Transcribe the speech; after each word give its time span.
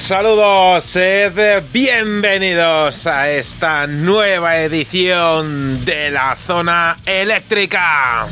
Un 0.00 0.06
saludo, 0.06 0.80
sed 0.80 1.62
bienvenidos 1.74 3.06
a 3.06 3.30
esta 3.30 3.86
nueva 3.86 4.56
edición 4.56 5.84
de 5.84 6.10
la 6.10 6.36
zona 6.36 6.96
eléctrica. 7.04 8.26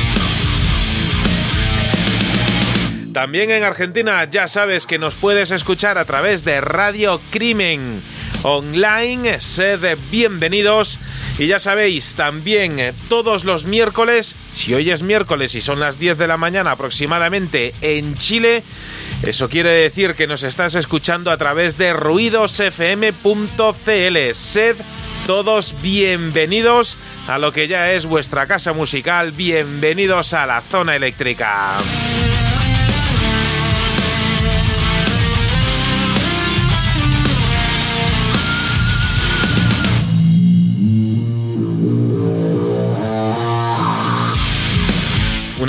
También 3.13 3.51
en 3.51 3.63
Argentina 3.63 4.23
ya 4.29 4.47
sabes 4.47 4.85
que 4.85 4.97
nos 4.97 5.15
puedes 5.15 5.51
escuchar 5.51 5.97
a 5.97 6.05
través 6.05 6.45
de 6.45 6.61
Radio 6.61 7.19
Crimen 7.31 8.01
Online. 8.43 9.41
Sed 9.41 9.97
bienvenidos. 10.09 10.97
Y 11.37 11.47
ya 11.47 11.59
sabéis, 11.59 12.15
también 12.15 12.79
eh, 12.79 12.93
todos 13.09 13.43
los 13.43 13.65
miércoles, 13.65 14.35
si 14.53 14.73
hoy 14.73 14.91
es 14.91 15.01
miércoles 15.01 15.55
y 15.55 15.61
son 15.61 15.79
las 15.79 15.99
10 15.99 16.17
de 16.17 16.27
la 16.27 16.37
mañana 16.37 16.71
aproximadamente 16.71 17.73
en 17.81 18.15
Chile, 18.15 18.63
eso 19.23 19.49
quiere 19.49 19.71
decir 19.71 20.15
que 20.15 20.27
nos 20.27 20.43
estás 20.43 20.75
escuchando 20.75 21.31
a 21.31 21.37
través 21.37 21.77
de 21.77 21.93
ruidosfm.cl. 21.93 24.33
Sed 24.33 24.75
todos 25.27 25.75
bienvenidos 25.81 26.97
a 27.27 27.37
lo 27.37 27.51
que 27.51 27.67
ya 27.67 27.91
es 27.91 28.05
vuestra 28.05 28.47
casa 28.47 28.73
musical. 28.73 29.31
Bienvenidos 29.31 30.33
a 30.33 30.45
la 30.45 30.61
zona 30.61 30.95
eléctrica. 30.95 31.77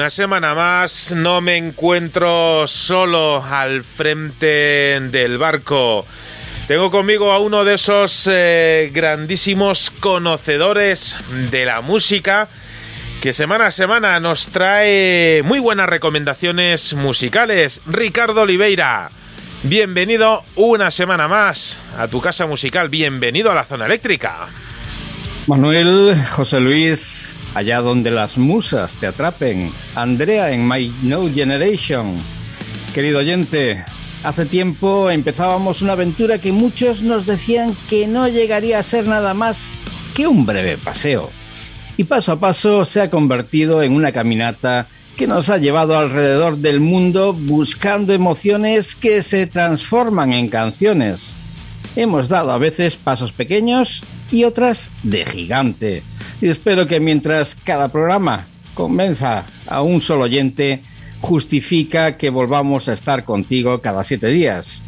Una 0.02 0.10
semana 0.10 0.56
más 0.56 1.12
no 1.12 1.40
me 1.40 1.56
encuentro 1.56 2.66
solo 2.66 3.40
al 3.40 3.84
frente 3.84 4.98
del 4.98 5.38
barco. 5.38 6.04
Tengo 6.66 6.90
conmigo 6.90 7.30
a 7.30 7.38
uno 7.38 7.64
de 7.64 7.74
esos 7.74 8.28
eh, 8.28 8.90
grandísimos 8.92 9.92
conocedores 9.92 11.14
de 11.52 11.66
la 11.66 11.82
música 11.82 12.48
que 13.20 13.32
semana 13.32 13.66
a 13.66 13.70
semana 13.70 14.18
nos 14.18 14.48
trae 14.48 15.40
muy 15.44 15.60
buenas 15.60 15.88
recomendaciones 15.88 16.94
musicales. 16.94 17.80
Ricardo 17.86 18.40
Oliveira, 18.40 19.08
bienvenido 19.62 20.42
una 20.56 20.90
semana 20.90 21.28
más 21.28 21.78
a 21.96 22.08
tu 22.08 22.20
casa 22.20 22.48
musical, 22.48 22.88
bienvenido 22.88 23.52
a 23.52 23.54
la 23.54 23.62
zona 23.62 23.86
eléctrica. 23.86 24.48
Manuel, 25.46 26.20
José 26.32 26.58
Luis, 26.58 27.31
allá 27.54 27.80
donde 27.80 28.10
las 28.10 28.38
musas 28.38 28.94
te 28.94 29.06
atrapen. 29.06 29.70
Andrea 29.94 30.52
en 30.52 30.66
My 30.66 30.92
No 31.02 31.28
Generation. 31.32 32.16
Querido 32.94 33.20
oyente, 33.20 33.84
Hace 34.24 34.46
tiempo 34.46 35.10
empezábamos 35.10 35.82
una 35.82 35.94
aventura 35.94 36.38
que 36.38 36.52
muchos 36.52 37.02
nos 37.02 37.26
decían 37.26 37.74
que 37.90 38.06
no 38.06 38.28
llegaría 38.28 38.78
a 38.78 38.84
ser 38.84 39.08
nada 39.08 39.34
más 39.34 39.72
que 40.14 40.28
un 40.28 40.46
breve 40.46 40.76
paseo. 40.76 41.28
Y 41.96 42.04
paso 42.04 42.32
a 42.32 42.38
paso 42.38 42.84
se 42.84 43.00
ha 43.00 43.10
convertido 43.10 43.82
en 43.82 43.94
una 43.94 44.12
caminata 44.12 44.86
que 45.16 45.26
nos 45.26 45.50
ha 45.50 45.58
llevado 45.58 45.98
alrededor 45.98 46.58
del 46.58 46.78
mundo 46.78 47.32
buscando 47.32 48.14
emociones 48.14 48.94
que 48.94 49.24
se 49.24 49.48
transforman 49.48 50.32
en 50.32 50.48
canciones. 50.48 51.34
Hemos 51.96 52.28
dado 52.28 52.52
a 52.52 52.58
veces 52.58 52.94
pasos 52.94 53.32
pequeños 53.32 54.02
y 54.30 54.44
otras 54.44 54.88
de 55.02 55.26
gigante. 55.26 56.04
Y 56.42 56.48
espero 56.48 56.88
que 56.88 56.98
mientras 56.98 57.54
cada 57.54 57.86
programa 57.86 58.46
convenza 58.74 59.46
a 59.68 59.80
un 59.80 60.00
solo 60.00 60.24
oyente, 60.24 60.82
justifica 61.20 62.16
que 62.16 62.30
volvamos 62.30 62.88
a 62.88 62.94
estar 62.94 63.24
contigo 63.24 63.80
cada 63.80 64.02
siete 64.02 64.26
días. 64.26 64.82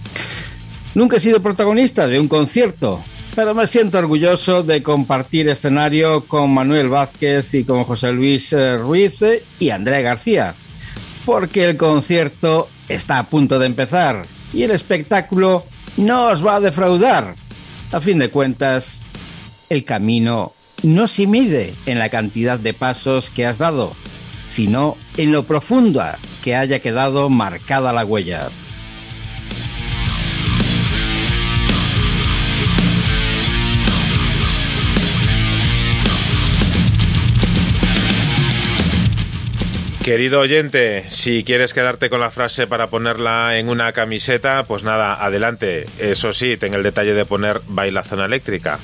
Nunca 0.97 1.19
he 1.19 1.21
sido 1.21 1.41
protagonista 1.41 2.09
de 2.09 2.19
un 2.19 2.27
concierto, 2.27 3.01
pero 3.37 3.55
me 3.55 3.69
siento 3.69 3.99
orgulloso 3.99 4.65
de 4.65 4.83
compartir 4.83 5.49
escenario 5.49 6.25
con 6.25 6.53
Manuel 6.53 6.89
Vázquez 6.89 7.55
y 7.55 7.63
con 7.63 7.85
José 7.85 8.13
Luis 8.13 8.53
eh, 8.53 8.77
Ruiz 8.77 9.21
y 9.61 9.71
Andrea 9.71 10.01
García, 10.01 10.55
porque 11.25 11.71
el 11.71 11.77
concierto 11.77 12.69
está 12.89 13.21
a 13.21 13.27
punto 13.27 13.61
de 13.61 13.67
empezar 13.67 14.27
y 14.53 14.65
el 14.65 14.73
espectáculo 14.73 15.65
no 15.99 16.25
os 16.31 16.45
va 16.45 16.57
a 16.57 16.61
defraudar. 16.61 17.37
A 17.93 18.01
fin 18.01 18.19
de 18.19 18.29
cuentas, 18.29 18.99
el 19.69 19.85
camino 19.85 20.54
no 20.85 21.09
se 21.09 21.27
mide 21.27 21.73
en 21.87 21.99
la 21.99 22.11
cantidad 22.11 22.59
de 22.59 22.75
pasos 22.75 23.31
que 23.31 23.47
has 23.47 23.59
dado, 23.59 23.95
sino 24.49 24.97
en 25.17 25.33
lo 25.33 25.45
profunda 25.45 26.19
que 26.43 26.55
haya 26.55 26.79
quedado 26.79 27.31
marcada 27.31 27.93
la 27.93 28.05
huella. 28.05 28.49
Querido 40.03 40.41
oyente, 40.41 41.07
si 41.09 41.45
quieres 41.45 41.73
quedarte 41.73 42.11
con 42.11 42.21
la 42.21 42.31
frase 42.31 42.67
para 42.67 42.89
ponerla 42.89 43.57
en 43.59 43.71
una 43.71 43.91
camiseta, 43.93 44.63
pues 44.65 44.83
nada, 44.83 45.15
adelante. 45.15 45.87
Eso 45.99 46.35
sí, 46.35 46.59
ten 46.59 46.75
el 46.75 46.83
detalle 46.83 47.15
de 47.15 47.25
poner 47.25 47.63
baila 47.67 48.05
zona 48.05 48.27
eléctrica. 48.27 48.81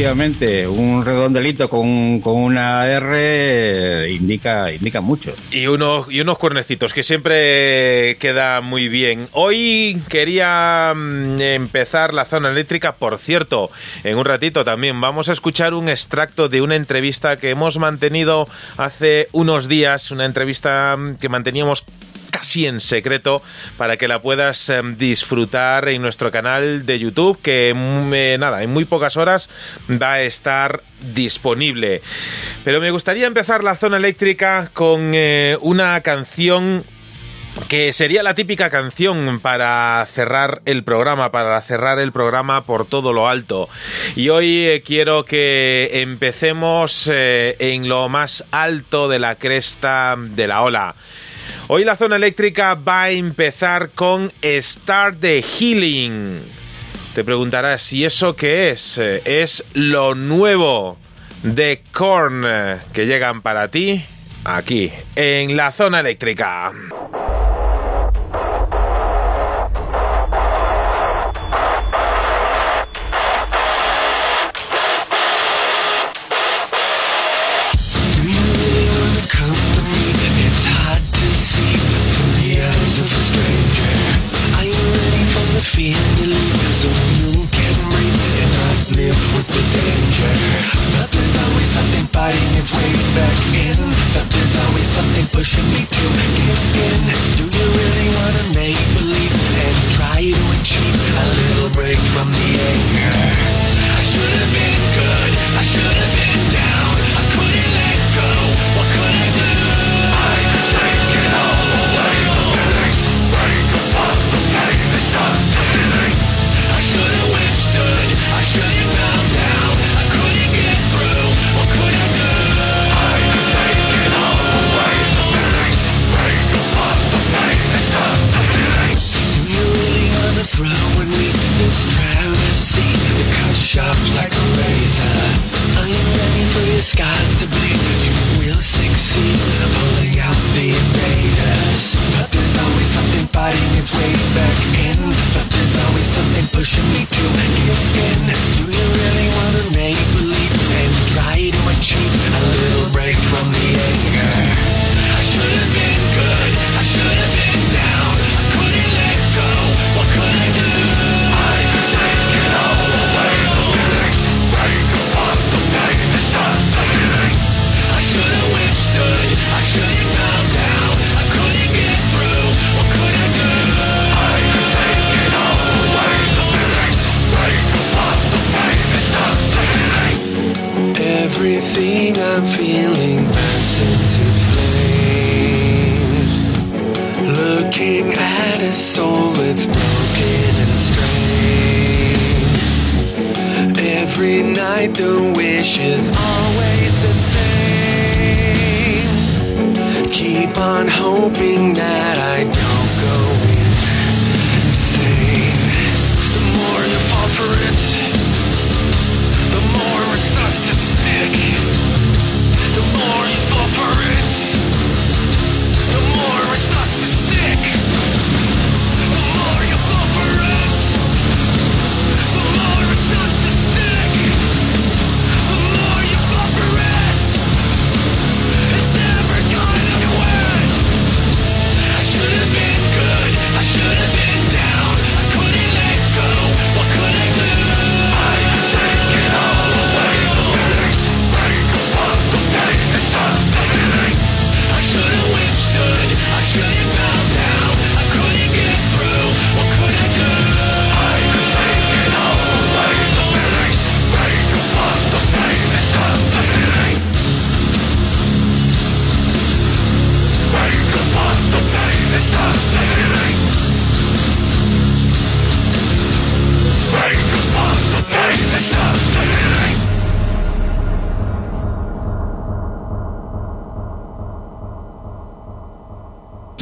Efectivamente, 0.00 0.66
un 0.66 1.04
redondelito 1.04 1.68
con, 1.68 2.20
con, 2.20 2.42
una 2.42 2.88
R 2.88 4.10
indica, 4.10 4.72
indica 4.72 5.02
mucho. 5.02 5.34
Y 5.50 5.66
unos, 5.66 6.10
y 6.10 6.22
unos 6.22 6.38
cuernecitos 6.38 6.94
que 6.94 7.02
siempre 7.02 8.16
queda 8.18 8.62
muy 8.62 8.88
bien. 8.88 9.28
Hoy 9.32 10.02
quería 10.08 10.94
mm, 10.96 11.38
empezar 11.42 12.14
la 12.14 12.24
zona 12.24 12.48
eléctrica, 12.48 12.92
por 12.92 13.18
cierto, 13.18 13.70
en 14.02 14.16
un 14.16 14.24
ratito 14.24 14.64
también 14.64 14.98
vamos 15.02 15.28
a 15.28 15.32
escuchar 15.32 15.74
un 15.74 15.90
extracto 15.90 16.48
de 16.48 16.62
una 16.62 16.76
entrevista 16.76 17.36
que 17.36 17.50
hemos 17.50 17.78
mantenido 17.78 18.48
hace 18.78 19.28
unos 19.32 19.68
días, 19.68 20.12
una 20.12 20.24
entrevista 20.24 20.96
mm, 20.96 21.16
que 21.16 21.28
manteníamos 21.28 21.84
casi 22.40 22.66
en 22.66 22.80
secreto 22.80 23.42
para 23.76 23.98
que 23.98 24.08
la 24.08 24.20
puedas 24.22 24.70
em, 24.70 24.96
disfrutar 24.96 25.88
en 25.90 26.00
nuestro 26.00 26.30
canal 26.30 26.86
de 26.86 26.98
YouTube 26.98 27.38
que 27.42 27.74
mm, 27.74 28.14
eh, 28.14 28.36
nada, 28.38 28.62
en 28.62 28.72
muy 28.72 28.86
pocas 28.86 29.18
horas 29.18 29.50
va 29.90 30.14
a 30.14 30.22
estar 30.22 30.80
disponible. 31.14 32.00
Pero 32.64 32.80
me 32.80 32.90
gustaría 32.90 33.26
empezar 33.26 33.62
la 33.62 33.76
zona 33.76 33.98
eléctrica 33.98 34.70
con 34.72 35.12
eh, 35.14 35.58
una 35.60 36.00
canción 36.00 36.82
que 37.68 37.92
sería 37.92 38.22
la 38.22 38.34
típica 38.34 38.70
canción 38.70 39.38
para 39.40 40.06
cerrar 40.10 40.62
el 40.64 40.82
programa, 40.82 41.30
para 41.30 41.60
cerrar 41.60 41.98
el 41.98 42.10
programa 42.10 42.64
por 42.64 42.86
todo 42.86 43.12
lo 43.12 43.28
alto. 43.28 43.68
Y 44.16 44.30
hoy 44.30 44.64
eh, 44.64 44.82
quiero 44.82 45.24
que 45.24 45.90
empecemos 45.92 47.10
en 47.12 47.88
lo 47.88 48.08
más 48.08 48.44
alto 48.50 49.08
de 49.08 49.18
la 49.18 49.34
cresta 49.34 50.16
de 50.18 50.46
la 50.46 50.62
ola. 50.62 50.94
Hoy 51.72 51.84
la 51.84 51.94
zona 51.94 52.16
eléctrica 52.16 52.74
va 52.74 53.04
a 53.04 53.10
empezar 53.12 53.90
con 53.90 54.32
Start 54.42 55.20
the 55.20 55.40
Healing. 55.40 56.40
Te 57.14 57.22
preguntarás, 57.22 57.80
si 57.80 58.04
eso 58.04 58.34
qué 58.34 58.70
es? 58.70 58.98
Eh, 58.98 59.22
es 59.24 59.62
lo 59.74 60.16
nuevo 60.16 60.98
de 61.44 61.80
Korn 61.92 62.44
que 62.92 63.06
llegan 63.06 63.42
para 63.42 63.68
ti 63.68 64.04
aquí, 64.44 64.90
en 65.14 65.56
la 65.56 65.70
zona 65.70 66.00
eléctrica. 66.00 66.72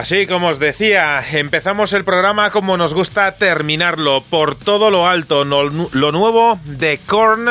Así 0.00 0.26
como 0.26 0.48
os 0.48 0.58
decía, 0.58 1.22
empezamos 1.30 1.92
el 1.92 2.04
programa 2.04 2.50
como 2.50 2.78
nos 2.78 2.94
gusta 2.94 3.36
terminarlo, 3.36 4.24
por 4.30 4.54
todo 4.54 4.90
lo 4.90 5.06
alto, 5.06 5.44
lo 5.44 6.12
nuevo 6.12 6.58
de 6.64 6.98
Korn 7.04 7.50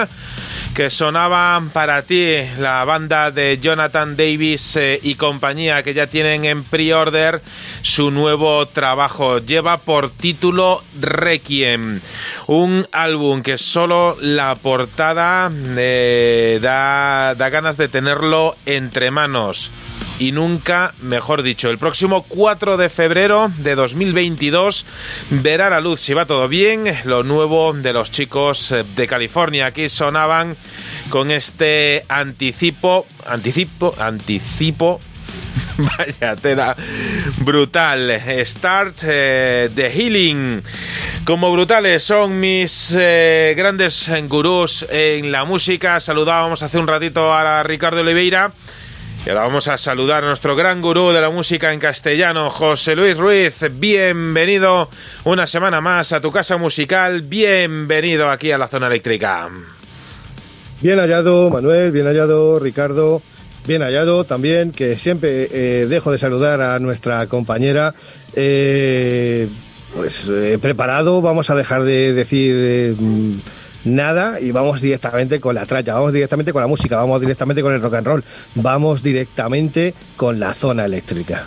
que 0.73 0.89
sonaba 0.89 1.61
para 1.73 2.01
ti 2.01 2.37
la 2.57 2.83
banda 2.85 3.29
de 3.29 3.59
Jonathan 3.59 4.17
Davis 4.17 4.77
eh, 4.77 4.99
y 5.03 5.13
compañía 5.13 5.83
que 5.83 5.93
ya 5.93 6.07
tienen 6.07 6.43
en 6.43 6.63
pre-order 6.63 7.43
su 7.83 8.09
nuevo 8.09 8.65
trabajo. 8.65 9.37
Lleva 9.37 9.77
por 9.77 10.09
título 10.09 10.81
Requiem, 10.99 12.01
un 12.47 12.87
álbum 12.91 13.43
que 13.43 13.59
solo 13.59 14.17
la 14.21 14.55
portada 14.55 15.51
eh, 15.77 16.57
da, 16.59 17.35
da 17.35 17.49
ganas 17.49 17.77
de 17.77 17.89
tenerlo 17.89 18.55
entre 18.65 19.11
manos 19.11 19.69
y 20.19 20.31
nunca, 20.31 20.93
mejor 21.01 21.43
dicho. 21.43 21.69
El 21.69 21.77
próximo 21.77 22.23
4 22.27 22.77
de 22.77 22.89
febrero 22.89 23.51
de 23.57 23.75
2022 23.75 24.85
verá 25.29 25.69
la 25.69 25.79
luz, 25.79 26.01
si 26.01 26.13
va 26.13 26.25
todo 26.25 26.47
bien, 26.47 26.85
lo 27.05 27.23
nuevo 27.23 27.73
de 27.73 27.93
los 27.93 28.11
chicos 28.11 28.71
eh, 28.71 28.83
de 28.95 29.07
California. 29.07 29.67
Aquí 29.67 29.89
sonaban 29.89 30.57
con 31.09 31.31
este 31.31 32.03
anticipo, 32.09 33.05
anticipo, 33.25 33.95
anticipo 33.97 34.99
Vaya 35.97 36.35
tela 36.35 36.75
brutal. 37.39 38.21
Start 38.43 38.97
the 38.97 39.69
eh, 39.75 39.91
Healing. 39.93 40.61
Como 41.23 41.51
brutales 41.51 42.03
son 42.03 42.39
mis 42.39 42.95
eh, 42.97 43.53
grandes 43.55 44.09
gurús 44.27 44.85
en 44.89 45.31
la 45.31 45.45
música. 45.45 45.99
Saludábamos 45.99 46.63
hace 46.63 46.77
un 46.77 46.87
ratito 46.87 47.33
a 47.33 47.63
Ricardo 47.63 48.01
Oliveira. 48.01 48.51
Y 49.25 49.29
ahora 49.29 49.41
vamos 49.41 49.67
a 49.67 49.77
saludar 49.77 50.23
a 50.23 50.27
nuestro 50.27 50.55
gran 50.55 50.81
gurú 50.81 51.11
de 51.11 51.19
la 51.19 51.29
música 51.29 51.73
en 51.73 51.79
castellano, 51.79 52.49
José 52.49 52.95
Luis 52.95 53.17
Ruiz. 53.17 53.53
Bienvenido 53.73 54.89
una 55.25 55.45
semana 55.45 55.81
más 55.81 56.13
a 56.13 56.21
tu 56.21 56.31
casa 56.31 56.55
musical. 56.55 57.23
Bienvenido 57.23 58.29
aquí 58.29 58.51
a 58.51 58.57
la 58.57 58.69
zona 58.69 58.87
eléctrica. 58.87 59.49
Bien 60.81 60.99
hallado, 60.99 61.49
Manuel. 61.49 61.91
Bien 61.91 62.05
hallado, 62.05 62.59
Ricardo. 62.59 63.21
Bien 63.67 63.81
hallado 63.81 64.23
también, 64.23 64.71
que 64.71 64.97
siempre 64.97 65.49
eh, 65.51 65.85
dejo 65.87 66.13
de 66.13 66.17
saludar 66.17 66.61
a 66.61 66.79
nuestra 66.79 67.27
compañera. 67.27 67.93
Eh, 68.35 69.49
pues 69.95 70.29
eh, 70.29 70.57
preparado, 70.61 71.21
vamos 71.21 71.49
a 71.49 71.55
dejar 71.55 71.83
de 71.83 72.13
decir 72.13 72.95
nada 73.85 74.39
y 74.39 74.51
vamos 74.51 74.81
directamente 74.81 75.39
con 75.39 75.55
la 75.55 75.65
tralla, 75.65 75.95
vamos 75.95 76.13
directamente 76.13 76.51
con 76.53 76.61
la 76.61 76.67
música, 76.67 76.97
vamos 76.97 77.21
directamente 77.21 77.61
con 77.61 77.73
el 77.73 77.81
rock 77.81 77.95
and 77.95 78.07
roll, 78.07 78.23
vamos 78.55 79.03
directamente 79.03 79.93
con 80.15 80.39
la 80.39 80.53
zona 80.53 80.85
eléctrica. 80.85 81.43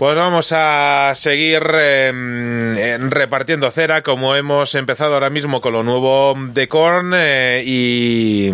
Pues 0.00 0.16
vamos 0.16 0.50
a 0.56 1.12
seguir 1.14 1.62
em, 1.78 3.10
repartiendo 3.10 3.70
cera 3.70 4.02
como 4.02 4.34
hemos 4.34 4.74
empezado 4.74 5.12
ahora 5.12 5.28
mismo 5.28 5.60
con 5.60 5.74
lo 5.74 5.82
nuevo 5.82 6.34
de 6.54 6.68
Korn 6.68 7.12
eh, 7.14 7.62
y 7.66 8.50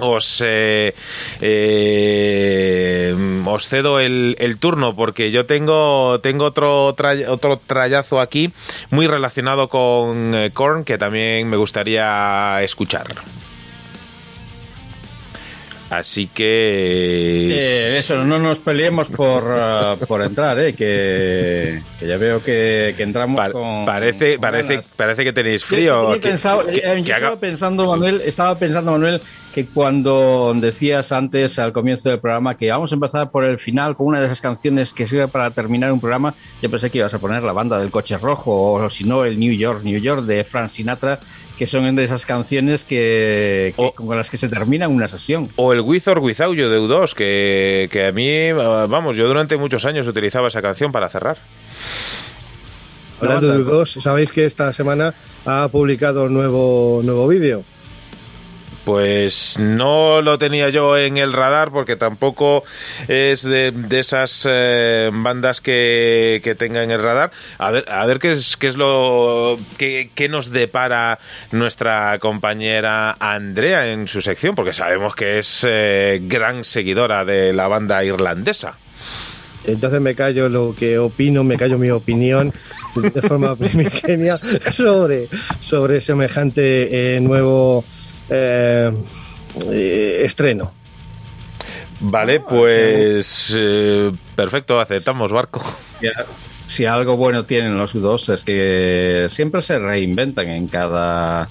os, 0.00 0.42
eh, 0.44 0.94
eh, 1.40 3.14
os 3.46 3.68
cedo 3.68 4.00
el, 4.00 4.56
turno 4.58 4.96
porque 4.96 5.30
yo 5.30 5.46
tengo, 5.46 6.20
tengo 6.20 6.46
otro, 6.46 6.88
otro 7.28 7.60
trayazo 7.64 8.20
aquí 8.20 8.52
muy 8.90 9.06
relacionado 9.06 9.68
con 9.68 10.34
eh, 10.34 10.50
Korn 10.52 10.84
que 10.84 10.98
también 10.98 11.48
me 11.48 11.56
gustaría 11.56 12.62
escuchar. 12.62 13.06
Así 15.90 16.26
que... 16.26 17.98
eso, 17.98 18.24
no 18.24 18.38
nos 18.38 18.58
peleemos 18.58 19.08
por, 19.08 19.44
por 20.08 20.22
entrar, 20.22 20.58
¿eh? 20.58 20.74
que, 20.74 21.80
ya 22.00 22.16
veo 22.16 22.42
que, 22.42 22.94
entramos 22.98 23.40
con, 23.52 23.84
Parece, 23.84 24.38
parece, 24.38 24.80
parece 24.96 25.24
que 25.24 25.32
tenéis 25.32 25.64
frío. 25.64 26.16
Yo, 26.16 26.30
estaba 26.30 27.36
pensando, 27.36 27.86
Manuel, 27.86 28.22
estaba 28.24 28.58
pensando, 28.58 28.92
Manuel, 28.92 29.20
que 29.54 29.66
cuando 29.66 30.52
decías 30.56 31.12
antes 31.12 31.60
al 31.60 31.72
comienzo 31.72 32.08
del 32.08 32.18
programa 32.18 32.56
que 32.56 32.70
vamos 32.70 32.90
a 32.90 32.96
empezar 32.96 33.30
por 33.30 33.44
el 33.44 33.60
final 33.60 33.94
con 33.94 34.08
una 34.08 34.18
de 34.18 34.26
esas 34.26 34.40
canciones 34.40 34.92
que 34.92 35.06
sirve 35.06 35.28
para 35.28 35.50
terminar 35.50 35.92
un 35.92 36.00
programa, 36.00 36.34
yo 36.60 36.70
pensé 36.70 36.90
que 36.90 36.98
ibas 36.98 37.14
a 37.14 37.20
poner 37.20 37.42
la 37.44 37.52
banda 37.52 37.78
del 37.78 37.92
coche 37.92 38.18
rojo 38.18 38.72
o 38.72 38.90
si 38.90 39.04
no 39.04 39.24
el 39.24 39.38
New 39.38 39.52
York, 39.52 39.82
New 39.84 40.00
York 40.00 40.22
de 40.22 40.42
Frank 40.42 40.70
Sinatra, 40.70 41.20
que 41.58 41.66
son 41.66 41.94
de 41.94 42.04
esas 42.04 42.26
canciones 42.26 42.84
que, 42.84 43.74
con 43.94 44.16
las 44.16 44.30
que 44.30 44.36
se 44.36 44.48
termina 44.48 44.88
una 44.88 45.08
sesión. 45.08 45.48
O 45.56 45.72
el 45.72 45.80
With 45.80 46.08
or 46.08 46.18
Without 46.18 46.56
You 46.56 46.68
de 46.68 46.78
U2, 46.78 47.14
que, 47.14 47.88
que 47.90 48.06
a 48.06 48.12
mí, 48.12 48.52
vamos, 48.52 49.16
yo 49.16 49.26
durante 49.26 49.56
muchos 49.56 49.84
años 49.84 50.06
utilizaba 50.06 50.48
esa 50.48 50.62
canción 50.62 50.92
para 50.92 51.08
cerrar. 51.08 51.38
Hablando 53.20 53.52
de 53.52 53.64
U2, 53.64 54.00
sabéis 54.00 54.32
que 54.32 54.44
esta 54.44 54.72
semana 54.72 55.14
ha 55.46 55.68
publicado 55.70 56.24
un 56.24 56.34
nuevo, 56.34 57.00
nuevo 57.04 57.28
vídeo. 57.28 57.62
Pues 58.84 59.58
no 59.58 60.20
lo 60.20 60.38
tenía 60.38 60.68
yo 60.68 60.98
en 60.98 61.16
el 61.16 61.32
radar 61.32 61.70
porque 61.70 61.96
tampoco 61.96 62.64
es 63.08 63.42
de, 63.42 63.72
esas 63.90 64.46
eh, 64.50 65.10
bandas 65.12 65.60
que, 65.62 66.40
que 66.44 66.54
tenga 66.54 66.82
en 66.82 66.90
el 66.90 67.02
radar. 67.02 67.30
A 67.58 67.70
ver, 67.70 67.86
a 67.88 68.04
ver 68.04 68.18
qué 68.18 68.32
es, 68.32 68.56
qué 68.56 68.68
es 68.68 68.76
lo 68.76 69.56
que 69.78 70.28
nos 70.28 70.50
depara 70.50 71.18
nuestra 71.50 72.18
compañera 72.18 73.16
Andrea 73.18 73.92
en 73.92 74.08
su 74.08 74.20
sección, 74.20 74.54
porque 74.54 74.74
sabemos 74.74 75.14
que 75.14 75.38
es 75.38 75.64
eh, 75.66 76.20
gran 76.22 76.64
seguidora 76.64 77.24
de 77.24 77.52
la 77.52 77.68
banda 77.68 78.04
irlandesa. 78.04 78.76
Entonces 79.66 80.00
me 80.00 80.14
callo 80.14 80.48
lo 80.48 80.74
que 80.74 80.98
opino, 80.98 81.42
me 81.42 81.56
callo 81.56 81.78
mi 81.78 81.90
opinión 81.90 82.52
de 82.96 83.22
forma 83.22 83.56
primigenia 83.56 84.38
sobre, 84.70 85.28
sobre 85.58 86.00
semejante 86.00 87.16
eh, 87.16 87.20
nuevo 87.20 87.84
eh, 88.28 88.92
eh, 89.70 90.22
estreno. 90.24 90.72
Vale, 92.00 92.40
pues 92.40 93.54
eh, 93.56 94.10
perfecto, 94.34 94.80
aceptamos 94.80 95.32
barco. 95.32 95.62
Si 96.66 96.86
algo 96.86 97.16
bueno 97.16 97.44
tienen 97.44 97.78
los 97.78 97.94
U2 97.94 98.32
es 98.32 98.44
que 98.44 99.26
siempre 99.28 99.62
se 99.62 99.78
reinventan 99.78 100.48
en 100.48 100.66
cada 100.66 101.46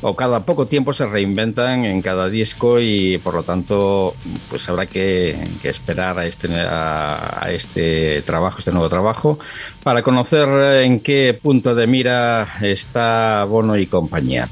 o 0.00 0.14
cada 0.14 0.40
poco 0.40 0.66
tiempo 0.66 0.92
se 0.92 1.06
reinventan 1.06 1.84
en 1.84 2.02
cada 2.02 2.28
disco 2.28 2.80
y 2.80 3.18
por 3.18 3.34
lo 3.34 3.42
tanto 3.42 4.14
pues 4.48 4.68
habrá 4.68 4.86
que, 4.86 5.36
esperar 5.64 6.18
a 6.18 6.26
este 6.26 6.48
a, 6.54 7.48
este 7.50 8.22
trabajo 8.22 8.58
este 8.58 8.70
nuevo 8.70 8.88
trabajo 8.88 9.38
para 9.82 10.02
conocer 10.02 10.48
en 10.84 11.00
qué 11.00 11.38
punto 11.40 11.74
de 11.74 11.86
mira 11.86 12.46
está 12.62 13.44
Bono 13.48 13.76
y 13.76 13.86
compañía 13.86 14.48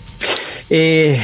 eh, 0.68 1.20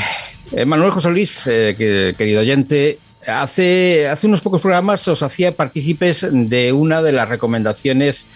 Manuel 0.66 0.90
José 0.90 1.10
Luis, 1.10 1.46
eh, 1.46 1.74
querido 2.16 2.40
oyente, 2.40 2.98
hace, 3.26 4.08
hace 4.08 4.26
unos 4.26 4.42
pocos 4.42 4.60
programas 4.60 5.06
os 5.08 5.22
hacía 5.22 5.52
partícipes 5.52 6.26
de 6.30 6.72
una 6.72 7.02
de 7.02 7.12
las 7.12 7.28
recomendaciones 7.28 8.26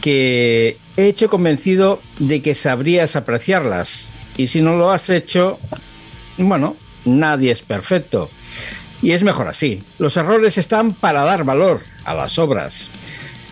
que 0.00 0.76
he 0.96 1.06
hecho 1.06 1.30
convencido 1.30 2.00
de 2.18 2.42
que 2.42 2.54
sabrías 2.54 3.16
apreciarlas. 3.16 4.08
Y 4.36 4.48
si 4.48 4.60
no 4.60 4.76
lo 4.76 4.90
has 4.90 5.08
hecho, 5.08 5.58
bueno, 6.36 6.76
nadie 7.04 7.52
es 7.52 7.62
perfecto. 7.62 8.28
Y 9.00 9.12
es 9.12 9.22
mejor 9.22 9.48
así. 9.48 9.82
Los 9.98 10.16
errores 10.16 10.58
están 10.58 10.92
para 10.92 11.22
dar 11.22 11.44
valor 11.44 11.82
a 12.04 12.14
las 12.14 12.38
obras. 12.38 12.90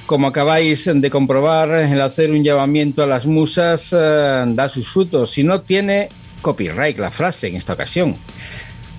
Como 0.06 0.26
acabáis 0.26 0.90
de 0.92 1.10
comprobar, 1.10 1.70
el 1.70 2.00
hacer 2.00 2.32
un 2.32 2.44
llamamiento 2.44 3.02
a 3.02 3.06
las 3.06 3.26
musas 3.26 3.94
eh, 3.96 4.44
da 4.48 4.68
sus 4.68 4.88
frutos. 4.88 5.30
Si 5.30 5.42
no 5.42 5.60
tiene 5.60 6.08
copyright 6.40 6.98
la 6.98 7.10
frase 7.10 7.48
en 7.48 7.56
esta 7.56 7.74
ocasión. 7.74 8.16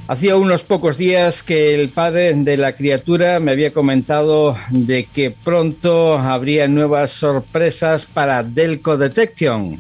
Hacía 0.07 0.35
unos 0.35 0.63
pocos 0.63 0.97
días 0.97 1.41
que 1.41 1.73
el 1.73 1.89
padre 1.89 2.33
de 2.33 2.57
la 2.57 2.75
criatura 2.75 3.39
me 3.39 3.51
había 3.53 3.71
comentado 3.71 4.57
de 4.69 5.05
que 5.05 5.31
pronto 5.31 6.17
habría 6.17 6.67
nuevas 6.67 7.11
sorpresas 7.11 8.05
para 8.05 8.43
Delco 8.43 8.97
Detection. 8.97 9.77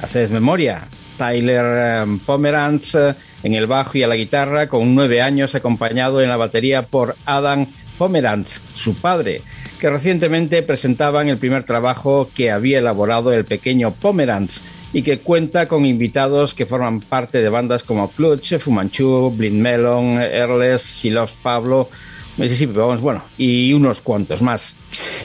Haced 0.00 0.30
memoria, 0.30 0.86
Tyler 1.18 2.04
um, 2.04 2.18
Pomeranz 2.20 2.94
uh, 2.94 3.14
en 3.42 3.54
el 3.54 3.66
bajo 3.66 3.98
y 3.98 4.02
a 4.02 4.08
la 4.08 4.16
guitarra, 4.16 4.68
con 4.68 4.94
nueve 4.94 5.20
años 5.22 5.54
acompañado 5.54 6.22
en 6.22 6.28
la 6.28 6.36
batería 6.36 6.82
por 6.82 7.16
Adam 7.24 7.66
Pomeranz, 7.98 8.62
su 8.74 8.94
padre, 8.94 9.40
que 9.80 9.90
recientemente 9.90 10.62
presentaban 10.62 11.28
el 11.28 11.38
primer 11.38 11.64
trabajo 11.64 12.28
que 12.34 12.50
había 12.50 12.78
elaborado 12.78 13.32
el 13.32 13.44
pequeño 13.44 13.92
Pomeranz 13.92 14.62
y 14.94 15.02
que 15.02 15.18
cuenta 15.18 15.66
con 15.66 15.84
invitados 15.84 16.54
que 16.54 16.66
forman 16.66 17.00
parte 17.00 17.42
de 17.42 17.48
bandas 17.48 17.82
como 17.82 18.10
Clutch, 18.10 18.58
Fumanchu, 18.58 19.34
Blind 19.36 19.60
Melon, 19.60 20.22
Erles, 20.22 21.00
She 21.02 21.12
Pablo, 21.42 21.90
Mississippi, 22.38 22.72
bueno, 23.00 23.22
y 23.36 23.72
unos 23.72 24.00
cuantos 24.00 24.40
más. 24.40 24.74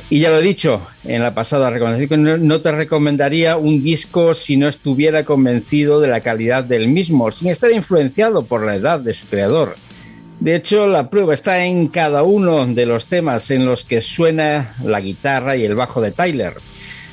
Y 0.09 0.19
ya 0.19 0.31
lo 0.31 0.39
he 0.39 0.41
dicho 0.41 0.81
en 1.05 1.21
la 1.21 1.35
pasada 1.35 1.69
recomendación, 1.69 2.47
no 2.47 2.61
te 2.61 2.71
recomendaría 2.71 3.57
un 3.57 3.83
disco 3.83 4.33
si 4.33 4.57
no 4.57 4.67
estuviera 4.67 5.23
convencido 5.23 6.01
de 6.01 6.07
la 6.07 6.21
calidad 6.21 6.63
del 6.63 6.87
mismo, 6.87 7.31
sin 7.31 7.49
estar 7.49 7.71
influenciado 7.71 8.41
por 8.43 8.65
la 8.65 8.75
edad 8.75 8.99
de 8.99 9.13
su 9.13 9.27
creador. 9.27 9.75
De 10.39 10.55
hecho, 10.55 10.87
la 10.87 11.11
prueba 11.11 11.35
está 11.35 11.65
en 11.65 11.89
cada 11.89 12.23
uno 12.23 12.65
de 12.65 12.87
los 12.87 13.05
temas 13.05 13.51
en 13.51 13.67
los 13.67 13.83
que 13.83 14.01
suena 14.01 14.75
la 14.83 14.99
guitarra 14.99 15.57
y 15.57 15.65
el 15.65 15.75
bajo 15.75 16.01
de 16.01 16.11
Tyler. 16.11 16.55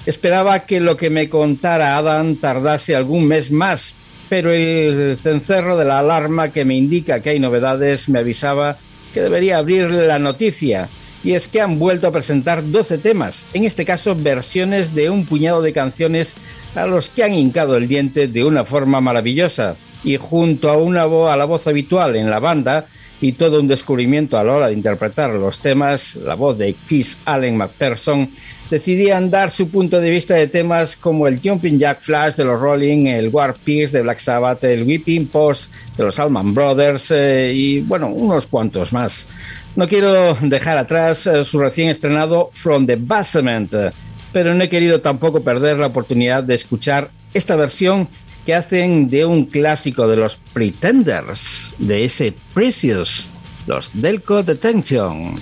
Esperaba 0.06 0.60
que 0.60 0.78
lo 0.78 0.96
que 0.96 1.10
me 1.10 1.28
contara 1.28 1.96
Adam 1.96 2.36
tardase 2.36 2.94
algún 2.94 3.26
mes 3.26 3.50
más, 3.50 3.92
pero 4.28 4.52
el 4.52 5.18
cencerro 5.18 5.76
de 5.76 5.84
la 5.84 5.98
alarma 5.98 6.52
que 6.52 6.64
me 6.64 6.76
indica 6.76 7.18
que 7.20 7.30
hay 7.30 7.40
novedades 7.40 8.08
me 8.08 8.20
avisaba 8.20 8.76
que 9.12 9.20
debería 9.20 9.58
abrir 9.58 9.90
la 9.90 10.20
noticia. 10.20 10.88
Y 11.24 11.32
es 11.32 11.48
que 11.48 11.60
han 11.60 11.80
vuelto 11.80 12.06
a 12.06 12.12
presentar 12.12 12.62
12 12.70 12.98
temas, 12.98 13.46
en 13.52 13.64
este 13.64 13.84
caso 13.84 14.14
versiones 14.14 14.94
de 14.94 15.10
un 15.10 15.26
puñado 15.26 15.60
de 15.60 15.72
canciones 15.72 16.34
a 16.76 16.86
los 16.86 17.08
que 17.08 17.24
han 17.24 17.34
hincado 17.34 17.76
el 17.76 17.88
diente 17.88 18.28
de 18.28 18.44
una 18.44 18.64
forma 18.64 19.00
maravillosa. 19.00 19.74
Y 20.04 20.18
junto 20.18 20.70
a, 20.70 20.76
una 20.76 21.04
voz, 21.04 21.32
a 21.32 21.36
la 21.36 21.46
voz 21.46 21.66
habitual 21.66 22.14
en 22.14 22.30
la 22.30 22.38
banda, 22.38 22.86
y 23.20 23.32
todo 23.32 23.60
un 23.60 23.68
descubrimiento 23.68 24.38
a 24.38 24.44
la 24.44 24.52
hora 24.52 24.66
de 24.68 24.74
interpretar 24.74 25.30
los 25.30 25.58
temas, 25.58 26.16
la 26.16 26.34
voz 26.34 26.58
de 26.58 26.74
Chris 26.86 27.16
Allen 27.24 27.56
McPherson, 27.56 28.28
decidían 28.70 29.30
dar 29.30 29.50
su 29.50 29.68
punto 29.68 30.00
de 30.00 30.10
vista 30.10 30.34
de 30.34 30.48
temas 30.48 30.96
como 30.96 31.26
el 31.26 31.40
Jumping 31.40 31.78
Jack 31.78 32.00
Flash 32.00 32.34
de 32.34 32.44
los 32.44 32.60
Rolling, 32.60 33.06
el 33.06 33.28
War 33.28 33.54
Piece 33.54 33.96
de 33.96 34.02
Black 34.02 34.18
Sabbath, 34.18 34.64
el 34.64 34.82
Whipping 34.82 35.28
Post 35.28 35.72
de 35.96 36.04
los 36.04 36.18
Allman 36.18 36.52
Brothers 36.52 37.10
eh, 37.10 37.52
y 37.54 37.80
bueno, 37.80 38.08
unos 38.08 38.46
cuantos 38.46 38.92
más. 38.92 39.26
No 39.76 39.86
quiero 39.86 40.34
dejar 40.40 40.78
atrás 40.78 41.26
eh, 41.26 41.44
su 41.44 41.58
recién 41.58 41.88
estrenado 41.88 42.50
From 42.52 42.86
the 42.86 42.96
Basement, 42.96 43.72
pero 44.32 44.54
no 44.54 44.64
he 44.64 44.68
querido 44.68 45.00
tampoco 45.00 45.42
perder 45.42 45.78
la 45.78 45.86
oportunidad 45.86 46.42
de 46.42 46.54
escuchar 46.54 47.10
esta 47.34 47.56
versión 47.56 48.08
que 48.46 48.54
hacen 48.54 49.08
de 49.08 49.26
un 49.26 49.44
clásico 49.46 50.06
de 50.06 50.16
los 50.16 50.36
Pretenders, 50.52 51.74
de 51.78 52.04
ese 52.04 52.32
Precious, 52.54 53.26
los 53.66 53.90
Delco 53.92 54.44
Detention. 54.44 55.34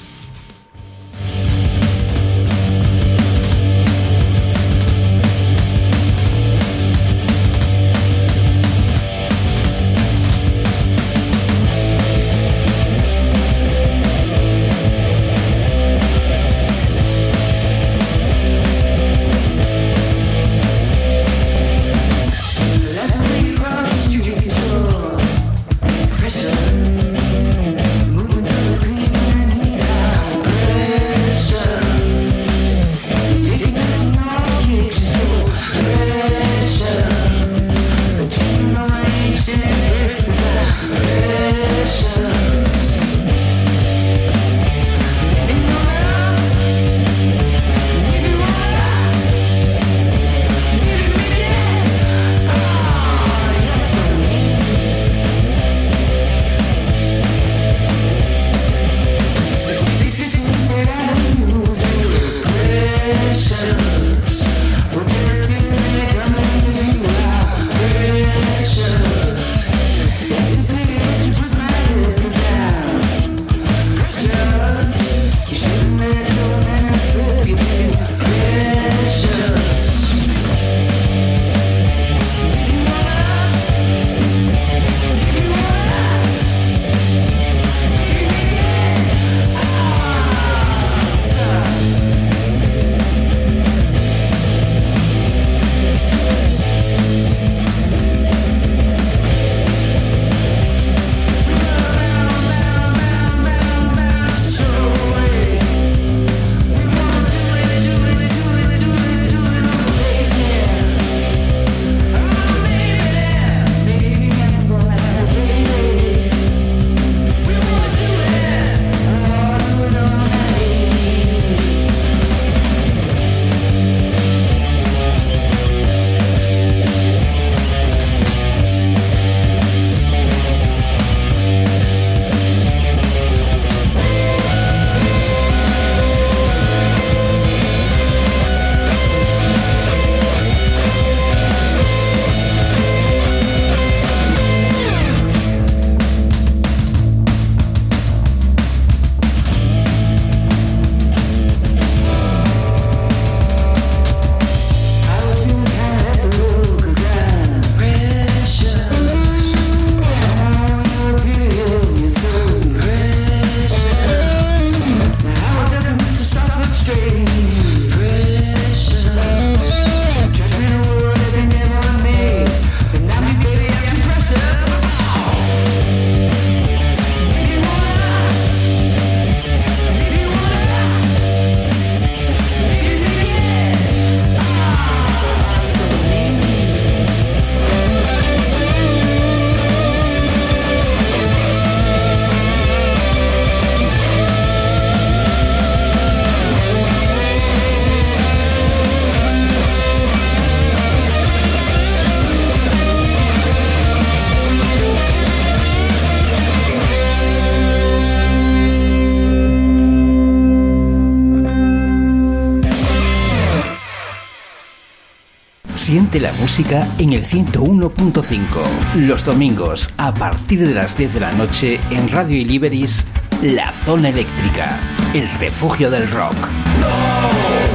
Música 216.44 216.86
en 216.98 217.14
el 217.14 217.24
101.5. 217.24 218.62
Los 218.96 219.24
domingos, 219.24 219.88
a 219.96 220.12
partir 220.12 220.68
de 220.68 220.74
las 220.74 220.94
10 220.94 221.14
de 221.14 221.20
la 221.20 221.32
noche, 221.32 221.80
en 221.90 222.06
Radio 222.10 222.36
Iliberis, 222.36 223.06
La 223.40 223.72
Zona 223.72 224.10
Eléctrica, 224.10 224.78
el 225.14 225.26
refugio 225.38 225.90
del 225.90 226.10
rock. 226.10 226.34
No, 226.80 226.88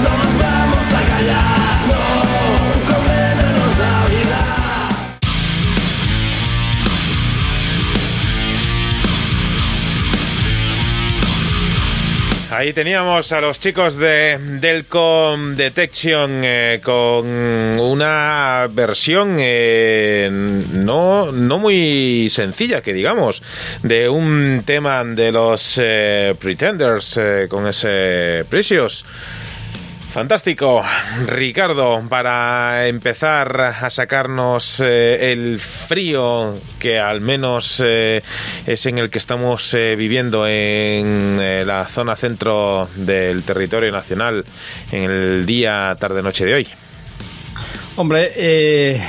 no 0.04 0.18
nos 0.24 0.38
vamos 0.38 0.86
a 0.86 1.02
callar, 1.10 1.69
Ahí 12.60 12.74
teníamos 12.74 13.32
a 13.32 13.40
los 13.40 13.58
chicos 13.58 13.96
de 13.96 14.38
Delcom 14.38 15.56
Detection 15.56 16.42
eh, 16.44 16.82
con 16.84 17.26
una 17.26 18.68
versión 18.70 19.38
eh, 19.40 20.30
no, 20.30 21.32
no 21.32 21.58
muy 21.58 22.28
sencilla, 22.30 22.82
que 22.82 22.92
digamos, 22.92 23.42
de 23.82 24.10
un 24.10 24.64
tema 24.66 25.06
de 25.06 25.32
los 25.32 25.80
eh, 25.82 26.36
Pretenders 26.38 27.18
con 27.48 27.66
ese 27.66 28.44
Precious. 28.50 29.06
Fantástico, 30.12 30.84
Ricardo, 31.28 32.04
para 32.10 32.88
empezar 32.88 33.62
a 33.62 33.90
sacarnos 33.90 34.82
el 34.82 35.60
frío 35.62 36.56
que 36.78 37.00
al 37.00 37.22
menos 37.22 37.82
es 38.70 38.86
en 38.86 39.00
el 39.00 39.10
que 39.10 39.18
estamos 39.18 39.74
eh, 39.74 39.96
viviendo 39.96 40.46
en 40.46 41.40
eh, 41.42 41.64
la 41.66 41.88
zona 41.88 42.16
centro 42.16 42.88
del 42.98 43.42
territorio 43.42 43.92
nacional 43.92 44.46
en 44.92 45.10
el 45.10 45.46
día 45.48 45.98
tarde-noche 46.00 46.46
de 46.46 46.54
hoy. 46.54 46.68
Hombre, 47.96 48.32
eh, 48.36 49.02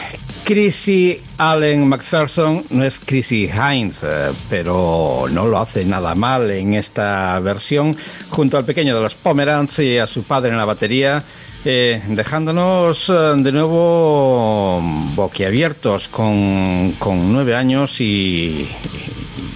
Chrissy 0.45 1.21
Allen 1.37 1.87
McPherson 1.87 2.65
no 2.71 2.85
es 2.85 3.01
Chrissy 3.05 3.51
Hines, 3.51 3.99
eh, 4.03 4.31
pero 4.49 5.27
no 5.31 5.47
lo 5.47 5.59
hace 5.59 5.85
nada 5.85 6.15
mal 6.15 6.51
en 6.51 6.73
esta 6.73 7.39
versión, 7.41 7.95
junto 8.31 8.57
al 8.57 8.65
pequeño 8.65 8.97
de 8.97 9.03
los 9.03 9.15
Pomerans 9.15 9.79
y 9.81 9.99
a 9.99 10.07
su 10.07 10.23
padre 10.23 10.53
en 10.53 10.57
la 10.57 10.65
batería, 10.65 11.23
eh, 11.67 12.01
dejándonos 12.09 13.09
de 13.09 13.53
nuevo 13.53 14.81
boquiabiertos 15.15 16.09
con, 16.09 16.93
con 16.99 17.31
nueve 17.31 17.55
años 17.55 18.01
y 18.01 18.67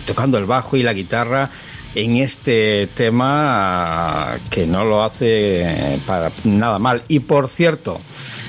tocando 0.07 0.39
el 0.39 0.45
bajo 0.45 0.77
y 0.77 0.83
la 0.83 0.93
guitarra 0.93 1.51
en 1.95 2.17
este 2.17 2.89
tema 2.89 4.37
que 4.51 4.67
no 4.67 4.85
lo 4.85 5.03
hace 5.03 6.01
para 6.07 6.33
nada 6.45 6.79
mal. 6.79 7.03
Y 7.09 7.21
por 7.21 7.49
cierto, 7.49 8.01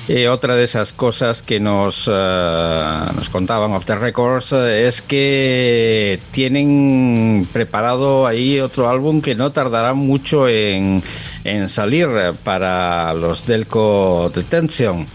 eh, 0.08 0.28
otra 0.28 0.54
de 0.54 0.62
esas 0.62 0.92
cosas 0.92 1.42
que 1.42 1.58
nos, 1.58 2.08
eh, 2.12 2.12
nos 3.16 3.28
contaban 3.28 3.72
Off 3.72 3.84
the 3.86 3.96
Records 3.96 4.52
eh, 4.52 4.86
es 4.86 5.02
que 5.02 6.20
tienen 6.30 7.48
preparado 7.52 8.24
ahí 8.24 8.60
otro 8.60 8.88
álbum 8.88 9.20
que 9.20 9.34
no 9.34 9.50
tardará 9.50 9.94
mucho 9.94 10.48
en, 10.48 11.02
en 11.42 11.68
salir 11.68 12.08
para 12.44 13.14
los 13.14 13.46
Delco 13.46 14.30
Detention. 14.32 15.06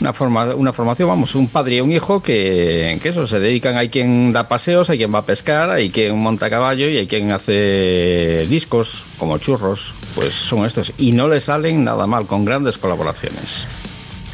Una, 0.00 0.12
forma, 0.12 0.54
una 0.54 0.72
formación, 0.72 1.08
vamos, 1.08 1.34
un 1.34 1.48
padre 1.48 1.76
y 1.76 1.80
un 1.80 1.90
hijo 1.90 2.22
que, 2.22 2.98
que 3.02 3.08
eso, 3.08 3.26
se 3.26 3.40
dedican, 3.40 3.76
hay 3.76 3.88
quien 3.88 4.32
da 4.32 4.46
paseos, 4.46 4.90
hay 4.90 4.98
quien 4.98 5.12
va 5.12 5.20
a 5.20 5.26
pescar, 5.26 5.70
hay 5.70 5.90
quien 5.90 6.16
monta 6.16 6.48
caballo 6.48 6.88
y 6.88 6.98
hay 6.98 7.06
quien 7.06 7.32
hace 7.32 8.46
discos 8.48 9.02
como 9.18 9.38
churros, 9.38 9.94
pues 10.14 10.34
son 10.34 10.64
estos. 10.64 10.92
Y 10.98 11.12
no 11.12 11.26
le 11.28 11.40
salen 11.40 11.84
nada 11.84 12.06
mal, 12.06 12.26
con 12.26 12.44
grandes 12.44 12.78
colaboraciones. 12.78 13.66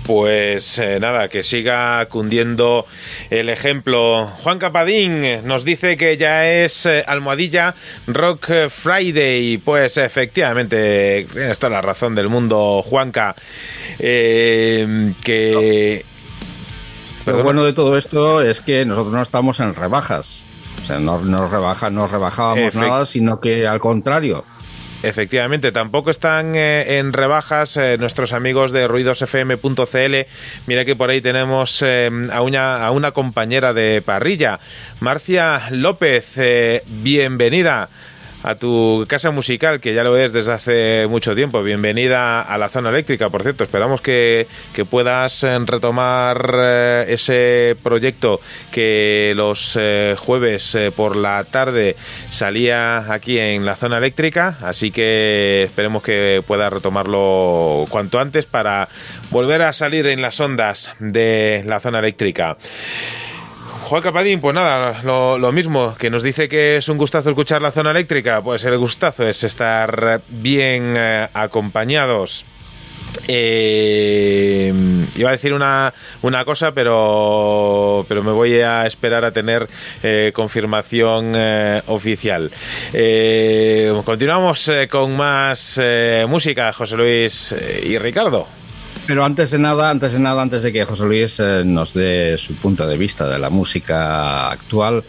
Pues 0.07 0.79
eh, 0.79 0.99
nada, 1.01 1.29
que 1.29 1.43
siga 1.43 2.05
cundiendo 2.11 2.87
el 3.31 3.49
ejemplo. 3.49 4.27
Juan 4.43 4.59
Capadín 4.59 5.25
eh, 5.25 5.41
nos 5.43 5.65
dice 5.65 5.97
que 5.97 6.19
ya 6.19 6.47
es 6.51 6.85
eh, 6.85 7.03
almohadilla 7.07 7.75
Rock 8.07 8.69
Friday. 8.69 9.57
Pues 9.59 9.97
efectivamente, 9.97 11.27
tienes 11.33 11.59
toda 11.59 11.71
la 11.73 11.81
razón 11.81 12.15
del 12.15 12.29
mundo, 12.29 12.83
Juanca. 12.83 13.35
Eh, 13.99 15.13
que. 15.25 16.05
Lo 17.25 17.43
bueno 17.43 17.65
de 17.65 17.73
todo 17.73 17.97
esto 17.97 18.43
es 18.43 18.61
que 18.61 18.85
nosotros 18.85 19.15
no 19.15 19.23
estamos 19.23 19.59
en 19.61 19.75
rebajas. 19.75 20.45
O 20.83 20.87
sea, 20.87 20.99
no 20.99 21.19
nos 21.23 21.51
rebaja, 21.51 21.89
no 21.89 22.07
rebajábamos 22.07 22.75
Efect- 22.75 22.81
nada, 22.89 23.07
sino 23.07 23.41
que 23.41 23.67
al 23.67 23.81
contrario. 23.81 24.45
Efectivamente, 25.05 25.71
tampoco 25.71 26.11
están 26.11 26.57
eh, 26.57 26.99
en 26.99 27.13
rebajas 27.13 27.77
eh, 27.77 27.99
nuestros 27.99 28.33
amigos 28.33 28.73
de 28.73 28.89
ruidosfm.cl. 28.89 30.15
Mira 30.67 30.85
que 30.87 30.97
por 30.97 31.11
ahí 31.11 31.21
tenemos 31.21 31.83
eh, 31.83 32.11
a, 32.33 32.41
una, 32.41 33.11
compañera 33.13 33.75
de 33.75 34.01
parrilla, 34.01 34.61
Marcia 35.01 35.69
López. 35.71 36.39
eh, 36.39 36.83
bienvenida 36.87 37.91
a 38.45 38.57
tu 38.57 39.05
casa 39.09 39.31
musical, 39.31 39.81
que 39.81 39.95
ya 39.95 40.05
lo 40.05 40.17
es 40.19 40.33
desde 40.33 40.53
hace 40.53 41.07
mucho 41.09 41.35
tiempo. 41.35 41.63
Bienvenida 41.63 42.43
a 42.43 42.59
la 42.59 42.69
zona 42.69 42.91
eléctrica, 42.91 43.31
por 43.31 43.43
cierto. 43.43 43.65
Esperamos 43.65 44.03
que, 44.03 44.47
que 44.75 44.85
puedas 44.85 45.43
eh, 45.45 45.59
retomar 45.61 46.55
eh, 46.55 47.07
ese 47.09 47.75
proyecto 47.83 48.41
que 48.71 49.33
los 49.35 49.79
eh, 49.81 50.15
jueves 50.19 50.77
por 50.95 51.17
la 51.17 51.43
tarde 51.45 51.97
salía 52.29 53.13
aquí 53.13 53.39
en 53.39 53.65
la 53.65 53.77
zona 53.77 53.97
eléctrica. 53.97 54.59
Así 54.61 54.91
que 54.91 55.63
esperemos 55.65 56.03
que 56.03 56.43
puedas 56.47 56.71
retomarlo 56.71 57.87
cuanto 57.89 58.21
antes 58.21 58.45
para 58.45 58.91
volver 59.31 59.63
a 59.63 59.73
salir 59.73 60.07
en 60.07 60.21
las 60.21 60.39
ondas 60.39 60.93
de 60.99 61.63
la 61.65 61.81
zona 61.81 62.01
eléctrica. 62.01 62.59
Juan 63.85 64.03
Capadín, 64.03 64.41
pues 64.41 64.55
nada, 64.55 65.03
lo, 65.03 65.53
mismo, 65.53 65.95
que 65.99 66.09
nos 66.09 66.23
dice 66.23 66.49
que 66.49 66.79
es 66.79 66.89
un 66.89 66.97
gustazo 66.97 67.29
escuchar 67.29 67.61
la 67.61 67.71
zona 67.71 67.91
eléctrica, 67.91 68.41
pues 68.41 68.65
el 68.65 68.79
gustazo 68.79 69.29
es 69.29 69.45
estar 69.45 70.23
bien 70.29 70.95
eh, 70.97 71.29
acompañados. 71.35 72.47
Eh, 73.29 74.73
iba 75.17 75.29
a 75.29 75.33
decir 75.33 75.53
una, 75.53 75.93
una 76.23 76.45
cosa, 76.47 76.73
pero, 76.73 78.07
pero 78.09 78.25
me 78.25 78.33
voy 78.33 78.59
a 78.61 78.87
esperar 78.87 79.25
a 79.25 79.33
tener 79.33 79.69
eh, 80.03 80.33
confirmación 80.35 81.35
oficial. 81.87 82.51
Continuamos 84.05 84.71
con 84.91 85.17
más 85.17 85.81
música, 86.27 86.73
José 86.73 86.97
Luis 86.97 87.55
y 87.85 87.99
Ricardo. 87.99 88.64
Pero 89.07 89.25
antes 89.25 89.51
de 89.51 89.59
nada, 89.59 89.91
antes 89.91 90.13
de 90.13 90.19
nada, 90.19 90.41
antes 90.41 90.63
de 90.63 90.73
que 90.73 90.85
José 90.85 91.05
Luis 91.05 91.39
eh, 91.39 91.63
nos 91.65 91.93
dé 91.93 92.39
su 92.39 92.55
punto 92.55 92.87
de 92.87 92.97
vista 92.97 93.29
de 93.29 93.39
la 93.39 93.51
música 93.51 94.51
actual 94.51 95.05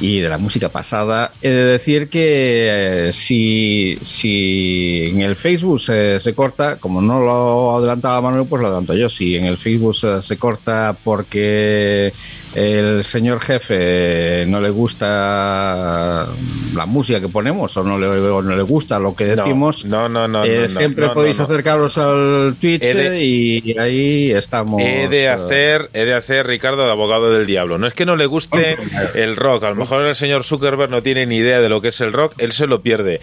y 0.00 0.20
de 0.20 0.28
la 0.28 0.38
música 0.38 0.68
pasada, 0.68 1.30
he 1.40 1.48
de 1.48 1.64
decir 1.64 2.08
que 2.08 3.08
eh, 3.08 3.12
si, 3.12 3.96
si 4.02 5.10
en 5.12 5.20
el 5.20 5.36
Facebook 5.36 5.80
se, 5.80 6.34
corta, 6.34 6.76
como 6.76 7.00
no 7.00 7.20
lo 7.20 7.76
adelantaba 7.76 8.20
Manuel, 8.22 8.46
pues 8.48 8.60
lo 8.60 8.68
adelanto 8.68 8.94
yo. 8.94 9.08
Si 9.08 9.36
en 9.36 9.44
el 9.44 9.56
Facebook 9.56 9.94
se, 9.94 10.20
se 10.20 10.36
corta 10.36 10.96
porque 11.04 12.12
el 12.54 13.04
señor 13.04 13.40
jefe 13.40 14.44
no 14.48 14.60
le 14.60 14.70
gusta 14.70 16.26
la 16.74 16.86
música 16.86 17.20
que 17.20 17.28
ponemos 17.28 17.76
o 17.76 17.82
no 17.84 17.98
le, 17.98 18.06
o 18.06 18.42
no 18.42 18.56
le 18.56 18.62
gusta 18.62 18.98
lo 18.98 19.14
que 19.14 19.24
decimos, 19.26 19.84
no, 19.84 20.08
no, 20.08 20.28
no, 20.28 20.44
eh, 20.44 20.68
no, 20.72 20.78
siempre 20.80 21.06
no, 21.06 21.12
podéis 21.14 21.40
acercaros 21.40 21.98
al 21.98 22.54
Twitch 22.60 22.80
de- 22.82 23.16
eh, 23.18 23.24
y 23.24 23.78
ahí 23.78 24.30
estamos. 24.32 24.80
He 24.82 25.08
de 25.08 25.24
eh, 25.24 25.28
hacer, 25.28 25.90
he 25.92 26.04
de 26.04 26.14
hacer 26.14 26.46
Ricardo 26.46 26.84
de 26.84 26.90
abogado 26.90 27.32
del 27.32 27.46
diablo. 27.46 27.78
No 27.78 27.86
es 27.86 27.94
que 27.94 28.06
no 28.06 28.16
le 28.16 28.26
guste 28.26 28.76
el 29.14 29.36
rock. 29.36 29.64
A 29.64 29.70
lo 29.70 29.76
mejor 29.76 30.02
el 30.06 30.14
señor 30.14 30.44
Zuckerberg 30.44 30.90
no 30.90 31.02
tiene 31.02 31.26
ni 31.26 31.36
idea 31.36 31.60
de 31.60 31.68
lo 31.68 31.80
que 31.80 31.88
es 31.88 32.00
el 32.00 32.12
rock. 32.12 32.34
Él 32.38 32.52
se 32.52 32.66
lo 32.66 32.82
pierde. 32.82 33.20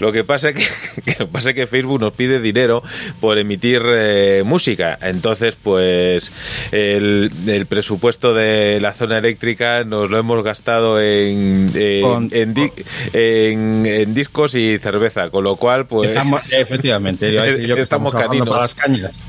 Lo 0.00 0.12
que 0.12 0.24
pasa 0.24 0.52
que, 0.52 0.64
que 1.04 1.26
pasa 1.26 1.54
que 1.54 1.66
Facebook 1.66 2.00
nos 2.00 2.12
pide 2.12 2.40
dinero 2.40 2.82
por 3.20 3.38
emitir 3.38 3.82
eh, 3.86 4.42
música. 4.44 4.98
Entonces, 5.00 5.56
pues 5.62 6.32
el, 6.72 7.30
el 7.46 7.66
presupuesto 7.66 8.34
de 8.34 8.65
la 8.80 8.92
zona 8.92 9.18
eléctrica 9.18 9.84
nos 9.84 10.10
lo 10.10 10.18
hemos 10.18 10.42
gastado 10.44 11.00
en 11.00 11.70
en, 11.74 12.02
Con- 12.02 12.28
en 12.32 12.54
di- 12.54 12.72
en- 13.12 13.86
en 13.86 14.14
discos 14.14 14.54
y 14.54 14.78
cerveza. 14.78 15.30
Con 15.30 15.44
lo 15.44 15.56
cual, 15.56 15.86
pues 15.86 16.10
Estamos, 16.10 16.52
efectivamente, 16.52 17.32
yo 17.32 17.42
que 17.42 17.82
Estamos 17.82 18.14
estamos, 18.14 18.48
para 18.48 18.62
las 18.62 18.74
cañas. 18.74 19.24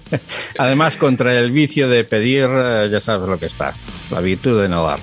Además, 0.58 0.96
contra 0.96 1.38
el 1.38 1.50
vicio 1.50 1.88
de 1.88 2.04
pedir, 2.04 2.46
eh, 2.48 2.88
ya 2.90 3.00
sabes 3.00 3.28
lo 3.28 3.38
que 3.38 3.46
está, 3.46 3.72
la 4.10 4.20
virtud 4.20 4.60
de 4.62 4.68
no 4.68 4.84
dar. 4.84 4.98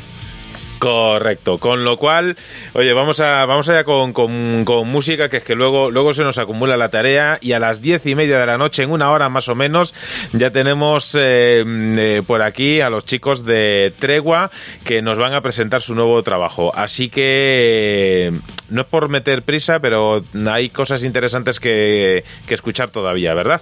Correcto, 0.83 1.59
con 1.59 1.85
lo 1.85 1.95
cual, 1.95 2.35
oye, 2.73 2.91
vamos 2.91 3.21
a 3.21 3.45
vamos 3.45 3.69
allá 3.69 3.85
con, 3.85 4.11
con, 4.11 4.65
con 4.65 4.85
música, 4.85 5.29
que 5.29 5.37
es 5.37 5.43
que 5.43 5.55
luego, 5.55 5.89
luego 5.89 6.13
se 6.13 6.23
nos 6.23 6.37
acumula 6.37 6.75
la 6.75 6.89
tarea 6.89 7.37
y 7.39 7.53
a 7.53 7.59
las 7.59 7.81
diez 7.81 8.05
y 8.05 8.15
media 8.15 8.37
de 8.37 8.45
la 8.45 8.57
noche, 8.57 8.83
en 8.83 8.91
una 8.91 9.09
hora 9.11 9.29
más 9.29 9.47
o 9.47 9.55
menos, 9.55 9.95
ya 10.33 10.51
tenemos 10.51 11.15
eh, 11.15 11.63
eh, 11.65 12.21
por 12.27 12.41
aquí 12.41 12.81
a 12.81 12.89
los 12.89 13.05
chicos 13.05 13.45
de 13.45 13.93
Tregua 13.97 14.51
que 14.83 15.01
nos 15.01 15.17
van 15.17 15.33
a 15.33 15.39
presentar 15.39 15.81
su 15.81 15.95
nuevo 15.95 16.21
trabajo. 16.21 16.73
Así 16.75 17.07
que 17.07 18.33
no 18.69 18.81
es 18.81 18.87
por 18.87 19.07
meter 19.07 19.43
prisa, 19.43 19.79
pero 19.79 20.21
hay 20.49 20.67
cosas 20.67 21.05
interesantes 21.05 21.61
que, 21.61 22.25
que 22.45 22.53
escuchar 22.55 22.89
todavía, 22.89 23.33
¿verdad? 23.33 23.61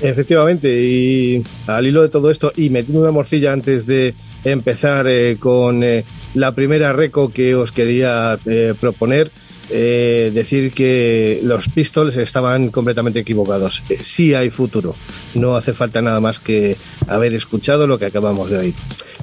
Efectivamente, 0.00 0.68
y 0.82 1.42
al 1.66 1.86
hilo 1.86 2.02
de 2.02 2.08
todo 2.08 2.30
esto, 2.30 2.52
y 2.54 2.70
metiendo 2.70 3.00
una 3.00 3.12
morcilla 3.12 3.52
antes 3.52 3.86
de 3.86 4.14
empezar 4.44 5.06
eh, 5.08 5.36
con 5.40 5.82
eh, 5.82 6.04
la 6.34 6.54
primera 6.54 6.92
reco 6.92 7.30
que 7.30 7.54
os 7.54 7.72
quería 7.72 8.38
eh, 8.46 8.74
proponer, 8.78 9.30
decir 9.68 10.70
que 10.70 11.40
los 11.42 11.68
Pistols 11.68 12.16
estaban 12.16 12.68
completamente 12.68 13.18
equivocados. 13.18 13.82
Sí 14.00 14.32
hay 14.32 14.50
futuro, 14.50 14.94
no 15.34 15.56
hace 15.56 15.72
falta 15.72 16.00
nada 16.00 16.20
más 16.20 16.38
que 16.38 16.76
haber 17.08 17.34
escuchado 17.34 17.88
lo 17.88 17.98
que 17.98 18.06
acabamos 18.06 18.48
de 18.48 18.58
oír. 18.58 18.74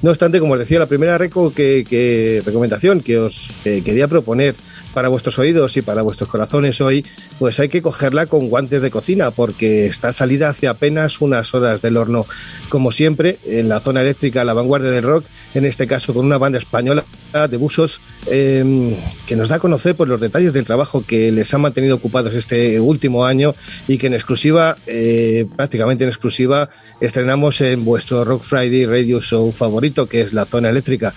No 0.02 0.10
obstante, 0.10 0.42
como 0.42 0.54
os 0.54 0.60
decía, 0.60 0.80
la 0.80 0.88
primera 0.88 1.18
reco 1.18 1.54
que, 1.54 2.44
recomendación 2.46 3.00
que 3.00 3.20
os 3.20 3.52
quería 3.64 4.10
proponer 4.10 4.56
para 4.94 5.10
vuestros 5.10 5.40
oídos 5.40 5.76
y 5.78 5.82
para 5.82 6.02
vuestros 6.02 6.30
corazones 6.30 6.80
hoy, 6.82 7.06
pues 7.40 7.60
hay 7.60 7.70
que 7.70 7.82
cogerla 7.82 8.28
con 8.28 8.50
guantes 8.50 8.82
de 8.82 8.92
cocina 8.92 9.32
porque 9.32 9.88
está 9.88 10.14
salida 10.14 10.50
hace 10.50 10.68
apenas 10.68 11.22
unas 11.22 11.54
horas 11.54 11.82
del 11.82 11.98
horno. 11.98 12.26
Como 12.70 12.92
siempre, 12.92 13.38
en 13.46 13.70
la 13.70 13.80
zona 13.80 14.02
eléctrica, 14.02 14.44
la 14.44 14.54
vanguardia 14.54 14.92
del 14.92 15.04
rock, 15.04 15.26
en 15.54 15.66
este 15.66 15.88
caso 15.88 16.14
con 16.14 16.26
una 16.26 16.38
banda 16.38 16.58
española 16.58 17.06
de 17.50 17.58
busos 17.58 18.00
eh, 18.28 18.96
que 19.26 19.36
nos 19.36 19.50
da 19.50 19.56
a 19.56 19.60
conocer 19.60 19.96
por 19.96 20.08
los 20.08 20.22
detalles 20.22 20.54
del 20.54 20.66
trabajo 20.66 21.04
que 21.06 21.32
les 21.32 21.52
ha 21.54 21.58
mantenido 21.58 21.96
ocupados 21.96 22.36
este 22.36 22.80
último 22.80 23.26
año 23.26 23.56
y 23.88 23.98
que 23.98 24.08
en 24.08 24.14
exclusiva, 24.14 24.78
eh, 24.86 25.48
prácticamente 25.56 26.04
en 26.04 26.10
exclusiva, 26.10 26.70
estrenamos 27.02 27.62
en 27.62 27.84
vuestro 27.86 28.24
Rock 28.24 28.44
Friday 28.44 28.86
Radio 28.86 29.20
Show 29.20 29.52
favorito, 29.52 30.08
que 30.08 30.22
es 30.22 30.34
la 30.34 30.46
zona 30.46 30.70
eléctrica. 30.70 31.14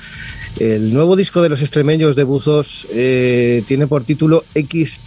El 0.58 0.94
nuevo 0.94 1.16
disco 1.16 1.42
de 1.42 1.50
los 1.50 1.60
extremeños 1.60 2.16
de 2.16 2.24
Buzos 2.24 2.86
eh, 2.90 3.62
tiene 3.66 3.86
por 3.86 4.04
título 4.04 4.42
XX. 4.54 5.00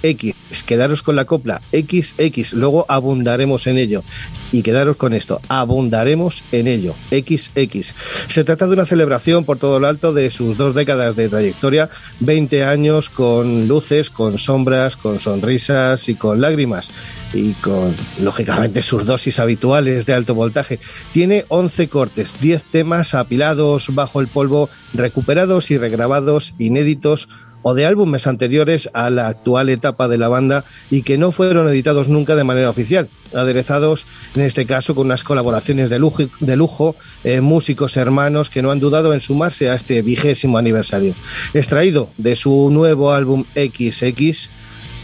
Quedaros 0.63 1.01
con 1.01 1.15
la 1.15 1.25
copla 1.25 1.59
XX, 1.71 2.53
luego 2.53 2.85
abundaremos 2.87 3.65
en 3.65 3.79
ello. 3.79 4.03
Y 4.51 4.61
quedaros 4.61 4.97
con 4.97 5.13
esto, 5.13 5.41
abundaremos 5.47 6.43
en 6.51 6.67
ello. 6.67 6.93
XX. 7.09 7.95
Se 8.27 8.43
trata 8.43 8.67
de 8.67 8.73
una 8.73 8.85
celebración 8.85 9.43
por 9.43 9.57
todo 9.57 9.79
lo 9.79 9.87
alto 9.87 10.13
de 10.13 10.29
sus 10.29 10.55
dos 10.55 10.75
décadas 10.75 11.15
de 11.15 11.29
trayectoria, 11.29 11.89
20 12.19 12.65
años 12.65 13.09
con 13.09 13.67
luces, 13.67 14.11
con 14.11 14.37
sombras, 14.37 14.97
con 14.97 15.19
sonrisas 15.19 16.09
y 16.09 16.15
con 16.15 16.41
lágrimas. 16.41 16.91
Y 17.33 17.53
con, 17.53 17.95
lógicamente, 18.21 18.83
sus 18.83 19.05
dosis 19.05 19.39
habituales 19.39 20.05
de 20.05 20.13
alto 20.13 20.35
voltaje. 20.35 20.79
Tiene 21.11 21.45
11 21.47 21.87
cortes, 21.87 22.35
10 22.39 22.63
temas 22.65 23.15
apilados 23.15 23.87
bajo 23.95 24.21
el 24.21 24.27
polvo, 24.27 24.69
recuperados 24.93 25.71
y 25.71 25.77
regrabados, 25.77 26.53
inéditos 26.57 27.29
o 27.61 27.73
de 27.73 27.85
álbumes 27.85 28.27
anteriores 28.27 28.89
a 28.93 29.09
la 29.09 29.27
actual 29.27 29.69
etapa 29.69 30.07
de 30.07 30.17
la 30.17 30.27
banda 30.27 30.63
y 30.89 31.01
que 31.01 31.17
no 31.17 31.31
fueron 31.31 31.67
editados 31.67 32.07
nunca 32.07 32.35
de 32.35 32.43
manera 32.43 32.69
oficial, 32.69 33.09
aderezados 33.33 34.07
en 34.35 34.43
este 34.43 34.65
caso 34.65 34.95
con 34.95 35.07
unas 35.07 35.23
colaboraciones 35.23 35.89
de 35.89 35.99
lujo, 35.99 36.23
de 36.39 36.55
lujo 36.55 36.95
eh, 37.23 37.41
músicos 37.41 37.97
hermanos 37.97 38.49
que 38.49 38.61
no 38.61 38.71
han 38.71 38.79
dudado 38.79 39.13
en 39.13 39.19
sumarse 39.19 39.69
a 39.69 39.75
este 39.75 40.01
vigésimo 40.01 40.57
aniversario. 40.57 41.13
Extraído 41.53 42.09
de 42.17 42.35
su 42.35 42.69
nuevo 42.71 43.11
álbum 43.11 43.45
XX, 43.55 44.49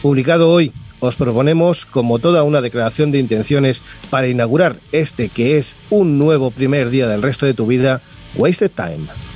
publicado 0.01 0.49
hoy, 0.49 0.71
os 1.01 1.15
proponemos 1.15 1.85
como 1.85 2.19
toda 2.19 2.43
una 2.43 2.61
declaración 2.61 3.11
de 3.11 3.19
intenciones 3.19 3.81
para 4.09 4.27
inaugurar 4.27 4.77
este 4.91 5.29
que 5.29 5.57
es 5.57 5.75
un 5.89 6.17
nuevo 6.17 6.51
primer 6.51 6.89
día 6.89 7.07
del 7.07 7.21
resto 7.21 7.45
de 7.45 7.53
tu 7.53 7.67
vida, 7.67 8.01
Wasted 8.35 8.71
Time. 8.71 9.34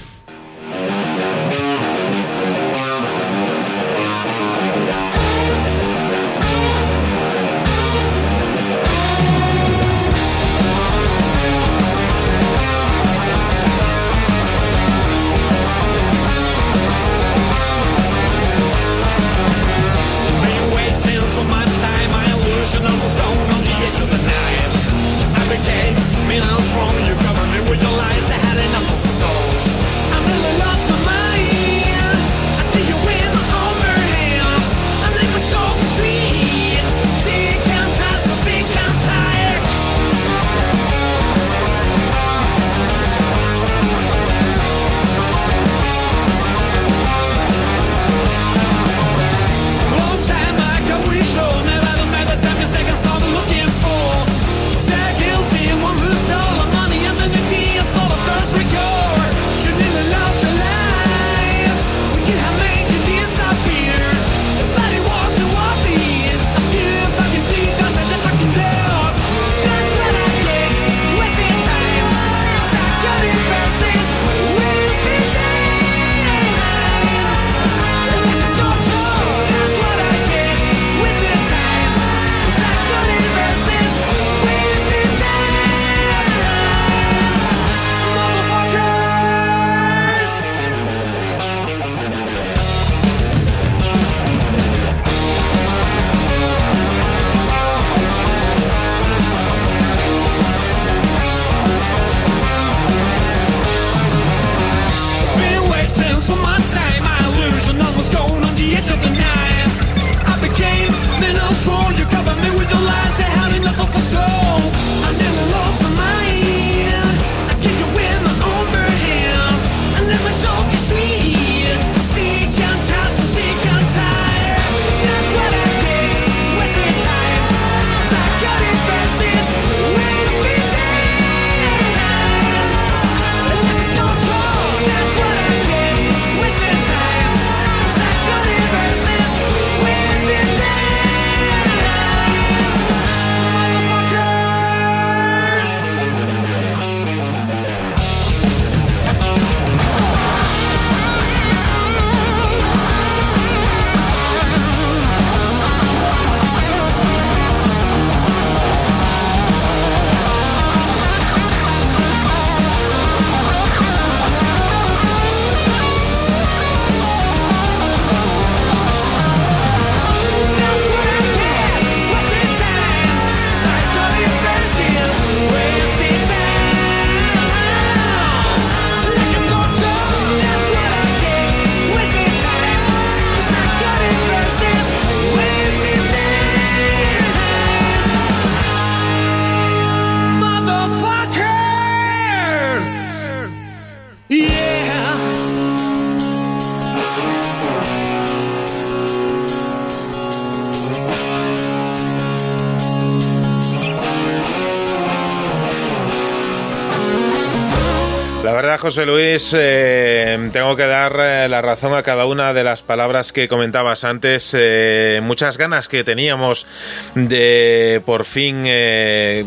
José 208.89 209.05
Luis. 209.05 209.55
Eh, 209.55 210.49
tengo 210.51 210.75
que 210.75 210.87
dar 210.87 211.15
eh, 211.19 211.47
la 211.47 211.61
razón 211.61 211.93
a 211.93 212.01
cada 212.01 212.25
una 212.25 212.55
de 212.55 212.63
las 212.63 212.81
palabras 212.81 213.31
que 213.31 213.47
comentabas 213.47 214.03
antes. 214.03 214.55
Eh, 214.57 215.19
muchas 215.21 215.59
ganas 215.59 215.87
que 215.87 216.03
teníamos 216.03 216.65
de 217.13 218.01
por 218.03 218.25
fin 218.25 218.63
que- 218.63 219.45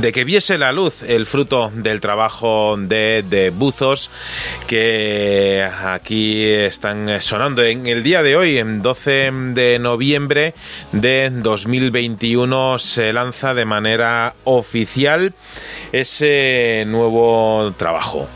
de 0.00 0.12
que 0.12 0.22
viese 0.22 0.56
la 0.56 0.70
luz 0.70 1.02
el 1.02 1.26
fruto 1.26 1.72
del 1.74 2.00
trabajo 2.00 2.76
de, 2.78 3.24
de 3.28 3.50
Buzos 3.50 4.08
que 4.68 5.68
aquí 5.84 6.44
están 6.44 7.20
sonando 7.22 7.64
en 7.64 7.88
el 7.88 8.04
día 8.04 8.22
de 8.22 8.36
hoy, 8.36 8.58
en 8.58 8.82
12 8.82 9.32
de 9.52 9.80
noviembre 9.80 10.54
de 10.92 11.28
2021, 11.32 12.78
se 12.78 13.12
lanza 13.12 13.52
de 13.52 13.64
manera 13.64 14.34
oficial 14.44 15.34
ese 15.90 16.84
nuevo 16.86 17.74
trabajo. 17.76 18.28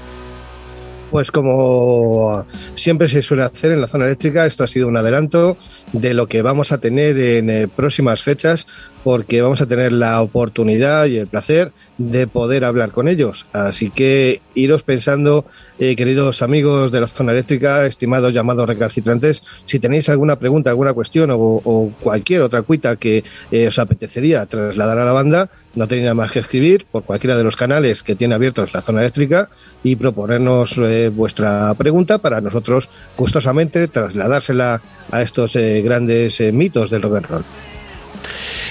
Pues 1.10 1.30
como 1.30 2.44
siempre 2.74 3.08
se 3.08 3.22
suele 3.22 3.42
hacer 3.42 3.72
en 3.72 3.80
la 3.80 3.88
zona 3.88 4.04
eléctrica, 4.04 4.44
esto 4.44 4.64
ha 4.64 4.66
sido 4.66 4.88
un 4.88 4.96
adelanto 4.96 5.56
de 5.92 6.14
lo 6.14 6.26
que 6.26 6.42
vamos 6.42 6.72
a 6.72 6.78
tener 6.78 7.18
en 7.18 7.50
eh, 7.50 7.68
próximas 7.68 8.22
fechas, 8.22 8.66
porque 9.04 9.40
vamos 9.40 9.60
a 9.60 9.66
tener 9.66 9.92
la 9.92 10.20
oportunidad 10.20 11.06
y 11.06 11.18
el 11.18 11.26
placer 11.26 11.72
de 11.96 12.26
poder 12.26 12.64
hablar 12.64 12.90
con 12.90 13.08
ellos. 13.08 13.46
Así 13.52 13.90
que 13.90 14.42
iros 14.54 14.82
pensando, 14.82 15.44
eh, 15.78 15.96
queridos 15.96 16.42
amigos 16.42 16.92
de 16.92 17.00
la 17.00 17.06
zona 17.06 17.32
eléctrica, 17.32 17.86
estimados 17.86 18.34
llamados 18.34 18.68
recalcitrantes, 18.68 19.42
si 19.64 19.78
tenéis 19.78 20.08
alguna 20.08 20.38
pregunta, 20.38 20.70
alguna 20.70 20.92
cuestión 20.92 21.30
o, 21.32 21.92
cualquier 22.02 22.42
otra 22.42 22.62
cuita 22.62 22.96
que 22.96 23.24
eh, 23.50 23.68
os 23.68 23.78
apetecería 23.78 24.44
trasladar 24.46 24.98
a 24.98 25.04
la 25.04 25.12
banda, 25.12 25.50
no 25.74 25.88
tenéis 25.88 26.04
nada 26.04 26.14
más 26.14 26.32
que 26.32 26.40
escribir 26.40 26.86
por 26.90 27.04
cualquiera 27.04 27.36
de 27.36 27.44
los 27.44 27.56
canales 27.56 28.02
que 28.02 28.14
tiene 28.14 28.34
abiertos 28.34 28.74
la 28.74 28.82
zona 28.82 29.00
eléctrica 29.00 29.48
y 29.82 29.96
proponernos 29.96 30.76
eh, 30.78 31.08
vuestra 31.08 31.72
pregunta 31.74 32.18
para 32.18 32.40
nosotros 32.40 32.88
gustosamente 33.16 33.88
trasladársela 33.88 34.82
a 35.10 35.22
estos 35.22 35.56
grandes 35.82 36.40
eh, 36.40 36.52
mitos 36.52 36.90
del 36.90 37.02
rock 37.02 37.16
and 37.16 37.26
roll. 37.26 37.44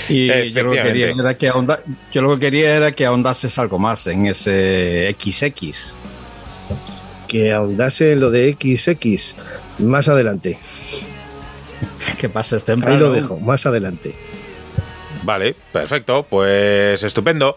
Y 0.09 0.27
yo 0.51 0.63
lo, 0.63 0.71
que 0.71 0.81
quería 0.83 1.09
era 1.11 1.33
que 1.37 1.49
ahonda- 1.49 1.81
yo 2.13 2.21
lo 2.21 2.33
que 2.35 2.39
quería 2.39 2.75
era 2.75 2.91
que 2.93 3.05
ahondases 3.05 3.57
algo 3.59 3.77
más 3.77 4.07
en 4.07 4.27
ese 4.27 5.13
XX. 5.19 5.93
Que 7.27 7.51
ahondase 7.51 8.13
en 8.13 8.21
lo 8.21 8.31
de 8.31 8.53
XX 8.59 9.35
más 9.79 10.07
adelante. 10.07 10.57
Que 12.17 12.29
pases 12.29 12.61
Ahí 12.63 12.65
temprano. 12.65 12.99
lo 12.99 13.11
dejo, 13.11 13.37
más 13.39 13.65
adelante. 13.65 14.15
Vale, 15.23 15.55
perfecto, 15.71 16.25
pues 16.29 17.01
estupendo. 17.03 17.55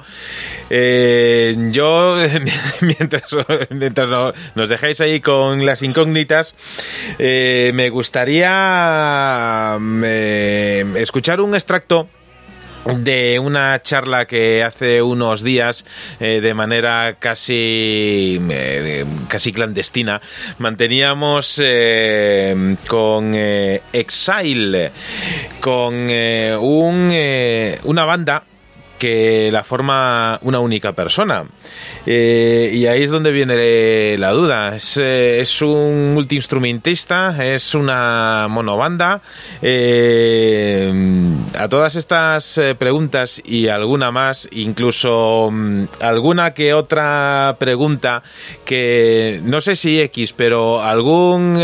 Eh, 0.70 1.54
yo, 1.70 2.16
mientras, 2.80 3.24
mientras 3.70 4.08
no- 4.08 4.32
nos 4.54 4.68
dejáis 4.68 5.00
ahí 5.00 5.20
con 5.20 5.64
las 5.66 5.82
incógnitas, 5.82 6.54
eh, 7.18 7.70
me 7.74 7.90
gustaría 7.90 9.78
eh, 10.04 10.84
escuchar 10.96 11.40
un 11.40 11.54
extracto 11.54 12.08
de 12.84 13.38
una 13.38 13.80
charla 13.82 14.26
que 14.26 14.62
hace 14.62 15.02
unos 15.02 15.42
días 15.42 15.84
eh, 16.18 16.40
de 16.40 16.54
manera 16.54 17.16
casi 17.18 18.40
eh, 18.50 19.04
casi 19.28 19.52
clandestina 19.52 20.20
manteníamos 20.58 21.60
eh, 21.62 22.76
con 22.88 23.32
eh, 23.34 23.82
Exile 23.92 24.92
con 25.60 26.06
eh, 26.08 26.56
un, 26.58 27.12
una 27.84 28.04
banda 28.04 28.44
que 29.00 29.50
la 29.50 29.64
forma 29.64 30.38
una 30.42 30.60
única 30.60 30.92
persona. 30.92 31.44
Eh, 32.04 32.70
y 32.72 32.86
ahí 32.86 33.02
es 33.02 33.10
donde 33.10 33.32
viene 33.32 34.18
la 34.18 34.30
duda. 34.32 34.76
Es, 34.76 34.98
eh, 34.98 35.40
es 35.40 35.62
un 35.62 36.12
multiinstrumentista, 36.12 37.34
es 37.42 37.74
una 37.74 38.46
monobanda. 38.50 39.22
Eh, 39.62 40.92
a 41.58 41.68
todas 41.68 41.96
estas 41.96 42.58
eh, 42.58 42.74
preguntas 42.74 43.40
y 43.42 43.68
alguna 43.68 44.10
más, 44.10 44.46
incluso 44.52 45.48
mm, 45.50 45.84
alguna 46.00 46.52
que 46.52 46.74
otra 46.74 47.56
pregunta 47.58 48.22
que 48.66 49.40
no 49.42 49.62
sé 49.62 49.76
si 49.76 49.98
X, 49.98 50.34
pero 50.34 50.82
algún 50.82 51.54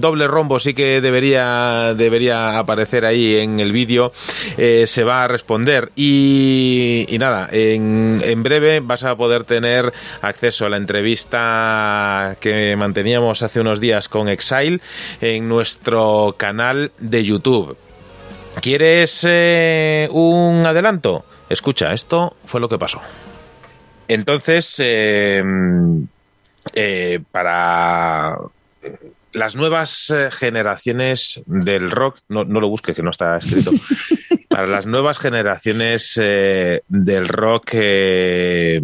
doble 0.00 0.26
rombo 0.26 0.58
sí 0.58 0.72
que 0.72 1.02
debería, 1.02 1.92
debería 1.94 2.58
aparecer 2.58 3.04
ahí 3.04 3.36
en 3.36 3.60
el 3.60 3.72
vídeo, 3.72 4.10
se 4.56 5.04
va 5.04 5.24
a 5.24 5.28
responder. 5.28 5.92
Y, 5.94 6.77
y 7.08 7.18
nada, 7.18 7.48
en, 7.50 8.20
en 8.24 8.42
breve 8.42 8.80
vas 8.80 9.04
a 9.04 9.16
poder 9.16 9.44
tener 9.44 9.92
acceso 10.22 10.66
a 10.66 10.68
la 10.68 10.76
entrevista 10.76 12.36
que 12.40 12.76
manteníamos 12.76 13.42
hace 13.42 13.60
unos 13.60 13.80
días 13.80 14.08
con 14.08 14.28
Exile 14.28 14.80
en 15.20 15.48
nuestro 15.48 16.34
canal 16.38 16.92
de 16.98 17.24
YouTube. 17.24 17.76
¿Quieres 18.60 19.24
eh, 19.28 20.08
un 20.10 20.66
adelanto? 20.66 21.24
Escucha, 21.48 21.92
esto 21.92 22.36
fue 22.44 22.60
lo 22.60 22.68
que 22.68 22.78
pasó. 22.78 23.00
Entonces, 24.08 24.76
eh, 24.78 25.42
eh, 26.74 27.20
para 27.30 28.36
las 29.32 29.54
nuevas 29.54 30.12
generaciones 30.32 31.40
del 31.46 31.90
rock, 31.90 32.18
no, 32.28 32.44
no 32.44 32.60
lo 32.60 32.68
busques 32.68 32.96
que 32.96 33.02
no 33.02 33.10
está 33.10 33.38
escrito, 33.38 33.70
para 34.58 34.70
las 34.72 34.86
nuevas 34.86 35.18
generaciones 35.18 36.18
eh, 36.20 36.82
del 36.88 37.28
rock, 37.28 37.70
eh, 37.74 38.80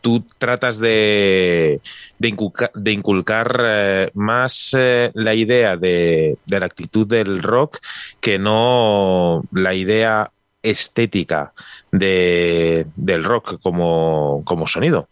tú 0.00 0.24
tratas 0.38 0.78
de, 0.78 1.80
de 2.18 2.28
inculca- 2.28 2.72
de 2.74 2.90
inculcar 2.90 3.60
eh, 3.60 4.10
más 4.14 4.76
la 5.14 5.34
idea 5.34 5.76
de, 5.76 6.36
de 6.44 6.58
la 6.58 6.66
actitud 6.66 7.06
del 7.06 7.40
rock 7.44 7.78
que 8.20 8.40
no 8.40 9.44
la 9.52 9.72
idea 9.72 10.32
estética 10.64 11.52
de, 11.92 12.88
del 12.96 13.22
rock 13.22 13.60
como, 13.62 14.42
como 14.44 14.66
sonido. 14.66 15.06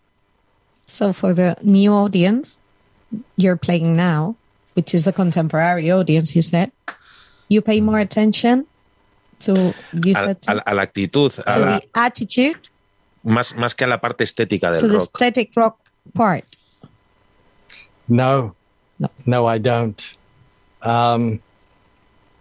So 0.84 1.12
for 1.12 1.32
the 1.32 1.54
new 1.62 1.94
audience 1.94 2.58
you're 3.36 3.56
playing 3.56 3.94
now, 3.94 4.34
which 4.74 4.94
is 4.96 5.04
the 5.04 5.12
contemporary 5.12 5.92
audience, 5.92 6.34
you 6.34 6.42
said, 6.42 6.72
you 7.48 7.60
pay 7.62 7.80
more 7.80 7.98
attention 7.98 8.66
to 9.40 9.74
you 10.04 10.14
A, 10.16 10.18
said 10.18 10.42
to, 10.42 10.52
a- 10.58 10.62
a 10.66 10.74
la 10.74 10.82
actitud, 10.82 11.38
a 11.46 11.58
la- 11.58 11.78
the 11.78 11.88
attitude, 11.94 12.68
más, 13.24 13.54
más 13.54 13.74
que 13.76 13.84
a 13.84 13.88
la 13.88 13.98
parte 13.98 14.24
estética 14.24 14.70
del 14.72 14.80
to 14.80 14.88
the 14.88 14.94
rock. 14.98 15.02
static 15.16 15.50
rock 15.56 15.78
part. 16.14 16.56
No, 18.08 18.54
No. 18.98 19.08
no, 19.26 19.46
I 19.46 19.58
don't. 19.58 20.16
Um, 20.82 21.40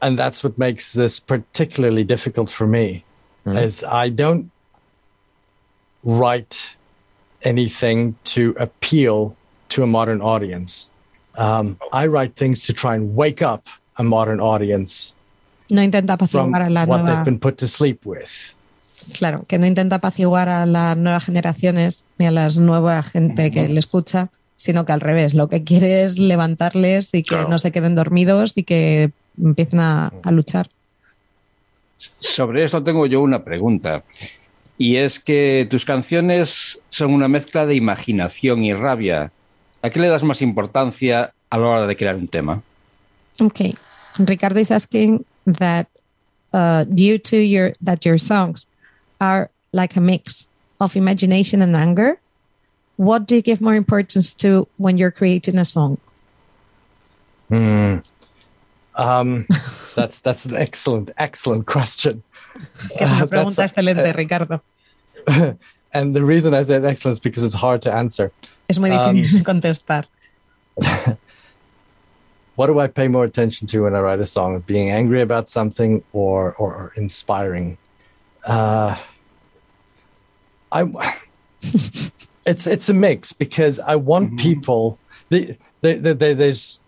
and 0.01 0.17
that's 0.17 0.43
what 0.43 0.57
makes 0.57 0.93
this 0.93 1.19
particularly 1.19 2.03
difficult 2.03 2.49
for 2.51 2.67
me, 2.67 3.03
Mhm. 3.45 3.61
is 3.61 3.83
I 3.83 4.09
don't 4.09 4.51
write 6.03 6.75
anything 7.43 8.15
to 8.23 8.55
appeal 8.59 9.35
to 9.69 9.83
a 9.83 9.87
modern 9.87 10.21
audience. 10.21 10.89
Um, 11.37 11.77
I 11.91 12.07
write 12.07 12.35
things 12.35 12.63
to 12.65 12.73
try 12.73 12.95
and 12.95 13.15
wake 13.15 13.41
up 13.41 13.67
a 13.97 14.03
modern 14.03 14.39
audience 14.39 15.13
No 15.69 15.81
intenta 15.83 16.13
apaciguar 16.13 16.61
a 16.61 16.69
la 16.69 16.85
what 16.85 16.99
nueva, 17.01 17.15
they've 17.15 17.25
been 17.25 17.39
put 17.39 17.57
to 17.57 17.67
sleep 17.67 17.99
with. 18.05 18.29
claro, 19.17 19.43
que 19.47 19.57
no 19.57 19.65
intenta 19.67 19.97
apaciguar 19.97 20.47
a 20.49 20.65
las 20.65 20.95
nuevas 20.97 21.25
generaciones 21.25 22.07
ni 22.17 22.25
a 22.27 22.31
las 22.31 22.57
nueva 22.57 23.03
gente 23.03 23.51
que 23.51 23.67
le 23.67 23.79
escucha, 23.79 24.29
sino 24.55 24.85
que 24.85 24.91
al 24.93 25.01
revés, 25.01 25.33
lo 25.33 25.49
que 25.49 25.63
quiere 25.63 26.03
es 26.03 26.17
levantarles 26.17 27.13
y 27.13 27.21
que 27.23 27.29
Claro. 27.35 27.49
no 27.49 27.59
se 27.59 27.71
queden 27.71 27.95
dormidos 27.95 28.57
y 28.57 28.63
que 28.63 29.11
empiecen 29.37 29.79
a, 29.81 30.11
a 30.23 30.31
luchar. 30.31 30.67
Sobre 32.19 32.63
esto 32.63 32.83
tengo 32.83 33.05
yo 33.05 33.21
una 33.21 33.43
pregunta. 33.43 34.03
Y 34.77 34.97
es 34.97 35.19
que 35.19 35.67
tus 35.69 35.85
canciones 35.85 36.81
son 36.89 37.13
una 37.13 37.27
mezcla 37.27 37.65
de 37.65 37.75
imaginación 37.75 38.63
y 38.63 38.73
rabia. 38.73 39.31
¿A 39.81 39.89
qué 39.89 39.99
le 39.99 40.07
das 40.09 40.23
más 40.23 40.41
importancia 40.41 41.33
a 41.49 41.57
la 41.57 41.67
hora 41.67 41.87
de 41.87 41.95
crear 41.97 42.15
un 42.15 42.27
tema? 42.27 42.61
Okay. 43.39 43.75
Ricardo 44.19 44.59
is 44.59 44.71
asking 44.71 45.25
that 45.45 45.87
uh, 46.53 46.83
due 46.85 47.17
to 47.17 47.37
your 47.37 47.73
that 47.81 48.05
your 48.05 48.17
songs 48.17 48.67
are 49.21 49.49
like 49.73 49.95
a 49.95 50.01
mix 50.01 50.47
of 50.79 50.95
imagination 50.95 51.61
and 51.61 51.75
anger, 51.75 52.17
what 52.97 53.27
do 53.27 53.35
you 53.35 53.41
give 53.41 53.61
more 53.61 53.75
importance 53.75 54.33
to 54.35 54.67
when 54.77 54.97
you're 54.97 55.11
creating 55.11 55.59
a 55.59 55.65
song? 55.65 55.97
Hmm. 57.49 57.97
Um, 58.95 59.45
that's 59.95 60.21
that's 60.21 60.45
an 60.45 60.55
excellent, 60.55 61.11
excellent 61.17 61.65
question. 61.67 62.23
Que 62.97 63.03
es 63.05 63.11
una 63.11 63.23
Uh, 63.23 63.27
that's- 63.27 63.59
excelente, 63.59 64.15
Ricardo. 64.15 64.61
And 65.93 66.15
the 66.15 66.23
reason 66.23 66.53
I 66.53 66.63
said 66.63 66.83
excellent 66.83 67.13
is 67.15 67.19
because 67.19 67.43
it's 67.43 67.55
hard 67.55 67.81
to 67.83 67.93
answer. 67.93 68.31
Es 68.69 68.77
muy 68.79 68.89
Um, 68.91 69.15
difícil 69.15 69.39
de 69.39 69.43
contestar. 69.43 70.05
What 72.57 72.65
do 72.65 72.79
I 72.79 72.87
pay 72.87 73.07
more 73.07 73.23
attention 73.23 73.67
to 73.67 73.83
when 73.83 73.93
I 73.93 73.99
write 73.99 74.19
a 74.19 74.25
song? 74.25 74.59
Being 74.61 74.89
angry 74.89 75.21
about 75.21 75.47
something 75.47 76.03
or 76.11 76.55
or, 76.55 76.73
or 76.73 76.93
inspiring? 76.95 77.77
Uh, 78.43 78.97
I 80.71 80.81
it's 82.47 82.65
it's 82.65 82.89
a 82.89 82.95
mix 82.95 83.31
because 83.31 83.79
I 83.79 83.95
want 83.95 84.39
people. 84.39 84.97
The, 85.29 85.55
the, 85.81 85.93
the, 85.99 86.13
the, 86.15 86.33
there's 86.33 86.81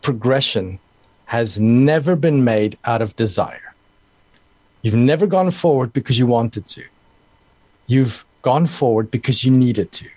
progression 0.00 0.78
has 1.24 1.58
never 1.58 2.14
been 2.14 2.44
made 2.44 2.78
out 2.84 3.02
of 3.02 3.16
desire. 3.16 3.74
You've 4.82 4.94
never 4.94 5.26
gone 5.26 5.50
forward 5.50 5.92
because 5.92 6.20
you 6.20 6.26
wanted 6.28 6.68
to. 6.68 6.84
You've 7.88 8.24
gone 8.42 8.66
forward 8.66 9.10
because 9.10 9.42
you 9.42 9.50
needed 9.50 9.90
to. 9.90 10.08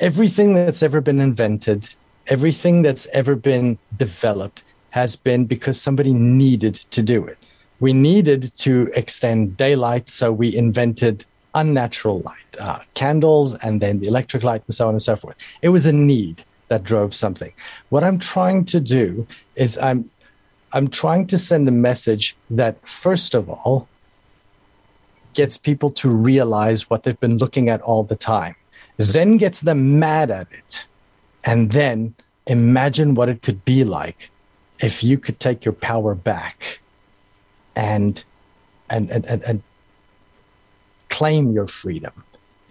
Everything 0.00 0.54
that's 0.54 0.82
ever 0.82 1.00
been 1.00 1.20
invented, 1.20 1.94
everything 2.26 2.82
that's 2.82 3.06
ever 3.12 3.34
been 3.34 3.78
developed 3.96 4.62
has 4.90 5.16
been 5.16 5.46
because 5.46 5.80
somebody 5.80 6.12
needed 6.12 6.74
to 6.74 7.02
do 7.02 7.24
it. 7.24 7.38
We 7.80 7.92
needed 7.92 8.52
to 8.58 8.90
extend 8.94 9.56
daylight, 9.56 10.08
so 10.08 10.32
we 10.32 10.54
invented 10.54 11.24
unnatural 11.54 12.20
light, 12.20 12.56
uh, 12.60 12.80
candles, 12.94 13.54
and 13.56 13.80
then 13.80 14.00
the 14.00 14.08
electric 14.08 14.42
light, 14.42 14.62
and 14.66 14.74
so 14.74 14.88
on 14.88 14.94
and 14.94 15.02
so 15.02 15.16
forth. 15.16 15.36
It 15.62 15.70
was 15.70 15.86
a 15.86 15.92
need 15.92 16.44
that 16.68 16.82
drove 16.84 17.14
something. 17.14 17.52
What 17.88 18.04
I'm 18.04 18.18
trying 18.18 18.64
to 18.66 18.80
do 18.80 19.26
is 19.54 19.78
I'm 19.78 20.10
I'm 20.72 20.88
trying 20.88 21.26
to 21.28 21.38
send 21.38 21.68
a 21.68 21.70
message 21.70 22.36
that 22.50 22.86
first 22.86 23.34
of 23.34 23.48
all 23.48 23.88
gets 25.32 25.56
people 25.56 25.90
to 25.90 26.10
realize 26.10 26.90
what 26.90 27.04
they've 27.04 27.20
been 27.20 27.38
looking 27.38 27.68
at 27.68 27.80
all 27.82 28.02
the 28.02 28.16
time, 28.16 28.56
then 28.96 29.36
gets 29.36 29.60
them 29.62 29.98
mad 29.98 30.30
at 30.30 30.48
it, 30.50 30.86
and 31.44 31.70
then 31.72 32.14
imagine 32.46 33.14
what 33.14 33.28
it 33.28 33.42
could 33.42 33.64
be 33.64 33.84
like 33.84 34.30
if 34.80 35.02
you 35.02 35.18
could 35.18 35.40
take 35.40 35.64
your 35.64 35.72
power 35.74 36.14
back 36.14 36.80
and 37.74 38.24
and 38.88 39.10
and, 39.10 39.24
and, 39.26 39.42
and 39.42 39.62
claim 41.08 41.50
your 41.50 41.66
freedom 41.66 42.12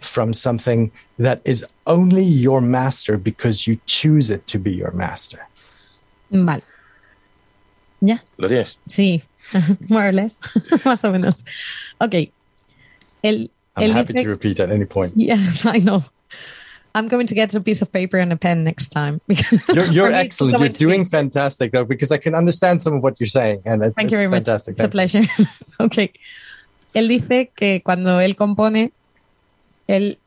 from 0.02 0.34
something 0.34 0.92
that 1.18 1.42
is 1.46 1.66
only 1.88 2.24
your 2.24 2.62
master 2.62 3.18
because 3.18 3.66
you 3.68 3.80
choose 3.86 4.30
it 4.30 4.46
to 4.48 4.60
be 4.60 4.72
your 4.72 4.92
master. 4.92 5.40
Vale. 6.32 6.62
¿Ya? 8.02 8.18
¿Lo 8.38 8.48
tienes? 8.48 8.76
Sí, 8.88 9.24
more 9.90 10.08
or 10.10 10.12
less, 10.12 10.38
más 10.86 11.04
o 11.04 11.12
menos. 11.12 11.44
Ok. 12.02 12.30
Él, 13.24 13.50
I'm 13.76 13.84
él 13.90 13.94
happy 13.94 14.14
dice- 14.14 14.24
to 14.24 14.30
repeat 14.30 14.60
at 14.60 14.70
any 14.70 14.86
point. 14.86 15.14
Yes, 15.16 15.66
I 15.66 15.80
know. 15.80 16.04
I'm 16.96 17.10
going 17.10 17.28
to 17.28 17.36
get 17.36 17.54
a 17.54 17.60
piece 17.60 17.82
of 17.82 17.91
paper 17.91 18.18
and 18.18 18.32
a 18.32 18.38
pen 18.38 18.64
next 18.64 18.88
time. 18.88 19.20
You're, 19.28 19.91
you're 19.91 20.14
excellent. 20.14 20.54
You're 20.54 20.70
much 20.70 20.80
doing 20.80 21.04
fantastic 21.04 21.74
though, 21.74 21.84
because 21.84 22.10
I 22.14 22.18
can 22.18 22.34
understand 22.34 22.82
some 22.82 22.93
of 22.93 23.04
what 23.04 23.20
you're 23.20 23.28
saying, 23.28 23.64
and 23.66 23.84
it, 23.84 23.93
Thank 23.96 24.08
it's 24.08 24.12
you 24.14 24.18
very 24.18 24.30
much. 24.30 24.46
fantastic. 24.46 24.76
It's 24.76 24.84
a 24.84 24.88
pleasure. 24.88 25.24
ok. 25.80 26.10
Él 26.93 27.10
dice 27.10 27.52
que 27.54 27.82
cuando 27.84 28.22
él 28.22 28.38
compone, 28.38 28.93
él 29.88 30.18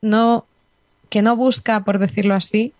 no, 0.00 0.46
que 1.10 1.20
no 1.20 1.36
busca, 1.36 1.84
por 1.84 1.98
decirlo 1.98 2.34
así, 2.34 2.72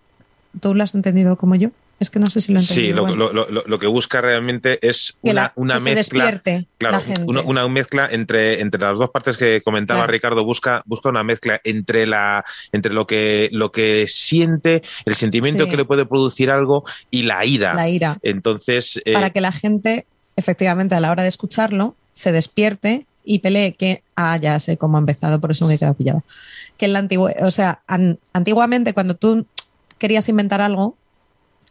tú 0.59 0.73
lo 0.73 0.83
has 0.83 0.95
entendido 0.95 1.37
como 1.37 1.53
yo. 1.53 1.69
Es 1.99 2.11
que 2.11 2.19
no 2.19 2.29
sé 2.29 2.41
si 2.41 2.53
lo 2.53 2.59
he 2.59 2.61
entendido. 2.61 2.87
Sí, 2.87 2.93
lo, 2.93 3.01
bueno. 3.03 3.33
lo- 3.33 3.49
lo- 3.49 3.63
lo 3.65 3.79
que 3.79 3.87
busca 3.87 4.21
realmente 4.21 4.77
es 4.87 5.17
Que 5.23 5.31
una, 5.31 5.41
la- 5.41 5.53
una 5.55 5.73
que 5.75 5.79
se 5.79 5.95
mezcla. 5.95 6.41
Claro, 6.77 6.99
gente. 7.01 7.23
una, 7.25 7.41
una 7.41 7.67
mezcla 7.67 8.07
entre, 8.11 8.61
entre 8.61 8.79
las 8.81 8.99
dos 8.99 9.09
partes 9.09 9.35
que 9.35 9.61
comentaba 9.61 10.01
Claro. 10.01 10.11
Ricardo, 10.11 10.45
busca, 10.45 10.83
busca 10.85 11.09
una 11.09 11.23
mezcla 11.23 11.59
entre 11.63 12.05
la, 12.05 12.45
entre 12.71 12.93
lo 12.93 13.07
que, 13.07 13.49
lo 13.51 13.71
que 13.71 14.05
siente, 14.07 14.83
el 15.05 15.15
sentimiento 15.15 15.63
Sí. 15.63 15.69
que 15.71 15.77
le 15.77 15.85
puede 15.85 16.05
producir 16.05 16.51
algo 16.51 16.83
y 17.09 17.23
la 17.23 17.43
ira. 17.45 17.73
La 17.73 17.89
ira. 17.89 18.19
Entonces, 18.21 19.01
eh, 19.05 19.13
para 19.13 19.31
que 19.31 19.41
la 19.41 19.51
gente, 19.51 20.05
efectivamente, 20.35 20.93
a 20.93 20.99
la 20.99 21.09
hora 21.09 21.23
de 21.23 21.29
escucharlo, 21.29 21.95
se 22.11 22.31
despierte 22.31 23.07
y 23.25 23.39
pelee 23.39 23.73
que, 23.73 24.03
ah, 24.15 24.37
ya 24.37 24.59
sé 24.59 24.77
cómo 24.77 24.97
ha 24.97 24.99
empezado, 24.99 25.41
por 25.41 25.49
eso 25.51 25.65
me 25.67 25.73
he 25.73 25.79
quedado 25.79 25.95
pillado. 25.95 26.23
Que 26.77 26.85
en 26.85 26.93
la 26.93 26.99
antigua, 26.99 27.33
o 27.41 27.49
sea, 27.51 27.81
an- 27.87 28.19
antiguamente 28.33 28.93
cuando 28.93 29.15
tú 29.15 29.47
querías 29.97 30.29
inventar 30.29 30.61
algo, 30.61 30.95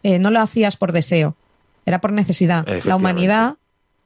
eh, 0.03 0.19
no 0.19 0.31
lo 0.31 0.41
hacías 0.41 0.77
por 0.77 0.93
deseo, 0.93 1.37
era 1.85 2.01
por 2.01 2.13
necesidad. 2.13 2.67
La 2.85 2.97
humanidad 2.97 3.55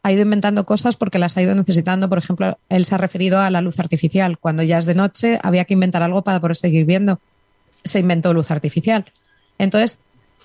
ha 0.03 0.12
ido 0.12 0.22
inventando 0.22 0.64
cosas 0.64 0.97
porque 0.97 1.18
las 1.18 1.36
ha 1.36 1.43
ido 1.43 1.55
necesitando. 1.55 2.09
Por 2.09 2.18
ejemplo, 2.18 2.59
él 2.68 2.84
se 2.84 2.95
ha 2.95 2.99
referido 2.99 3.38
a 3.38 3.51
la 3.51 3.61
luz 3.61 3.78
artificial. 3.78 4.38
Cuando 4.38 4.62
ya 4.62 4.78
es 4.78 4.86
de 4.86 4.95
noche, 4.95 5.38
había 5.43 5.64
que 5.64 5.74
inventar 5.74 6.03
algo 6.03 6.22
para 6.22 6.41
poder 6.41 6.57
seguir 6.57 6.86
viendo. 6.86 7.20
Se 7.84 7.99
inventó 7.99 8.32
luz 8.32 8.51
artificial. 8.51 9.12
Entonces, 9.59 9.99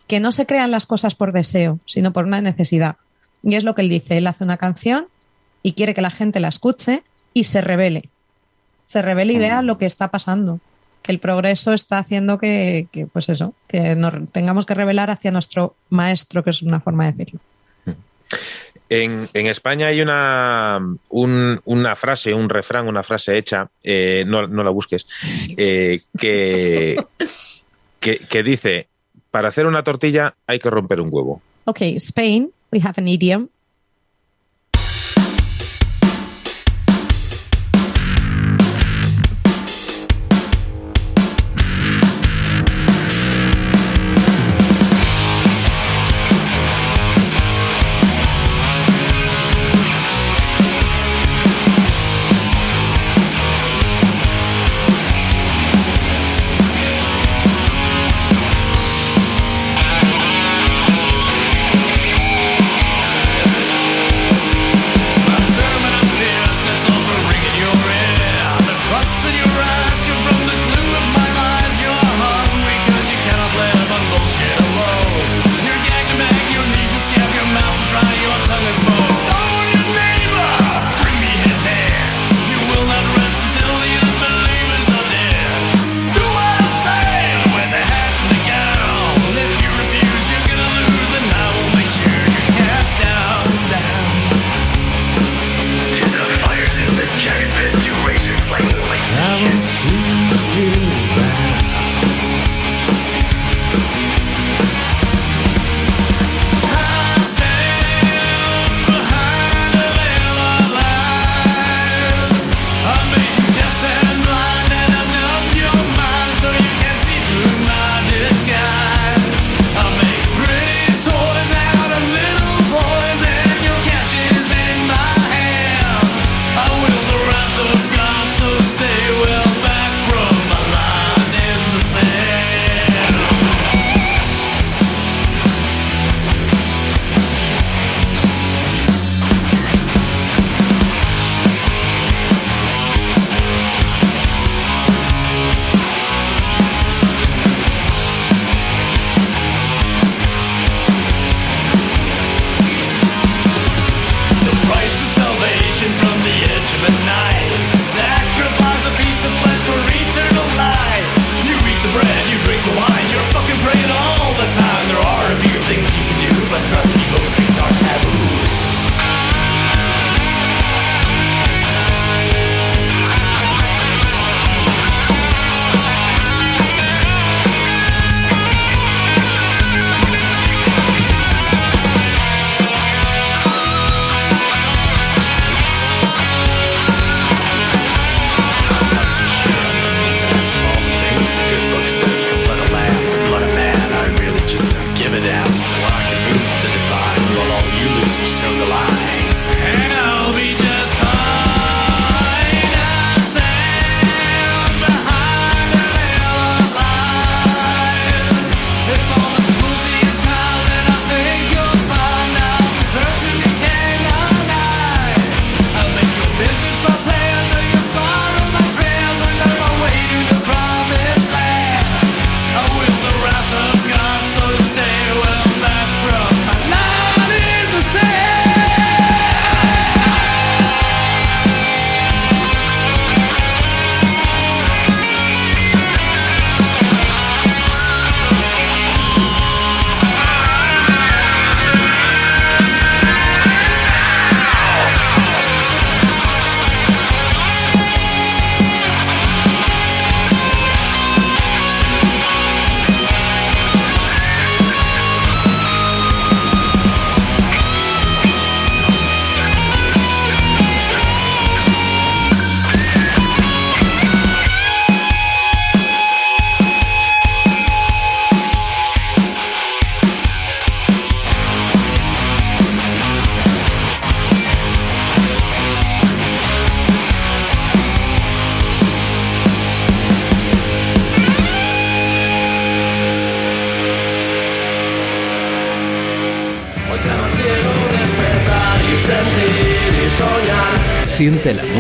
que 0.08 0.20
no 0.20 0.32
se 0.32 0.46
crean 0.46 0.72
las 0.72 0.86
cosas 0.86 1.16
por 1.16 1.32
deseo, 1.32 1.80
sino 1.86 2.12
por 2.12 2.26
una 2.26 2.42
necesidad. 2.42 2.98
Y 3.44 3.56
es 3.56 3.64
lo 3.64 3.76
que 3.76 3.82
él 3.82 3.90
dice. 3.90 4.18
Él 4.18 4.28
hace 4.28 4.44
una 4.44 4.58
canción 4.58 5.08
y 5.64 5.74
quiere 5.74 5.94
que 5.94 6.02
la 6.02 6.12
gente 6.12 6.40
la 6.40 6.50
escuche 6.50 7.04
y 7.34 7.46
se 7.46 7.62
revele. 7.62 8.10
Se 8.84 9.02
revele 9.02 9.34
y 9.34 9.40
vea 9.40 9.62
lo 9.62 9.78
que 9.78 9.86
está 9.86 10.10
pasando. 10.10 10.60
Que 11.06 11.12
el 11.12 11.20
progreso 11.20 11.72
está 11.74 12.00
haciendo 12.00 12.40
que, 12.40 12.88
que, 12.92 13.06
pues 13.06 13.30
eso, 13.30 13.54
que 13.68 13.96
nos 13.96 14.14
tengamos 14.32 14.66
que 14.66 14.74
revelar 14.74 15.12
hacia 15.12 15.30
nuestro 15.30 15.76
maestro, 15.90 16.44
que 16.44 16.50
es 16.50 16.64
una 16.64 16.80
forma 16.80 17.06
de 17.06 17.12
decirlo. 17.12 17.40
En, 18.90 19.28
en 19.34 19.46
España 19.48 19.88
hay 19.88 20.02
una, 20.02 20.80
un- 21.10 21.62
una 21.66 21.96
frase, 21.96 22.34
un 22.34 22.50
refrán, 22.50 22.88
una 22.88 23.04
frase 23.04 23.38
hecha, 23.38 23.70
eh, 23.84 24.24
no, 24.28 24.48
no 24.48 24.64
la 24.64 24.70
busques, 24.72 25.06
eh, 25.58 26.02
que, 26.18 26.96
que, 28.00 28.18
que 28.20 28.44
dice, 28.44 28.88
para 29.32 29.50
hacer 29.50 29.66
una 29.68 29.84
tortilla 29.84 30.36
hay 30.48 30.58
que 30.60 30.70
romper 30.70 31.02
un 31.02 31.10
huevo. 31.12 31.42
Okay, 31.66 31.96
Spain, 31.98 32.50
we 32.72 32.80
have 32.80 32.94
an 32.98 33.08
idiom. 33.08 33.48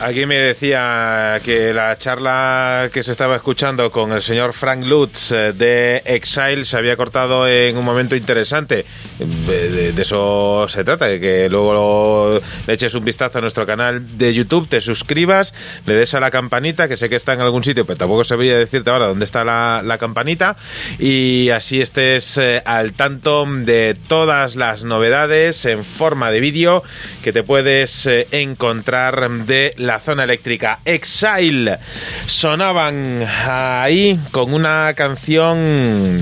Aquí 0.00 0.26
me 0.26 0.36
decía 0.36 1.40
que 1.44 1.74
la 1.74 1.96
charla 1.98 2.88
que 2.92 3.02
se 3.02 3.10
estaba 3.10 3.34
escuchando 3.34 3.90
con 3.90 4.12
el 4.12 4.22
señor 4.22 4.52
Frank 4.52 4.84
Lutz 4.84 5.32
eh, 5.32 5.52
de 5.52 6.02
Exile 6.04 6.64
se 6.64 6.76
había 6.76 6.96
cortado 6.96 7.48
en 7.48 7.76
un 7.76 7.84
momento 7.84 8.14
interesante. 8.14 8.84
De, 9.18 9.92
eso 10.00 10.68
se 10.68 10.84
trata, 10.84 11.18
que 11.18 11.48
luego 11.50 12.40
le 12.68 12.74
eches 12.74 12.92
un 12.92 13.02
vistazo 13.02 13.38
a 13.38 13.40
nuestro 13.40 13.64
canal 13.64 14.18
de 14.18 14.34
YouTube, 14.34 14.68
te 14.68 14.82
suscribas, 14.82 15.54
le 15.86 15.94
des 15.94 16.12
a 16.12 16.20
la 16.20 16.30
campanita, 16.30 16.86
que 16.86 16.98
sé 16.98 17.08
que 17.08 17.16
está 17.16 17.32
en 17.32 17.40
algún 17.40 17.64
sitio, 17.64 17.86
pero 17.86 17.96
tampoco 17.96 18.24
sabía 18.24 18.58
decirte 18.58 18.90
ahora 18.90 19.06
dónde 19.06 19.24
está 19.24 19.42
la, 19.42 19.80
la 19.82 19.96
campanita, 19.96 20.54
y 20.98 21.48
así 21.48 21.80
estés 21.80 22.36
eh, 22.36 22.60
al 22.66 22.92
tanto 22.92 23.46
de 23.46 23.96
todas 24.06 24.54
las 24.54 24.84
novedades 24.84 25.64
en 25.64 25.82
forma 25.82 26.30
de 26.30 26.40
vídeo 26.40 26.82
que 27.24 27.32
te 27.32 27.42
puedes 27.42 28.04
eh, 28.04 28.28
encontrar 28.32 29.30
de 29.30 29.72
la 29.78 29.98
zona 29.98 30.24
eléctrica. 30.24 30.80
Exile. 30.84 31.78
Sonaban 32.26 33.26
ahí 33.46 34.20
con 34.30 34.52
una 34.52 34.92
canción 34.94 36.18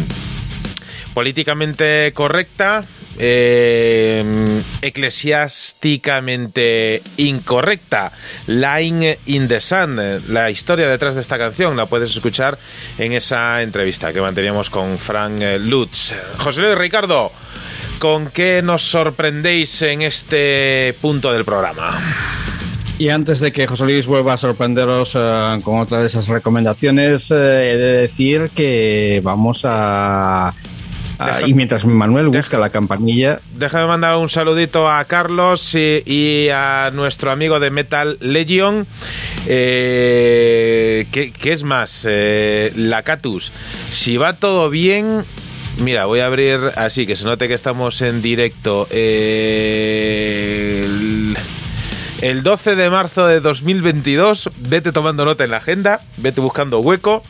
políticamente 1.13 2.13
correcta, 2.15 2.85
eh, 3.19 4.63
eclesiásticamente 4.83 7.03
incorrecta. 7.17 8.13
Line 8.47 9.19
in 9.27 9.49
the 9.49 9.61
Sun. 9.61 10.01
La 10.29 10.51
historia 10.51 10.89
detrás 10.89 11.15
de 11.15 11.21
esta 11.21 11.39
canción 11.39 11.77
la 11.77 11.87
puedes 11.87 12.11
escuchar 12.11 12.59
en 12.99 13.13
esa 13.13 13.63
entrevista 13.63 14.13
que 14.13 14.21
manteníamos 14.21 14.71
con 14.71 14.99
Frank 14.99 15.43
Lutz. 15.61 16.15
José 16.39 16.63
Luis 16.63 16.79
Ricardo, 16.79 17.33
¿con 17.99 18.29
qué 18.29 18.63
nos 18.63 18.83
sorprendéis 18.83 19.83
en 19.83 20.03
este 20.03 20.95
punto 21.01 21.33
del 21.33 21.45
programa? 21.45 21.99
Y 22.99 23.11
antes 23.11 23.41
de 23.41 23.53
que 23.53 23.67
José 23.67 23.85
Luis 23.85 24.07
vuelva 24.07 24.35
a 24.35 24.39
sorprenderos 24.39 25.13
eh, 25.15 25.61
con 25.63 25.81
otra 25.81 26.01
de 26.01 26.07
esas 26.07 26.29
recomendaciones, 26.29 27.31
eh, 27.31 27.35
he 27.35 27.77
de 27.77 27.97
decir 27.99 28.51
que 28.55 29.21
vamos 29.23 29.63
a... 29.65 30.55
a- 31.19 31.27
Deja- 31.39 31.49
y 31.49 31.55
mientras 31.55 31.85
Manuel 31.85 32.27
deja- 32.31 32.39
busca 32.39 32.59
la 32.59 32.71
campanilla, 32.71 33.37
Déjame 33.57 33.87
mandar 33.87 34.17
un 34.17 34.29
saludito 34.29 34.89
a 34.91 35.05
Carlos 35.07 35.75
y, 35.75 36.03
y 36.05 36.49
a 36.51 36.91
nuestro 36.93 37.31
amigo 37.31 37.59
de 37.61 37.71
Metal 37.71 38.19
Legion. 38.21 38.87
Eh, 39.47 41.07
¿qué, 41.13 41.33
qué 41.33 41.53
es 41.53 41.63
más? 41.63 42.07
Eh, 42.09 42.73
la 42.77 43.03
Catus. 43.03 43.53
Si 43.91 44.17
va 44.17 44.35
todo 44.35 44.69
bien. 44.71 45.23
Mira, 45.83 46.07
voy 46.07 46.21
a 46.21 46.27
abrir 46.27 46.59
así 46.77 47.07
que 47.07 47.17
se 47.17 47.25
note 47.25 47.49
que 47.49 47.55
estamos 47.55 48.01
en 48.03 48.23
directo. 48.23 48.89
Eh, 48.91 50.83
el, 50.85 51.37
el 52.23 52.43
12 52.43 52.77
de 52.77 52.89
marzo 52.91 53.27
de 53.27 53.41
2022. 53.41 54.49
Vete 54.69 54.93
tomando 54.93 55.25
nota 55.25 55.45
en 55.45 55.51
la 55.51 55.59
agenda. 55.59 56.01
Vete 56.17 56.41
buscando 56.41 56.79
hueco. 56.81 57.23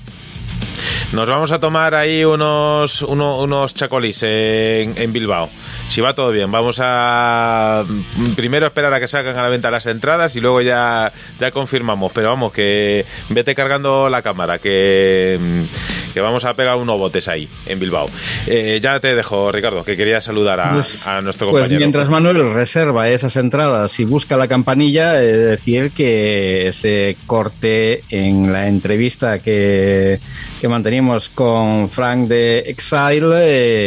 Nos 1.13 1.29
vamos 1.29 1.53
a 1.53 1.61
tomar 1.61 1.95
ahí 1.95 2.25
unos, 2.25 3.03
uno- 3.03 3.39
unos 3.39 3.73
chacolís 3.75 4.23
en, 4.25 4.95
en 4.97 5.13
Bilbao. 5.13 5.49
Si 5.89 6.01
va 6.01 6.15
todo 6.15 6.31
bien, 6.31 6.51
vamos 6.51 6.79
a 6.83 7.85
mm, 7.87 8.33
primero 8.35 8.67
esperar 8.67 8.93
a 8.93 8.99
que 9.01 9.07
salgan 9.09 9.39
a 9.39 9.43
la 9.43 9.49
venta 9.49 9.71
las 9.71 9.87
entradas 9.87 10.35
y 10.37 10.41
luego 10.41 10.61
ya, 10.63 11.13
ya 11.39 11.51
confirmamos. 11.53 12.11
Pero 12.13 12.29
vamos, 12.31 12.53
que 12.53 13.07
vete 13.31 13.55
cargando 13.55 14.09
la 14.11 14.21
cámara, 14.23 14.59
que, 14.59 15.39
mm, 15.41 15.63
que 16.17 16.23
vamos 16.23 16.47
a 16.47 16.55
pegar 16.55 16.79
unos 16.79 16.99
botes 16.99 17.29
ahí 17.29 17.47
en 17.67 17.79
Bilbao. 17.79 18.07
Eh, 18.47 18.81
ya 18.83 18.99
te 19.01 19.15
dejo, 19.15 19.53
Ricardo, 19.53 19.85
que 19.85 19.99
quería 19.99 20.23
saludar 20.23 20.59
a, 20.61 20.73
Pues- 20.73 21.07
a 21.07 21.21
nuestro 21.21 21.47
pues 21.51 21.61
compañero. 21.61 21.79
mientras 21.79 22.09
Manuel 22.09 22.55
reserva 22.55 23.11
esas 23.11 23.37
entradas 23.37 24.01
y 24.01 24.05
busca 24.05 24.39
la 24.39 24.49
campanilla, 24.49 25.13
decir 25.13 25.91
que 25.91 26.69
ese 26.69 27.19
corte 27.27 28.01
en 28.09 28.51
la 28.51 28.67
entrevista 28.67 29.41
que, 29.41 30.19
que 30.59 30.69
manteníamos 30.69 31.29
con 31.29 31.91
Frank 31.91 32.29
de 32.29 32.61
Exile 32.61 33.27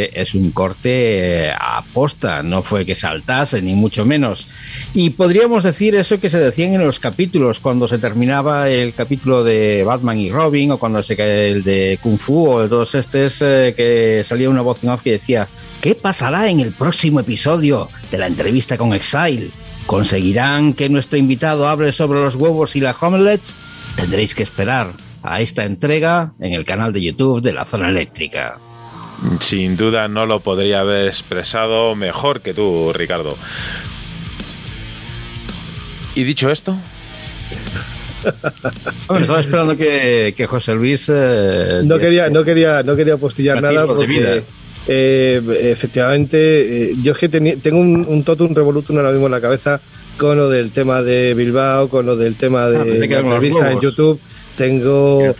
eh, 0.04 0.10
es 0.14 0.32
un 0.36 0.52
corte 0.52 1.50
a 1.50 1.82
posta, 1.92 2.44
no 2.44 2.62
fue 2.62 2.86
que 2.86 2.94
saltase, 2.94 3.60
ni 3.60 3.74
mucho 3.74 4.04
menos. 4.06 4.46
Y 4.94 5.10
podríamos 5.10 5.64
decir 5.64 5.96
eso 5.96 6.20
que 6.20 6.30
se 6.30 6.38
decían 6.38 6.74
en 6.74 6.84
los 6.86 7.00
capítulos, 7.00 7.58
cuando 7.58 7.88
se 7.88 7.98
terminaba 7.98 8.70
el 8.70 8.94
capítulo 8.94 9.42
de 9.42 9.82
Batman 9.84 10.18
y 10.18 10.30
Robin, 10.30 10.70
o 10.70 10.78
cuando 10.78 11.02
se 11.02 11.16
cae 11.16 11.48
el 11.48 11.64
de 11.64 11.98
Kung 12.00 12.19
Fu, 12.20 12.48
o 12.48 12.62
de 12.62 12.68
todos 12.68 12.94
estos, 12.94 13.42
eh, 13.42 13.74
que 13.76 14.22
salía 14.24 14.48
una 14.48 14.60
voz 14.60 14.84
en 14.84 14.90
off 14.90 15.02
que 15.02 15.12
decía, 15.12 15.48
¿qué 15.80 15.94
pasará 15.94 16.48
en 16.48 16.60
el 16.60 16.72
próximo 16.72 17.20
episodio 17.20 17.88
de 18.10 18.18
la 18.18 18.26
entrevista 18.26 18.78
con 18.78 18.94
Exile? 18.94 19.50
¿Conseguirán 19.86 20.74
que 20.74 20.88
nuestro 20.88 21.18
invitado 21.18 21.68
hable 21.68 21.92
sobre 21.92 22.20
los 22.20 22.36
huevos 22.36 22.76
y 22.76 22.80
la 22.80 22.94
omelette? 23.00 23.42
Tendréis 23.96 24.34
que 24.34 24.42
esperar 24.42 24.92
a 25.22 25.40
esta 25.40 25.64
entrega 25.64 26.32
en 26.38 26.52
el 26.52 26.64
canal 26.64 26.92
de 26.92 27.02
YouTube 27.02 27.42
de 27.42 27.52
la 27.52 27.64
zona 27.64 27.88
eléctrica. 27.88 28.58
Sin 29.40 29.76
duda 29.76 30.08
no 30.08 30.26
lo 30.26 30.40
podría 30.40 30.80
haber 30.80 31.06
expresado 31.06 31.94
mejor 31.94 32.40
que 32.40 32.54
tú, 32.54 32.92
Ricardo. 32.94 33.36
Y 36.14 36.22
dicho 36.24 36.50
esto, 36.50 36.76
Bueno, 39.08 39.22
estaba 39.22 39.40
esperando 39.40 39.76
que, 39.76 40.34
que 40.36 40.46
José 40.46 40.74
Luis... 40.74 41.06
eh, 41.08 41.80
No 41.84 41.98
quería, 41.98 42.28
no 42.30 42.44
quería, 42.44 42.82
no 42.82 42.96
quería 42.96 43.16
postillar 43.16 43.60
nada 43.62 43.86
porque 43.86 44.42
eh, 44.88 45.40
efectivamente 45.72 46.90
eh, 46.90 46.94
yo 47.02 47.12
es 47.12 47.18
que 47.18 47.28
tengo 47.28 47.78
un, 47.78 48.04
un 48.08 48.24
totum 48.24 48.54
revolutum 48.54 48.96
ahora 48.96 49.10
mismo 49.12 49.26
en 49.26 49.32
la 49.32 49.40
cabeza 49.40 49.80
con 50.16 50.36
lo 50.36 50.48
del 50.48 50.70
tema 50.70 51.02
de 51.02 51.34
Bilbao, 51.34 51.88
con 51.88 52.04
lo 52.06 52.16
del 52.16 52.34
tema 52.36 52.64
Ah, 52.64 52.70
de 52.70 52.78
pensé 52.84 53.08
que 53.08 53.14
la 53.14 53.20
entrevista 53.20 53.72
en. 53.72 53.80
YouTube. 53.80 54.20
Tengo. 54.56 55.34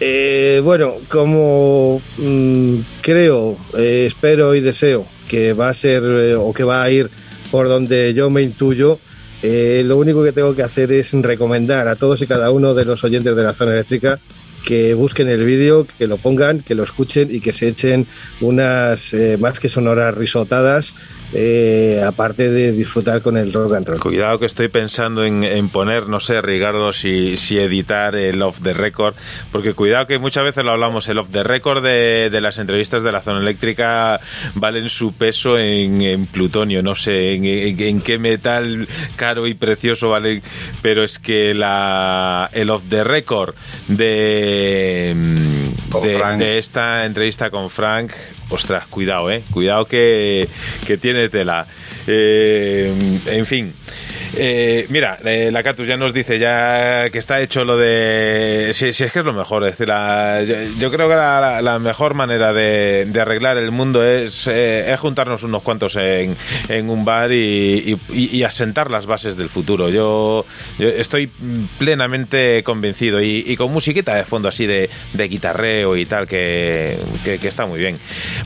Eh, 0.00 0.60
bueno, 0.64 0.94
como 1.08 2.00
mm, 2.18 2.74
creo, 3.02 3.56
eh, 3.76 4.04
espero 4.06 4.54
y 4.54 4.60
deseo 4.60 5.06
que 5.28 5.52
va 5.52 5.68
a 5.70 5.74
ser 5.74 6.02
eh, 6.04 6.34
o 6.34 6.52
que 6.52 6.64
va 6.64 6.82
a 6.82 6.90
ir 6.90 7.10
por 7.50 7.68
donde 7.68 8.12
yo 8.14 8.28
me 8.30 8.42
intuyo, 8.42 8.98
eh, 9.42 9.82
lo 9.86 9.96
único 9.96 10.22
que 10.22 10.32
tengo 10.32 10.54
que 10.54 10.62
hacer 10.62 10.92
es 10.92 11.12
recomendar 11.12 11.88
a 11.88 11.96
todos 11.96 12.20
y 12.22 12.26
cada 12.26 12.50
uno 12.50 12.74
de 12.74 12.84
los 12.84 13.02
oyentes 13.04 13.34
de 13.34 13.42
la 13.42 13.54
zona 13.54 13.72
eléctrica 13.72 14.18
que 14.64 14.94
busquen 14.94 15.28
el 15.28 15.44
vídeo, 15.44 15.86
que 15.98 16.06
lo 16.06 16.18
pongan, 16.18 16.60
que 16.60 16.74
lo 16.74 16.82
escuchen 16.82 17.34
y 17.34 17.40
que 17.40 17.52
se 17.52 17.68
echen 17.68 18.06
unas 18.40 19.14
eh, 19.14 19.38
más 19.40 19.58
que 19.58 19.68
sonoras 19.68 20.14
risotadas, 20.14 20.94
eh, 21.32 22.02
aparte 22.06 22.50
de 22.50 22.72
disfrutar 22.72 23.22
con 23.22 23.36
el 23.36 23.52
rock 23.52 23.74
and 23.74 23.86
roll. 23.86 24.00
Cuidado 24.00 24.38
que 24.38 24.46
estoy 24.46 24.68
pensando 24.68 25.24
en, 25.24 25.44
en 25.44 25.68
poner, 25.68 26.08
no 26.08 26.20
sé, 26.20 26.40
Ricardo, 26.42 26.92
si, 26.92 27.36
editar 27.58 28.16
el 28.16 28.42
off 28.42 28.60
the 28.62 28.72
record, 28.72 29.14
porque 29.52 29.74
cuidado 29.74 30.06
que 30.06 30.18
muchas 30.18 30.44
veces 30.44 30.64
lo 30.64 30.72
hablamos, 30.72 31.08
el 31.08 31.18
off 31.18 31.30
the 31.30 31.42
record 31.42 31.82
de, 31.82 32.40
las 32.40 32.58
entrevistas 32.58 33.02
de 33.02 33.12
la 33.12 33.20
zona 33.20 33.40
eléctrica 33.40 34.20
valen 34.54 34.88
su 34.88 35.12
peso 35.12 35.58
en, 35.58 36.26
plutonio, 36.26 36.82
no 36.82 36.96
sé 36.96 37.34
en, 37.34 38.00
qué 38.00 38.18
metal 38.18 38.88
caro 39.16 39.46
y 39.46 39.54
precioso 39.54 40.08
valen, 40.08 40.42
pero 40.82 41.04
es 41.04 41.18
que 41.18 41.54
la, 41.54 42.48
el 42.52 42.70
off 42.70 42.82
the 42.88 43.04
record 43.04 43.54
de, 43.88 45.14
Con 45.14 45.69
de, 45.98 46.58
esta 46.58 47.04
entrevista 47.04 47.50
con 47.50 47.70
Frank, 47.70 48.12
ostras, 48.48 48.86
cuidado, 48.86 49.30
eh, 49.30 49.42
cuidado 49.50 49.84
que, 49.84 50.48
que 50.86 50.96
tiene 50.98 51.28
tela. 51.28 51.66
Eh, 52.06 52.92
en 53.26 53.46
fin. 53.46 53.74
Eh, 54.36 54.86
mira, 54.90 55.18
eh, 55.24 55.50
la 55.52 55.62
Catus 55.62 55.86
ya 55.86 55.96
nos 55.96 56.12
dice 56.12 56.38
ya 56.38 57.10
que 57.10 57.18
está 57.18 57.40
hecho 57.40 57.64
lo 57.64 57.76
de... 57.76 58.70
Si, 58.72 58.86
es 58.86 58.98
que 59.12 59.18
es 59.18 59.24
lo 59.24 59.32
mejor, 59.32 59.64
yo, 59.64 60.90
creo 60.90 61.08
que 61.08 61.14
la, 61.14 61.78
mejor 61.80 62.14
manera 62.14 62.52
de, 62.52 63.10
arreglar 63.20 63.56
el 63.58 63.70
mundo 63.70 64.04
es, 64.04 64.46
eh, 64.46 64.94
juntarnos 64.98 65.42
unos 65.42 65.62
cuantos 65.62 65.96
en, 65.96 66.36
un 66.88 67.04
bar 67.04 67.32
y, 67.32 68.42
asentar 68.44 68.90
las 68.90 69.06
bases 69.06 69.36
del 69.36 69.48
futuro. 69.48 69.88
Yo, 69.90 70.44
estoy 70.78 71.30
plenamente 71.78 72.62
convencido 72.62 73.20
y, 73.22 73.56
con 73.56 73.72
musiquita 73.72 74.14
de 74.14 74.24
fondo 74.24 74.48
así 74.48 74.66
de, 74.66 74.88
de 75.12 75.28
guitarreo 75.28 75.96
y 75.96 76.06
tal, 76.06 76.26
que, 76.26 76.98
está 77.24 77.66
muy 77.66 77.78
bien. 77.78 77.96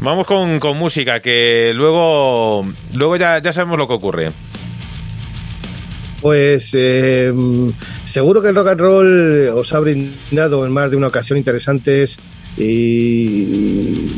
Vamos 0.01 0.27
con, 0.27 0.59
música, 0.77 1.21
que 1.21 1.73
luego, 1.75 2.67
luego 2.95 3.17
ya 3.17 3.53
sabemos 3.53 3.79
lo 3.79 3.87
que 3.87 3.95
ocurre. 3.95 4.31
Pues 6.25 6.71
eh, 6.73 7.31
seguro 8.07 8.41
que 8.41 8.49
el 8.49 8.55
rock 8.55 8.69
and 8.69 8.81
roll 8.81 9.49
os 9.49 9.75
ha 9.75 9.81
brindado 9.81 10.65
en 10.65 10.73
más 10.73 10.91
de 10.91 10.97
una 10.97 11.09
ocasión 11.09 11.37
interesantes 11.37 12.17
y, 12.57 14.09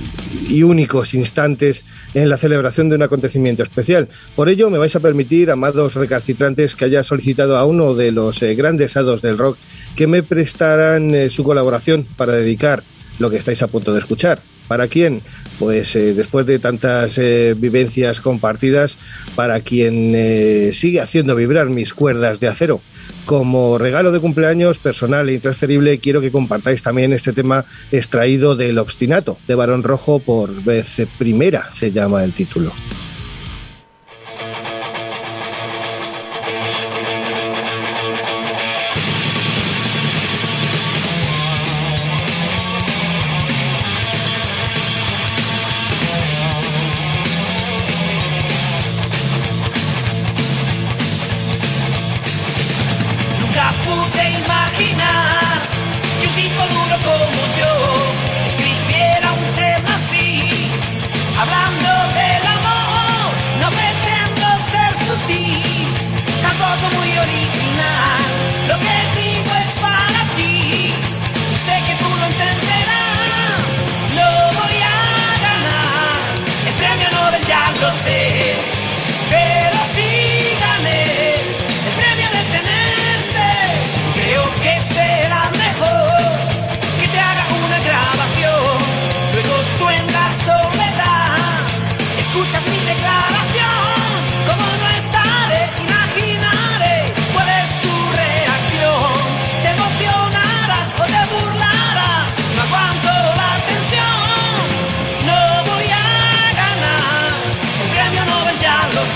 y 0.49 0.63
únicos 0.63 1.15
instantes 1.15 1.85
en 2.15 2.29
la 2.29 2.37
celebración 2.37 2.89
de 2.89 2.95
un 2.95 3.03
acontecimiento 3.03 3.65
especial. 3.65 4.09
Por 4.37 4.49
ello, 4.49 4.71
me 4.71 4.79
vais 4.79 4.95
a 4.95 5.01
permitir, 5.01 5.51
amados 5.51 5.97
recalcitrantes, 5.97 6.77
que 6.77 6.85
haya 6.85 7.03
solicitado 7.03 7.57
a 7.57 7.65
uno 7.65 7.97
de 7.97 8.13
los 8.13 8.41
eh, 8.45 8.55
grandes 8.55 8.97
hados 8.97 9.21
del 9.21 9.37
rock 9.37 9.59
que 9.97 10.07
me 10.07 10.23
prestaran 10.23 11.13
eh, 11.13 11.29
su 11.29 11.43
colaboración 11.43 12.07
para 12.17 12.35
dedicar 12.35 12.85
lo 13.19 13.31
que 13.31 13.39
estáis 13.39 13.63
a 13.63 13.67
punto 13.67 13.93
de 13.93 13.99
escuchar. 13.99 14.39
¿Para 14.69 14.87
quién? 14.87 15.23
Pues 15.59 15.97
eh, 15.97 16.15
después 16.15 16.47
de 16.47 16.59
tantas 16.59 17.19
eh, 17.19 17.55
vivencias 17.57 18.21
compartidas, 18.21 18.99
para 19.35 19.61
quien 19.61 20.13
eh, 20.15 20.71
sigue 20.73 21.01
haciendo 21.01 21.35
vibrar 21.35 21.69
mis 21.71 21.95
cuerdas 21.95 22.41
de 22.41 22.49
acero. 22.49 22.81
Como 23.25 23.79
regalo 23.79 24.13
de 24.13 24.21
cumpleaños 24.21 24.79
personal 24.79 25.29
e 25.29 25.35
intransferible, 25.35 25.99
quiero 25.99 26.21
que 26.21 26.31
compartáis 26.31 26.83
también 26.83 27.13
este 27.13 27.33
tema 27.33 27.65
extraído 27.91 28.55
del 28.55 28.79
Obstinato 28.79 29.37
de 29.49 29.55
Barón 29.55 29.83
Rojo 29.83 30.21
por 30.21 30.63
vez 30.63 31.03
primera, 31.19 31.69
se 31.73 31.91
llama 31.91 32.23
el 32.23 32.33
título. 32.33 32.73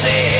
Ya 0.09 0.40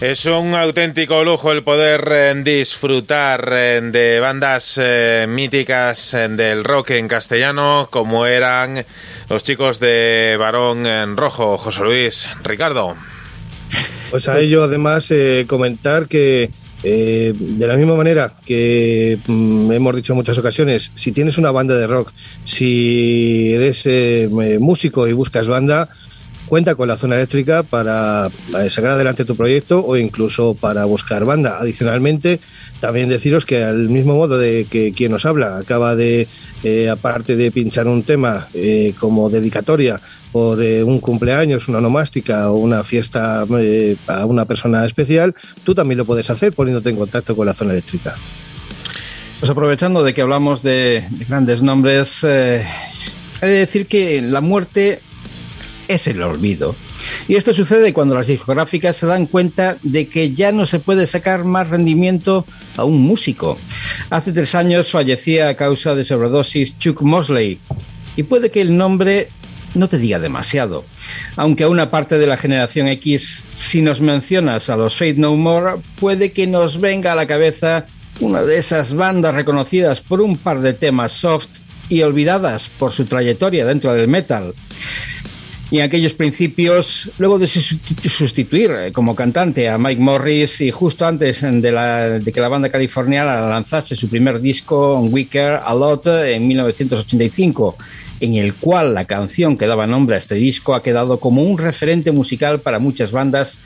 Es 0.00 0.24
un 0.24 0.54
auténtico 0.54 1.22
lujo 1.24 1.52
el 1.52 1.62
poder 1.62 2.08
eh, 2.10 2.34
disfrutar 2.42 3.46
eh, 3.52 3.82
de 3.82 4.18
bandas 4.18 4.80
eh, 4.80 5.26
míticas 5.28 6.12
del 6.12 6.64
rock 6.64 6.92
en 6.92 7.06
castellano 7.06 7.86
como 7.90 8.24
eran 8.24 8.82
los 9.28 9.42
chicos 9.42 9.78
de 9.78 10.38
Barón 10.40 10.86
en 10.86 11.18
Rojo, 11.18 11.58
José 11.58 11.82
Luis, 11.82 12.26
Ricardo. 12.42 12.96
Pues 14.10 14.26
a 14.28 14.40
ello 14.40 14.62
además 14.62 15.12
comentar 15.46 16.08
que 16.08 16.50
de 16.82 17.66
la 17.66 17.76
misma 17.76 17.94
manera 17.94 18.34
que 18.46 19.18
mm, 19.26 19.70
hemos 19.70 19.96
dicho 19.96 20.14
en 20.14 20.16
muchas 20.16 20.38
ocasiones, 20.38 20.92
si 20.94 21.12
tienes 21.12 21.36
una 21.36 21.50
banda 21.50 21.76
de 21.76 21.86
rock, 21.86 22.10
si 22.44 23.52
eres 23.52 23.86
músico 24.58 25.06
y 25.06 25.12
buscas 25.12 25.46
banda, 25.46 25.90
cuenta 26.50 26.74
con 26.74 26.88
la 26.88 26.96
zona 26.96 27.14
eléctrica 27.14 27.62
para 27.62 28.28
sacar 28.68 28.90
adelante 28.90 29.24
tu 29.24 29.36
proyecto 29.36 29.86
o 29.86 29.96
incluso 29.96 30.54
para 30.54 30.84
buscar 30.84 31.24
banda. 31.24 31.58
Adicionalmente, 31.60 32.40
también 32.80 33.08
deciros 33.08 33.46
que 33.46 33.62
al 33.62 33.88
mismo 33.88 34.16
modo 34.16 34.36
de 34.36 34.66
que 34.68 34.92
quien 34.92 35.12
nos 35.12 35.26
habla 35.26 35.58
acaba 35.58 35.94
de, 35.94 36.26
eh, 36.64 36.88
aparte 36.90 37.36
de 37.36 37.52
pinchar 37.52 37.86
un 37.86 38.02
tema 38.02 38.48
eh, 38.52 38.92
como 38.98 39.30
dedicatoria 39.30 40.00
por 40.32 40.60
eh, 40.60 40.82
un 40.82 40.98
cumpleaños, 40.98 41.68
una 41.68 41.80
nomástica 41.80 42.50
o 42.50 42.56
una 42.56 42.82
fiesta 42.82 43.46
a 44.08 44.26
una 44.26 44.44
persona 44.44 44.84
especial, 44.84 45.36
tú 45.62 45.72
también 45.74 45.98
lo 45.98 46.04
puedes 46.04 46.30
hacer 46.30 46.52
poniéndote 46.52 46.90
en 46.90 46.96
contacto 46.96 47.36
con 47.36 47.46
la 47.46 47.54
zona 47.54 47.74
eléctrica. 47.74 48.16
Pues 49.38 49.48
aprovechando 49.48 50.02
de 50.02 50.14
que 50.14 50.22
hablamos 50.22 50.64
de, 50.64 51.04
de 51.10 51.24
grandes 51.26 51.62
nombres, 51.62 52.24
he 52.24 52.66
de 53.40 53.46
decir 53.46 53.86
que 53.86 54.20
la 54.20 54.40
muerte 54.40 55.00
es 55.90 56.06
el 56.06 56.22
olvido. 56.22 56.74
Y 57.26 57.34
esto 57.34 57.52
sucede 57.52 57.92
cuando 57.92 58.14
las 58.14 58.28
discográficas 58.28 58.96
se 58.96 59.06
dan 59.06 59.26
cuenta 59.26 59.76
de 59.82 60.08
que 60.08 60.32
ya 60.32 60.52
no 60.52 60.64
se 60.64 60.78
puede 60.78 61.06
sacar 61.06 61.44
más 61.44 61.68
rendimiento 61.68 62.46
a 62.76 62.84
un 62.84 63.00
músico. 63.00 63.58
Hace 64.08 64.32
tres 64.32 64.54
años 64.54 64.90
fallecía 64.90 65.48
a 65.48 65.54
causa 65.54 65.94
de 65.94 66.04
sobredosis 66.04 66.78
Chuck 66.78 67.02
Mosley. 67.02 67.58
Y 68.16 68.22
puede 68.22 68.50
que 68.50 68.60
el 68.60 68.76
nombre 68.76 69.28
no 69.74 69.88
te 69.88 69.98
diga 69.98 70.18
demasiado. 70.18 70.84
Aunque 71.36 71.64
a 71.64 71.68
una 71.68 71.90
parte 71.90 72.18
de 72.18 72.26
la 72.26 72.36
generación 72.36 72.88
X, 72.88 73.44
si 73.54 73.82
nos 73.82 74.00
mencionas 74.00 74.70
a 74.70 74.76
los 74.76 74.94
Fate 74.94 75.14
No 75.14 75.34
More, 75.34 75.74
puede 75.98 76.32
que 76.32 76.46
nos 76.46 76.80
venga 76.80 77.12
a 77.12 77.16
la 77.16 77.26
cabeza 77.26 77.86
una 78.20 78.42
de 78.42 78.58
esas 78.58 78.94
bandas 78.94 79.34
reconocidas 79.34 80.00
por 80.00 80.20
un 80.20 80.36
par 80.36 80.60
de 80.60 80.72
temas 80.72 81.12
soft 81.12 81.48
y 81.88 82.02
olvidadas 82.02 82.70
por 82.78 82.92
su 82.92 83.04
trayectoria 83.04 83.66
dentro 83.66 83.92
del 83.92 84.08
metal. 84.08 84.54
Y 85.70 85.78
aquellos 85.80 86.14
principios, 86.14 87.08
luego 87.18 87.38
de 87.38 87.46
sustitu- 87.46 88.08
sustituir 88.08 88.70
eh, 88.72 88.92
como 88.92 89.14
cantante 89.14 89.68
a 89.68 89.78
Mike 89.78 90.00
Morris 90.02 90.60
y 90.60 90.70
justo 90.72 91.06
antes 91.06 91.42
de, 91.42 92.32
que 92.34 92.40
la 92.40 92.48
banda 92.48 92.68
californiana 92.70 93.40
lanzase 93.42 93.94
su 93.94 94.08
primer 94.08 94.40
disco, 94.40 95.08
Care 95.30 95.60
A 95.62 95.72
Lot, 95.74 96.06
en 96.08 96.48
1985, 96.48 97.76
en 98.20 98.34
el 98.34 98.54
cual 98.54 98.94
la 98.94 99.04
canción 99.04 99.56
que 99.56 99.66
daba 99.66 99.86
nombre 99.86 100.16
a 100.16 100.18
este 100.18 100.34
disco 100.34 100.74
ha 100.74 100.82
quedado 100.82 101.18
como 101.18 101.42
un 101.42 101.58
referente 101.58 102.12
musical 102.12 102.60
para 102.60 102.78
muchas 102.78 103.10
bandas, 103.12 103.58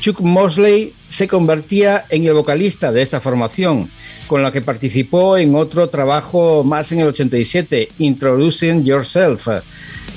Chuck 0.00 0.20
Mosley 0.20 0.92
se 1.08 1.28
convertía 1.28 2.04
en 2.08 2.26
el 2.26 2.34
vocalista 2.34 2.90
de 2.90 3.02
esta 3.02 3.20
formación, 3.20 3.88
con 4.26 4.42
la 4.42 4.50
que 4.50 4.60
participó 4.60 5.36
en 5.36 5.54
otro 5.54 5.88
trabajo 5.88 6.64
más 6.64 6.90
en 6.90 7.00
el 7.00 7.08
87, 7.08 7.88
Introducing 7.98 8.84
Yourself. 8.84 9.46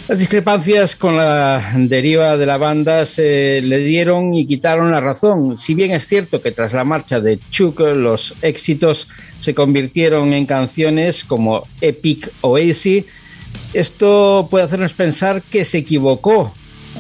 Las 0.08 0.20
discrepancias 0.20 0.96
con 0.96 1.18
la 1.18 1.74
deriva 1.76 2.38
de 2.38 2.46
la 2.46 2.58
banda 2.58 3.08
se 3.08 3.60
le 3.62 3.80
dieron 3.80 4.36
y 4.36 4.46
quitaron 4.46 4.92
la 4.92 5.02
razón. 5.02 5.58
Si 5.58 5.74
bien 5.74 5.92
es 5.92 6.08
cierto 6.08 6.42
que 6.44 6.52
tras 6.52 6.74
la 6.74 6.84
marcha 6.84 7.20
de 7.20 7.40
Chuck 7.50 7.80
los 7.80 8.36
éxitos 8.44 9.08
se 9.40 9.56
convirtieron 9.56 10.34
en 10.34 10.46
canciones 10.46 11.24
como 11.24 11.68
Epic 11.82 12.32
o 12.42 12.60
Easy, 12.60 13.06
esto 13.80 14.48
puede 14.50 14.66
hacernos 14.66 14.94
pensar 14.94 15.42
que 15.42 15.66
se 15.66 15.80
equivocó 15.80 16.54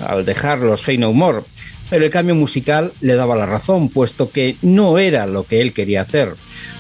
al 0.08 0.26
dejar 0.26 0.60
los 0.60 0.82
Fey 0.82 0.98
No 0.98 1.14
More, 1.14 1.42
pero 1.90 2.04
el 2.06 2.12
cambio 2.12 2.36
musical 2.36 2.92
le 3.02 3.16
daba 3.16 3.36
la 3.36 3.46
razón, 3.46 3.90
puesto 3.90 4.32
que 4.32 4.58
no 4.62 4.98
era 4.98 5.28
lo 5.28 5.44
que 5.46 5.62
él 5.62 5.72
quería 5.74 6.02
hacer. 6.02 6.34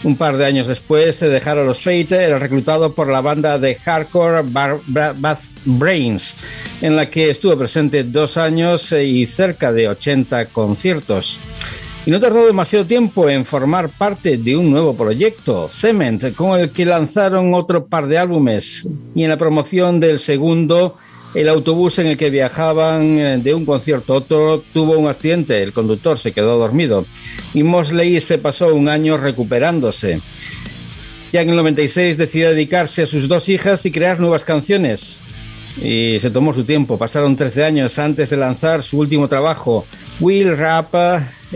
Un 0.04 0.18
par 0.18 0.38
de 0.38 0.46
años 0.46 0.68
después 0.68 1.20
de 1.20 1.30
dejar 1.30 1.58
a 1.58 1.64
los 1.64 1.80
Fate, 1.80 2.24
era 2.24 2.38
reclutado 2.40 2.94
por 2.94 3.08
la 3.08 3.22
banda 3.22 3.58
de 3.58 3.76
hardcore 3.76 4.42
Bar- 4.44 4.80
Bra- 4.88 5.14
Bath 5.18 5.42
Brains, 5.66 6.36
en 6.82 6.96
la 6.96 7.06
que 7.10 7.30
estuvo 7.30 7.58
presente 7.58 8.04
dos 8.04 8.38
años 8.38 8.92
y 8.92 9.26
cerca 9.26 9.72
de 9.72 9.88
80 9.90 10.48
conciertos. 10.48 11.40
Y 12.06 12.12
no 12.12 12.20
tardó 12.20 12.46
demasiado 12.46 12.86
tiempo 12.86 13.28
en 13.30 13.46
formar 13.46 13.90
parte 13.90 14.38
de 14.38 14.56
un 14.56 14.70
nuevo 14.70 14.96
proyecto, 14.96 15.68
Cement, 15.72 16.36
con 16.36 16.60
el 16.60 16.70
que 16.70 16.86
lanzaron 16.86 17.54
otro 17.56 17.88
par 17.88 18.06
de 18.06 18.20
álbumes. 18.20 18.88
Y 19.16 19.24
en 19.24 19.30
la 19.30 19.38
promoción 19.38 20.00
del 20.00 20.20
segundo, 20.20 20.98
el 21.34 21.50
autobús 21.50 21.98
en 21.98 22.08
el 22.08 22.18
que 22.18 22.30
viajaban 22.30 23.18
eh, 23.18 23.38
de 23.40 23.56
un 23.56 23.66
concierto 23.66 24.14
a 24.14 24.18
otro 24.18 24.64
tuvo 24.72 24.98
un 24.98 25.08
accidente, 25.08 25.62
el 25.64 25.74
conductor 25.74 26.20
se 26.20 26.32
quedó 26.32 26.58
dormido 26.58 27.06
y 27.54 27.64
Mosley 27.64 28.22
se 28.22 28.38
pasó 28.38 28.74
un 28.74 28.88
año 28.88 29.18
recuperándose. 29.18 30.22
Ya 31.34 31.42
en 31.42 31.50
el 31.50 31.56
96 31.58 32.18
decidió 32.18 32.50
dedicarse 32.50 33.02
a 33.02 33.08
sus 33.08 33.28
dos 33.28 33.50
hijas 33.50 33.86
y 33.86 33.92
crear 33.92 34.20
nuevas 34.20 34.46
canciones. 34.46 35.20
Y 35.82 36.20
se 36.22 36.30
tomó 36.30 36.54
su 36.54 36.64
tiempo, 36.64 36.98
pasaron 36.98 37.36
13 37.36 37.66
años 37.66 38.00
antes 38.00 38.30
de 38.30 38.38
lanzar 38.38 38.82
su 38.82 39.00
último 39.00 39.28
trabajo, 39.28 39.86
Will 40.22 40.56
Rap 40.56 40.94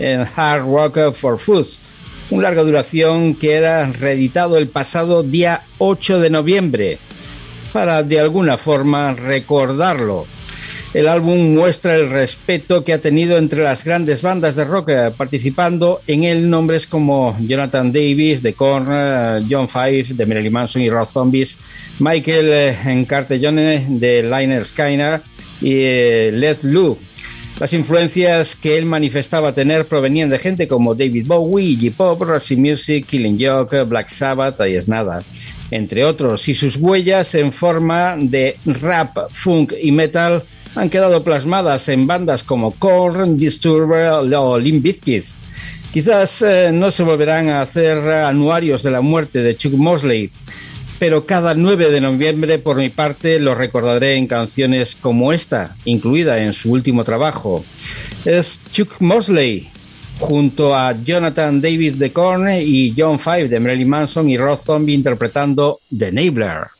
en 0.00 0.26
Hard 0.34 0.62
Rock 0.62 1.12
for 1.12 1.38
Foods, 1.38 1.78
un 2.30 2.42
larga 2.42 2.62
duración 2.62 3.34
que 3.34 3.54
era 3.54 3.86
reeditado 3.86 4.56
el 4.56 4.68
pasado 4.68 5.22
día 5.22 5.62
8 5.78 6.20
de 6.20 6.30
noviembre 6.30 6.98
para 7.72 8.02
de 8.02 8.20
alguna 8.20 8.58
forma 8.58 9.12
recordarlo. 9.12 10.26
El 10.92 11.06
álbum 11.06 11.54
muestra 11.54 11.94
el 11.94 12.10
respeto 12.10 12.82
que 12.82 12.92
ha 12.92 12.98
tenido 12.98 13.38
entre 13.38 13.62
las 13.62 13.84
grandes 13.84 14.22
bandas 14.22 14.56
de 14.56 14.64
rock, 14.64 14.88
eh, 14.88 15.10
participando 15.16 16.00
en 16.08 16.24
él 16.24 16.50
nombres 16.50 16.84
como 16.84 17.36
Jonathan 17.46 17.92
Davis 17.92 18.42
de 18.42 18.54
Korn, 18.54 18.86
John 19.48 19.68
Five 19.68 20.06
de 20.10 20.26
Marilyn 20.26 20.52
Manson 20.52 20.82
y 20.82 20.90
Rob 20.90 21.06
Zombies, 21.06 21.58
Michael 22.00 22.48
eh, 22.48 22.76
Encartellone 22.86 23.86
de 23.88 24.24
Liner 24.24 24.66
Skyner 24.66 25.20
y 25.60 25.74
eh, 25.74 26.32
Les 26.34 26.64
Lou. 26.64 26.98
Las 27.60 27.74
influencias 27.74 28.56
que 28.56 28.78
él 28.78 28.86
manifestaba 28.86 29.52
tener 29.52 29.84
provenían 29.84 30.30
de 30.30 30.38
gente 30.38 30.66
como 30.66 30.94
David 30.94 31.26
Bowie, 31.26 31.72
Iggy 31.72 31.90
Pop, 31.90 32.22
Roxy 32.22 32.56
Music, 32.56 33.04
Killing 33.06 33.38
Joke, 33.38 33.82
Black 33.82 34.08
Sabbath, 34.08 34.58
ahí 34.62 34.76
es 34.76 34.88
nada, 34.88 35.18
entre 35.70 36.06
otros, 36.06 36.48
y 36.48 36.54
sus 36.54 36.78
huellas 36.78 37.34
en 37.34 37.52
forma 37.52 38.16
de 38.18 38.56
rap, 38.64 39.30
funk 39.30 39.74
y 39.78 39.92
metal 39.92 40.42
han 40.74 40.88
quedado 40.88 41.22
plasmadas 41.22 41.90
en 41.90 42.06
bandas 42.06 42.44
como 42.44 42.70
Korn, 42.70 43.36
Disturbed 43.36 44.32
o 44.38 44.58
Limp 44.58 44.82
Bizkit. 44.82 45.24
Quizás 45.92 46.40
eh, 46.40 46.70
no 46.72 46.90
se 46.90 47.02
volverán 47.02 47.50
a 47.50 47.60
hacer 47.60 47.98
anuarios 47.98 48.82
de 48.82 48.90
la 48.90 49.02
muerte 49.02 49.42
de 49.42 49.54
Chuck 49.54 49.74
Mosley, 49.74 50.30
pero 51.00 51.24
cada 51.24 51.54
9 51.54 51.90
de 51.90 52.02
noviembre, 52.02 52.58
por 52.58 52.76
mi 52.76 52.90
parte, 52.90 53.40
lo 53.40 53.54
recordaré 53.54 54.16
en 54.16 54.26
canciones 54.26 54.94
como 54.94 55.32
esta, 55.32 55.74
incluida 55.86 56.42
en 56.42 56.52
su 56.52 56.70
último 56.70 57.04
trabajo. 57.04 57.64
Es 58.26 58.60
Chuck 58.70 58.96
Mosley, 59.00 59.70
junto 60.18 60.74
a 60.76 60.92
Jonathan 61.02 61.58
Davis 61.58 61.98
de 61.98 62.12
Korn 62.12 62.52
y 62.52 62.94
John 62.94 63.18
Five 63.18 63.48
de 63.48 63.60
Marilyn 63.60 63.88
Manson 63.88 64.28
y 64.28 64.36
Rob 64.36 64.58
Zombie 64.58 64.92
interpretando 64.92 65.80
The 65.96 66.08
Enabler. 66.08 66.79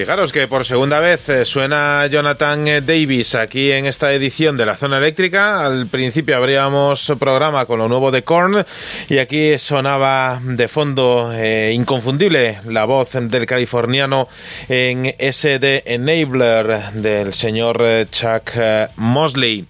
Fijaros 0.00 0.32
que 0.32 0.48
por 0.48 0.64
segunda 0.64 0.98
vez 0.98 1.28
eh, 1.28 1.44
suena 1.44 2.06
Jonathan 2.06 2.66
eh, 2.66 2.80
Davis 2.80 3.34
aquí 3.34 3.70
en 3.70 3.84
esta 3.84 4.10
edición 4.14 4.56
de 4.56 4.64
la 4.64 4.74
zona 4.74 4.96
eléctrica. 4.96 5.62
Al 5.62 5.88
principio 5.88 6.38
abríamos 6.38 7.12
programa 7.20 7.66
con 7.66 7.80
lo 7.80 7.86
nuevo 7.86 8.10
de 8.10 8.24
Korn 8.24 8.64
y 9.10 9.18
aquí 9.18 9.58
sonaba 9.58 10.40
de 10.42 10.68
fondo 10.68 11.30
eh, 11.34 11.72
inconfundible 11.74 12.60
la 12.64 12.86
voz 12.86 13.10
del 13.12 13.44
californiano 13.44 14.26
en 14.70 15.04
SD 15.04 15.82
Enabler 15.84 16.92
del 16.94 17.34
señor 17.34 17.84
Chuck 18.10 18.52
Mosley. 18.96 19.66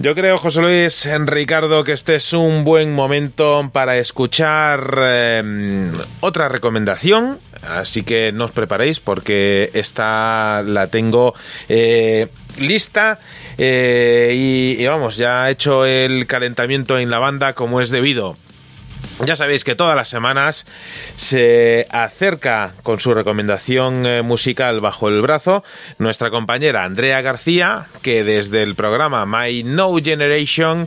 Yo 0.00 0.14
creo, 0.14 0.36
José 0.36 0.60
Luis, 0.60 1.08
Ricardo, 1.24 1.82
que 1.82 1.92
este 1.92 2.16
es 2.16 2.34
un 2.34 2.62
buen 2.62 2.92
momento 2.94 3.70
para 3.72 3.96
escuchar 3.96 5.00
otra 6.20 6.50
recomendación. 6.50 7.38
Así 7.62 8.02
que 8.02 8.32
no 8.32 8.46
os 8.46 8.52
preparéis 8.52 9.00
porque 9.00 9.70
esta 9.74 10.62
la 10.66 10.86
tengo 10.88 11.34
eh, 11.68 12.28
lista. 12.58 13.18
eh, 13.58 14.34
y, 14.36 14.86
vamos, 14.86 15.16
ya 15.16 15.48
he 15.48 15.52
hecho 15.52 15.84
el 15.86 16.26
calentamiento 16.26 16.98
en 16.98 17.10
la 17.10 17.18
banda 17.18 17.54
como 17.54 17.80
es 17.80 17.90
debido. 17.90 18.36
Ya 19.24 19.34
sabéis 19.34 19.64
que 19.64 19.74
todas 19.74 19.96
las 19.96 20.10
semanas 20.10 20.66
se 21.14 21.86
acerca 21.90 22.74
con 22.82 23.00
su 23.00 23.14
recomendación 23.14 24.04
eh, 24.04 24.20
musical 24.20 24.82
bajo 24.82 25.08
el 25.08 25.22
brazo 25.22 25.64
nuestra 25.98 26.30
compañera 26.30 26.84
Andrea 26.84 27.22
García, 27.22 27.86
que 28.02 28.24
desde 28.24 28.62
el 28.62 28.74
programa 28.74 29.24
My 29.24 29.62
No 29.62 29.94
Generation, 29.96 30.86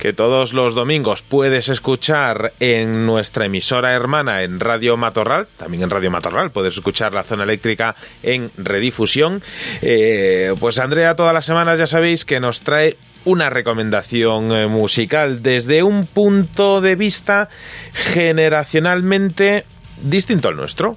que 0.00 0.12
todos 0.12 0.54
los 0.54 0.74
domingos 0.74 1.22
puedes 1.22 1.68
escuchar 1.68 2.52
en 2.58 3.06
nuestra 3.06 3.46
emisora 3.46 3.92
hermana 3.92 4.42
en 4.42 4.58
Radio 4.58 4.96
Matorral, 4.96 5.46
también 5.56 5.84
en 5.84 5.90
Radio 5.90 6.10
Matorral 6.10 6.50
puedes 6.50 6.74
escuchar 6.74 7.12
la 7.12 7.22
zona 7.22 7.44
eléctrica 7.44 7.94
en 8.24 8.50
redifusión, 8.56 9.40
eh, 9.82 10.52
pues 10.58 10.80
Andrea 10.80 11.14
todas 11.14 11.32
las 11.32 11.46
semanas 11.46 11.78
ya 11.78 11.86
sabéis 11.86 12.24
que 12.24 12.40
nos 12.40 12.62
trae 12.62 12.96
una 13.24 13.50
recomendación 13.50 14.52
eh, 14.52 14.66
musical 14.66 15.42
desde 15.42 15.82
un 15.82 16.06
punto 16.06 16.80
de 16.80 16.96
vista 16.96 17.48
generacionalmente 17.92 19.64
distinto 20.02 20.48
al 20.48 20.56
nuestro. 20.56 20.96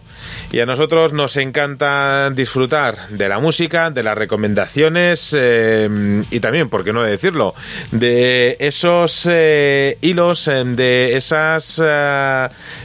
Y 0.52 0.60
a 0.60 0.66
nosotros 0.66 1.12
nos 1.12 1.36
encanta 1.38 2.30
disfrutar 2.30 3.10
de 3.10 3.28
la 3.28 3.40
música, 3.40 3.90
de 3.90 4.04
las 4.04 4.18
recomendaciones 4.18 5.36
eh, 5.36 6.24
y 6.30 6.40
también, 6.40 6.70
por 6.70 6.84
qué 6.84 6.94
no 6.94 7.02
decirlo, 7.02 7.56
de 7.92 8.58
esos 8.60 9.28
eh, 9.30 9.98
hilos, 10.02 10.46
de 10.46 11.16
esas... 11.16 11.82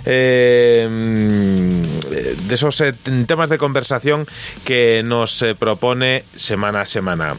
de 0.04 2.54
esos 2.54 2.82
temas 3.26 3.50
de 3.50 3.58
conversación 3.58 4.26
que 4.64 5.02
nos 5.04 5.44
propone 5.58 6.24
semana 6.36 6.82
a 6.82 6.86
semana. 6.86 7.34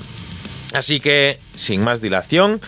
Así 0.74 1.00
que, 1.00 1.40
sin 1.56 1.84
más 1.84 2.02
dilación, 2.02 2.62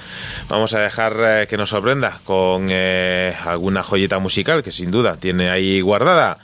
vamos 0.47 0.73
a 0.73 0.79
dejar 0.79 1.15
eh, 1.19 1.47
que 1.47 1.57
nos 1.57 1.69
sorprenda 1.69 2.19
con 2.23 2.67
eh, 2.69 3.35
alguna 3.45 3.83
joyita 3.83 4.19
musical 4.19 4.63
que 4.63 4.71
sin 4.71 4.89
duda 4.89 5.15
tiene 5.15 5.49
ahí 5.49 5.81
guardada. 5.81 6.37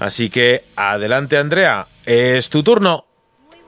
Así 0.00 0.30
que, 0.30 0.64
adelante 0.74 1.38
Andrea, 1.38 1.86
es 2.04 2.50
tu 2.50 2.62
turno. 2.62 3.05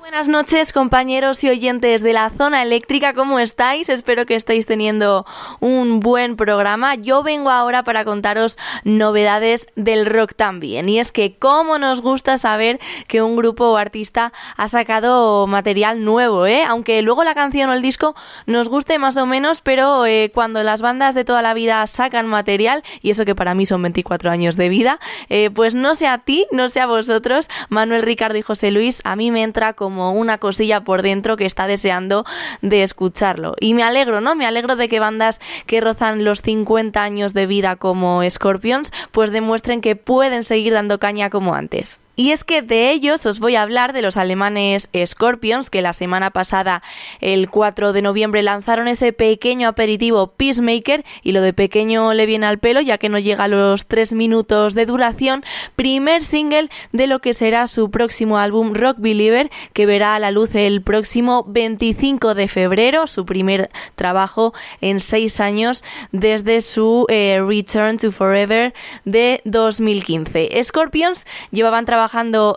Buenas 0.09 0.27
noches 0.27 0.73
compañeros 0.73 1.45
y 1.45 1.51
oyentes 1.51 2.01
de 2.01 2.15
la 2.15 2.31
zona 2.31 2.63
eléctrica, 2.63 3.13
¿cómo 3.13 3.39
estáis? 3.41 3.91
Espero 3.91 4.25
que 4.25 4.37
estéis 4.37 4.65
teniendo 4.65 5.27
un 5.61 6.01
buen 6.01 6.37
programa. 6.37 6.95
Yo 6.95 7.23
vengo 7.23 7.51
ahora 7.51 7.83
para 7.83 8.07
contaros 8.07 8.57
novedades 8.85 9.67
del 9.77 10.07
rock 10.07 10.33
también. 10.35 10.89
Y 10.89 10.99
es 10.99 11.13
que 11.13 11.37
cómo 11.37 11.77
nos 11.77 12.01
gusta 12.01 12.39
saber 12.39 12.81
que 13.07 13.21
un 13.21 13.37
grupo 13.37 13.67
o 13.67 13.77
artista 13.77 14.33
ha 14.57 14.69
sacado 14.69 15.47
material 15.47 16.03
nuevo, 16.03 16.47
¿eh? 16.47 16.65
Aunque 16.67 17.03
luego 17.03 17.23
la 17.23 17.35
canción 17.35 17.69
o 17.69 17.75
el 17.75 17.83
disco 17.83 18.15
nos 18.47 18.71
guste 18.71 18.99
más 18.99 19.19
o 19.19 19.27
menos, 19.27 19.61
pero 19.61 20.07
eh, 20.07 20.31
cuando 20.33 20.63
las 20.63 20.81
bandas 20.81 21.15
de 21.15 21.27
toda 21.27 21.43
la 21.43 21.53
vida 21.53 21.87
sacan 21.87 22.27
material, 22.27 22.83
y 23.03 23.11
eso 23.11 23.27
que 23.27 23.35
para 23.35 23.55
mí 23.55 23.67
son 23.67 23.83
24 23.83 24.31
años 24.31 24.57
de 24.57 24.71
vida, 24.71 25.01
eh, 25.29 25.51
pues 25.51 25.75
no 25.75 25.95
sea 25.95 26.15
a 26.15 26.19
ti, 26.21 26.47
no 26.51 26.71
sea 26.71 26.85
a 26.85 26.87
vosotros, 26.87 27.49
Manuel, 27.69 28.01
Ricardo 28.01 28.39
y 28.39 28.43
José 28.43 28.71
Luis, 28.71 29.03
a 29.05 29.15
mí 29.15 29.31
me 29.31 29.43
entra 29.43 29.75
como 29.75 29.97
una 29.99 30.38
cosilla 30.38 30.82
por 30.82 31.03
dentro 31.03 31.36
que 31.36 31.46
está 31.46 31.66
deseando 31.66 32.24
de 32.62 32.82
escucharlo. 32.82 33.55
Y 33.61 33.74
me 33.74 33.82
alegro, 33.82 34.20
¿no? 34.20 34.34
Me 34.34 34.46
alegro 34.46 34.76
de 34.76 34.88
que 34.88 35.01
bandas 35.01 35.40
que 35.66 35.80
rozan 35.80 36.24
los 36.24 36.42
50 36.42 37.03
años 37.03 37.34
de 37.34 37.46
vida 37.46 37.76
como 37.76 38.22
Scorpions, 38.28 38.92
pues 39.12 39.30
demuestren 39.30 39.80
que 39.80 39.96
pueden 39.96 40.44
seguir 40.44 40.72
dando 40.72 40.99
caña 40.99 41.30
como 41.30 41.55
antes. 41.55 42.01
Y 42.19 42.33
es 42.33 42.43
que 42.43 42.62
de 42.62 42.91
ellos 42.91 43.25
os 43.27 43.39
voy 43.39 43.55
a 43.55 43.62
hablar 43.62 43.93
de 43.93 44.03
los 44.03 44.16
alemanes 44.16 44.89
Scorpions, 45.07 45.71
que 45.71 45.83
la 45.83 45.93
semana 45.93 46.33
pasada, 46.33 46.83
el 47.21 47.49
4 47.49 47.93
de 47.93 48.03
noviembre, 48.03 48.43
lanzaron 48.43 48.89
ese 48.89 49.12
pequeño 49.12 49.69
aperitivo 49.69 50.33
Peacemaker, 50.33 51.05
y 51.23 51.31
lo 51.31 51.43
de 51.43 51.53
pequeño 51.53 52.12
le 52.14 52.27
viene 52.27 52.47
al 52.47 52.59
pelo, 52.59 52.81
ya 52.81 52.99
que 52.99 53.09
no 53.09 53.21
llega 53.21 53.45
a 53.45 53.49
los 53.49 53.87
3 53.87 54.14
minutos 54.14 54.75
de 54.75 54.85
duración, 54.85 55.45
primer 55.77 56.25
single 56.25 56.71
de 56.91 57.07
lo 57.07 57.21
que 57.21 57.35
será 57.35 57.69
su 57.69 57.89
próximo 57.93 58.39
álbum 58.39 58.75
Rock 58.75 58.97
Believer, 58.99 59.49
que 59.73 59.87
verá 59.87 60.16
a 60.16 60.19
la 60.19 60.33
luz 60.33 60.57
el 60.57 60.83
próximo 60.83 61.45
25 61.47 62.35
de 62.35 62.49
febrero, 62.49 63.07
su 63.07 63.27
primer 63.27 63.71
trabajo 63.95 64.55
en 64.81 64.99
6 64.99 65.39
años 65.39 65.85
desde 66.11 66.62
su 66.62 67.07
eh, 67.11 67.41
Return 67.47 67.97
to 67.97 68.11
Forever 68.11 68.75
de 69.05 69.41
2015. 69.45 70.51
Scorpions 70.64 71.25
llevaban 71.53 71.85
trabajando 71.85 72.08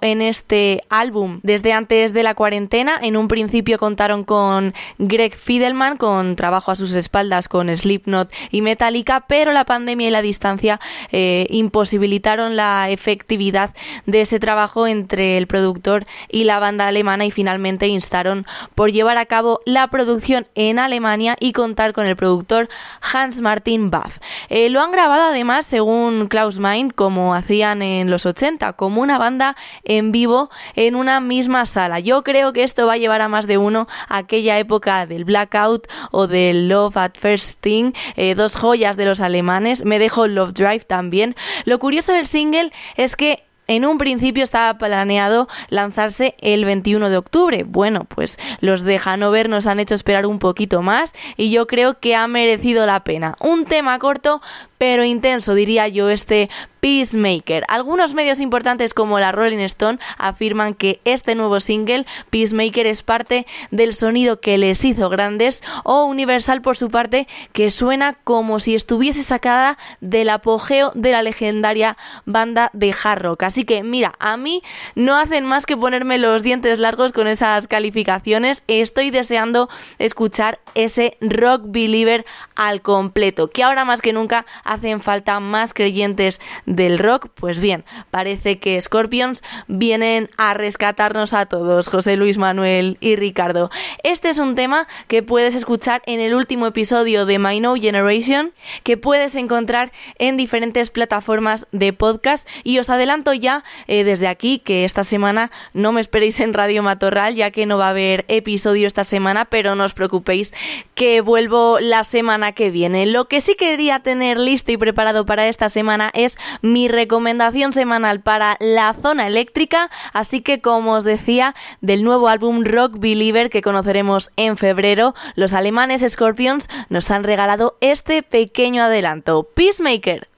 en 0.02 0.22
este 0.22 0.84
álbum 0.90 1.40
desde 1.44 1.74
antes 1.74 2.14
de 2.14 2.24
la 2.24 2.36
cuarentena. 2.36 2.98
En 3.02 3.18
un 3.18 3.28
principio 3.28 3.78
contaron 3.78 4.24
con 4.24 4.74
Greg 4.98 5.36
Fidelman, 5.36 5.98
con 5.98 6.36
trabajo 6.36 6.72
a 6.72 6.76
sus 6.76 6.94
espaldas 6.94 7.48
con 7.48 7.76
Slipknot 7.76 8.32
y 8.50 8.62
Metallica, 8.62 9.26
pero 9.28 9.52
la 9.52 9.66
pandemia 9.66 10.08
y 10.08 10.12
la 10.12 10.22
distancia 10.22 10.80
eh, 11.12 11.48
imposibilitaron 11.50 12.56
la 12.56 12.90
efectividad 12.90 13.74
de 14.06 14.22
ese 14.22 14.40
trabajo 14.40 14.88
entre 14.88 15.38
el 15.38 15.48
productor 15.48 16.06
y 16.30 16.46
la 16.46 16.60
banda 16.60 16.88
alemana 16.88 17.26
y 17.26 17.32
finalmente 17.32 17.88
instaron 17.88 18.46
por 18.76 18.92
llevar 18.92 19.18
a 19.18 19.26
cabo 19.26 19.60
la 19.66 19.88
producción 19.88 20.48
en 20.56 20.80
Alemania 20.80 21.36
y 21.40 21.52
contar 21.52 21.94
con 21.94 22.06
el 22.08 22.16
productor 22.16 22.70
Hans 23.02 23.42
Martin 23.42 23.90
Baff. 23.90 24.20
Eh, 24.50 24.70
lo 24.70 24.82
han 24.82 24.92
grabado 24.92 25.24
además, 25.24 25.66
según 25.66 26.28
Klaus 26.28 26.60
Mein, 26.60 26.90
como 26.90 27.36
hacían 27.36 27.82
en 27.82 28.10
los 28.10 28.26
80, 28.26 28.74
como 28.74 29.02
una 29.02 29.18
banda 29.18 29.41
en 29.84 30.12
vivo 30.12 30.50
en 30.76 30.96
una 30.96 31.20
misma 31.20 31.66
sala. 31.66 32.00
Yo 32.00 32.24
creo 32.24 32.54
que 32.54 32.64
esto 32.64 32.86
va 32.86 32.94
a 32.94 32.98
llevar 32.98 33.22
a 33.22 33.28
más 33.28 33.48
de 33.48 33.58
uno 33.58 33.88
a 34.08 34.18
aquella 34.18 34.60
época 34.60 35.06
del 35.06 35.26
Blackout 35.26 35.88
o 36.12 36.28
del 36.28 36.68
Love 36.68 36.98
at 36.98 37.14
First 37.20 37.62
Thing, 37.62 37.94
eh, 38.16 38.36
dos 38.36 38.56
joyas 38.56 38.98
de 38.98 39.06
los 39.06 39.22
alemanes. 39.22 39.84
Me 39.86 40.00
dejo 40.00 40.28
Love 40.28 40.54
Drive 40.54 40.86
también. 40.86 41.36
Lo 41.66 41.80
curioso 41.80 42.14
del 42.14 42.28
single 42.28 42.72
es 42.96 43.16
que 43.16 43.44
en 43.68 43.86
un 43.86 43.98
principio 43.98 44.44
estaba 44.44 44.78
planeado 44.78 45.48
lanzarse 45.70 46.36
el 46.42 46.66
21 46.66 47.10
de 47.10 47.18
octubre. 47.18 47.64
Bueno, 47.64 48.06
pues 48.06 48.38
los 48.60 48.84
de 48.84 49.00
Hanover 49.04 49.48
nos 49.48 49.66
han 49.66 49.80
hecho 49.80 49.96
esperar 49.96 50.26
un 50.26 50.40
poquito 50.40 50.82
más 50.82 51.14
y 51.38 51.52
yo 51.52 51.68
creo 51.68 52.00
que 52.00 52.16
ha 52.16 52.28
merecido 52.28 52.86
la 52.86 53.04
pena. 53.04 53.36
Un 53.40 53.66
tema 53.66 53.98
corto 54.00 54.42
pero 54.82 55.04
intenso, 55.04 55.54
diría 55.54 55.88
yo, 55.90 56.10
este 56.10 56.50
Peacemaker. 56.80 57.64
Algunos 57.68 58.16
medios 58.16 58.40
importantes 58.40 58.96
como 58.96 59.20
la 59.20 59.32
Rolling 59.32 59.60
Stone 59.60 60.00
afirman 60.18 60.74
que 60.74 61.00
este 61.06 61.36
nuevo 61.36 61.60
single, 61.60 62.08
Peacemaker, 62.32 62.88
es 62.88 63.04
parte 63.04 63.46
del 63.70 63.94
sonido 63.94 64.42
que 64.42 64.58
les 64.58 64.84
hizo 64.84 65.10
grandes 65.10 65.62
o 65.84 66.06
Universal 66.06 66.64
por 66.64 66.76
su 66.76 66.90
parte 66.90 67.28
que 67.54 67.70
suena 67.70 68.14
como 68.24 68.60
si 68.60 68.74
estuviese 68.74 69.22
sacada 69.22 69.78
del 70.00 70.30
apogeo 70.30 70.92
de 70.96 71.12
la 71.12 71.22
legendaria 71.22 71.96
banda 72.26 72.72
de 72.74 72.96
hard 73.04 73.22
rock. 73.22 73.44
Así 73.44 73.64
que 73.64 73.84
mira, 73.84 74.16
a 74.18 74.36
mí 74.38 74.64
no 74.96 75.16
hacen 75.16 75.46
más 75.46 75.68
que 75.68 75.78
ponerme 75.78 76.18
los 76.18 76.42
dientes 76.42 76.80
largos 76.80 77.14
con 77.14 77.28
esas 77.28 77.68
calificaciones. 77.68 78.64
Estoy 78.68 79.12
deseando 79.12 79.70
escuchar 80.00 80.60
ese 80.74 81.18
Rock 81.22 81.62
Believer 81.66 82.26
al 82.56 82.82
completo, 82.82 83.52
que 83.52 83.62
ahora 83.62 83.86
más 83.86 84.02
que 84.02 84.14
nunca 84.14 84.48
hacen 84.72 85.02
falta 85.02 85.40
más 85.40 85.74
creyentes 85.74 86.40
del 86.66 86.98
rock. 86.98 87.28
Pues 87.36 87.60
bien, 87.60 87.84
parece 88.10 88.60
que 88.60 88.80
Scorpions 88.80 89.44
vienen 89.68 90.30
a 90.38 90.54
rescatarnos 90.54 91.34
a 91.34 91.46
todos, 91.46 91.90
José 91.90 92.16
Luis 92.16 92.38
Manuel 92.38 92.98
y 93.02 93.18
Ricardo. 93.18 93.70
Este 94.04 94.30
es 94.30 94.38
un 94.38 94.56
tema 94.56 94.88
que 95.08 95.24
puedes 95.24 95.56
escuchar 95.56 96.02
en 96.06 96.20
el 96.20 96.34
último 96.34 96.68
episodio 96.68 97.26
de 97.26 97.38
My 97.38 97.60
No 97.60 97.76
Generation, 97.76 98.54
que 98.84 98.96
puedes 98.96 99.36
encontrar 99.36 99.92
en 100.18 100.38
diferentes 100.38 100.90
plataformas 100.90 101.68
de 101.72 101.92
podcast. 101.92 102.48
Y 102.64 102.80
os 102.80 102.90
adelanto 102.90 103.34
ya 103.34 103.64
eh, 103.88 104.04
desde 104.04 104.28
aquí 104.28 104.60
que 104.60 104.86
esta 104.86 105.04
semana 105.04 105.52
no 105.74 105.92
me 105.92 106.02
esperéis 106.02 106.40
en 106.40 106.54
Radio 106.54 106.82
Matorral, 106.82 107.36
ya 107.36 107.52
que 107.52 107.66
no 107.66 107.78
va 107.78 107.88
a 107.88 107.92
haber 107.92 108.24
episodio 108.30 108.88
esta 108.88 109.04
semana, 109.04 109.46
pero 109.46 109.76
no 109.76 109.84
os 109.84 109.94
preocupéis 109.94 110.54
que 110.96 111.20
vuelvo 111.20 111.80
la 111.80 112.04
semana 112.04 112.54
que 112.54 112.70
viene. 112.70 113.06
Lo 113.06 113.28
que 113.28 113.42
sí 113.42 113.56
quería 113.56 114.00
tener 114.00 114.38
listo 114.38 114.61
y 114.70 114.78
preparado 114.78 115.26
para 115.26 115.48
esta 115.48 115.70
semana 115.70 116.12
es 116.14 116.38
mi 116.62 116.88
recomendación 116.88 117.74
semanal 117.74 118.22
para 118.22 118.58
la 118.60 118.94
zona 118.94 119.28
eléctrica, 119.28 119.90
así 120.14 120.42
que 120.42 120.62
como 120.62 120.94
os 120.94 121.04
decía, 121.04 121.56
del 121.82 122.04
nuevo 122.04 122.28
álbum 122.28 122.64
Rock 122.64 122.94
Believer 122.98 123.50
que 123.50 123.62
conoceremos 123.62 124.32
en 124.36 124.58
febrero, 124.58 125.16
los 125.36 125.54
alemanes 125.54 126.04
Scorpions 126.08 126.70
nos 126.90 127.10
han 127.12 127.24
regalado 127.24 127.78
este 127.82 128.24
pequeño 128.24 128.84
adelanto, 128.84 129.48
Peacemaker. 129.56 130.31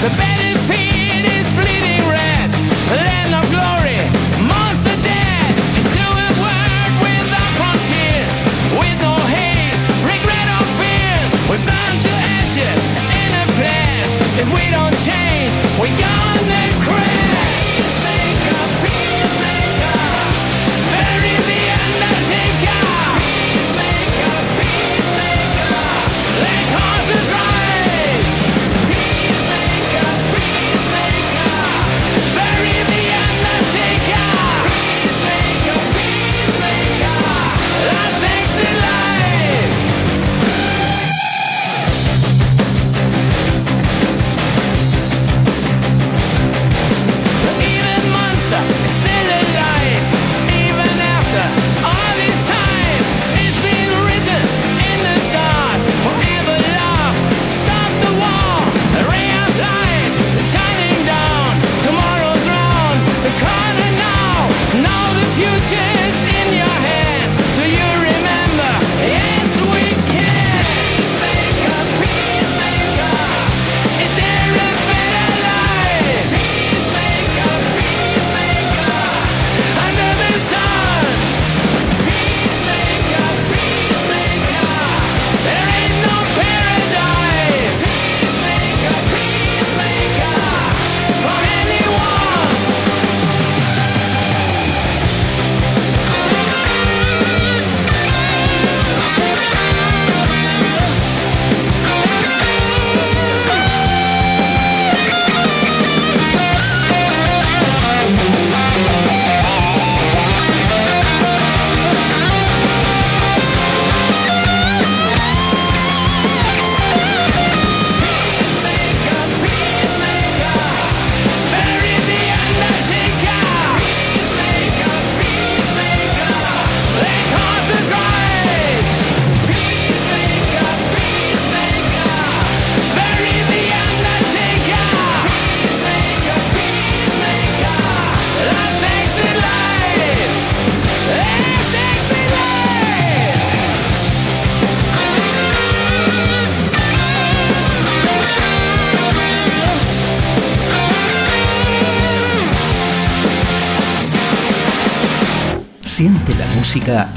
The 0.00 0.08
battlefield 0.16 1.24
is 1.28 1.46
bleeding 1.52 2.00
red, 2.08 2.48
land 2.88 3.34
of 3.36 3.44
glory, 3.52 4.00
dead. 5.04 5.52
Into 5.76 6.00
a 6.00 6.30
world 6.40 6.92
without 7.04 7.52
frontiers, 7.60 8.34
with 8.80 8.96
no 9.04 9.12
hate, 9.28 9.76
regret 10.00 10.48
or 10.56 10.64
fears. 10.80 11.30
We 11.52 11.56
burn 11.68 11.94
to 12.06 12.12
ashes 12.32 12.80
in 13.12 13.30
a. 13.44 13.46
If 14.40 14.48
we 14.54 14.70
don't 14.70 14.96
change, 15.04 15.19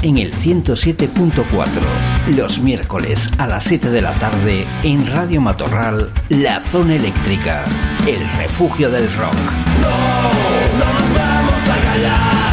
en 0.02 0.18
el 0.18 0.32
107.4, 0.32 1.44
los 2.34 2.58
miércoles 2.58 3.30
a 3.38 3.46
las 3.46 3.62
7 3.62 3.88
de 3.90 4.02
la 4.02 4.12
tarde 4.14 4.66
en 4.82 5.06
Radio 5.06 5.40
Matorral, 5.40 6.10
La 6.28 6.60
Zona 6.60 6.96
Eléctrica, 6.96 7.64
el 8.04 8.28
refugio 8.36 8.90
del 8.90 9.08
rock. 9.14 9.36
No 9.80 9.90
nos 10.78 11.14
vamos 11.14 11.68
a 11.68 11.84
callar, 11.84 12.43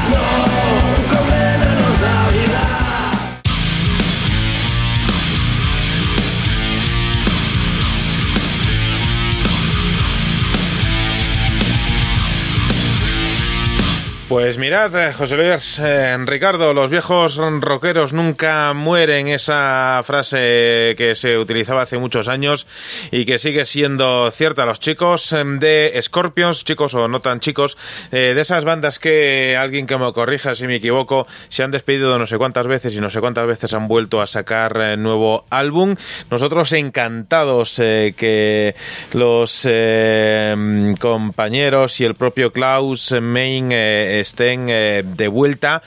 Pues 14.31 14.57
mirad, 14.57 14.95
eh, 14.95 15.11
José 15.11 15.35
Luis, 15.35 15.77
eh, 15.79 16.15
Ricardo, 16.25 16.73
los 16.73 16.89
viejos 16.89 17.35
rockeros 17.35 18.13
nunca 18.13 18.71
mueren, 18.73 19.27
esa 19.27 20.01
frase 20.05 20.95
que 20.97 21.15
se 21.15 21.37
utilizaba 21.37 21.81
hace 21.81 21.97
muchos 21.97 22.29
años 22.29 22.65
y 23.11 23.25
que 23.25 23.39
sigue 23.39 23.65
siendo 23.65 24.31
cierta. 24.31 24.65
Los 24.65 24.79
chicos 24.79 25.33
eh, 25.33 25.43
de 25.45 25.99
Scorpions, 26.01 26.63
chicos 26.63 26.93
o 26.93 27.07
no 27.07 27.19
tan 27.19 27.39
chicos, 27.39 27.77
eh, 28.11 28.33
de 28.33 28.41
esas 28.41 28.65
bandas 28.65 28.99
que 28.99 29.57
alguien 29.57 29.85
que 29.85 29.97
me 29.97 30.11
corrija 30.13 30.55
si 30.55 30.67
me 30.67 30.75
equivoco, 30.75 31.27
se 31.49 31.63
han 31.63 31.71
despedido 31.71 32.17
no 32.17 32.25
sé 32.25 32.37
cuántas 32.37 32.67
veces 32.67 32.95
y 32.95 33.01
no 33.01 33.09
sé 33.09 33.19
cuántas 33.19 33.47
veces 33.47 33.73
han 33.73 33.87
vuelto 33.87 34.21
a 34.21 34.27
sacar 34.27 34.77
eh, 34.79 34.97
nuevo 34.97 35.45
álbum. 35.49 35.95
Nosotros 36.29 36.71
encantados 36.73 37.79
eh, 37.79 38.13
que 38.15 38.75
los 39.13 39.65
eh, 39.69 40.93
compañeros 40.99 41.99
y 41.99 42.05
el 42.05 42.15
propio 42.15 42.51
Klaus 42.51 43.13
Main 43.21 43.71
estén 43.71 44.67
de 44.67 45.27
vuelta 45.27 45.81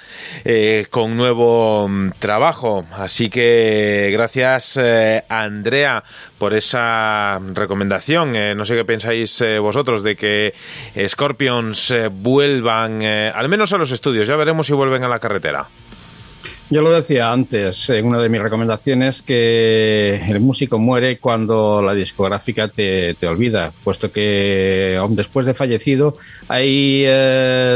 con 0.90 1.16
nuevo 1.16 1.88
mm, 1.88 2.10
trabajo. 2.18 2.84
Así 2.96 3.30
que 3.30 4.10
gracias 4.12 4.78
Andrea 5.28 6.04
por 6.44 6.52
esa 6.52 7.40
recomendación. 7.54 8.36
Eh, 8.36 8.54
no 8.54 8.66
sé 8.66 8.74
qué 8.74 8.84
pensáis 8.84 9.40
eh, 9.40 9.58
vosotros 9.58 10.02
de 10.02 10.14
que 10.14 10.52
Scorpions 11.08 11.90
eh, 11.90 12.10
vuelvan 12.12 13.02
al 13.02 13.48
menos 13.48 13.72
a 13.72 13.78
los 13.78 13.90
estudios. 13.92 14.28
Ya 14.28 14.36
veremos 14.36 14.66
si 14.66 14.74
vuelven 14.74 15.02
a 15.04 15.08
la 15.08 15.20
carretera. 15.20 15.66
Yo 16.68 16.82
lo 16.82 16.90
decía 16.90 17.32
antes 17.32 17.88
en 17.88 18.04
una 18.04 18.18
de 18.18 18.28
mis 18.28 18.42
recomendaciones 18.42 19.22
que 19.22 20.16
el 20.16 20.40
músico 20.40 20.78
muere 20.78 21.16
cuando 21.16 21.80
la 21.80 21.94
discográfica 21.94 22.68
te, 22.68 23.14
te 23.14 23.26
olvida, 23.26 23.72
puesto 23.82 24.12
que 24.12 24.96
aun 24.98 25.16
después 25.16 25.46
de 25.46 25.54
fallecido 25.54 26.18
hay 26.48 27.04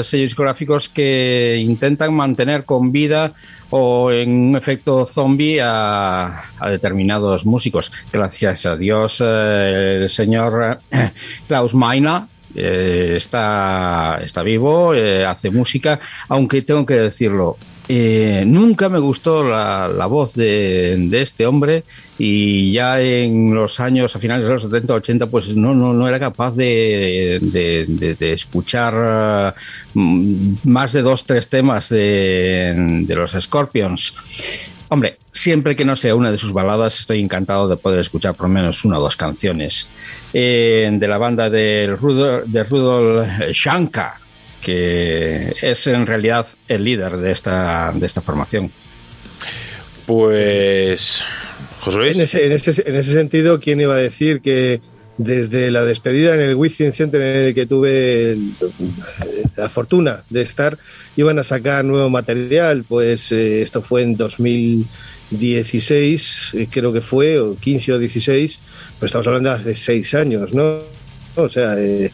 sellos 0.03 0.29
discográficos 0.29 0.91
que 0.91 1.59
intentan 1.59 2.13
mantener 2.13 2.65
con 2.65 2.93
vida 2.93 3.33
o 3.71 4.11
en 4.11 4.51
un 4.51 4.57
efecto 4.57 5.05
zombie 5.07 5.61
a, 5.61 6.43
a 6.59 6.71
determinados 6.71 7.45
músicos. 7.45 7.93
Gracias 8.13 8.67
a 8.67 8.77
Dios 8.77 9.23
eh, 9.25 9.97
el 10.03 10.09
señor 10.09 10.79
eh, 10.91 11.11
Klaus 11.47 11.75
Meiner 11.75 12.23
eh, 12.55 13.15
está, 13.17 14.19
está 14.23 14.43
vivo, 14.43 14.95
eh, 14.95 15.25
hace 15.25 15.51
música, 15.51 16.01
aunque 16.29 16.63
tengo 16.63 16.87
que 16.87 16.95
decirlo, 16.95 17.57
eh, 17.91 18.45
nunca 18.47 18.91
me 18.91 18.99
gustó 18.99 19.43
la, 19.43 19.89
la 19.89 20.05
voz 20.05 20.35
de, 20.35 20.95
de, 21.09 21.23
este 21.23 21.47
hombre 21.47 21.85
y 22.19 22.73
ya 22.73 23.01
en 23.01 23.55
los 23.55 23.81
años, 23.81 24.15
a 24.15 24.19
finales 24.19 24.47
de 24.47 24.53
los 24.53 24.63
70, 24.63 24.93
80, 24.93 25.27
pues 25.27 25.57
no, 25.57 25.75
no, 25.75 25.95
no 25.95 26.07
era 26.07 26.21
capaz 26.21 26.55
de, 26.55 27.39
de, 27.41 28.33
escuchar 28.33 29.55
uh, 29.95 30.01
más 30.65 30.93
de 30.93 31.01
dos, 31.01 31.25
tres 31.25 31.49
temas 31.49 31.89
de, 31.89 32.75
de 33.07 33.15
los 33.15 33.33
Scorpions. 33.33 34.15
Hombre, 34.91 35.19
siempre 35.31 35.77
que 35.77 35.85
no 35.85 35.97
sea 35.97 36.15
una 36.15 36.31
de 36.31 36.39
sus 36.39 36.53
baladas, 36.53 37.01
estoy 37.01 37.21
encantado 37.21 37.69
de 37.69 37.77
poder 37.77 38.01
escuchar 38.01 38.35
por 38.35 38.49
lo 38.49 38.55
menos 38.55 38.85
una 38.85 38.99
o 38.99 39.03
dos 39.03 39.17
canciones. 39.17 39.89
Eh, 40.33 40.91
de 40.93 41.09
la 41.09 41.19
banda 41.19 41.49
de 41.49 41.97
Rudolf, 41.99 42.45
de 42.47 42.65
Rudolf 42.65 43.29
Shankar, 43.53 44.28
que 44.63 45.55
es 45.63 45.87
en 45.87 46.07
realidad 46.07 46.47
el 46.69 46.85
líder 46.85 47.17
de 47.17 47.33
esta, 47.33 47.93
de 47.95 48.07
esta 48.07 48.21
formación. 48.21 48.71
Pues. 50.07 51.23
José 51.81 51.99
Luis. 51.99 52.17
En 52.17 52.23
ese, 52.23 52.47
en, 52.47 52.53
ese, 52.53 52.89
en 52.89 52.97
ese 52.97 53.13
sentido, 53.13 53.61
¿quién 53.61 53.81
iba 53.81 53.95
a 53.95 53.99
decir 53.99 54.41
que 54.41 54.81
desde 55.19 55.71
la 55.71 55.85
despedida 55.85 56.35
en 56.35 56.41
el 56.41 56.55
Wizzing 56.55 56.93
Center 56.93 57.21
en 57.21 57.45
el 57.47 57.55
que 57.55 57.67
tuve 57.67 58.33
el, 58.33 58.55
la 59.57 59.69
fortuna 59.69 60.25
de 60.31 60.41
estar, 60.43 60.79
iban 61.17 61.39
a 61.39 61.45
sacar 61.45 61.85
nuevo 61.85 62.09
material? 62.09 62.85
Pues 62.89 63.31
eh, 63.33 63.61
esto 63.63 63.83
fue 63.83 64.03
en 64.03 64.17
2016, 64.17 66.55
eh, 66.55 66.69
creo 66.71 66.91
que 66.93 67.03
fue, 67.03 67.39
o 67.39 67.57
15 67.57 67.93
o 67.93 67.99
16, 67.99 68.61
pues 68.99 69.11
estamos 69.11 69.27
hablando 69.27 69.51
de 69.51 69.57
hace 69.57 69.77
seis 69.77 70.15
años, 70.15 70.55
¿no? 70.55 70.98
O 71.39 71.49
sea, 71.49 71.79
eh, 71.79 72.11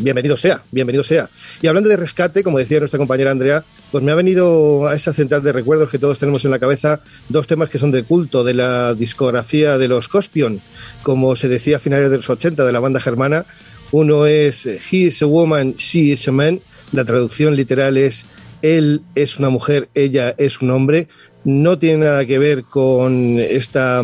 bienvenido 0.00 0.38
sea, 0.38 0.64
bienvenido 0.70 1.04
sea. 1.04 1.28
Y 1.60 1.66
hablando 1.66 1.90
de 1.90 1.98
rescate, 1.98 2.42
como 2.42 2.58
decía 2.58 2.78
nuestra 2.78 2.96
compañera 2.96 3.30
Andrea, 3.30 3.62
pues 3.92 4.02
me 4.02 4.10
ha 4.10 4.14
venido 4.14 4.86
a 4.86 4.94
esa 4.94 5.12
central 5.12 5.42
de 5.42 5.52
recuerdos 5.52 5.90
que 5.90 5.98
todos 5.98 6.18
tenemos 6.18 6.46
en 6.46 6.50
la 6.50 6.58
cabeza 6.58 7.02
dos 7.28 7.46
temas 7.46 7.68
que 7.68 7.76
son 7.76 7.90
de 7.90 8.04
culto 8.04 8.42
de 8.42 8.54
la 8.54 8.94
discografía 8.94 9.76
de 9.76 9.86
los 9.86 10.08
Cospion, 10.08 10.62
como 11.02 11.36
se 11.36 11.48
decía 11.48 11.76
a 11.76 11.80
finales 11.80 12.10
de 12.10 12.16
los 12.16 12.30
80 12.30 12.64
de 12.64 12.72
la 12.72 12.80
banda 12.80 13.00
germana. 13.00 13.44
Uno 13.92 14.24
es 14.24 14.64
He 14.64 14.96
is 14.96 15.20
a 15.20 15.26
woman, 15.26 15.74
she 15.74 16.12
is 16.12 16.26
a 16.28 16.32
man. 16.32 16.60
La 16.92 17.04
traducción 17.04 17.56
literal 17.56 17.98
es 17.98 18.24
Él 18.62 19.02
es 19.14 19.38
una 19.38 19.50
mujer, 19.50 19.90
ella 19.94 20.34
es 20.38 20.62
un 20.62 20.70
hombre. 20.70 21.08
No 21.44 21.78
tiene 21.78 22.06
nada 22.06 22.24
que 22.24 22.38
ver 22.38 22.64
con 22.64 23.38
esta 23.38 24.02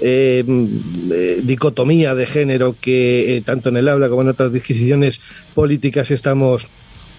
eh, 0.00 0.44
eh, 1.10 1.40
dicotomía 1.42 2.14
de 2.14 2.26
género 2.26 2.76
que 2.80 3.36
eh, 3.36 3.40
tanto 3.42 3.68
en 3.68 3.78
el 3.78 3.88
habla 3.88 4.08
como 4.08 4.22
en 4.22 4.28
otras 4.28 4.52
disquisiciones 4.52 5.20
políticas 5.54 6.10
estamos 6.10 6.68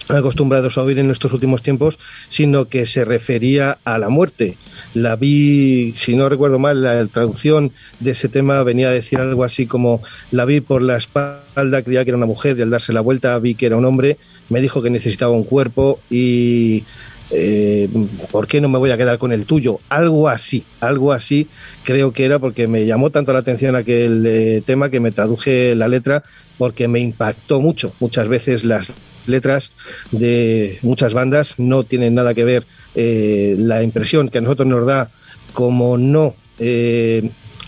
acostumbrados 0.07 0.77
a 0.77 0.83
oír 0.83 0.97
en 0.97 1.05
nuestros 1.05 1.33
últimos 1.33 1.61
tiempos, 1.61 1.99
sino 2.29 2.65
que 2.65 2.85
se 2.85 3.05
refería 3.05 3.77
a 3.83 3.99
la 3.99 4.09
muerte. 4.09 4.57
La 4.93 5.15
vi, 5.15 5.93
si 5.97 6.15
no 6.15 6.29
recuerdo 6.29 6.57
mal, 6.57 6.81
la 6.81 7.05
traducción 7.05 7.71
de 7.99 8.11
ese 8.11 8.27
tema 8.27 8.63
venía 8.63 8.89
a 8.89 8.93
decir 8.93 9.19
algo 9.19 9.43
así 9.43 9.67
como 9.67 10.01
la 10.31 10.45
vi 10.45 10.61
por 10.61 10.81
la 10.81 10.97
espalda, 10.97 11.83
creía 11.83 12.03
que 12.03 12.09
era 12.09 12.17
una 12.17 12.25
mujer 12.25 12.57
y 12.57 12.63
al 12.63 12.71
darse 12.71 12.91
la 12.91 13.01
vuelta 13.01 13.37
vi 13.39 13.53
que 13.53 13.67
era 13.67 13.77
un 13.77 13.85
hombre, 13.85 14.17
me 14.49 14.61
dijo 14.61 14.81
que 14.81 14.89
necesitaba 14.89 15.31
un 15.31 15.43
cuerpo 15.43 15.99
y 16.09 16.83
eh, 17.31 17.87
¿por 18.31 18.47
qué 18.47 18.59
no 18.59 18.69
me 18.69 18.79
voy 18.79 18.91
a 18.91 18.97
quedar 18.97 19.17
con 19.17 19.31
el 19.31 19.45
tuyo? 19.45 19.79
Algo 19.89 20.27
así, 20.27 20.63
algo 20.79 21.11
así 21.13 21.47
creo 21.83 22.11
que 22.11 22.25
era 22.25 22.39
porque 22.39 22.67
me 22.67 22.85
llamó 22.85 23.09
tanto 23.11 23.33
la 23.33 23.39
atención 23.39 23.75
aquel 23.75 24.25
eh, 24.25 24.61
tema 24.65 24.89
que 24.89 24.99
me 24.99 25.11
traduje 25.11 25.75
la 25.75 25.87
letra 25.87 26.23
porque 26.57 26.87
me 26.87 26.99
impactó 26.99 27.61
mucho. 27.61 27.93
Muchas 27.99 28.27
veces 28.27 28.63
las 28.63 28.91
letras 29.27 29.71
de 30.11 30.79
muchas 30.81 31.13
bandas 31.13 31.59
no 31.59 31.83
tienen 31.83 32.15
nada 32.15 32.33
que 32.33 32.43
ver 32.43 32.65
eh, 32.95 33.55
la 33.59 33.83
impresión 33.83 34.29
que 34.29 34.39
a 34.39 34.41
nosotros 34.41 34.67
nos 34.67 34.85
da 34.85 35.09
como 35.53 35.97
no 35.97 36.35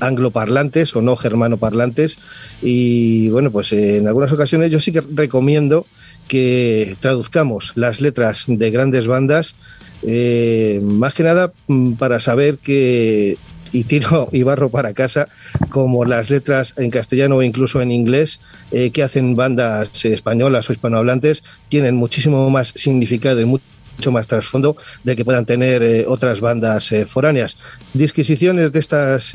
angloparlantes 0.01 0.95
o 0.95 1.01
no 1.01 1.15
germanoparlantes 1.15 2.17
y 2.61 3.29
bueno 3.29 3.51
pues 3.51 3.71
en 3.71 4.07
algunas 4.07 4.31
ocasiones 4.33 4.71
yo 4.71 4.79
sí 4.79 4.91
que 4.91 5.01
recomiendo 5.01 5.85
que 6.31 6.95
traduzcamos 7.01 7.73
las 7.75 7.99
letras 7.99 8.45
de 8.47 8.71
grandes 8.71 9.05
bandas 9.05 9.55
eh, 10.01 10.79
más 10.81 11.13
que 11.13 11.23
nada 11.23 11.51
mm, 11.67 11.95
para 11.95 12.21
saber 12.21 12.57
que 12.57 13.37
y 13.73 13.83
tiro 13.83 14.29
y 14.31 14.43
barro 14.49 14.69
para 14.69 14.93
casa, 14.93 15.27
como 15.69 16.05
las 16.05 16.29
letras 16.29 16.73
en 16.77 16.89
castellano 16.89 17.35
o 17.35 17.43
incluso 17.43 17.81
en 17.81 17.91
inglés 17.91 18.39
eh, 18.71 18.91
que 18.91 19.03
hacen 19.03 19.35
bandas 19.35 20.05
españolas 20.05 20.69
o 20.69 20.71
hispanohablantes, 20.71 21.43
tienen 21.67 21.95
muchísimo 21.95 22.49
más 22.49 22.71
significado 22.77 23.41
y 23.41 23.45
mucho 23.45 24.11
más 24.13 24.25
trasfondo 24.25 24.77
de 25.03 25.17
que 25.17 25.25
puedan 25.25 25.45
tener 25.45 25.83
eh, 25.83 26.05
otras 26.07 26.39
bandas 26.39 26.95
foráneas. 27.07 27.57
Disquisiciones 27.93 28.71
de 28.71 28.79
estas 28.79 29.33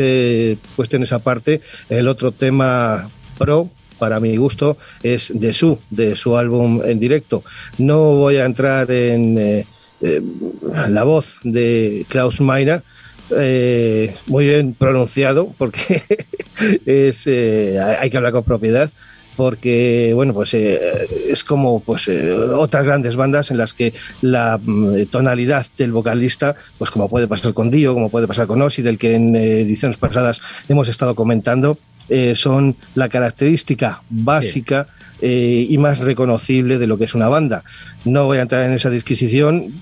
cuestiones 0.77 1.13
aparte, 1.13 1.61
el 1.91 2.09
otro 2.09 2.33
tema 2.33 3.07
pro 3.37 3.71
para 3.99 4.21
mi 4.21 4.37
gusto 4.37 4.77
es 5.03 5.33
de 5.35 5.53
su, 5.53 5.79
de 5.91 6.17
su 6.17 6.37
álbum 6.37 6.83
en 6.85 6.99
directo. 6.99 7.43
No 7.79 8.17
voy 8.17 8.37
a 8.37 8.45
entrar 8.45 8.91
en 8.91 9.39
eh, 9.39 9.67
eh, 10.01 10.23
la 10.89 11.05
voz 11.05 11.39
de 11.43 12.07
Klaus 12.09 12.41
Meiner, 12.41 12.83
eh, 13.37 14.15
muy 14.27 14.47
bien 14.47 14.75
pronunciado, 14.75 15.53
porque 15.59 16.03
es, 16.87 17.27
hay 17.27 18.11
que 18.11 18.17
hablar 18.17 18.33
con 18.33 18.45
propiedad, 18.45 18.91
porque 19.37 20.13
bueno, 20.15 20.33
pues 20.33 20.55
eh, 20.55 21.07
es 21.29 21.45
como 21.45 21.81
pues 21.81 22.09
eh, 22.09 22.33
otras 22.33 22.85
grandes 22.85 23.17
bandas 23.17 23.51
en 23.51 23.59
las 23.59 23.75
que 23.75 23.93
la 24.23 24.59
mm, 24.63 25.07
tonalidad 25.11 25.67
del 25.77 25.93
vocalista, 25.93 26.57
pues 26.79 26.91
como 26.91 27.09
puede 27.09 27.29
pasar 27.29 27.53
con 27.53 27.71
Dio, 27.71 27.95
como 27.95 28.09
puede 28.09 28.27
pasar 28.27 28.47
con 28.47 28.63
Ozzy, 28.63 28.83
del 28.83 28.99
que 28.99 29.15
en 29.15 29.37
eh, 29.37 29.61
ediciones 29.61 29.99
pasadas 29.99 30.41
hemos 30.69 30.89
estado 30.89 31.15
comentando, 31.15 31.79
eh, 32.09 32.35
son 32.35 32.77
la 32.95 33.09
característica 33.09 34.03
básica 34.09 34.87
y 35.19 35.79
más 35.79 36.01
reconocible 36.01 36.77
de 36.77 36.87
lo 36.87 36.99
que 36.99 37.07
es 37.07 37.15
una 37.15 37.29
banda. 37.29 37.65
No 38.05 38.27
voy 38.27 38.37
a 38.37 38.43
entrar 38.43 38.67
en 38.67 38.75
esa 38.75 38.91
disquisición, 38.91 39.73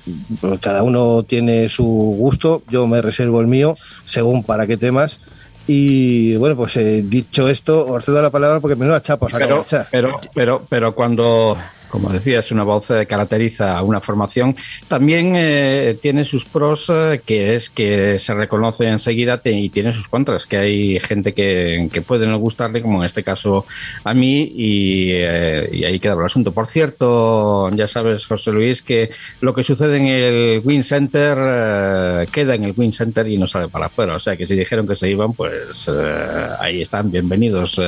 porque 0.41 0.59
cada 0.59 0.85
uno 0.85 1.25
tiene 1.25 1.69
su 1.69 1.85
gusto, 1.85 2.63
yo 2.71 2.87
me 2.87 3.03
reservo 3.03 3.41
el 3.41 3.49
mío, 3.49 3.77
según 4.05 4.45
para 4.45 4.69
qué 4.69 4.77
temas. 4.77 5.19
Y 5.67 6.37
bueno, 6.37 6.57
pues 6.57 6.77
eh, 6.77 7.03
dicho 7.07 7.49
esto, 7.49 7.87
os 7.87 8.05
cedo 8.05 8.21
la 8.21 8.31
palabra 8.31 8.61
porque 8.61 8.77
menuda 8.77 9.01
chapa 9.01 9.27
os 9.27 9.35
acabo 9.35 9.49
de 9.49 9.55
Pero, 9.55 9.63
echar. 9.63 9.87
pero, 9.91 10.21
pero, 10.35 10.63
pero 10.69 10.95
cuando, 10.95 11.57
como 11.95 12.09
decías, 12.09 12.51
una 12.51 12.65
voz 12.65 12.91
eh, 12.91 13.07
caracteriza 13.07 13.79
a 13.79 13.83
una 13.85 14.01
formación, 14.01 14.57
también 14.89 15.35
eh, 15.37 15.97
tiene 16.03 16.25
sus 16.25 16.45
pros, 16.45 16.91
eh, 16.93 17.21
que 17.25 17.55
es 17.55 17.71
que 17.71 18.19
se 18.19 18.35
reconoce 18.35 18.89
enseguida 18.89 19.41
y 19.45 19.69
tiene 19.69 19.93
sus 19.93 20.09
contras, 20.09 20.49
que 20.49 20.57
hay 20.57 20.99
gente 20.99 21.35
que, 21.35 21.89
que 21.93 22.03
puede 22.03 22.27
no 22.27 22.37
gustarle, 22.39 22.83
como 22.83 22.99
en 22.99 23.05
este 23.05 23.23
caso 23.23 23.65
a 24.03 24.13
mí, 24.13 24.51
y, 24.53 25.13
eh, 25.13 25.71
y 25.73 25.85
ahí 25.85 26.01
queda 26.01 26.15
el 26.15 26.25
asunto. 26.25 26.51
Por 26.51 26.67
cierto, 26.67 27.71
ya 27.77 27.87
sabes, 27.87 28.27
José 28.27 28.51
Luis, 28.51 28.83
que 28.83 29.11
lo 29.41 29.55
que 29.55 29.63
sucede 29.63 29.99
en 29.99 30.09
el 30.09 30.63
Win 30.65 30.83
Center 30.83 31.39
eh, 31.39 32.27
queda 32.33 32.57
en 32.57 32.65
el 32.65 32.75
Win 32.77 32.93
Center 32.93 33.29
y 33.29 33.39
no 33.39 33.47
sale 33.47 33.69
para 33.69 33.87
afuera. 33.87 34.17
O 34.17 34.19
sea 34.19 34.37
que 34.37 34.49
si 34.49 34.57
dijeron 34.57 34.85
que 34.85 34.97
se 34.97 35.09
iban, 35.09 35.33
pues 35.33 35.89
eh, 35.89 36.49
ahí 36.59 36.83
están, 36.83 37.09
bienvenidos 37.13 37.81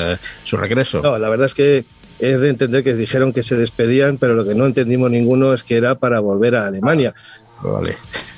su 0.45 0.57
regreso. 0.57 1.01
No, 1.03 1.19
la 1.19 1.29
verdad 1.29 1.47
es 1.47 1.55
que 1.57 1.85
es 2.19 2.41
de 2.41 2.49
entender 2.49 2.83
que 2.83 2.95
dijeron 2.95 3.33
que 3.33 3.43
se 3.43 3.57
despedían, 3.57 4.19
pero 4.19 4.35
lo 4.35 4.45
que 4.45 4.55
no 4.55 4.67
entendimos 4.67 5.11
ninguno 5.11 5.53
es 5.53 5.65
que 5.65 5.77
era 5.77 5.97
para 5.97 6.21
volver 6.21 6.57
a 6.57 6.67
Alemania. 6.67 7.15
Vale. 7.63 7.97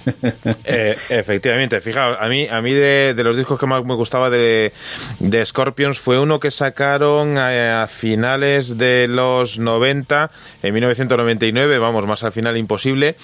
Eh, 0.70 0.96
efectivamente, 1.08 1.80
fijaos, 1.80 2.16
a 2.20 2.28
mí, 2.28 2.46
a 2.50 2.60
mí 2.60 2.72
de, 2.72 3.14
de 3.14 3.24
los 3.24 3.36
discos 3.36 3.58
que 3.58 3.66
más 3.66 3.84
me 3.84 3.94
gustaba 3.94 4.28
de, 4.30 4.72
de 5.18 5.46
Scorpions 5.46 5.98
fue 5.98 6.18
uno 6.18 6.40
que 6.40 6.50
sacaron 6.50 7.38
a, 7.38 7.82
a 7.82 7.88
finales 7.88 8.76
de 8.76 9.06
los 9.08 9.58
90, 9.58 10.30
en 10.62 10.74
1999, 10.74 11.78
vamos, 11.78 12.06
más 12.06 12.22
al 12.22 12.32
final 12.32 12.56
imposible, 12.56 13.16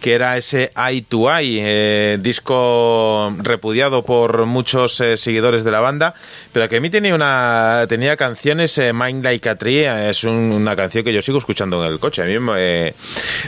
que 0.00 0.12
era 0.14 0.36
ese 0.36 0.72
Eye 0.76 1.02
to 1.08 1.34
Eye, 1.34 1.60
eh, 1.64 2.18
disco 2.20 3.34
repudiado 3.38 4.04
por 4.04 4.44
muchos 4.46 5.00
eh, 5.00 5.16
seguidores 5.16 5.64
de 5.64 5.70
la 5.70 5.80
banda, 5.80 6.14
pero 6.52 6.68
que 6.68 6.76
a 6.76 6.80
mí 6.80 6.90
tenía 6.90 7.14
una 7.14 7.86
tenía 7.88 8.16
canciones, 8.16 8.76
eh, 8.78 8.92
Mind 8.92 9.24
Like 9.24 9.48
a 9.48 9.54
Tree, 9.56 9.84
eh, 9.86 10.10
es 10.10 10.24
un- 10.24 10.52
una 10.52 10.76
canción 10.76 11.02
que 11.04 11.12
yo 11.12 11.22
sigo 11.22 11.38
escuchando 11.38 11.84
en 11.84 11.92
el 11.92 11.98
coche, 11.98 12.22
a 12.22 12.26
mí 12.26 12.38
me, 12.38 12.94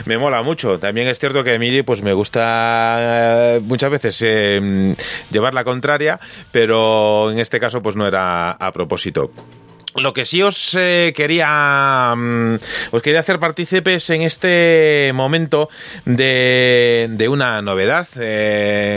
me 0.05 0.17
mola 0.17 0.41
mucho. 0.41 0.79
También 0.79 1.07
es 1.07 1.19
cierto 1.19 1.43
que 1.43 1.53
a 1.55 1.59
mí 1.59 1.81
pues 1.83 2.01
me 2.01 2.13
gusta 2.13 2.82
eh, 2.99 3.59
muchas 3.63 3.91
veces 3.91 4.21
eh, 4.25 4.95
llevar 5.31 5.53
la 5.53 5.63
contraria, 5.63 6.19
pero 6.51 7.31
en 7.31 7.39
este 7.39 7.59
caso 7.59 7.81
pues 7.81 7.95
no 7.95 8.07
era 8.07 8.51
a 8.51 8.71
propósito. 8.71 9.31
Lo 9.95 10.11
que 10.11 10.25
sí 10.25 10.41
os 10.41 10.73
eh, 10.73 11.13
quería 11.15 12.13
mm, 12.15 12.55
os 12.91 13.01
quería 13.03 13.19
hacer 13.19 13.39
partícipes 13.39 14.09
en 14.09 14.23
este 14.23 15.11
momento 15.13 15.69
de, 16.05 17.27
una 17.29 17.61
novedad. 17.61 18.07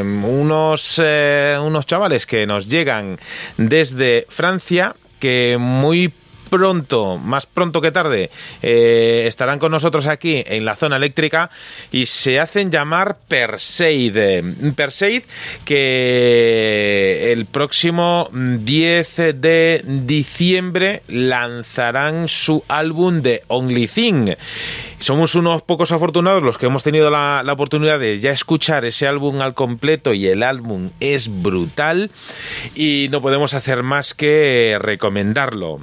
Unos, 0.02 0.98
unos 0.98 1.86
chavales 1.86 2.26
que 2.26 2.46
nos 2.46 2.68
llegan 2.68 3.18
desde 3.58 4.26
Francia 4.30 4.94
que 5.18 5.56
muy 5.58 6.12
pronto, 6.50 7.18
más 7.18 7.46
pronto 7.46 7.80
que 7.80 7.92
tarde, 7.92 8.30
eh, 8.62 9.24
estarán 9.26 9.58
con 9.58 9.72
nosotros 9.72 10.06
aquí 10.06 10.42
en 10.46 10.64
la 10.64 10.76
zona 10.76 10.96
eléctrica 10.96 11.50
y 11.92 12.06
se 12.06 12.40
hacen 12.40 12.70
llamar 12.70 13.16
Perseid. 13.28 14.16
Perseid 14.74 15.22
que 15.64 17.32
el 17.32 17.46
próximo 17.46 18.28
10 18.32 19.16
de 19.34 19.82
diciembre 19.84 21.02
lanzarán 21.08 22.28
su 22.28 22.64
álbum 22.68 23.20
de 23.20 23.42
Only 23.48 23.88
Thing. 23.88 24.34
Somos 24.98 25.34
unos 25.34 25.62
pocos 25.62 25.92
afortunados 25.92 26.42
los 26.42 26.56
que 26.56 26.66
hemos 26.66 26.82
tenido 26.82 27.10
la, 27.10 27.42
la 27.44 27.52
oportunidad 27.52 27.98
de 28.00 28.18
ya 28.18 28.30
escuchar 28.30 28.84
ese 28.84 29.06
álbum 29.06 29.40
al 29.40 29.54
completo 29.54 30.14
y 30.14 30.26
el 30.26 30.42
álbum 30.42 30.88
es 31.00 31.28
brutal 31.42 32.10
y 32.74 33.08
no 33.10 33.20
podemos 33.20 33.54
hacer 33.54 33.82
más 33.82 34.14
que 34.14 34.78
recomendarlo. 34.80 35.80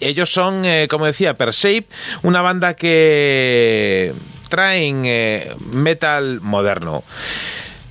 Ellos 0.00 0.30
son, 0.30 0.64
eh, 0.64 0.86
como 0.88 1.06
decía, 1.06 1.34
Perseid, 1.34 1.84
una 2.22 2.40
banda 2.40 2.74
que 2.74 4.12
traen 4.48 5.02
eh, 5.06 5.54
metal 5.72 6.40
moderno 6.40 7.04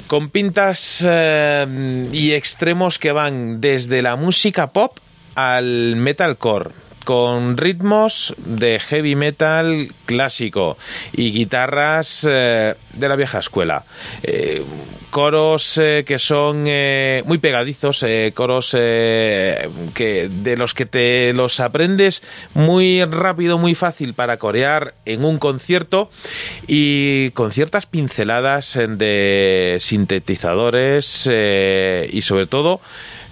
con 0.07 0.29
pintas 0.29 1.03
eh, 1.07 2.07
y 2.11 2.33
extremos 2.33 2.99
que 2.99 3.11
van 3.11 3.61
desde 3.61 4.01
la 4.01 4.15
música 4.15 4.71
pop 4.71 4.97
al 5.35 5.95
metalcore 5.95 6.69
con 7.03 7.57
ritmos 7.57 8.33
de 8.37 8.79
heavy 8.79 9.15
metal 9.15 9.91
clásico 10.05 10.77
y 11.13 11.31
guitarras 11.31 12.27
eh, 12.29 12.75
de 12.93 13.09
la 13.09 13.15
vieja 13.15 13.39
escuela. 13.39 13.83
Eh, 14.23 14.63
coros 15.09 15.77
eh, 15.77 16.05
que 16.07 16.17
son 16.17 16.63
eh, 16.67 17.21
muy 17.25 17.37
pegadizos, 17.37 18.05
coros 18.33 18.71
que 18.71 20.29
de 20.31 20.57
los 20.57 20.73
que 20.73 20.85
te 20.85 21.33
los 21.33 21.59
aprendes 21.59 22.23
muy 22.53 23.03
rápido, 23.03 23.57
muy 23.57 23.75
fácil 23.75 24.13
para 24.13 24.37
corear 24.37 24.93
en 25.05 25.25
un 25.25 25.37
concierto 25.37 26.09
y 26.65 27.31
con 27.31 27.51
ciertas 27.51 27.87
pinceladas 27.87 28.79
de 28.87 29.77
sintetizadores 29.79 31.27
y 31.27 32.21
sobre 32.21 32.47
todo 32.47 32.79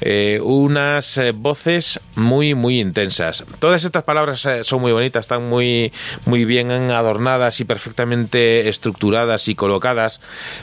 eh, 0.02 0.40
unas 0.42 1.18
eh, 1.18 1.32
voces 1.32 2.00
muy 2.16 2.56
muy 2.56 2.80
intensas. 2.80 3.44
Todas 3.60 3.84
estas 3.84 4.04
palabras 4.04 4.46
eh, 4.46 4.64
son 4.64 4.82
muy 4.82 4.92
bonitas, 4.92 5.26
están 5.26 5.48
muy 5.50 5.92
muy 6.26 6.46
bien 6.46 6.72
adornadas 6.72 7.60
y 7.60 7.66
perfectamente 7.66 8.70
estructuradas 8.70 9.48
y 9.48 9.56
colocadas, 9.56 10.22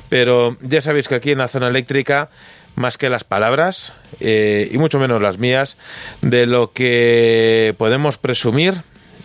pero 0.09 0.57
ya 0.63 0.81
sabéis 0.81 1.09
que 1.09 1.17
aquí 1.17 1.33
en 1.33 1.39
la 1.39 1.49
zona 1.49 1.69
eléctrica 1.69 2.31
más 2.77 2.99
que 2.99 3.09
las 3.09 3.25
palabras 3.25 3.95
y 4.21 4.77
mucho 4.77 4.99
menos 4.99 5.23
las 5.23 5.39
mías 5.39 5.79
de 6.21 6.45
lo 6.45 6.73
que 6.73 7.75
podemos 7.79 8.19
presumir 8.19 8.75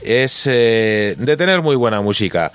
es 0.04 0.46
de 0.46 1.36
tener 1.38 1.62
muy 1.62 1.76
buena 1.76 2.00
música. 2.00 2.54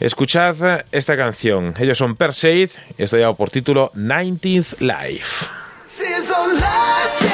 Escuchad 0.00 0.84
esta 0.92 1.16
canción. 1.16 1.72
Ellos 1.78 1.96
son 1.96 2.14
Perseid 2.14 2.68
esto 2.98 3.16
lleva 3.16 3.34
por 3.34 3.48
título 3.48 3.90
19th 3.94 4.80
Life. 4.80 5.63
Feels 5.96 6.28
last 6.28 7.22
lost. 7.22 7.33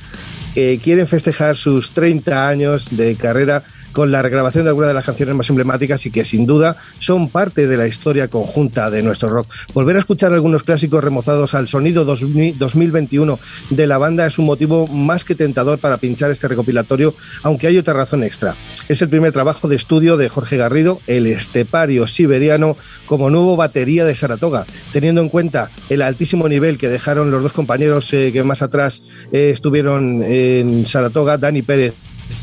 quieren 0.82 1.06
festejar 1.06 1.56
sus 1.56 1.92
30 1.92 2.48
años 2.48 2.88
de 2.90 3.14
carrera 3.14 3.62
con 3.92 4.10
la 4.10 4.22
regrabación 4.22 4.64
de 4.64 4.70
algunas 4.70 4.88
de 4.88 4.94
las 4.94 5.04
canciones 5.04 5.34
más 5.34 5.48
emblemáticas 5.50 6.04
y 6.06 6.10
que 6.10 6.24
sin 6.24 6.46
duda 6.46 6.76
son 6.98 7.28
parte 7.28 7.66
de 7.66 7.76
la 7.76 7.86
historia 7.86 8.28
conjunta 8.28 8.90
de 8.90 9.02
nuestro 9.02 9.28
rock. 9.28 9.48
Volver 9.74 9.96
a 9.96 10.00
escuchar 10.00 10.32
algunos 10.32 10.62
clásicos 10.62 11.02
remozados 11.02 11.54
al 11.54 11.68
sonido 11.68 12.04
2000 12.04 12.58
2021 12.58 13.38
de 13.70 13.86
la 13.86 13.98
banda 13.98 14.26
es 14.26 14.38
un 14.38 14.46
motivo 14.46 14.86
más 14.86 15.24
que 15.24 15.34
tentador 15.34 15.78
para 15.78 15.96
pinchar 15.96 16.30
este 16.30 16.48
recopilatorio, 16.48 17.14
aunque 17.42 17.66
hay 17.66 17.78
otra 17.78 17.94
razón 17.94 18.22
extra. 18.24 18.54
Es 18.88 19.02
el 19.02 19.08
primer 19.08 19.32
trabajo 19.32 19.68
de 19.68 19.76
estudio 19.76 20.16
de 20.16 20.28
Jorge 20.28 20.56
Garrido, 20.56 21.00
el 21.06 21.26
estepario 21.26 22.06
siberiano, 22.06 22.76
como 23.06 23.30
nuevo 23.30 23.56
batería 23.56 24.04
de 24.04 24.14
Saratoga, 24.14 24.66
teniendo 24.92 25.20
en 25.20 25.28
cuenta 25.28 25.70
el 25.88 26.02
altísimo 26.02 26.48
nivel 26.48 26.78
que 26.78 26.88
dejaron 26.88 27.30
los 27.30 27.42
dos 27.42 27.52
compañeros 27.52 28.12
eh, 28.12 28.30
que 28.32 28.44
más 28.44 28.62
atrás 28.62 29.02
eh, 29.32 29.50
estuvieron 29.52 30.22
en 30.22 30.86
Saratoga, 30.86 31.38
Dani 31.38 31.62
Pérez 31.62 31.94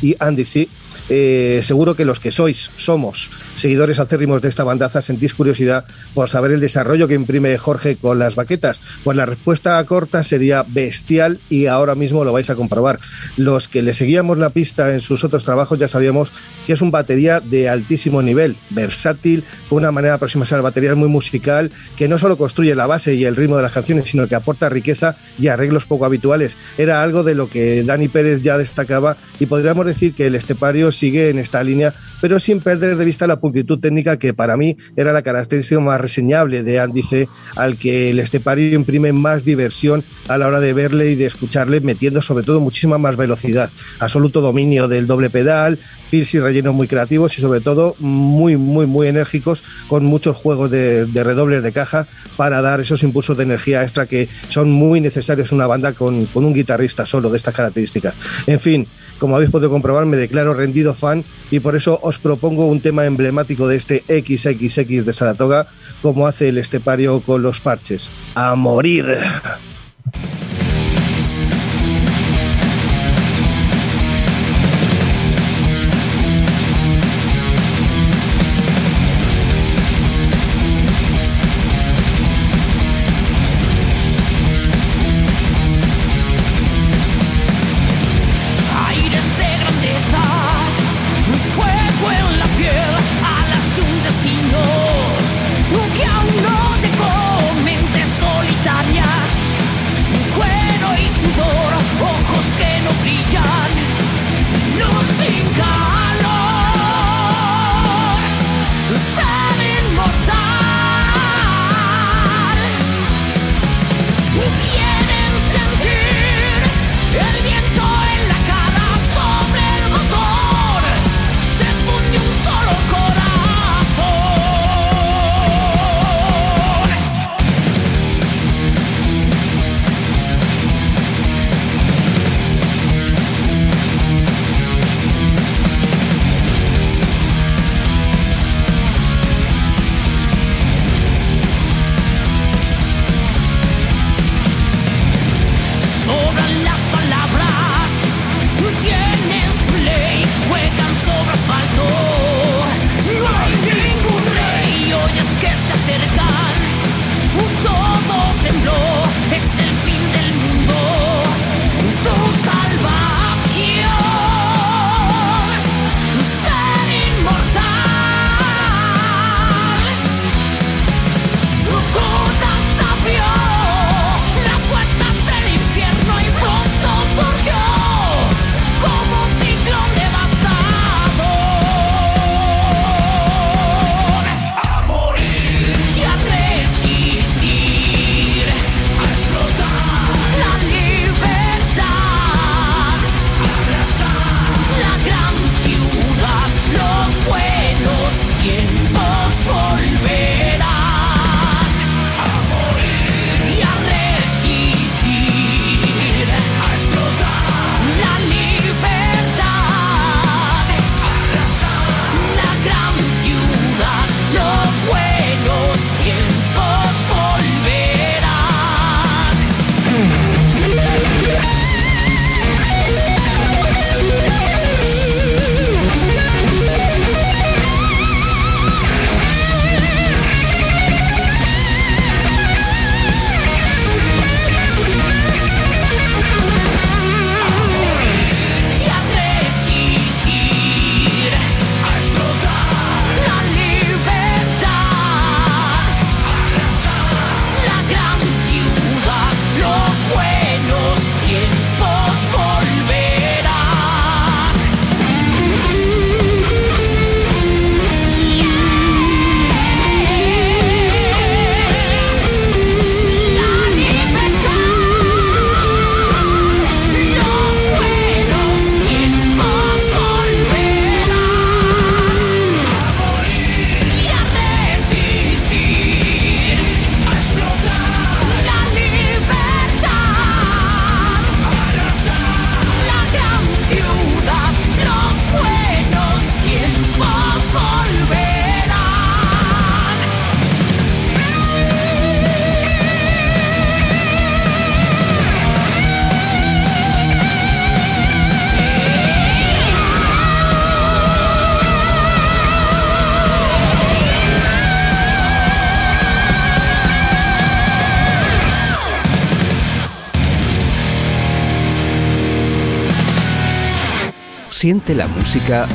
y 0.02 0.16
Andy 0.20 0.46
C. 0.46 0.68
Eh, 1.10 1.62
seguro 1.64 1.96
que 1.96 2.06
los 2.06 2.20
que 2.20 2.32
sois, 2.32 2.72
somos 2.78 3.32
seguidores 3.56 4.00
acérrimos 4.00 4.42
de 4.42 4.50
esta 4.50 4.64
bandaza, 4.64 5.02
sentís 5.02 5.34
curiosidad 5.34 5.86
por 6.14 6.30
saber 6.30 6.52
el 6.52 6.60
desarrollo 6.60 7.08
que 7.08 7.16
imprime 7.16 7.58
Jorge 7.58 7.96
con 7.96 8.20
las 8.20 8.36
baquetas. 8.36 8.82
Pues 9.04 9.18
la 9.18 9.26
respuesta 9.26 9.84
corta 9.86 10.24
sería 10.24 10.64
bestial 10.68 11.40
y 11.50 11.66
ahora 11.68 11.96
mismo 11.96 12.24
lo 12.24 12.34
vais 12.34 12.50
a 12.50 12.56
comprobar. 12.56 13.00
Los 13.36 13.68
que 13.68 13.82
le 13.82 13.94
seguíamos 13.94 14.38
la 14.38 14.50
pista 14.50 14.94
en 14.94 15.00
sus 15.00 15.24
otros 15.24 15.44
trabajos 15.44 15.80
ya 15.80 15.88
sabíamos 15.88 16.32
que 16.66 16.74
es 16.74 16.82
un 16.82 16.92
batería 16.92 17.40
de 17.40 17.70
altísimo 17.70 18.22
nivel, 18.22 18.56
versátil, 18.70 19.44
con 19.70 19.80
una 19.80 19.92
manera 19.92 20.14
de 20.14 20.16
aproximarse 20.18 20.56
al 20.56 20.62
batería 20.62 20.96
muy 20.96 21.10
musical, 21.10 21.72
que 21.96 22.08
no 22.08 22.18
solo 22.18 22.38
construye 22.38 22.76
la 22.76 22.88
base 22.88 23.16
y 23.16 23.26
el 23.26 23.36
ritmo 23.36 23.58
de 23.58 23.64
las 23.64 23.72
canciones, 23.72 24.10
sino 24.10 24.28
que 24.28 24.36
aporta 24.36 24.70
riqueza 24.70 25.16
y 25.40 25.48
arreglos 25.48 25.86
poco 25.86 26.06
habituales. 26.06 26.58
Era 26.78 27.02
algo 27.02 27.24
de 27.24 27.36
lo 27.36 27.50
que 27.50 27.84
Dani 27.84 28.08
Pérez 28.08 28.42
ya 28.42 28.58
destacaba 28.58 29.18
y 29.40 29.46
podríamos 29.46 29.86
decir 29.86 30.14
que 30.14 30.28
el 30.28 30.36
estepario 30.36 30.87
sigue 30.92 31.30
en 31.30 31.40
esta 31.40 31.64
línea, 31.64 31.94
pero 32.22 32.40
sin 32.40 32.60
perder 32.60 32.98
de 32.98 33.06
vista 33.06 33.28
la 33.28 33.40
pulcritud 33.40 33.80
técnica 33.80 34.18
que 34.18 34.34
para 34.34 34.58
mí 34.58 34.76
era 34.96 35.14
la 35.14 35.22
característica 35.22 35.80
más 35.80 36.02
reseñable 36.02 36.64
de 36.64 36.80
Andy 36.80 37.04
C, 37.04 37.28
al 37.56 37.78
que 37.78 38.10
el 38.10 38.20
estepario 38.20 38.76
imprime 38.76 39.14
más 39.14 39.44
diversión 39.44 40.04
a 40.28 40.38
la 40.38 40.48
hora 40.48 40.60
de 40.60 40.74
verle 40.74 41.12
y 41.12 41.16
de 41.16 41.26
escucharle, 41.26 41.82
metiendo 41.82 42.22
sobre 42.22 42.44
todo 42.44 42.60
muchísima 42.60 42.98
más 42.98 43.18
velocidad, 43.18 43.70
absoluto 44.00 44.42
dominio 44.42 44.88
del 44.88 45.08
doble 45.08 45.30
pedal, 45.30 45.80
fills 46.08 46.34
y 46.34 46.40
rellenos 46.40 46.74
muy 46.74 46.88
creativos 46.88 47.38
y 47.38 47.42
sobre 47.42 47.62
todo 47.62 47.96
muy, 48.00 48.58
muy, 48.58 48.86
muy 48.86 49.08
enérgicos 49.08 49.64
con 49.88 50.06
muchos 50.06 50.36
juegos 50.36 50.72
de, 50.72 51.06
de 51.06 51.24
redobles 51.24 51.64
de 51.64 51.72
caja 51.72 52.08
para 52.36 52.62
dar 52.62 52.80
esos 52.80 53.04
impulsos 53.04 53.38
de 53.38 53.44
energía 53.44 53.84
extra 53.84 54.06
que 54.06 54.28
son 54.50 54.72
muy 54.72 55.02
necesarios 55.02 55.52
en 55.52 55.58
una 55.58 55.68
banda 55.68 55.94
con, 55.94 56.26
con 56.28 56.46
un 56.46 56.54
guitarrista 56.54 57.06
solo 57.06 57.30
de 57.30 57.38
estas 57.38 57.54
características. 57.54 58.16
En 58.48 58.60
fin, 58.60 58.88
como 59.20 59.36
habéis 59.36 59.52
podido 59.52 59.70
comprobar, 59.70 60.06
me 60.06 60.18
declaro 60.18 60.54
rendido 60.54 60.94
fan 60.94 61.24
y 61.52 61.60
por 61.60 61.76
eso 61.76 62.00
os 62.02 62.20
propongo 62.20 62.68
un 62.68 62.82
tema 62.82 63.06
emblemático 63.06 63.68
de 63.68 63.76
este 63.76 64.04
XXX 64.08 65.06
de 65.06 65.14
Saratoga, 65.14 65.68
como 66.02 66.28
hace 66.28 66.50
el 66.50 66.58
estepario 66.58 67.22
con 67.22 67.42
los 67.42 67.60
parches. 67.60 68.12
¡A 68.36 68.56
morir! 68.56 69.18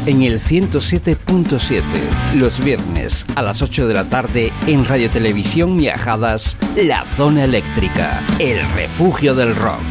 En 0.07 0.23
el 0.23 0.41
107.7, 0.41 1.83
los 2.35 2.65
viernes 2.65 3.27
a 3.35 3.43
las 3.43 3.61
8 3.61 3.87
de 3.87 3.93
la 3.93 4.05
tarde 4.05 4.51
en 4.67 4.87
Radio 4.87 5.11
Televisión 5.11 5.77
Viajadas, 5.77 6.57
La 6.75 7.05
Zona 7.05 7.45
Eléctrica, 7.45 8.23
el 8.39 8.67
refugio 8.73 9.35
del 9.35 9.55
rock. 9.55 9.83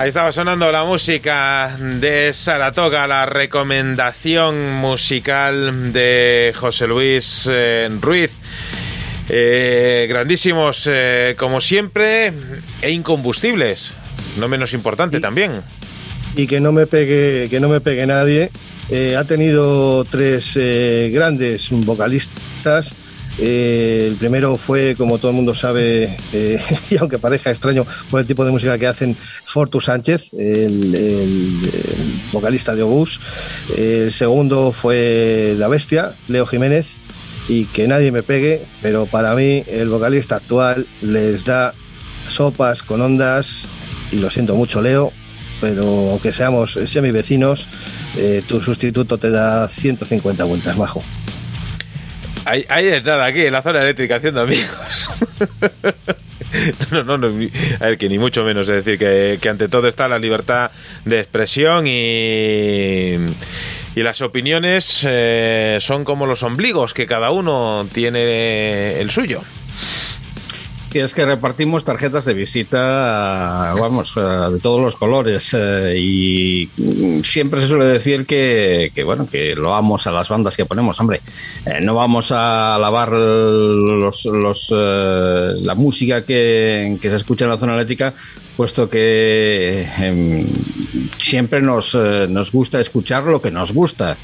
Ahí 0.00 0.08
estaba 0.08 0.32
sonando 0.32 0.72
la 0.72 0.86
música 0.86 1.76
de 1.78 2.32
Saratoga, 2.32 3.06
la 3.06 3.26
recomendación 3.26 4.72
musical 4.76 5.92
de 5.92 6.54
José 6.56 6.86
Luis 6.86 7.46
eh, 7.52 7.86
Ruiz. 8.00 8.32
Eh, 9.28 10.06
grandísimos, 10.08 10.88
eh, 10.90 11.34
como 11.38 11.60
siempre, 11.60 12.32
e 12.80 12.90
incombustibles. 12.92 13.90
No 14.38 14.48
menos 14.48 14.72
importante 14.72 15.20
también. 15.20 15.60
y 16.34 16.46
que 16.46 16.60
no 16.60 16.72
me 16.72 16.86
pegue, 16.86 17.48
que 17.50 17.60
no 17.60 17.68
me 17.68 17.82
pegue 17.82 18.06
nadie. 18.06 18.50
Ha 19.18 19.24
tenido 19.24 20.02
tres 20.04 20.58
grandes 21.12 21.68
vocalistas. 21.72 22.96
Eh, 23.42 24.08
el 24.08 24.16
primero 24.16 24.56
fue, 24.58 24.94
como 24.96 25.18
todo 25.18 25.30
el 25.30 25.36
mundo 25.36 25.54
sabe, 25.54 26.16
eh, 26.32 26.60
y 26.90 26.98
aunque 26.98 27.18
parezca 27.18 27.50
extraño 27.50 27.86
por 28.10 28.20
el 28.20 28.26
tipo 28.26 28.44
de 28.44 28.50
música 28.50 28.76
que 28.78 28.86
hacen, 28.86 29.16
Fortu 29.44 29.80
Sánchez, 29.80 30.30
el, 30.38 31.56
vocalista 32.32 32.74
de 32.74 32.82
Obús. 32.82 33.20
El 33.76 34.12
segundo 34.12 34.72
fue 34.72 35.54
La 35.58 35.68
Bestia, 35.68 36.12
Leo 36.28 36.46
Jiménez. 36.46 36.94
Y 37.48 37.64
que 37.64 37.88
nadie 37.88 38.12
me 38.12 38.22
pegue, 38.22 38.62
pero 38.80 39.06
para 39.06 39.34
mí 39.34 39.64
el 39.66 39.88
vocalista 39.88 40.36
actual 40.36 40.86
les 41.02 41.44
da 41.44 41.74
sopas 42.28 42.84
con 42.84 43.00
ondas. 43.00 43.66
Y 44.12 44.18
lo 44.18 44.30
siento 44.30 44.54
mucho, 44.54 44.80
Leo, 44.80 45.12
pero 45.60 46.10
aunque 46.10 46.32
seamos 46.32 46.78
semi 46.86 47.10
vecinos, 47.10 47.68
eh, 48.16 48.42
tu 48.46 48.60
sustituto 48.60 49.18
te 49.18 49.30
da 49.30 49.68
150 49.68 50.44
vueltas, 50.44 50.76
majo. 50.76 51.02
Hay, 52.50 52.66
hay 52.68 52.84
de 52.86 53.00
nada 53.00 53.26
aquí 53.26 53.42
en 53.42 53.52
la 53.52 53.62
zona 53.62 53.80
eléctrica 53.80 54.16
haciendo 54.16 54.40
amigos. 54.40 55.08
No, 56.90 57.04
no, 57.04 57.16
no, 57.16 57.28
a 57.28 57.86
ver, 57.86 57.96
que 57.96 58.08
ni 58.08 58.18
mucho 58.18 58.42
menos. 58.42 58.68
Es 58.68 58.84
decir, 58.84 58.98
que, 58.98 59.38
que 59.40 59.48
ante 59.48 59.68
todo 59.68 59.86
está 59.86 60.08
la 60.08 60.18
libertad 60.18 60.72
de 61.04 61.20
expresión 61.20 61.86
y, 61.86 63.12
y 63.94 64.02
las 64.02 64.20
opiniones 64.20 65.06
eh, 65.08 65.78
son 65.80 66.04
como 66.04 66.26
los 66.26 66.42
ombligos, 66.42 66.92
que 66.92 67.06
cada 67.06 67.30
uno 67.30 67.86
tiene 67.92 69.00
el 69.00 69.12
suyo. 69.12 69.42
Y 70.92 70.98
es 70.98 71.14
que 71.14 71.24
repartimos 71.24 71.84
tarjetas 71.84 72.24
de 72.24 72.34
visita, 72.34 73.74
vamos, 73.78 74.12
eh, 74.16 74.20
de 74.20 74.58
todos 74.58 74.80
los 74.80 74.96
colores. 74.96 75.54
eh, 75.54 75.94
y 75.96 76.68
siempre 77.22 77.60
se 77.60 77.68
suele 77.68 77.86
decir 77.86 78.26
que, 78.26 78.90
que, 78.92 79.04
bueno, 79.04 79.28
que 79.30 79.54
lo 79.54 79.70
vamos 79.70 80.08
a 80.08 80.10
las 80.10 80.28
bandas 80.28 80.56
que 80.56 80.66
ponemos. 80.66 80.98
Hombre, 80.98 81.20
eh, 81.64 81.78
no 81.80 81.94
vamos 81.94 82.32
a 82.32 82.74
alabar 82.74 83.12
los, 83.12 84.24
los, 84.24 84.70
la 84.72 85.74
música 85.76 86.22
que, 86.24 86.98
que 87.00 87.08
se 87.10 87.16
escucha 87.16 87.44
en 87.44 87.52
la 87.52 87.58
zona 87.58 87.74
eléctrica, 87.74 88.12
puesto 88.56 88.90
que 88.90 89.86
em, 89.98 90.44
siempre 91.20 91.62
nos, 91.62 91.94
nos 91.94 92.50
gusta 92.50 92.80
escuchar 92.80 93.22
lo 93.24 93.40
que 93.40 93.52
nos 93.52 93.72
gusta. 93.72 94.16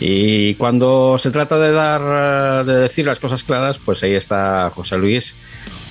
Y 0.00 0.54
cuando 0.54 1.16
se 1.18 1.30
trata 1.30 1.58
de 1.58 1.72
dar, 1.72 2.64
de 2.66 2.74
decir 2.76 3.06
las 3.06 3.20
cosas 3.20 3.42
claras, 3.42 3.78
pues 3.78 4.02
ahí 4.02 4.14
está 4.14 4.70
José 4.74 4.96
Luis, 4.96 5.34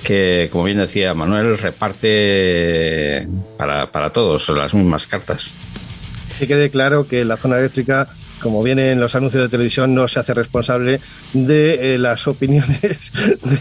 que 0.03 0.49
como 0.51 0.63
bien 0.65 0.77
decía 0.77 1.13
Manuel, 1.13 1.57
reparte 1.57 3.27
para, 3.57 3.91
para 3.91 4.11
todos 4.11 4.49
las 4.49 4.73
mismas 4.73 5.07
cartas. 5.07 5.51
Que 6.37 6.47
quede 6.47 6.69
claro 6.69 7.07
que 7.07 7.25
la 7.25 7.37
zona 7.37 7.57
eléctrica, 7.57 8.07
como 8.41 8.63
viene 8.63 8.91
en 8.91 8.99
los 8.99 9.15
anuncios 9.15 9.43
de 9.43 9.49
televisión, 9.49 9.93
no 9.93 10.07
se 10.07 10.19
hace 10.19 10.33
responsable 10.33 11.01
de 11.33 11.95
eh, 11.95 11.97
las 11.97 12.27
opiniones 12.29 13.11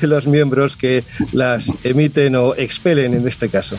de 0.00 0.06
los 0.06 0.26
miembros 0.26 0.76
que 0.76 1.04
las 1.32 1.72
emiten 1.82 2.36
o 2.36 2.54
expelen 2.54 3.14
en 3.14 3.26
este 3.26 3.48
caso. 3.48 3.76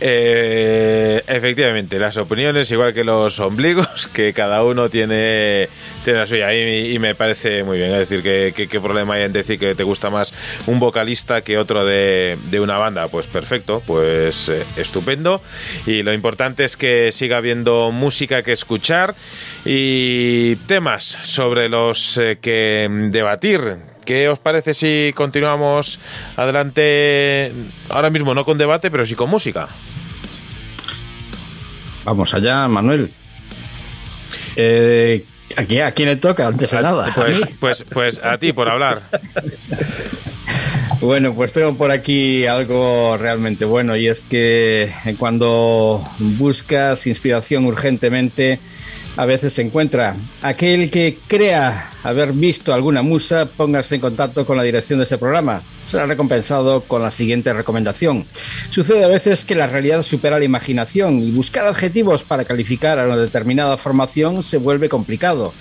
Eh, 0.00 1.22
efectivamente, 1.26 1.98
las 1.98 2.16
opiniones, 2.16 2.70
igual 2.70 2.94
que 2.94 3.02
los 3.04 3.40
ombligos, 3.40 4.06
que 4.12 4.32
cada 4.32 4.62
uno 4.62 4.88
tiene, 4.88 5.68
tiene 6.04 6.20
la 6.20 6.26
suya. 6.26 6.54
Y, 6.54 6.98
me 6.98 7.14
parece 7.14 7.64
muy 7.64 7.78
bien. 7.78 7.92
Es 7.92 8.08
decir, 8.08 8.22
que 8.22 8.52
que- 8.54 8.68
qué 8.68 8.80
problema 8.80 9.14
hay 9.14 9.24
en 9.24 9.32
decir 9.32 9.58
que 9.58 9.74
te 9.74 9.82
gusta 9.82 10.10
más 10.10 10.32
un 10.66 10.78
vocalista 10.78 11.40
que 11.42 11.58
otro 11.58 11.84
de, 11.84 12.36
de 12.50 12.60
una 12.60 12.78
banda. 12.78 13.08
Pues 13.08 13.26
perfecto, 13.26 13.82
pues 13.86 14.48
eh, 14.48 14.64
estupendo. 14.76 15.40
Y 15.86 16.02
lo 16.02 16.12
importante 16.12 16.64
es 16.64 16.76
que 16.76 17.10
siga 17.12 17.38
habiendo 17.38 17.90
música 17.92 18.42
que 18.42 18.52
escuchar 18.52 19.14
y 19.64 20.56
temas 20.66 21.18
sobre 21.22 21.68
los 21.68 22.16
eh, 22.18 22.38
que 22.40 22.88
debatir. 23.10 23.97
¿Qué 24.08 24.26
os 24.26 24.38
parece 24.38 24.72
si 24.72 25.12
continuamos 25.14 26.00
adelante 26.34 27.52
ahora 27.90 28.08
mismo, 28.08 28.32
no 28.32 28.42
con 28.42 28.56
debate, 28.56 28.90
pero 28.90 29.04
sí 29.04 29.14
con 29.14 29.28
música? 29.28 29.68
Vamos 32.04 32.32
allá, 32.32 32.66
Manuel. 32.68 33.10
Eh, 34.56 35.22
aquí, 35.58 35.80
¿A 35.80 35.92
quién 35.92 36.08
le 36.08 36.16
toca? 36.16 36.46
Antes 36.46 36.70
de 36.70 36.80
nada. 36.80 37.08
¿A 37.08 37.14
Pues, 37.14 37.40
pues, 37.60 37.84
pues 37.92 38.24
a 38.24 38.38
ti 38.38 38.54
por 38.54 38.70
hablar. 38.70 39.02
Bueno, 41.00 41.32
pues 41.32 41.52
tengo 41.52 41.74
por 41.74 41.92
aquí 41.92 42.44
algo 42.46 43.16
realmente 43.16 43.64
bueno 43.64 43.96
y 43.96 44.08
es 44.08 44.24
que 44.24 44.92
cuando 45.16 46.04
buscas 46.18 47.06
inspiración 47.06 47.66
urgentemente, 47.66 48.58
a 49.18 49.26
veces 49.26 49.52
se 49.52 49.62
encuentra. 49.62 50.14
Aquel 50.42 50.92
que 50.92 51.18
crea 51.26 51.90
haber 52.04 52.32
visto 52.32 52.72
alguna 52.72 53.02
musa, 53.02 53.46
póngase 53.46 53.96
en 53.96 54.00
contacto 54.00 54.46
con 54.46 54.56
la 54.56 54.62
dirección 54.62 55.00
de 55.00 55.06
ese 55.06 55.18
programa. 55.18 55.60
Será 55.90 56.06
recompensado 56.06 56.82
con 56.82 57.02
la 57.02 57.10
siguiente 57.10 57.52
recomendación. 57.52 58.24
Sucede 58.70 59.02
a 59.02 59.08
veces 59.08 59.44
que 59.44 59.56
la 59.56 59.66
realidad 59.66 60.04
supera 60.04 60.38
la 60.38 60.44
imaginación 60.44 61.20
y 61.20 61.32
buscar 61.32 61.66
adjetivos 61.66 62.22
para 62.22 62.44
calificar 62.44 63.00
a 63.00 63.06
una 63.06 63.16
determinada 63.16 63.76
formación 63.76 64.44
se 64.44 64.56
vuelve 64.56 64.88
complicado. 64.88 65.52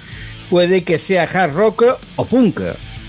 Puede 0.51 0.84
que 0.84 0.99
sea 0.99 1.23
hard 1.23 1.55
rock 1.55 1.84
o 2.15 2.25
punk, 2.25 2.61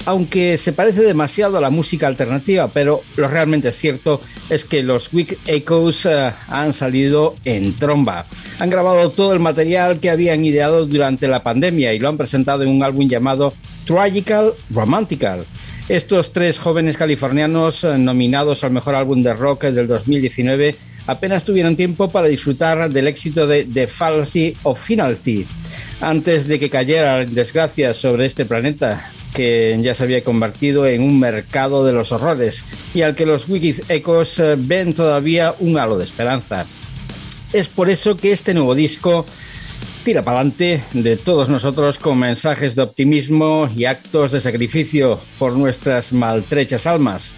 aunque 0.09 0.57
se 0.57 0.73
parece 0.73 1.03
demasiado 1.03 1.59
a 1.59 1.61
la 1.61 1.69
música 1.69 2.07
alternativa, 2.07 2.69
pero 2.69 3.03
lo 3.19 3.29
realmente 3.29 3.73
cierto 3.73 4.23
es 4.49 4.65
que 4.65 4.83
los 4.83 5.13
Weak 5.13 5.37
Echoes 5.47 6.07
eh, 6.07 6.33
han 6.49 6.73
salido 6.73 7.35
en 7.45 7.77
tromba. 7.77 8.25
Han 8.59 8.71
grabado 8.71 9.11
todo 9.11 9.35
el 9.35 9.39
material 9.39 10.01
que 10.01 10.09
habían 10.09 10.47
ideado 10.47 10.87
durante 10.87 11.29
la 11.29 11.43
pandemia 11.43 11.93
y 11.93 11.99
lo 11.99 12.09
han 12.09 12.17
presentado 12.17 12.63
en 12.63 12.71
un 12.71 12.83
álbum 12.83 13.07
llamado 13.07 13.53
Tragical 13.87 14.55
Romantical. 14.71 15.45
Estos 15.91 16.33
tres 16.33 16.59
jóvenes 16.59 16.97
californianos 16.97 17.85
eh, 17.85 17.99
nominados 17.99 18.65
al 18.65 18.71
mejor 18.71 18.95
álbum 18.95 19.21
de 19.21 19.35
rock 19.35 19.65
del 19.65 19.89
2019 19.89 20.75
apenas 21.07 21.45
tuvieron 21.45 21.77
tiempo 21.77 22.09
para 22.09 22.29
disfrutar 22.29 22.91
del 22.91 23.09
éxito 23.09 23.47
de 23.47 23.67
The 23.67 23.87
Fallacy 23.87 24.55
of 24.63 24.83
Finality 24.83 25.47
antes 26.01 26.49
de 26.49 26.59
que 26.59 26.71
cayera 26.71 27.21
en 27.21 27.35
desgracia 27.35 27.93
sobre 27.93 28.25
este 28.25 28.47
planeta 28.47 29.11
que 29.39 29.79
ya 29.81 29.95
se 29.95 30.03
había 30.03 30.25
convertido 30.25 30.85
en 30.85 31.01
un 31.01 31.21
mercado 31.21 31.87
de 31.87 31.93
los 31.93 32.11
horrores 32.11 32.65
y 32.93 33.03
al 33.03 33.15
que 33.15 33.25
los 33.25 33.49
Wikis 33.49 33.83
Ecos 33.89 34.37
eh, 34.41 34.57
ven 34.59 34.93
todavía 34.95 35.55
un 35.61 35.79
halo 35.79 35.97
de 35.97 36.03
esperanza. 36.03 36.67
Es 37.53 37.69
por 37.69 37.89
eso 37.89 38.17
que 38.17 38.33
este 38.33 38.53
nuevo 38.53 38.75
disco 38.75 39.25
tira 40.05 40.23
para 40.23 40.41
adelante 40.41 40.83
de 40.93 41.17
todos 41.17 41.49
nosotros 41.49 41.99
con 41.99 42.19
mensajes 42.19 42.75
de 42.75 42.83
optimismo 42.83 43.71
y 43.77 43.85
actos 43.85 44.33
de 44.33 44.41
sacrificio 44.41 45.21
por 45.39 45.53
nuestras 45.53 46.13
maltrechas 46.13 46.89
almas. 46.89 47.37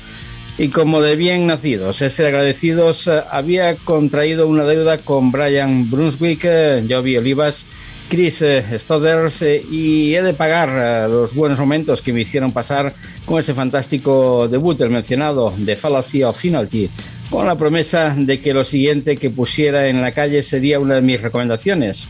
Y 0.56 0.68
como 0.68 1.02
de 1.02 1.16
bien 1.16 1.46
nacidos, 1.46 2.00
es 2.00 2.14
ser 2.14 2.28
agradecidos, 2.28 3.08
eh, 3.08 3.20
había 3.30 3.74
contraído 3.74 4.48
una 4.48 4.64
deuda 4.64 4.96
con 4.96 5.30
Brian 5.30 5.90
Brunswick, 5.90 6.40
eh, 6.44 6.82
Jovi 6.88 7.18
Olivas, 7.18 7.66
Chris 8.10 8.42
eh, 8.42 8.64
Stodders, 8.76 9.40
eh, 9.42 9.62
y 9.70 10.12
he 10.16 10.22
de 10.22 10.34
pagar 10.34 10.68
eh, 10.74 11.08
los 11.08 11.32
buenos 11.32 11.60
momentos 11.60 12.02
que 12.02 12.12
me 12.12 12.22
hicieron 12.22 12.50
pasar 12.50 12.92
con 13.24 13.38
ese 13.38 13.54
fantástico 13.54 14.48
debut, 14.48 14.80
el 14.80 14.90
mencionado, 14.90 15.54
de 15.56 15.76
Fallacy 15.76 16.24
of 16.24 16.36
Finalty, 16.36 16.90
con 17.30 17.46
la 17.46 17.54
promesa 17.54 18.12
de 18.18 18.40
que 18.40 18.52
lo 18.52 18.64
siguiente 18.64 19.16
que 19.16 19.30
pusiera 19.30 19.86
en 19.86 20.02
la 20.02 20.10
calle 20.10 20.42
sería 20.42 20.80
una 20.80 20.96
de 20.96 21.02
mis 21.02 21.22
recomendaciones. 21.22 22.08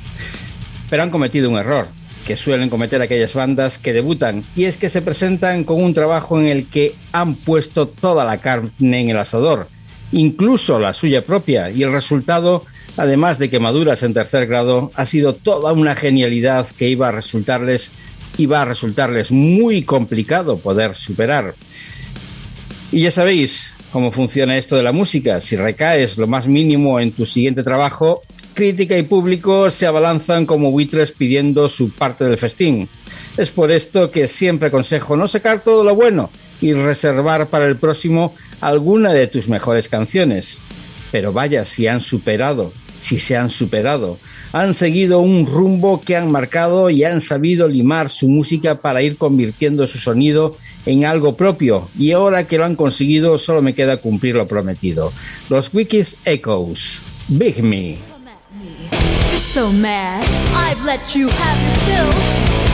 Pero 0.89 1.02
han 1.02 1.10
cometido 1.10 1.51
un 1.51 1.59
error 1.59 1.89
que 2.27 2.39
suelen 2.39 2.70
cometer 2.70 3.02
aquellas 3.02 3.35
bandas 3.35 3.77
que 3.77 3.93
debutan, 3.93 4.43
y 4.56 4.64
es 4.64 4.78
que 4.78 4.89
se 4.89 5.02
presentan 5.02 5.64
con 5.64 5.82
un 5.82 5.93
trabajo 5.93 6.40
en 6.40 6.47
el 6.47 6.66
que 6.66 6.94
han 7.12 7.35
puesto 7.35 7.89
toda 7.89 8.24
la 8.24 8.39
carne 8.39 8.70
en 9.02 9.10
el 9.10 9.18
asador, 9.18 9.68
incluso 10.12 10.78
la 10.78 10.94
suya 10.94 11.22
propia, 11.22 11.70
y 11.70 11.82
el 11.82 11.93
resultado 11.93 12.64
es 12.64 12.80
además 12.96 13.38
de 13.38 13.50
quemaduras 13.50 14.02
en 14.02 14.14
tercer 14.14 14.46
grado, 14.46 14.90
ha 14.94 15.06
sido 15.06 15.34
toda 15.34 15.72
una 15.72 15.94
genialidad 15.94 16.66
que 16.76 16.88
iba 16.88 17.08
a 17.08 17.12
resultarles, 17.12 17.90
iba 18.38 18.62
a 18.62 18.64
resultarles 18.64 19.30
muy 19.30 19.82
complicado 19.82 20.58
poder 20.58 20.94
superar. 20.94 21.54
Y 22.92 23.02
ya 23.02 23.10
sabéis 23.10 23.72
cómo 23.92 24.12
funciona 24.12 24.56
esto 24.56 24.76
de 24.76 24.82
la 24.82 24.92
música. 24.92 25.40
Si 25.40 25.56
recaes 25.56 26.18
lo 26.18 26.26
más 26.26 26.46
mínimo 26.46 27.00
en 27.00 27.12
tu 27.12 27.26
siguiente 27.26 27.62
trabajo, 27.62 28.22
crítica 28.54 28.96
y 28.98 29.02
público 29.02 29.70
se 29.70 29.86
abalanzan 29.86 30.46
como 30.46 30.70
buitres 30.70 31.12
pidiendo 31.12 31.68
su 31.68 31.90
parte 31.90 32.24
del 32.24 32.38
festín. 32.38 32.88
Es 33.36 33.50
por 33.50 33.70
esto 33.70 34.10
que 34.10 34.28
siempre 34.28 34.68
aconsejo 34.68 35.16
no 35.16 35.28
sacar 35.28 35.60
todo 35.60 35.84
lo 35.84 35.94
bueno 35.94 36.30
y 36.60 36.72
reservar 36.74 37.48
para 37.48 37.66
el 37.66 37.76
próximo 37.76 38.34
alguna 38.60 39.12
de 39.12 39.26
tus 39.26 39.48
mejores 39.48 39.88
canciones. 39.88 40.58
Pero 41.11 41.32
vaya, 41.32 41.65
si 41.65 41.87
han 41.87 42.01
superado, 42.01 42.73
si 43.03 43.19
se 43.19 43.37
han 43.37 43.51
superado, 43.51 44.19
han 44.53 44.74
seguido 44.74 45.20
un 45.20 45.47
rumbo 45.47 46.01
que 46.01 46.16
han 46.16 46.31
marcado 46.31 46.91
y 46.91 47.05
han 47.05 47.20
sabido 47.20 47.69
limar 47.69 48.11
su 48.11 48.28
música 48.28 48.81
para 48.81 49.03
ir 49.03 49.16
convirtiendo 49.16 49.87
su 49.87 49.99
sonido 49.99 50.57
en 50.87 51.05
algo 51.05 51.37
propio. 51.37 51.89
Y 51.99 52.12
ahora 52.12 52.45
que 52.45 52.59
lo 52.59 52.65
han 52.65 52.77
conseguido, 52.77 53.39
solo 53.39 53.62
me 53.62 53.74
queda 53.74 53.99
cumplir 53.99 54.37
lo 54.37 54.47
prometido. 54.47 55.12
Los 55.49 55.73
Wikis 55.73 56.16
Echoes, 56.24 57.01
Big 57.28 57.62
Me. 57.62 57.99
So 59.39 59.73
mad, 59.73 60.23
I've 60.55 60.85
let 60.85 61.15
you 61.15 61.28
have 61.28 61.59
your 61.65 61.77
fill. 61.87 62.12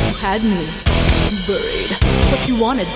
You 0.09 0.17
had 0.21 0.43
me 0.43 0.67
buried, 1.47 1.91
but 2.31 2.49
you 2.49 2.61
wanted 2.61 2.87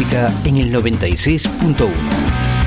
en 0.00 0.56
el 0.56 0.72
96.1. 0.72 1.90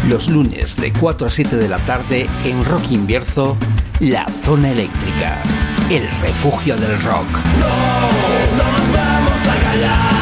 Los 0.08 0.30
lunes 0.30 0.76
de 0.76 0.94
4 0.94 1.26
a 1.28 1.30
7 1.32 1.56
de 1.56 1.68
la 1.68 1.80
tarde 1.80 2.28
en 2.46 2.64
Rock 2.64 2.92
Invierzo, 2.92 3.58
La 4.00 4.28
Zona 4.28 4.70
Eléctrica, 4.70 5.42
el 5.90 6.08
refugio 6.22 6.76
del 6.76 7.02
rock. 7.02 7.28
No, 7.60 7.68
no 8.58 8.72
nos 8.72 8.94
vamos 8.94 9.48
a 9.48 9.64
callar. 9.64 10.13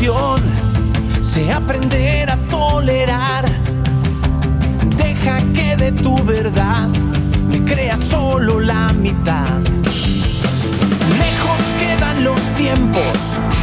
Solución 0.00 0.40
sea 1.22 1.56
aprender 1.58 2.30
a 2.30 2.36
tolerar. 2.48 3.44
Deja 4.96 5.38
que 5.54 5.76
de 5.76 5.92
tu 5.92 6.16
verdad 6.24 6.88
me 7.48 7.64
creas 7.70 8.00
solo 8.00 8.60
la 8.60 8.88
mitad. 8.94 9.60
Lejos 11.18 11.72
quedan 11.78 12.24
los 12.24 12.40
tiempos 12.54 13.18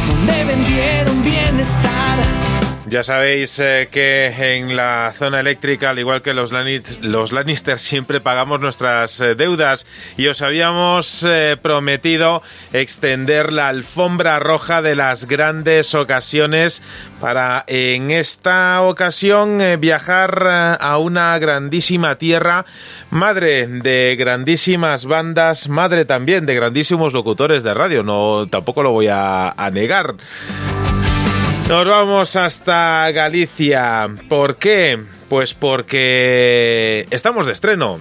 donde 0.06 0.44
vendieron 0.44 1.22
bienestar. 1.24 2.18
Ya 2.86 3.02
sabéis 3.02 3.58
eh, 3.58 3.88
que 3.92 4.32
en 4.56 4.74
la 4.74 5.12
zona 5.14 5.40
eléctrica, 5.40 5.90
al 5.90 5.98
igual 5.98 6.22
que 6.22 6.32
los, 6.32 6.52
Lannis- 6.52 6.98
los 7.02 7.32
Lannister, 7.32 7.78
siempre 7.80 8.22
pagamos 8.22 8.60
nuestras 8.60 9.20
eh, 9.20 9.34
deudas 9.34 9.84
y 10.16 10.28
os 10.28 10.40
habíamos 10.40 11.22
eh, 11.28 11.58
prometido 11.60 12.42
extender 12.72 13.52
la 13.52 13.68
alfombra 13.68 14.38
roja 14.38 14.82
de 14.82 14.94
las 14.94 15.26
grandes 15.26 15.94
ocasiones 15.94 16.82
para 17.20 17.64
en 17.66 18.10
esta 18.10 18.82
ocasión 18.82 19.60
eh, 19.60 19.76
viajar 19.76 20.42
eh, 20.46 20.76
a 20.80 20.98
una 20.98 21.38
grandísima 21.38 22.16
tierra, 22.16 22.64
madre 23.10 23.66
de 23.66 24.16
grandísimas 24.18 25.04
bandas, 25.06 25.68
madre 25.68 26.04
también 26.04 26.46
de 26.46 26.54
grandísimos 26.54 27.12
locutores 27.12 27.62
de 27.62 27.74
radio, 27.74 28.02
no 28.02 28.46
tampoco 28.50 28.82
lo 28.82 28.90
voy 28.92 29.08
a- 29.08 29.48
a 29.50 29.70
negar. 29.70 30.14
Nos 31.68 31.86
vamos 31.86 32.34
hasta 32.36 33.10
Galicia. 33.10 34.08
¿Por 34.28 34.56
qué? 34.56 34.98
Pues 35.28 35.52
porque 35.52 37.06
estamos 37.10 37.44
de 37.44 37.52
estreno. 37.52 37.98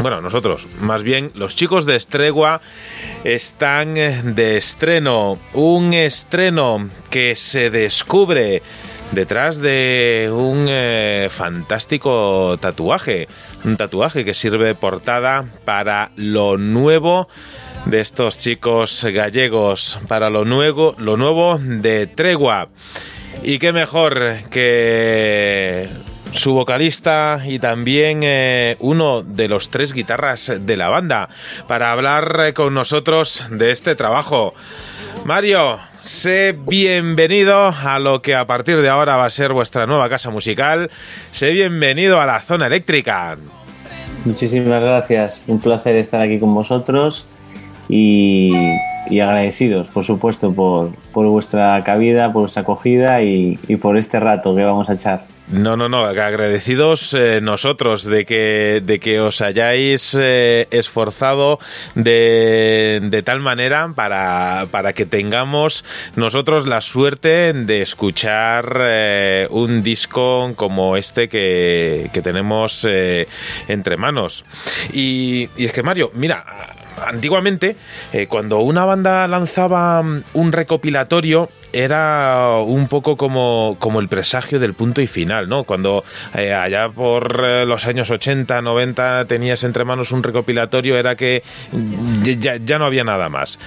Bueno, 0.00 0.22
nosotros, 0.22 0.66
más 0.80 1.02
bien 1.02 1.30
los 1.34 1.54
chicos 1.54 1.84
de 1.84 1.94
Estregua 1.94 2.62
están 3.22 3.94
de 3.94 4.56
estreno. 4.56 5.38
Un 5.52 5.92
estreno 5.92 6.88
que 7.10 7.36
se 7.36 7.68
descubre 7.68 8.62
detrás 9.12 9.58
de 9.58 10.30
un 10.32 10.66
eh, 10.70 11.28
fantástico 11.30 12.56
tatuaje. 12.60 13.28
Un 13.64 13.76
tatuaje 13.76 14.24
que 14.24 14.32
sirve 14.32 14.74
portada 14.74 15.44
para 15.66 16.12
lo 16.16 16.56
nuevo 16.56 17.28
de 17.84 18.00
estos 18.00 18.38
chicos 18.38 19.04
gallegos, 19.04 19.98
para 20.08 20.30
lo 20.30 20.46
nuevo, 20.46 20.94
lo 20.96 21.18
nuevo 21.18 21.58
de 21.60 22.06
Tregua. 22.06 22.70
Y 23.42 23.58
qué 23.58 23.74
mejor 23.74 24.18
que 24.50 25.90
su 26.32 26.54
vocalista 26.54 27.40
y 27.46 27.58
también 27.58 28.20
eh, 28.22 28.76
uno 28.80 29.22
de 29.22 29.48
los 29.48 29.70
tres 29.70 29.92
guitarras 29.92 30.52
de 30.60 30.76
la 30.76 30.88
banda 30.88 31.28
para 31.66 31.92
hablar 31.92 32.40
eh, 32.46 32.54
con 32.54 32.74
nosotros 32.74 33.46
de 33.50 33.70
este 33.70 33.94
trabajo. 33.96 34.54
Mario, 35.24 35.78
sé 36.00 36.56
bienvenido 36.56 37.66
a 37.68 37.98
lo 37.98 38.22
que 38.22 38.34
a 38.34 38.46
partir 38.46 38.80
de 38.80 38.88
ahora 38.88 39.16
va 39.16 39.26
a 39.26 39.30
ser 39.30 39.52
vuestra 39.52 39.86
nueva 39.86 40.08
casa 40.08 40.30
musical. 40.30 40.90
Sé 41.30 41.50
bienvenido 41.50 42.20
a 42.20 42.26
la 42.26 42.40
zona 42.40 42.66
eléctrica. 42.66 43.36
Muchísimas 44.24 44.82
gracias, 44.82 45.44
un 45.46 45.60
placer 45.60 45.96
estar 45.96 46.20
aquí 46.20 46.38
con 46.38 46.54
vosotros 46.54 47.26
y, 47.88 48.54
agradecidos, 49.10 49.88
por 49.88 50.04
supuesto, 50.04 50.52
por, 50.52 50.94
por 51.12 51.26
vuestra 51.26 51.82
cabida, 51.84 52.32
por 52.32 52.42
vuestra 52.42 52.62
acogida 52.62 53.22
y 53.22 53.56
por 53.80 53.96
este 53.96 54.20
rato 54.20 54.54
que 54.54 54.64
vamos 54.64 54.90
a 54.90 54.94
echar. 54.94 55.29
No, 55.52 55.76
no, 55.76 55.88
no, 55.88 56.04
agradecidos 56.04 57.12
eh, 57.12 57.40
nosotros 57.42 58.04
de 58.04 58.24
que, 58.24 58.80
de 58.84 59.00
que 59.00 59.18
os 59.18 59.40
hayáis 59.40 60.16
eh, 60.18 60.68
esforzado 60.70 61.58
de, 61.96 63.00
de 63.02 63.22
tal 63.24 63.40
manera 63.40 63.92
para, 63.96 64.68
para 64.70 64.92
que 64.92 65.06
tengamos 65.06 65.84
nosotros 66.14 66.68
la 66.68 66.80
suerte 66.80 67.52
de 67.52 67.82
escuchar 67.82 68.78
eh, 68.80 69.48
un 69.50 69.82
disco 69.82 70.52
como 70.54 70.96
este 70.96 71.28
que, 71.28 72.10
que 72.12 72.22
tenemos 72.22 72.86
entre 73.66 73.96
manos. 73.96 74.44
Y, 74.92 75.48
y 75.56 75.64
es 75.64 75.72
que 75.72 75.82
Mario, 75.82 76.12
mira, 76.14 76.44
antiguamente, 77.06 77.76
eh, 78.12 78.26
cuando 78.26 78.60
una 78.60 78.84
banda 78.84 79.26
lanzaba 79.28 80.02
mm, 80.02 80.24
un 80.34 80.52
recopilatorio, 80.52 81.48
era 81.72 82.56
un 82.56 82.88
poco 82.88 83.16
como, 83.16 83.76
como 83.78 84.00
el 84.00 84.08
presagio 84.08 84.58
del 84.58 84.74
punto 84.74 85.00
y 85.00 85.06
final, 85.06 85.48
¿no? 85.48 85.64
Cuando 85.64 86.04
eh, 86.34 86.52
allá 86.52 86.88
por 86.88 87.42
eh, 87.44 87.64
los 87.64 87.86
años 87.86 88.10
80, 88.10 88.60
90 88.60 89.26
tenías 89.26 89.62
entre 89.64 89.84
manos 89.84 90.12
un 90.12 90.22
recopilatorio, 90.22 90.96
era 90.98 91.14
que 91.16 91.42
mm, 91.72 92.22
ya, 92.22 92.56
ya 92.56 92.78
no 92.78 92.86
había 92.86 93.04
nada 93.04 93.28
más. 93.28 93.58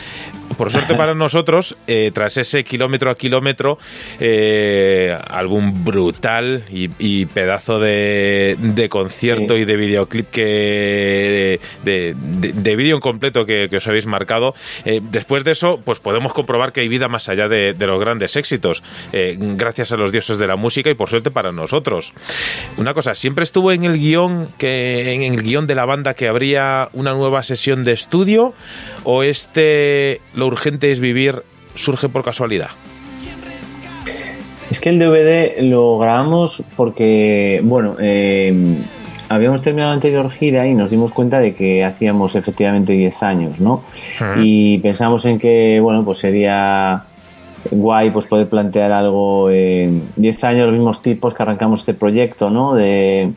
Por 0.58 0.72
suerte 0.72 0.96
para 0.96 1.14
nosotros, 1.16 1.76
eh, 1.88 2.12
tras 2.14 2.38
ese 2.38 2.64
kilómetro 2.64 3.10
a 3.10 3.16
kilómetro, 3.16 3.78
eh, 4.20 5.18
álbum 5.28 5.84
brutal 5.84 6.66
y, 6.72 6.90
y 7.00 7.26
pedazo 7.28 7.80
de, 7.80 8.56
de 8.60 8.90
concierto 8.90 9.56
Sí. 9.56 9.62
y 9.62 9.66
de 9.66 9.76
videoclip 9.76 10.30
que 10.30 11.60
de, 11.84 12.16
de, 12.16 12.54
de 12.54 12.76
vídeo 12.76 12.96
en 12.96 13.02
completo 13.02 13.46
que, 13.46 13.68
que 13.70 13.78
os 13.78 13.88
habéis 13.88 14.06
marcado. 14.06 14.54
Eh, 14.86 15.02
después 15.02 15.44
de 15.44 15.52
eso, 15.52 15.80
pues 15.84 16.00
podemos 16.00 16.34
comprobar 16.34 16.72
que 16.72 16.82
hay 16.82 16.88
vida 16.88 17.08
más 17.08 17.30
allá 17.30 17.48
de, 17.48 17.76
los 17.80 18.00
grandes 18.00 18.36
éxitos, 18.36 18.82
eh, 19.12 19.36
gracias 19.40 19.92
a 19.92 19.98
los 19.98 20.12
dioses 20.12 20.38
de 20.38 20.48
la 20.48 20.56
música 20.56 20.90
y 20.90 20.94
por 20.94 21.10
suerte 21.10 21.32
para 21.32 21.52
nosotros. 21.52 22.14
Una 22.78 22.94
cosa, 22.94 23.14
siempre 23.16 23.44
estuvo 23.44 23.72
en 23.72 23.84
el 23.84 23.98
guion 23.98 24.50
que 24.58 25.14
en 25.14 25.22
el 25.34 25.42
guion 25.44 25.68
de 25.68 25.76
la 25.76 25.86
banda 25.86 26.14
que 26.14 26.28
habría 26.28 26.90
una 26.94 27.14
nueva 27.14 27.44
sesión 27.44 27.84
de 27.84 27.94
estudio 27.94 28.54
o 29.04 29.24
este 29.24 30.22
lo 30.34 30.48
urgente 30.48 30.92
es 30.92 31.00
vivir 31.00 31.44
surge 31.76 32.10
por 32.10 32.24
casualidad. 32.24 32.70
Es 34.70 34.80
que 34.80 34.90
el 34.90 35.00
DVD 35.00 35.62
lo 35.62 36.00
grabamos 36.00 36.64
porque, 36.76 37.62
bueno, 37.64 37.96
eh, 38.00 38.78
habíamos 39.30 39.62
terminado 39.62 39.92
la 39.92 39.96
anterior 39.96 40.30
gira 40.32 40.68
y 40.68 40.74
nos 40.74 40.90
dimos 40.90 41.12
cuenta 41.12 41.40
de 41.40 41.54
que 41.54 41.84
hacíamos 41.84 42.36
efectivamente 42.36 42.94
10 42.94 43.24
años, 43.24 43.62
¿no? 43.62 43.84
Y 44.42 44.80
pensamos 44.80 45.26
en 45.26 45.40
que, 45.40 45.80
bueno, 45.82 46.04
pues 46.04 46.20
sería 46.20 47.04
guay 47.72 48.10
pues 48.12 48.26
poder 48.26 48.50
plantear 48.50 48.92
algo 48.92 49.50
en 49.50 50.10
10 50.16 50.44
años, 50.44 50.66
los 50.66 50.74
mismos 50.74 51.02
tipos 51.02 51.34
que 51.34 51.44
arrancamos 51.44 51.82
este 51.82 51.94
proyecto, 51.94 52.50
¿no? 52.50 52.74
De, 52.74 53.32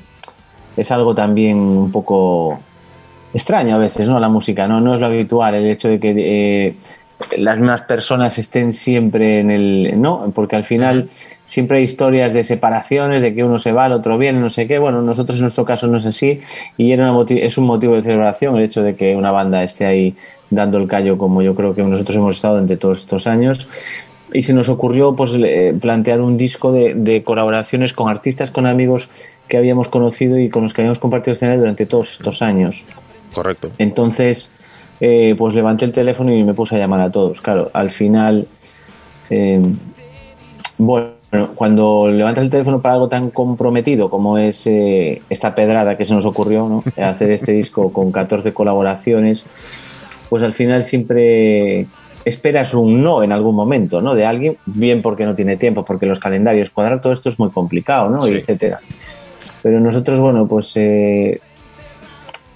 es 0.76 0.90
algo 0.90 1.14
también 1.14 1.58
un 1.58 1.92
poco 1.92 2.60
extraño 3.36 3.76
a 3.76 3.78
veces, 3.78 4.08
¿no? 4.08 4.18
La 4.18 4.30
música, 4.30 4.66
¿no? 4.66 4.80
No 4.80 4.94
es 4.94 5.00
lo 5.00 5.06
habitual 5.06 5.54
el 5.54 5.66
hecho 5.66 5.88
de 5.88 6.00
que 6.00 6.14
eh, 6.16 6.74
las 7.36 7.58
mismas 7.58 7.82
personas 7.82 8.38
estén 8.38 8.72
siempre 8.72 9.40
en 9.40 9.50
el, 9.50 10.00
¿no? 10.00 10.32
Porque 10.34 10.56
al 10.56 10.64
final 10.64 11.10
siempre 11.44 11.76
hay 11.76 11.84
historias 11.84 12.32
de 12.32 12.44
separaciones, 12.44 13.22
de 13.22 13.34
que 13.34 13.44
uno 13.44 13.58
se 13.58 13.72
va, 13.72 13.86
el 13.86 13.92
otro 13.92 14.16
viene, 14.16 14.40
no 14.40 14.48
sé 14.48 14.66
qué. 14.66 14.78
Bueno, 14.78 15.02
nosotros 15.02 15.36
en 15.36 15.42
nuestro 15.42 15.66
caso 15.66 15.86
no 15.86 15.98
es 15.98 16.06
así 16.06 16.40
y 16.78 16.92
era 16.92 17.12
una 17.12 17.26
es 17.28 17.58
un 17.58 17.66
motivo 17.66 17.94
de 17.94 18.02
celebración 18.02 18.56
el 18.56 18.64
hecho 18.64 18.82
de 18.82 18.96
que 18.96 19.14
una 19.14 19.30
banda 19.30 19.62
esté 19.62 19.84
ahí 19.84 20.16
dando 20.48 20.78
el 20.78 20.88
callo 20.88 21.18
como 21.18 21.42
yo 21.42 21.54
creo 21.54 21.74
que 21.74 21.82
nosotros 21.82 22.16
hemos 22.16 22.36
estado 22.36 22.54
durante 22.54 22.78
todos 22.78 23.00
estos 23.02 23.26
años. 23.26 23.68
Y 24.32 24.42
se 24.42 24.54
nos 24.54 24.70
ocurrió 24.70 25.14
pues 25.14 25.32
eh, 25.36 25.74
plantear 25.78 26.22
un 26.22 26.38
disco 26.38 26.72
de, 26.72 26.94
de 26.94 27.22
colaboraciones 27.22 27.92
con 27.92 28.08
artistas, 28.08 28.50
con 28.50 28.66
amigos 28.66 29.10
que 29.46 29.58
habíamos 29.58 29.88
conocido 29.88 30.38
y 30.38 30.48
con 30.48 30.62
los 30.62 30.72
que 30.72 30.80
habíamos 30.80 30.98
compartido 30.98 31.34
escenario 31.34 31.60
durante 31.60 31.84
todos 31.84 32.12
estos 32.12 32.40
años. 32.40 32.86
Correcto. 33.36 33.68
Entonces, 33.76 34.50
eh, 34.98 35.34
pues 35.36 35.52
levanté 35.52 35.84
el 35.84 35.92
teléfono 35.92 36.34
y 36.34 36.42
me 36.42 36.54
puse 36.54 36.76
a 36.76 36.78
llamar 36.78 37.00
a 37.02 37.12
todos. 37.12 37.42
Claro, 37.42 37.70
al 37.74 37.90
final, 37.90 38.48
eh, 39.28 39.60
bueno, 40.78 41.10
cuando 41.54 42.08
levantas 42.08 42.44
el 42.44 42.48
teléfono 42.48 42.80
para 42.80 42.94
algo 42.94 43.10
tan 43.10 43.28
comprometido 43.28 44.08
como 44.08 44.38
es 44.38 44.66
eh, 44.66 45.20
esta 45.28 45.54
pedrada 45.54 45.98
que 45.98 46.06
se 46.06 46.14
nos 46.14 46.24
ocurrió, 46.24 46.66
¿no? 46.66 46.82
Hacer 47.04 47.30
este 47.30 47.52
disco 47.52 47.92
con 47.92 48.10
14 48.10 48.54
colaboraciones, 48.54 49.44
pues 50.30 50.42
al 50.42 50.54
final 50.54 50.82
siempre 50.82 51.88
esperas 52.24 52.72
un 52.72 53.02
no 53.02 53.22
en 53.22 53.32
algún 53.32 53.54
momento, 53.54 54.00
¿no? 54.00 54.14
De 54.14 54.24
alguien, 54.24 54.56
bien 54.64 55.02
porque 55.02 55.26
no 55.26 55.34
tiene 55.34 55.58
tiempo, 55.58 55.84
porque 55.84 56.06
los 56.06 56.20
calendarios, 56.20 56.70
cuadrar 56.70 57.02
todo 57.02 57.12
esto 57.12 57.28
es 57.28 57.38
muy 57.38 57.50
complicado, 57.50 58.08
¿no? 58.08 58.22
Sí. 58.22 58.32
Y 58.32 58.36
etcétera. 58.36 58.80
Pero 59.62 59.78
nosotros, 59.80 60.20
bueno, 60.20 60.46
pues 60.48 60.72
eh, 60.76 61.38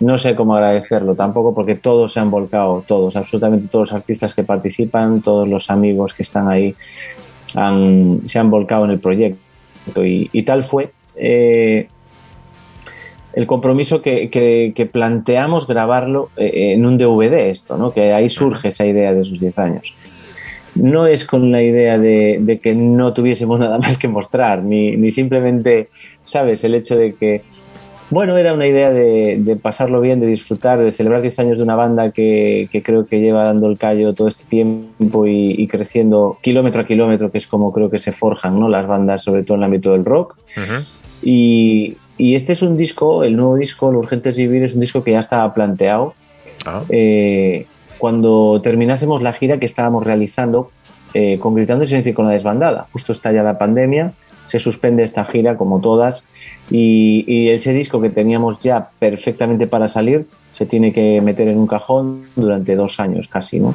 no 0.01 0.19
sé 0.19 0.35
cómo 0.35 0.55
agradecerlo 0.57 1.15
tampoco 1.15 1.55
porque 1.55 1.75
todos 1.75 2.13
se 2.13 2.21
han 2.21 2.31
volcado, 2.31 2.83
todos, 2.87 3.17
absolutamente 3.17 3.69
todos 3.69 3.91
los 3.91 3.97
artistas 3.97 4.35
que 4.35 4.43
participan, 4.43 5.21
todos 5.23 5.49
los 5.49 5.71
amigos 5.71 6.15
que 6.15 6.23
están 6.23 6.49
ahí 6.49 6.75
han- 7.55 8.23
se 8.27 8.39
han 8.39 8.51
volcado 8.51 8.85
en 8.87 8.91
el 8.93 9.01
proyecto 9.01 10.05
y, 10.05 10.29
tal 10.45 10.63
fue 10.63 10.93
eh, 11.17 11.89
el 13.33 13.47
compromiso 13.47 14.03
que, 14.03 14.29
que- 14.31 14.73
que 14.75 14.87
planteamos 14.87 15.67
grabarlo 15.67 16.31
eh, 16.37 16.73
en 16.75 16.85
un 16.87 16.99
DVD 16.99 17.51
esto, 17.51 17.77
¿no? 17.77 17.93
que 17.93 18.13
ahí 18.13 18.29
surge 18.29 18.69
esa 18.69 18.87
idea 18.87 19.13
de 19.15 19.25
sus 19.25 19.39
10 19.41 19.59
años. 19.59 19.95
No 20.75 21.07
es 21.07 21.25
con 21.25 21.51
la 21.51 21.63
idea 21.63 21.99
de, 21.99 22.39
de 22.41 22.59
que 22.61 22.75
no 22.75 23.13
tuviésemos 23.13 23.59
nada 23.61 23.79
más 23.79 23.99
que 23.99 24.09
mostrar, 24.09 24.63
ni, 24.63 24.97
ni 24.97 25.11
simplemente, 25.11 25.89
¿sabes? 26.25 26.63
El 26.65 26.75
hecho 26.75 26.97
de 26.97 27.15
que, 27.15 27.43
bueno, 28.11 28.37
era 28.37 28.53
una 28.53 28.67
idea 28.67 28.93
de, 28.93 29.39
de 29.39 29.57
pasarlo 29.57 30.01
bien, 30.01 30.21
de 30.21 30.27
disfrutar, 30.27 30.79
de 30.79 30.93
celebrar 30.93 31.23
10 31.23 31.39
años 31.39 31.59
de 31.59 31.65
una 31.65 31.77
banda 31.77 32.11
que, 32.11 32.69
que 32.71 32.83
creo 32.83 33.07
que 33.07 33.21
lleva 33.21 33.45
dando 33.45 33.69
el 33.69 33.79
callo 33.79 34.15
todo 34.15 34.29
este 34.29 34.45
tiempo 34.45 35.27
y, 35.27 35.55
y 35.57 35.67
creciendo 35.69 36.39
kilómetro 36.43 36.83
a 36.83 36.87
kilómetro, 36.87 37.31
que 37.31 37.39
es 37.39 37.47
como 37.47 37.73
creo 37.73 37.89
que 37.89 37.99
se 37.99 38.13
forjan 38.13 38.59
¿no? 38.59 38.69
las 38.69 38.87
bandas, 38.87 39.23
sobre 39.23 39.45
todo 39.45 39.57
en 39.57 39.61
el 39.61 39.65
ámbito 39.67 39.93
del 39.93 40.05
rock. 40.05 40.37
Y, 41.23 41.97
y 42.19 42.35
este 42.35 42.53
es 42.53 42.63
un 42.63 42.77
disco, 42.77 43.25
el 43.25 43.37
nuevo 43.37 43.57
disco, 43.57 43.91
Lo 43.91 43.99
Urgente 43.99 44.29
es 44.29 44.37
Vivir, 44.37 44.65
es 44.65 44.75
un 44.75 44.81
disco 44.81 45.03
que 45.03 45.13
ya 45.13 45.21
estaba 45.21 45.55
planteado. 45.55 46.15
Eh, 46.89 47.67
cuando 47.99 48.61
terminásemos 48.63 49.23
la 49.23 49.33
gira 49.33 49.59
que 49.59 49.67
estábamos 49.67 50.05
realizando 50.05 50.71
eh, 51.15 51.39
con 51.39 51.55
Gritando 51.55 51.85
en 51.85 51.89
Silencio 51.89 52.13
y 52.13 52.15
con 52.15 52.27
la 52.27 52.33
desbandada. 52.33 52.89
Justo 52.93 53.13
está 53.13 53.33
ya 53.33 53.43
la 53.43 53.59
pandemia, 53.59 54.13
se 54.47 54.59
suspende 54.59 55.05
esta 55.05 55.25
gira 55.25 55.57
como 55.57 55.81
todas 55.81 56.25
y, 56.71 57.25
y 57.27 57.51
ese 57.51 57.73
disco 57.73 58.01
que 58.01 58.11
teníamos 58.11 58.59
ya 58.59 58.91
perfectamente 58.99 59.67
para 59.67 59.89
salir 59.89 60.27
se 60.53 60.67
tiene 60.67 60.93
que 60.93 61.21
meter 61.21 61.49
en 61.49 61.59
un 61.59 61.67
cajón 61.67 62.27
durante 62.37 62.77
dos 62.77 63.01
años 63.01 63.29
casi, 63.29 63.61
¿no? 63.61 63.75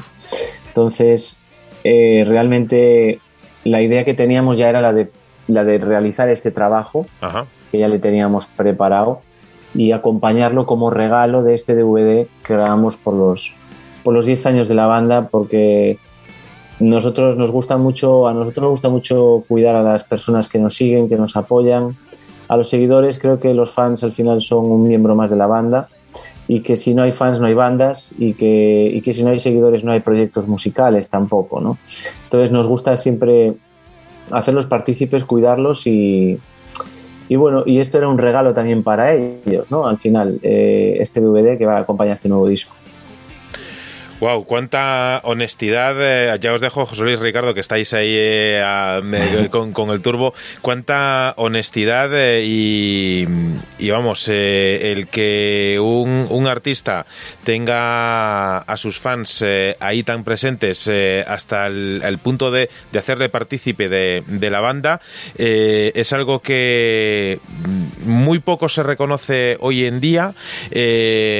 Entonces, 0.68 1.40
eh, 1.84 2.26
realmente 2.28 3.20
la 3.64 3.82
idea 3.82 4.06
que 4.06 4.14
teníamos 4.14 4.58
ya 4.58 4.70
era 4.70 4.82
la 4.82 4.92
de, 4.92 5.10
la 5.48 5.64
de 5.64 5.78
realizar 5.78 6.30
este 6.30 6.52
trabajo 6.52 7.08
Ajá. 7.22 7.46
que 7.72 7.80
ya 7.80 7.88
le 7.88 8.00
teníamos 8.00 8.48
preparado 8.48 9.22
y 9.74 9.92
acompañarlo 9.92 10.66
como 10.66 10.90
regalo 10.90 11.44
de 11.44 11.54
este 11.54 11.76
DVD 11.76 12.28
que 12.46 12.54
grabamos 12.54 12.98
por 12.98 13.14
los, 13.14 13.54
por 14.04 14.14
los 14.14 14.26
10 14.26 14.46
años 14.46 14.68
de 14.68 14.76
la 14.76 14.86
banda 14.86 15.28
porque 15.30 15.98
nosotros 16.80 17.38
nos 17.38 17.52
gusta 17.52 17.78
mucho, 17.78 18.28
a 18.28 18.34
nosotros 18.34 18.64
nos 18.64 18.72
gusta 18.72 18.90
mucho 18.90 19.44
cuidar 19.48 19.76
a 19.76 19.84
las 19.84 20.04
personas 20.04 20.50
que 20.50 20.60
nos 20.60 20.76
siguen, 20.76 21.10
que 21.10 21.16
nos 21.16 21.36
apoyan, 21.36 21.96
a 22.48 22.58
los 22.58 22.70
seguidores, 22.70 23.18
creo 23.18 23.40
que 23.40 23.54
los 23.54 23.72
fans 23.72 24.04
al 24.04 24.14
final 24.14 24.42
son 24.42 24.66
un 24.66 24.88
miembro 24.88 25.16
más 25.16 25.32
de 25.32 25.38
la 25.38 25.48
banda 25.48 25.88
y 26.48 26.60
que 26.60 26.76
si 26.76 26.94
no 26.94 27.04
hay 27.04 27.12
fans 27.12 27.40
no 27.40 27.48
hay 27.48 27.54
bandas 27.54 28.14
y 28.18 28.34
que, 28.34 28.92
y 28.94 29.02
que 29.02 29.14
si 29.14 29.24
no 29.24 29.32
hay 29.32 29.40
seguidores 29.40 29.84
no 29.84 29.92
hay 29.92 30.00
proyectos 30.00 30.48
musicales 30.48 31.10
tampoco, 31.10 31.60
¿no? 31.60 31.78
Entonces 32.26 32.52
nos 32.52 32.68
gusta 32.68 32.96
siempre 32.98 33.56
hacerlos 34.32 34.68
partícipes, 34.68 35.26
cuidarlos 35.26 35.88
y, 35.88 36.40
y 37.28 37.36
bueno, 37.36 37.64
y 37.66 37.80
esto 37.80 37.98
era 37.98 38.08
un 38.08 38.18
regalo 38.18 38.54
también 38.54 38.84
para 38.84 39.14
ellos, 39.14 39.70
¿no? 39.72 39.88
Al 39.88 39.98
final, 39.98 40.40
eh, 40.44 40.98
este 41.00 41.22
DVD 41.22 41.58
que 41.58 41.66
va 41.66 41.78
a 41.78 41.80
acompañar 41.82 42.14
este 42.14 42.30
nuevo 42.30 42.48
disco. 42.48 42.76
Wow, 44.26 44.44
cuánta 44.46 45.22
honestidad. 45.24 45.94
eh, 46.00 46.36
ya 46.42 46.52
os 46.54 46.60
dejo, 46.60 46.84
José 46.88 47.04
Luis 47.04 47.20
Ricardo, 47.20 47.54
que 47.54 47.60
estáis 47.60 47.94
ahí 47.94 48.10
eh, 48.18 48.60
a- 48.66 49.00
con, 49.52 49.72
con 49.72 49.92
el 49.92 50.02
turbo. 50.02 50.34
Cuánta 50.62 51.36
honestidad 51.38 52.10
eh, 52.12 52.44
y, 52.44 53.28
y 53.78 53.90
vamos, 53.92 54.28
el 54.28 55.10
que 55.10 55.78
un, 55.80 56.26
un 56.32 56.48
artista 56.48 57.06
tenga 57.44 58.58
a 58.58 58.78
sus 58.78 58.98
fans 58.98 59.46
ahí 59.80 60.02
tan 60.02 60.24
presentes 60.24 60.90
hasta 61.28 61.68
el, 61.68 62.02
el 62.04 62.18
punto 62.18 62.50
de, 62.50 62.72
de 62.92 62.98
hacerle 63.00 63.30
partícipe 63.30 63.90
de, 63.90 64.24
de 64.26 64.50
la 64.50 64.60
banda 64.60 65.02
es 65.36 66.14
algo 66.14 66.40
que 66.42 67.38
mm, 67.48 68.10
muy 68.10 68.40
poco 68.40 68.70
se 68.70 68.82
reconoce 68.82 69.58
hoy 69.60 69.86
en 69.86 70.00
día, 70.02 70.34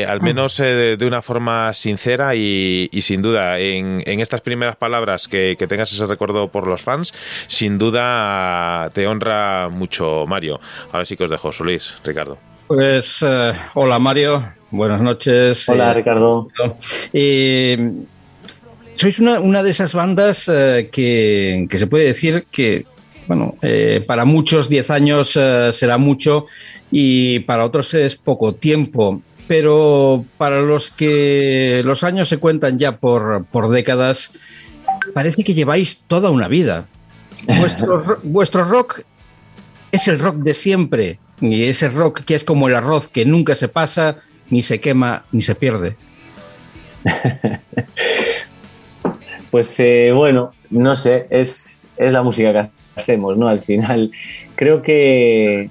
al 0.08 0.22
menos 0.22 0.60
eh, 0.60 0.66
de, 0.66 0.98
de 0.98 1.06
una 1.08 1.24
forma 1.24 1.74
sincera 1.74 2.36
y, 2.36 2.75
y 2.92 3.02
sin 3.02 3.22
duda 3.22 3.60
en, 3.60 4.02
en 4.06 4.20
estas 4.20 4.42
primeras 4.42 4.76
palabras 4.76 5.28
que, 5.28 5.56
que 5.58 5.68
tengas 5.68 5.92
ese 5.92 6.06
recuerdo 6.06 6.48
por 6.50 6.68
los 6.68 6.82
fans, 6.82 7.14
sin 7.48 7.78
duda 7.78 8.90
te 8.94 9.08
honra 9.08 9.70
mucho 9.70 10.26
Mario. 10.28 10.60
Ahora 10.92 11.06
sí 11.06 11.16
que 11.18 11.24
os 11.26 11.30
dejo, 11.30 11.52
Luis, 11.60 11.94
Ricardo. 12.04 12.38
Pues 12.68 13.20
eh, 13.22 13.54
hola 13.76 14.00
Mario, 14.00 14.44
buenas 14.72 15.02
noches. 15.02 15.68
Hola, 15.70 15.92
Eh, 15.92 15.94
Ricardo. 15.94 16.48
eh, 17.14 17.92
sois 18.96 19.20
una, 19.20 19.40
una 19.40 19.62
de 19.62 19.72
esas 19.72 19.94
bandas 19.94 20.50
eh, 20.52 20.90
que, 20.92 21.68
que 21.70 21.78
se 21.78 21.88
puede 21.88 22.06
decir 22.06 22.46
que, 22.52 22.86
bueno, 23.28 23.56
eh, 23.62 24.04
para 24.08 24.26
muchos 24.26 24.70
10 24.70 24.90
años 24.90 25.34
eh, 25.36 25.72
será 25.74 25.98
mucho 25.98 26.46
y 26.92 27.40
para 27.40 27.66
otros 27.66 27.94
es 27.94 28.16
poco 28.16 28.56
tiempo. 28.56 29.22
Pero 29.48 30.26
para 30.38 30.62
los 30.62 30.90
que 30.92 31.82
los 31.86 32.04
años 32.04 32.30
se 32.30 32.38
cuentan 32.38 32.80
ya 32.80 32.98
por, 32.98 33.46
por 33.46 33.70
décadas, 33.70 34.32
parece 35.14 35.44
que 35.44 35.54
lleváis 35.54 36.00
toda 36.08 36.32
una 36.32 36.48
vida. 36.48 36.86
Vuestro, 37.60 38.02
ro- 38.04 38.20
vuestro 38.24 38.64
rock 38.66 39.02
es 39.92 40.08
el 40.08 40.20
rock 40.20 40.38
de 40.38 40.54
siempre. 40.54 41.20
Y 41.42 41.66
ese 41.66 41.90
rock 41.90 42.22
que 42.22 42.36
es 42.36 42.44
como 42.44 42.68
el 42.68 42.76
arroz 42.76 43.08
que 43.08 43.26
nunca 43.26 43.56
se 43.56 43.68
pasa, 43.68 44.18
ni 44.50 44.64
se 44.64 44.80
quema, 44.80 45.26
ni 45.32 45.42
se 45.42 45.56
pierde. 45.56 45.96
Pues 49.52 49.80
eh, 49.80 50.12
bueno, 50.14 50.52
no 50.70 50.96
sé, 50.98 51.28
es, 51.30 51.88
es 51.96 52.12
la 52.12 52.24
música 52.24 52.52
que 52.52 52.70
hacemos, 53.00 53.38
¿no? 53.38 53.48
Al 53.48 53.62
final, 53.62 54.12
creo 54.56 54.82
que, 54.82 55.70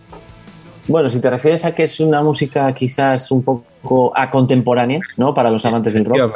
bueno, 0.87 1.09
si 1.09 1.21
te 1.21 1.31
refieres 1.31 1.65
a 1.65 1.75
que 1.75 1.85
es 1.85 2.01
una 2.01 2.23
música 2.23 2.73
quizás 2.75 3.31
un 3.31 3.43
poco 3.43 4.13
a 4.15 4.31
contemporánea, 4.31 5.01
¿no? 5.17 5.33
Para 5.33 5.51
los 5.51 5.65
amantes 5.65 5.95
del 5.95 6.05
rock, 6.05 6.35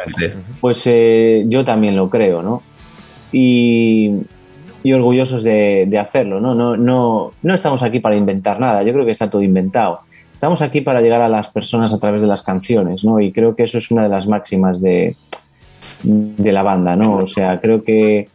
pues 0.61 0.83
eh, 0.87 1.45
yo 1.47 1.65
también 1.65 1.97
lo 1.97 2.09
creo, 2.09 2.43
¿no? 2.43 2.63
Y, 3.31 4.13
y 4.83 4.93
orgullosos 4.93 5.43
de, 5.43 5.85
de 5.87 5.99
hacerlo, 5.99 6.41
¿no? 6.41 6.55
No, 6.55 6.77
no, 6.77 7.33
no 7.43 7.55
estamos 7.55 7.83
aquí 7.83 8.01
para 8.01 8.17
inventar 8.17 8.59
nada, 8.59 8.83
yo 8.83 8.93
creo 8.93 9.05
que 9.05 9.13
está 9.13 9.29
todo 9.29 9.43
inventado. 9.43 10.01
Estamos 10.33 10.63
aquí 10.63 10.81
para 10.81 11.01
llegar 11.01 11.21
a 11.21 11.29
las 11.29 11.49
personas 11.49 11.93
a 11.93 11.99
través 11.99 12.23
de 12.23 12.29
las 12.29 12.43
canciones, 12.43 13.03
¿no? 13.05 13.21
Y 13.21 13.33
creo 13.33 13.57
que 13.57 13.65
eso 13.65 13.79
es 13.79 13.91
una 13.91 14.05
de 14.05 14.09
las 14.09 14.27
máximas 14.27 14.81
de, 14.81 15.17
de 16.05 16.53
la 16.53 16.63
banda, 16.63 16.97
¿no? 16.97 17.17
O 17.17 17.27
sea, 17.27 17.59
creo 17.61 17.83
que 17.83 18.29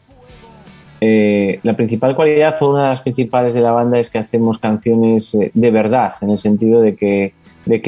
eh, 1.06 1.60
la 1.64 1.76
principal 1.76 2.16
cualidad 2.16 2.56
o 2.62 2.70
una 2.70 2.84
de 2.84 2.90
las 2.92 3.02
principales 3.02 3.54
de 3.54 3.60
la 3.60 3.74
banda 3.74 4.00
es 4.00 4.10
que 4.10 4.20
hacemos 4.20 4.58
canciones 4.58 5.36
eh, 5.36 5.52
de 5.54 5.70
verdad, 5.70 6.14
en 6.22 6.30
el 6.30 6.38
sentido 6.40 6.80
de 6.80 6.96
que, 6.96 7.34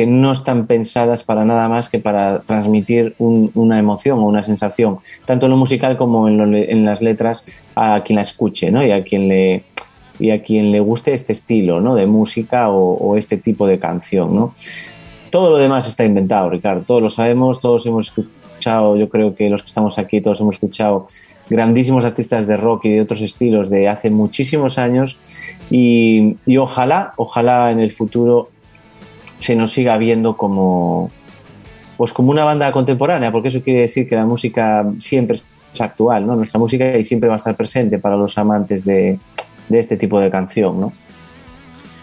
no 0.06 0.34
están 0.34 0.68
pensadas 0.68 1.24
para 1.24 1.46
nada 1.46 1.70
más 1.70 1.90
que 1.90 2.00
para 2.00 2.42
transmitir 2.42 3.16
un- 3.18 3.52
una 3.56 3.80
emoción 3.80 4.20
o 4.20 4.26
una 4.26 4.44
sensación, 4.44 4.98
tanto 5.26 5.46
en 5.46 5.52
lo 5.52 5.58
musical 5.58 5.96
como 5.96 6.28
en, 6.28 6.84
las 6.84 7.02
letras, 7.02 7.46
a 7.74 8.02
quien 8.04 8.18
la 8.18 8.24
escuche, 8.24 8.70
¿no? 8.70 8.86
Y 8.86 8.92
a 8.92 9.06
quien 9.06 9.30
le 9.30 10.80
guste 10.82 11.14
este 11.14 11.32
estilo, 11.32 11.80
¿no? 11.80 11.96
De 11.96 12.08
música 12.08 12.70
o, 12.70 13.16
este 13.16 13.38
tipo 13.38 13.66
de 13.66 13.80
canción. 13.80 14.52
Todo 15.30 15.52
lo 15.52 15.58
demás 15.58 15.88
está 15.88 16.04
inventado, 16.04 16.50
Ricardo. 16.50 16.84
Todos 16.86 17.02
lo 17.02 17.10
sabemos, 17.10 17.62
todos 17.62 17.86
hemos 17.86 18.08
escuchado, 18.08 18.45
yo 18.66 19.10
creo 19.10 19.36
que 19.36 19.50
los 19.50 19.64
que 19.64 19.68
estamos 19.68 19.98
aquí, 19.98 20.22
todos 20.22 20.42
hemos 20.42 20.56
escuchado 20.56 21.08
grandísimos 21.50 22.04
artistas 22.06 22.48
de 22.48 22.58
rock 22.58 22.86
y 22.86 22.90
de 22.92 23.02
otros 23.02 23.22
estilos 23.22 23.70
de 23.70 23.88
hace 23.88 24.10
muchísimos 24.10 24.78
años 24.78 25.18
y, 25.70 26.38
y 26.46 26.58
ojalá, 26.58 27.14
ojalá 27.18 27.72
en 27.72 27.80
el 27.80 27.92
futuro 27.92 28.50
se 29.38 29.56
nos 29.56 29.72
siga 29.72 29.98
viendo 29.98 30.38
como 30.38 31.12
pues 31.98 32.12
como 32.12 32.32
una 32.32 32.44
banda 32.44 32.72
contemporánea, 32.72 33.32
porque 33.32 33.48
eso 33.48 33.62
quiere 33.62 33.82
decir 33.82 34.10
que 34.10 34.16
la 34.16 34.26
música 34.26 34.86
siempre 35.00 35.36
es 35.36 35.48
actual, 35.80 36.28
¿no? 36.28 36.36
Nuestra 36.36 36.60
música 36.60 36.98
y 36.98 37.04
siempre 37.04 37.30
va 37.30 37.36
a 37.36 37.38
estar 37.38 37.56
presente 37.56 38.00
para 38.00 38.18
los 38.18 38.38
amantes 38.38 38.84
de, 38.84 39.18
de 39.70 39.80
este 39.80 39.96
tipo 39.96 40.20
de 40.20 40.30
canción, 40.30 40.80
¿no? 40.80 40.94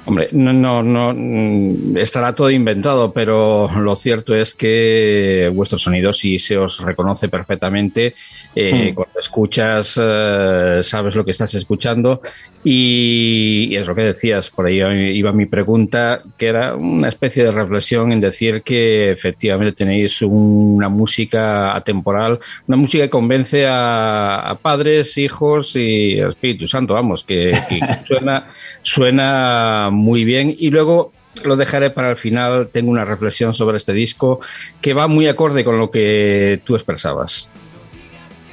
Hombre, 0.05 0.29
no, 0.33 0.53
no, 0.53 0.83
no, 0.83 1.15
mm, 1.15 1.97
estará 1.97 2.35
todo 2.35 2.51
inventado, 2.51 3.13
pero 3.13 3.71
lo 3.77 3.95
cierto 3.95 4.35
es 4.35 4.55
que 4.55 5.51
vuestro 5.55 5.79
sonido 5.79 6.13
sí 6.13 6.39
se 6.39 6.59
os 6.59 6.81
reconoce 6.81 7.29
perfectamente. 7.29 8.15
Eh, 8.55 8.73
Hmm. 8.73 8.95
Cuando 8.95 9.19
escuchas, 9.19 9.99
eh, 10.03 10.81
sabes 10.83 11.15
lo 11.15 11.25
que 11.25 11.31
estás 11.31 11.55
escuchando. 11.55 12.21
Y, 12.65 13.69
y 13.71 13.77
es 13.77 13.87
lo 13.87 13.95
que 13.95 14.03
decías, 14.03 14.51
por 14.51 14.67
ahí 14.67 14.81
iba 15.17 15.33
mi 15.33 15.47
pregunta, 15.47 16.23
que 16.37 16.47
era 16.47 16.77
una 16.77 17.09
especie 17.09 17.45
de 17.45 17.51
reflexión 17.51 18.13
en 18.13 18.21
decir 18.21 18.63
que 18.63 19.11
efectivamente 19.11 19.73
tenéis 19.73 20.23
una 20.23 20.89
música 20.89 21.75
atemporal, 21.75 22.39
una 22.69 22.77
música 22.77 23.05
que 23.05 23.11
convence 23.11 23.67
a, 23.67 24.51
a 24.51 24.55
padres, 24.57 25.19
hijos 25.19 25.75
y 25.77 26.21
Espíritu 26.21 26.67
Santo, 26.67 26.95
vamos, 26.95 27.25
que, 27.25 27.53
que 27.69 27.81
suena, 28.07 28.53
suena 28.83 29.91
muy 29.93 30.25
bien. 30.25 30.55
Y 30.59 30.71
luego 30.71 31.13
lo 31.45 31.57
dejaré 31.57 31.91
para 31.91 32.11
el 32.11 32.17
final. 32.17 32.69
Tengo 32.73 32.91
una 32.91 33.05
reflexión 33.05 33.55
sobre 33.55 33.77
este 33.77 33.93
disco 33.93 34.41
que 34.81 34.95
va 34.95 35.09
muy 35.09 35.29
acorde 35.29 35.65
con 35.65 35.79
lo 35.79 35.91
que 35.91 36.61
tú 36.65 36.75
expresabas. 36.75 37.51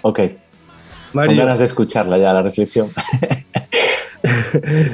Ok. 0.02 0.20
Mario. 1.14 1.32
Con 1.32 1.38
ganas 1.38 1.60
de 1.60 1.66
escucharla 1.66 2.18
ya, 2.18 2.34
la 2.34 2.44
reflexión. 2.44 2.92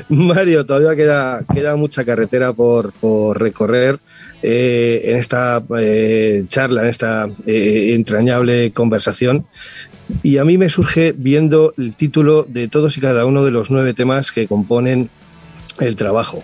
Mario, 0.10 0.66
todavía 0.66 0.96
queda, 0.96 1.44
queda 1.54 1.76
mucha 1.76 2.06
carretera 2.06 2.54
por, 2.54 2.92
por 2.94 3.40
recorrer 3.40 4.00
eh, 4.42 5.02
en 5.06 5.18
esta 5.18 5.64
eh, 5.80 6.46
charla, 6.48 6.84
en 6.84 6.90
esta 6.90 7.30
eh, 7.46 7.94
entrañable 7.96 8.72
conversación. 8.72 9.46
Y 10.22 10.38
a 10.38 10.46
mí 10.46 10.58
me 10.58 10.70
surge 10.70 11.14
viendo 11.18 11.74
el 11.78 11.96
título 11.96 12.44
de 12.44 12.68
todos 12.68 12.98
y 12.98 13.02
cada 13.02 13.26
uno 13.26 13.44
de 13.44 13.52
los 13.52 13.72
nueve 13.72 13.94
temas 13.94 14.32
que 14.32 14.48
componen 14.48 15.10
el 15.80 15.96
trabajo. 15.96 16.44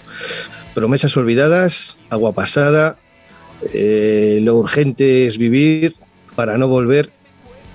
Promesas 0.73 1.15
olvidadas, 1.17 1.97
agua 2.09 2.33
pasada, 2.33 2.97
eh, 3.73 4.39
lo 4.41 4.55
urgente 4.55 5.27
es 5.27 5.37
vivir 5.37 5.95
para 6.35 6.57
no 6.57 6.67
volver. 6.67 7.11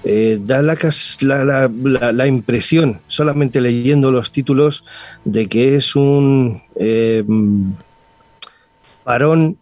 Eh, 0.09 0.39
da 0.41 0.63
la, 0.63 0.77
la- 1.21 1.69
la- 1.83 2.13
la 2.13 2.27
impresión, 2.29 3.01
solamente 3.09 3.61
leyendo 3.61 4.13
los 4.13 4.31
títulos, 4.31 4.85
de 5.25 5.49
que 5.49 5.75
es 5.77 5.97
un 5.97 6.63
eh, 6.79 7.25
parón 9.05 9.59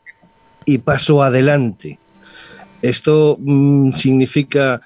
y 0.64 0.78
paso 0.78 1.22
adelante. 1.22 1.98
Esto 2.82 3.36
mm, 3.40 3.94
significa 3.94 4.80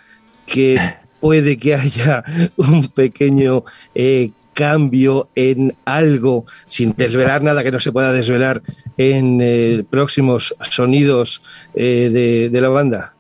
que 0.47 0.79
puede 1.21 1.57
que 1.59 1.75
haya 1.75 2.25
un 2.57 2.89
pequeño 2.89 3.65
eh, 3.95 4.31
cambio 4.59 5.29
en 5.37 5.77
algo, 5.85 6.45
sin 6.67 6.93
desvelar 6.97 7.45
nada 7.45 7.63
que 7.63 7.71
no 7.71 7.79
se 7.79 7.93
pueda 7.93 8.11
desvelar 8.13 8.61
en 8.97 9.39
eh, 9.41 9.85
próximos 9.89 10.53
sonidos 10.69 11.45
eh, 11.77 12.11
de, 12.13 12.51
de 12.51 12.61
la 12.61 12.69
banda. 12.69 13.13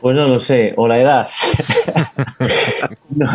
Pues 0.00 0.16
no 0.16 0.26
lo 0.26 0.38
sé, 0.38 0.72
o 0.76 0.88
la 0.88 0.98
edad. 0.98 1.28
no, 3.10 3.26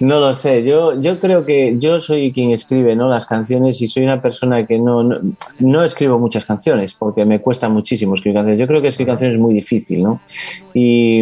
no 0.00 0.20
lo 0.20 0.34
sé. 0.34 0.62
Yo, 0.62 1.00
yo 1.00 1.18
creo 1.20 1.46
que 1.46 1.76
yo 1.78 2.00
soy 2.00 2.32
quien 2.32 2.50
escribe 2.50 2.94
¿no? 2.94 3.08
las 3.08 3.24
canciones 3.24 3.80
y 3.80 3.86
soy 3.86 4.02
una 4.02 4.20
persona 4.20 4.66
que 4.66 4.78
no, 4.78 5.02
no, 5.02 5.20
no 5.58 5.84
escribo 5.84 6.18
muchas 6.18 6.44
canciones 6.44 6.92
porque 6.92 7.24
me 7.24 7.40
cuesta 7.40 7.70
muchísimo 7.70 8.14
escribir 8.14 8.34
canciones. 8.34 8.60
Yo 8.60 8.66
creo 8.66 8.82
que 8.82 8.88
escribir 8.88 9.12
canciones 9.12 9.36
es 9.36 9.40
muy 9.40 9.54
difícil, 9.54 10.02
¿no? 10.02 10.20
Y, 10.74 11.20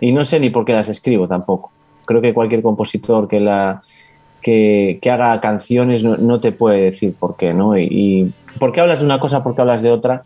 y 0.00 0.12
no 0.12 0.24
sé 0.24 0.40
ni 0.40 0.50
por 0.50 0.64
qué 0.64 0.72
las 0.72 0.88
escribo 0.88 1.28
tampoco. 1.28 1.75
Creo 2.06 2.22
que 2.22 2.32
cualquier 2.32 2.62
compositor 2.62 3.28
que 3.28 3.40
la 3.40 3.80
que, 4.40 4.98
que 5.02 5.10
haga 5.10 5.40
canciones 5.40 6.04
no, 6.04 6.16
no 6.16 6.40
te 6.40 6.52
puede 6.52 6.82
decir 6.82 7.14
por 7.18 7.36
qué, 7.36 7.52
¿no? 7.52 7.76
Y, 7.76 7.88
y 7.90 8.32
por 8.58 8.72
qué 8.72 8.80
hablas 8.80 9.00
de 9.00 9.04
una 9.04 9.20
cosa, 9.20 9.42
por 9.42 9.54
qué 9.54 9.60
hablas 9.60 9.82
de 9.82 9.90
otra. 9.90 10.22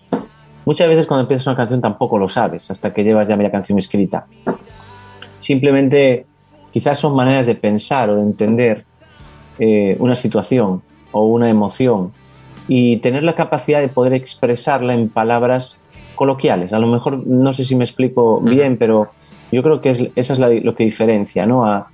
Muchas 0.66 0.88
veces 0.88 1.06
cuando 1.06 1.22
empiezas 1.22 1.46
una 1.46 1.56
canción 1.56 1.80
tampoco 1.80 2.18
lo 2.18 2.28
sabes 2.28 2.70
hasta 2.70 2.92
que 2.92 3.02
llevas 3.02 3.28
ya 3.28 3.36
media 3.36 3.50
canción 3.50 3.78
escrita. 3.78 4.26
Simplemente 5.38 6.26
quizás 6.70 6.98
son 6.98 7.14
maneras 7.14 7.46
de 7.46 7.54
pensar 7.54 8.10
o 8.10 8.16
de 8.16 8.22
entender 8.22 8.84
eh, 9.58 9.96
una 9.98 10.14
situación 10.14 10.82
o 11.12 11.26
una 11.26 11.50
emoción 11.50 12.12
y 12.68 12.98
tener 12.98 13.24
la 13.24 13.34
capacidad 13.34 13.80
de 13.80 13.88
poder 13.88 14.12
expresarla 14.12 14.94
en 14.94 15.08
palabras 15.08 15.80
coloquiales. 16.14 16.72
A 16.72 16.78
lo 16.78 16.86
mejor 16.86 17.26
no 17.26 17.52
sé 17.52 17.64
si 17.64 17.74
me 17.74 17.84
explico 17.84 18.40
bien, 18.40 18.76
pero 18.76 19.10
yo 19.52 19.62
creo 19.62 19.80
que 19.80 19.90
es, 19.90 20.06
esa 20.16 20.32
es 20.32 20.38
la- 20.38 20.48
lo 20.50 20.74
que 20.74 20.84
diferencia 20.84 21.46
¿no? 21.46 21.64
a, 21.64 21.88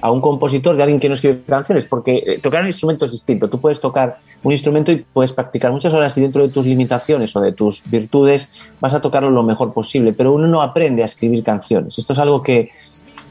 a 0.00 0.12
un 0.12 0.20
compositor 0.20 0.76
de 0.76 0.82
alguien 0.84 1.00
que 1.00 1.08
no 1.08 1.14
escribe 1.14 1.40
canciones, 1.46 1.84
porque 1.86 2.22
eh, 2.24 2.38
tocar 2.40 2.60
un 2.60 2.68
instrumento 2.68 3.04
es 3.06 3.10
distinto. 3.10 3.48
Tú 3.50 3.60
puedes 3.60 3.80
tocar 3.80 4.16
un 4.44 4.52
instrumento 4.52 4.92
y 4.92 5.04
puedes 5.12 5.32
practicar 5.32 5.72
muchas 5.72 5.92
horas 5.92 6.16
y 6.16 6.20
dentro 6.20 6.42
de 6.42 6.48
tus 6.52 6.66
limitaciones 6.66 7.34
o 7.34 7.40
de 7.40 7.52
tus 7.52 7.82
virtudes 7.90 8.72
vas 8.80 8.94
a 8.94 9.00
tocarlo 9.00 9.30
lo 9.30 9.42
mejor 9.42 9.72
posible, 9.72 10.12
pero 10.12 10.32
uno 10.32 10.46
no 10.46 10.62
aprende 10.62 11.02
a 11.02 11.06
escribir 11.06 11.42
canciones. 11.42 11.98
Esto 11.98 12.12
es 12.12 12.18
algo 12.20 12.42
que, 12.44 12.70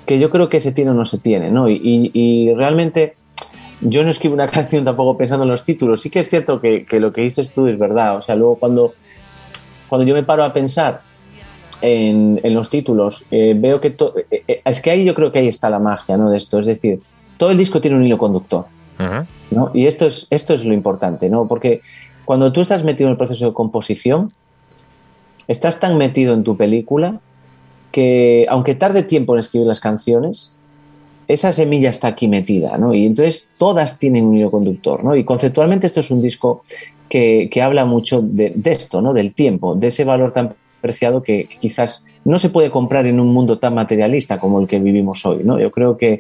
que 0.06 0.20
yo 0.20 0.30
creo 0.30 0.50
que 0.50 0.60
se 0.60 0.74
tiene 0.74 0.92
o 0.92 0.94
no 0.94 1.06
se 1.06 1.20
tiene, 1.20 1.50
¿no? 1.52 1.70
Y, 1.70 1.76
y- 1.82 2.12
y 2.14 2.54
realmente 2.54 3.16
yo 3.80 4.04
no 4.04 4.10
escribo 4.10 4.34
una 4.34 4.48
canción 4.50 4.84
tampoco 4.84 5.18
pensando 5.18 5.44
en 5.46 5.52
los 5.52 5.64
títulos. 5.64 6.02
Sí 6.02 6.10
que 6.10 6.20
es 6.20 6.28
cierto 6.28 6.60
que, 6.60 6.86
que 6.86 7.00
lo 7.00 7.14
que 7.14 7.22
dices 7.22 7.52
tú 7.54 7.68
es 7.68 7.80
verdad. 7.80 8.18
O 8.18 8.22
sea, 8.22 8.36
luego 8.36 8.56
cuando, 8.56 8.94
cuando 9.88 10.06
yo 10.06 10.14
me 10.14 10.24
paro 10.24 10.44
a 10.44 10.52
pensar 10.52 11.02
en, 11.82 12.40
en 12.44 12.54
los 12.54 12.70
títulos, 12.70 13.26
eh, 13.32 13.56
veo 13.58 13.80
que 13.82 13.90
eh, 13.90 14.44
eh, 14.48 14.62
es 14.64 14.82
que 14.82 14.92
ahí 14.92 15.06
yo 15.06 15.14
creo 15.14 15.32
que 15.32 15.40
ahí 15.40 15.48
está 15.48 15.70
la 15.70 15.80
magia 15.80 16.18
¿no? 16.18 16.30
de 16.30 16.38
esto. 16.38 16.60
Es 16.60 16.68
decir, 16.68 17.02
todo 17.38 17.52
el 17.52 17.58
disco 17.58 17.82
tiene 17.82 17.98
un 17.98 18.06
hilo 18.06 18.18
conductor. 18.18 18.66
¿no? 19.52 19.70
Y 19.76 19.86
esto 19.86 20.08
es, 20.08 20.26
esto 20.32 20.56
es 20.56 20.66
lo 20.66 20.74
importante, 20.74 21.30
¿no? 21.30 21.48
Porque 21.48 21.82
cuando 22.26 22.52
tú 22.52 22.62
estás 22.62 22.84
metido 22.84 23.08
en 23.08 23.12
el 23.12 23.18
proceso 23.18 23.46
de 23.46 23.54
composición, 23.54 24.34
estás 25.48 25.80
tan 25.80 26.00
metido 26.00 26.34
en 26.34 26.44
tu 26.44 26.58
película 26.58 27.20
que, 27.92 28.48
aunque 28.50 28.74
tarde 28.74 29.04
tiempo 29.04 29.36
en 29.36 29.40
escribir 29.42 29.68
las 29.68 29.80
canciones, 29.80 30.52
esa 31.28 31.54
semilla 31.54 31.92
está 31.92 32.08
aquí 32.08 32.28
metida, 32.28 32.78
¿no? 32.80 32.96
Y 32.96 33.06
entonces 33.06 33.50
todas 33.60 34.00
tienen 34.00 34.26
un 34.26 34.36
hilo 34.36 34.50
conductor, 34.50 35.04
¿no? 35.04 35.16
Y 35.16 35.24
conceptualmente 35.24 35.86
esto 35.86 36.00
es 36.00 36.10
un 36.10 36.24
disco 36.24 36.62
que, 37.08 37.50
que 37.52 37.62
habla 37.62 37.86
mucho 37.86 38.22
de, 38.24 38.52
de 38.56 38.72
esto, 38.72 39.00
¿no? 39.02 39.14
Del 39.14 39.34
tiempo, 39.34 39.76
de 39.76 39.88
ese 39.88 40.06
valor 40.06 40.34
tan 40.34 40.56
que, 41.24 41.46
que 41.46 41.58
quizás 41.58 42.04
no 42.26 42.38
se 42.40 42.50
puede 42.50 42.70
comprar 42.72 43.06
en 43.06 43.20
un 43.20 43.28
mundo 43.34 43.60
tan 43.60 43.74
materialista 43.76 44.40
como 44.40 44.60
el 44.60 44.68
que 44.68 44.80
vivimos 44.80 45.26
hoy, 45.26 45.44
¿no? 45.44 45.60
Yo 45.60 45.72
creo 45.72 45.98
que, 45.98 46.20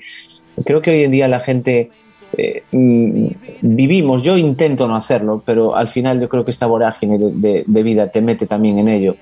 creo 0.66 0.82
que 0.82 0.92
hoy 0.92 1.04
en 1.04 1.12
día 1.12 1.28
la 1.28 1.40
gente 1.40 1.90
eh, 2.38 2.64
mm, 2.72 3.28
vivimos, 3.62 4.22
yo 4.24 4.38
intento 4.38 4.88
no 4.88 4.96
hacerlo, 4.96 5.42
pero 5.46 5.76
al 5.76 5.88
final 5.88 6.20
yo 6.20 6.28
creo 6.30 6.44
que 6.46 6.52
esta 6.52 6.66
vorágine 6.66 7.18
de, 7.18 7.32
de- 7.34 7.64
de 7.66 7.84
vida 7.84 8.08
te 8.12 8.22
mete 8.22 8.46
también 8.46 8.78
en 8.80 8.90
ello. 8.90 9.16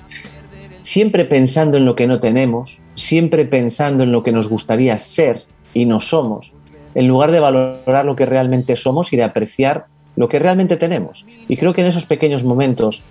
Siempre 0.82 1.26
pensando 1.26 1.78
en 1.78 1.86
lo 1.86 1.96
que 1.96 2.08
no 2.08 2.20
tenemos, 2.20 2.80
siempre 2.94 3.46
pensando 3.46 4.04
en 4.04 4.12
lo 4.12 4.24
que 4.24 4.32
nos 4.32 4.48
gustaría 4.50 4.98
ser 5.00 5.44
y 5.74 5.86
no 5.86 6.00
somos, 6.00 6.54
en 6.94 7.08
lugar 7.08 7.32
de 7.32 7.40
valorar 7.40 8.06
lo 8.06 8.16
que 8.16 8.26
realmente 8.26 8.76
somos 8.76 9.12
y 9.12 9.18
de 9.18 9.24
apreciar 9.24 9.86
lo 10.16 10.30
que 10.30 10.40
realmente 10.40 10.78
tenemos. 10.78 11.26
Y 11.50 11.58
creo 11.58 11.74
que 11.74 11.82
en 11.82 11.88
esos 11.88 12.06
pequeños 12.06 12.44
momentos, 12.44 13.04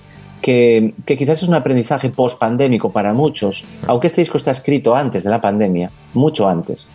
que, 0.45 0.93
que 1.07 1.17
quizás 1.17 1.43
es 1.43 1.49
un 1.49 1.55
aprendizaje 1.55 2.11
post-pandémico 2.11 2.93
para 2.93 3.15
muchos, 3.15 3.65
aunque 3.87 4.09
este 4.09 4.21
disco 4.21 4.37
está 4.37 4.51
escrito 4.51 4.95
antes 4.95 5.25
de 5.25 5.31
la 5.31 5.41
pandemia, 5.41 5.91
mucho 6.13 6.47
antes, 6.47 6.87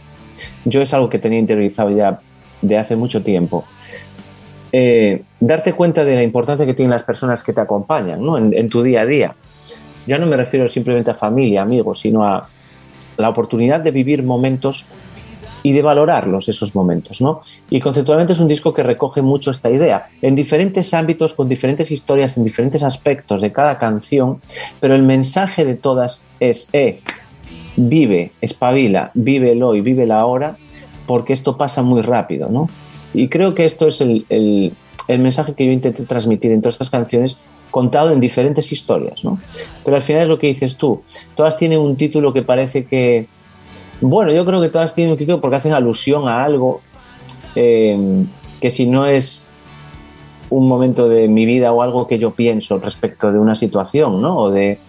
yo 0.65 0.83
es 0.83 0.93
algo 0.93 1.09
que 1.09 1.17
tenía 1.17 1.39
interiorizado 1.39 1.89
ya 1.89 2.19
de 2.61 2.77
hace 2.77 2.95
mucho 2.95 3.23
tiempo. 3.23 3.65
Eh, 4.71 5.23
darte 5.39 5.73
cuenta 5.73 6.05
de 6.05 6.13
la 6.13 6.21
importancia 6.21 6.63
que 6.67 6.75
tienen 6.75 6.91
las 6.91 7.01
personas 7.01 7.41
que 7.41 7.51
te 7.51 7.59
acompañan 7.59 8.23
¿no? 8.23 8.37
en, 8.37 8.53
en 8.55 8.69
tu 8.69 8.83
día 8.83 9.01
a 9.01 9.07
día. 9.07 9.35
Ya 10.05 10.19
no 10.19 10.27
me 10.27 10.37
refiero 10.37 10.69
simplemente 10.69 11.09
a 11.09 11.15
familia, 11.15 11.63
amigos, 11.63 12.01
sino 12.01 12.23
a 12.23 12.47
la 13.17 13.29
oportunidad 13.29 13.79
de 13.79 13.89
vivir 13.89 14.21
momentos 14.21 14.85
y 15.63 15.73
de 15.73 15.81
valorarlos 15.81 16.47
esos 16.49 16.73
momentos, 16.75 17.21
¿no? 17.21 17.41
Y 17.69 17.79
conceptualmente 17.79 18.33
es 18.33 18.39
un 18.39 18.47
disco 18.47 18.73
que 18.73 18.83
recoge 18.83 19.21
mucho 19.21 19.51
esta 19.51 19.69
idea, 19.69 20.07
en 20.21 20.35
diferentes 20.35 20.93
ámbitos, 20.93 21.33
con 21.33 21.49
diferentes 21.49 21.91
historias, 21.91 22.37
en 22.37 22.43
diferentes 22.45 22.83
aspectos 22.83 23.41
de 23.41 23.51
cada 23.51 23.77
canción, 23.77 24.39
pero 24.79 24.95
el 24.95 25.03
mensaje 25.03 25.65
de 25.65 25.75
todas 25.75 26.25
es, 26.39 26.69
eh, 26.73 27.01
vive, 27.75 28.31
espabila, 28.41 29.11
vive 29.13 29.51
el 29.51 29.63
hoy, 29.63 29.81
vive 29.81 30.05
la 30.05 30.19
ahora, 30.19 30.57
porque 31.07 31.33
esto 31.33 31.57
pasa 31.57 31.81
muy 31.81 32.01
rápido, 32.01 32.49
¿no? 32.49 32.69
Y 33.13 33.27
creo 33.27 33.55
que 33.55 33.65
esto 33.65 33.87
es 33.87 34.01
el, 34.01 34.25
el- 34.29 34.73
el 35.07 35.19
mensaje 35.19 35.55
que 35.55 35.65
yo 35.65 35.71
intenté 35.71 36.03
transmitir 36.03 36.51
en 36.51 36.61
todas 36.61 36.75
estas 36.75 36.91
canciones, 36.91 37.39
contado 37.71 38.11
en 38.11 38.19
diferentes 38.19 38.71
historias, 38.71 39.23
¿no? 39.23 39.39
Pero 39.83 39.95
al 39.95 40.03
final 40.03 40.23
es 40.23 40.27
lo 40.27 40.37
que 40.37 40.47
dices 40.47 40.77
tú, 40.77 41.01
todas 41.35 41.57
tienen 41.57 41.79
un 41.79 41.95
título 41.95 42.31
que 42.31 42.43
parece 42.43 42.85
que, 42.85 43.27
bueno, 44.01 44.31
yo 44.31 44.45
creo 44.45 44.61
que 44.61 44.69
todas 44.69 44.93
tienen 44.93 45.11
un 45.11 45.17
título 45.17 45.41
porque 45.41 45.57
hacen 45.57 45.73
alusión 45.73 46.27
a 46.27 46.43
algo 46.43 46.81
eh, 47.55 48.25
que 48.61 48.69
si 48.69 48.85
no 48.85 49.05
es 49.05 49.45
un 50.49 50.67
momento 50.67 51.07
de 51.07 51.27
mi 51.27 51.45
vida 51.45 51.71
o 51.71 51.81
algo 51.81 52.07
que 52.07 52.17
yo 52.17 52.31
pienso 52.31 52.79
respecto 52.79 53.31
de 53.31 53.39
una 53.39 53.55
situación, 53.55 54.21
¿no? 54.21 54.37
O 54.37 54.51
de 54.51 54.79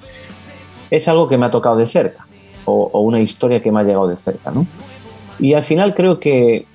es 0.91 1.09
algo 1.09 1.29
que 1.29 1.39
me 1.39 1.47
ha 1.47 1.51
tocado 1.51 1.77
de 1.77 1.87
cerca 1.87 2.27
o, 2.65 3.01
una 3.01 3.21
historia 3.21 3.63
que 3.63 3.73
me 3.73 3.81
ha 3.81 3.83
llegado 3.83 4.09
de 4.09 4.17
cerca, 4.17 4.51
¿no? 4.51 4.67
Y 5.39 5.55
al 5.55 5.63
final 5.63 5.95
creo 5.95 6.21
que, 6.21 6.67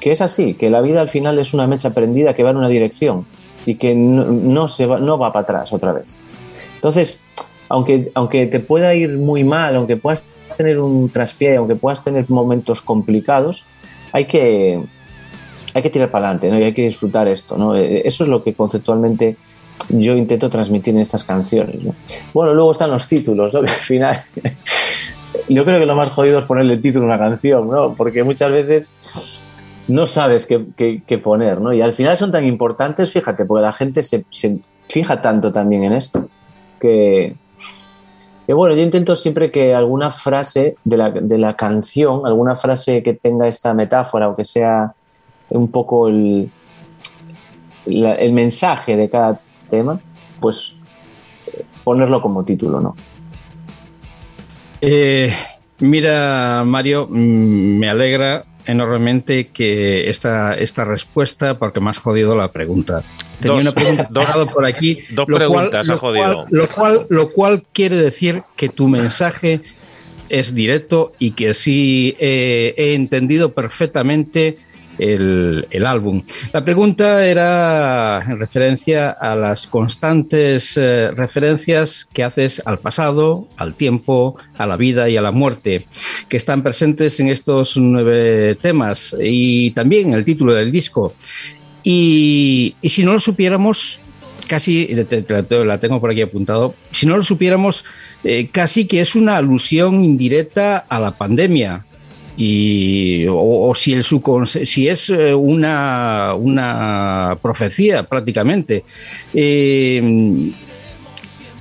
que 0.00 0.12
es 0.12 0.20
así, 0.20 0.54
que 0.54 0.70
la 0.70 0.80
vida 0.80 1.00
al 1.00 1.08
final 1.08 1.38
es 1.38 1.54
una 1.54 1.66
mecha 1.66 1.90
prendida 1.90 2.34
que 2.34 2.42
va 2.42 2.50
en 2.50 2.56
una 2.56 2.68
dirección 2.68 3.26
y 3.66 3.76
que 3.76 3.94
no, 3.94 4.24
no 4.24 4.68
se 4.68 4.86
va, 4.86 4.98
no 4.98 5.18
va 5.18 5.32
para 5.32 5.44
atrás 5.44 5.72
otra 5.72 5.92
vez. 5.92 6.18
Entonces, 6.74 7.20
aunque, 7.68 8.10
aunque 8.14 8.46
te 8.46 8.60
pueda 8.60 8.94
ir 8.94 9.16
muy 9.16 9.44
mal, 9.44 9.76
aunque 9.76 9.96
puedas 9.96 10.24
tener 10.56 10.78
un 10.78 11.10
traspié, 11.10 11.56
aunque 11.56 11.76
puedas 11.76 12.02
tener 12.02 12.28
momentos 12.28 12.82
complicados, 12.82 13.64
hay 14.12 14.26
que, 14.26 14.80
hay 15.72 15.82
que 15.82 15.90
tirar 15.90 16.10
para 16.10 16.26
adelante 16.26 16.50
¿no? 16.50 16.58
y 16.58 16.64
hay 16.64 16.74
que 16.74 16.86
disfrutar 16.86 17.28
esto. 17.28 17.56
¿no? 17.56 17.76
Eh, 17.76 18.02
Eso 18.04 18.24
es 18.24 18.28
lo 18.28 18.42
que 18.42 18.54
conceptualmente 18.54 19.36
yo 19.88 20.16
intento 20.16 20.48
transmitir 20.50 20.94
en 20.94 21.00
estas 21.00 21.24
canciones. 21.24 21.82
¿no? 21.82 21.94
Bueno, 22.32 22.54
luego 22.54 22.72
están 22.72 22.90
los 22.90 23.08
títulos, 23.08 23.52
¿no? 23.52 23.60
al 23.60 23.68
final 23.68 24.22
yo 25.48 25.64
creo 25.64 25.80
que 25.80 25.86
lo 25.86 25.96
más 25.96 26.10
jodido 26.10 26.38
es 26.38 26.44
ponerle 26.44 26.78
título 26.78 27.04
a 27.04 27.08
una 27.08 27.18
canción, 27.18 27.68
¿no? 27.68 27.94
porque 27.94 28.22
muchas 28.22 28.52
veces 28.52 28.92
no 29.88 30.06
sabes 30.06 30.46
qué 30.46 31.18
poner, 31.18 31.60
¿no? 31.60 31.74
Y 31.74 31.82
al 31.82 31.92
final 31.92 32.16
son 32.16 32.32
tan 32.32 32.46
importantes, 32.46 33.10
fíjate, 33.10 33.44
porque 33.44 33.62
la 33.62 33.72
gente 33.74 34.02
se, 34.02 34.24
se 34.30 34.58
fija 34.88 35.20
tanto 35.20 35.52
también 35.52 35.84
en 35.84 35.92
esto, 35.92 36.28
que, 36.80 37.36
que 38.46 38.52
bueno, 38.52 38.74
yo 38.76 38.82
intento 38.82 39.16
siempre 39.16 39.50
que 39.50 39.74
alguna 39.74 40.10
frase 40.10 40.76
de 40.84 40.96
la, 40.96 41.10
de 41.10 41.38
la 41.38 41.56
canción, 41.56 42.26
alguna 42.26 42.56
frase 42.56 43.02
que 43.02 43.14
tenga 43.14 43.48
esta 43.48 43.72
metáfora 43.74 44.28
o 44.28 44.36
que 44.36 44.44
sea 44.44 44.92
un 45.50 45.68
poco 45.70 46.08
el, 46.08 46.50
la- 47.86 48.14
el 48.14 48.32
mensaje 48.32 48.96
de 48.96 49.08
cada 49.08 49.40
tema, 49.70 49.98
pues 50.40 50.74
ponerlo 51.84 52.20
como 52.20 52.44
título, 52.44 52.80
¿no? 52.80 52.94
Eh, 54.80 55.32
mira, 55.80 56.62
Mario, 56.66 57.06
mm, 57.08 57.78
me 57.78 57.88
alegra 57.88 58.44
enormemente 58.66 59.48
que 59.48 60.08
esta, 60.08 60.54
esta 60.54 60.84
respuesta, 60.84 61.58
porque 61.58 61.80
me 61.80 61.90
has 61.90 61.98
jodido 61.98 62.36
la 62.36 62.50
pregunta. 62.52 63.02
Tenía 63.40 63.54
Dos. 63.56 63.62
una 63.64 63.72
pregunta 63.72 64.08
Dos- 64.10 64.52
por 64.52 64.64
aquí. 64.66 64.98
dos 65.10 65.28
lo 65.28 65.36
cual- 65.36 65.38
preguntas 65.38 65.88
ha 65.88 65.92
lo 65.92 65.98
jodido. 65.98 66.24
cual- 66.34 66.46
lo, 66.50 66.68
cual, 66.68 67.06
lo 67.10 67.30
cual 67.32 67.64
quiere 67.72 67.96
decir 67.96 68.42
que 68.56 68.68
tu 68.68 68.88
mensaje 68.88 69.60
es 70.28 70.54
directo 70.54 71.12
y 71.18 71.32
que 71.32 71.52
sí 71.54 72.16
eh, 72.18 72.74
he 72.76 72.94
entendido 72.94 73.52
perfectamente 73.52 74.56
el, 74.98 75.86
álbum. 75.86 76.22
La 76.52 76.64
pregunta 76.64 77.26
era 77.26 78.24
en 78.28 78.38
referencia 78.38 79.10
a 79.10 79.36
las 79.36 79.66
constantes 79.66 80.76
eh, 80.76 81.10
referencias 81.12 82.08
que 82.12 82.24
haces 82.24 82.62
al 82.64 82.78
pasado, 82.78 83.48
al 83.56 83.74
tiempo, 83.74 84.36
a 84.56 84.66
la 84.66 84.76
vida 84.76 85.08
y 85.08 85.16
a 85.16 85.22
la 85.22 85.32
muerte, 85.32 85.86
que 86.28 86.36
están 86.36 86.62
presentes 86.62 87.18
en 87.20 87.28
estos 87.28 87.76
nueve 87.76 88.56
temas 88.60 89.14
y 89.20 89.70
también 89.72 90.14
el 90.14 90.24
título 90.24 90.54
del 90.54 90.72
disco. 90.72 91.14
Y, 91.82 92.74
si 92.82 93.04
no 93.04 93.12
lo 93.12 93.20
supiéramos, 93.20 94.00
casi, 94.48 94.86
te- 95.08 95.64
la 95.64 95.78
tengo 95.78 96.00
por 96.00 96.10
aquí 96.10 96.22
apuntado, 96.22 96.74
si 96.92 97.06
no 97.06 97.16
lo 97.16 97.22
supiéramos, 97.22 97.84
eh, 98.24 98.48
casi 98.50 98.86
que 98.86 99.02
es 99.02 99.14
una 99.14 99.36
alusión 99.36 100.02
indirecta 100.02 100.78
a 100.88 100.98
la 100.98 101.10
pandemia. 101.10 101.84
Y, 102.36 103.26
o, 103.28 103.72
si, 103.74 103.92
el 103.92 104.04
si 104.46 104.88
es 104.88 105.08
eh, 105.10 105.34
una, 105.34 106.34
una 106.34 107.38
profecía 107.40 108.02
prácticamente. 108.02 108.84
Eh, 109.32 110.52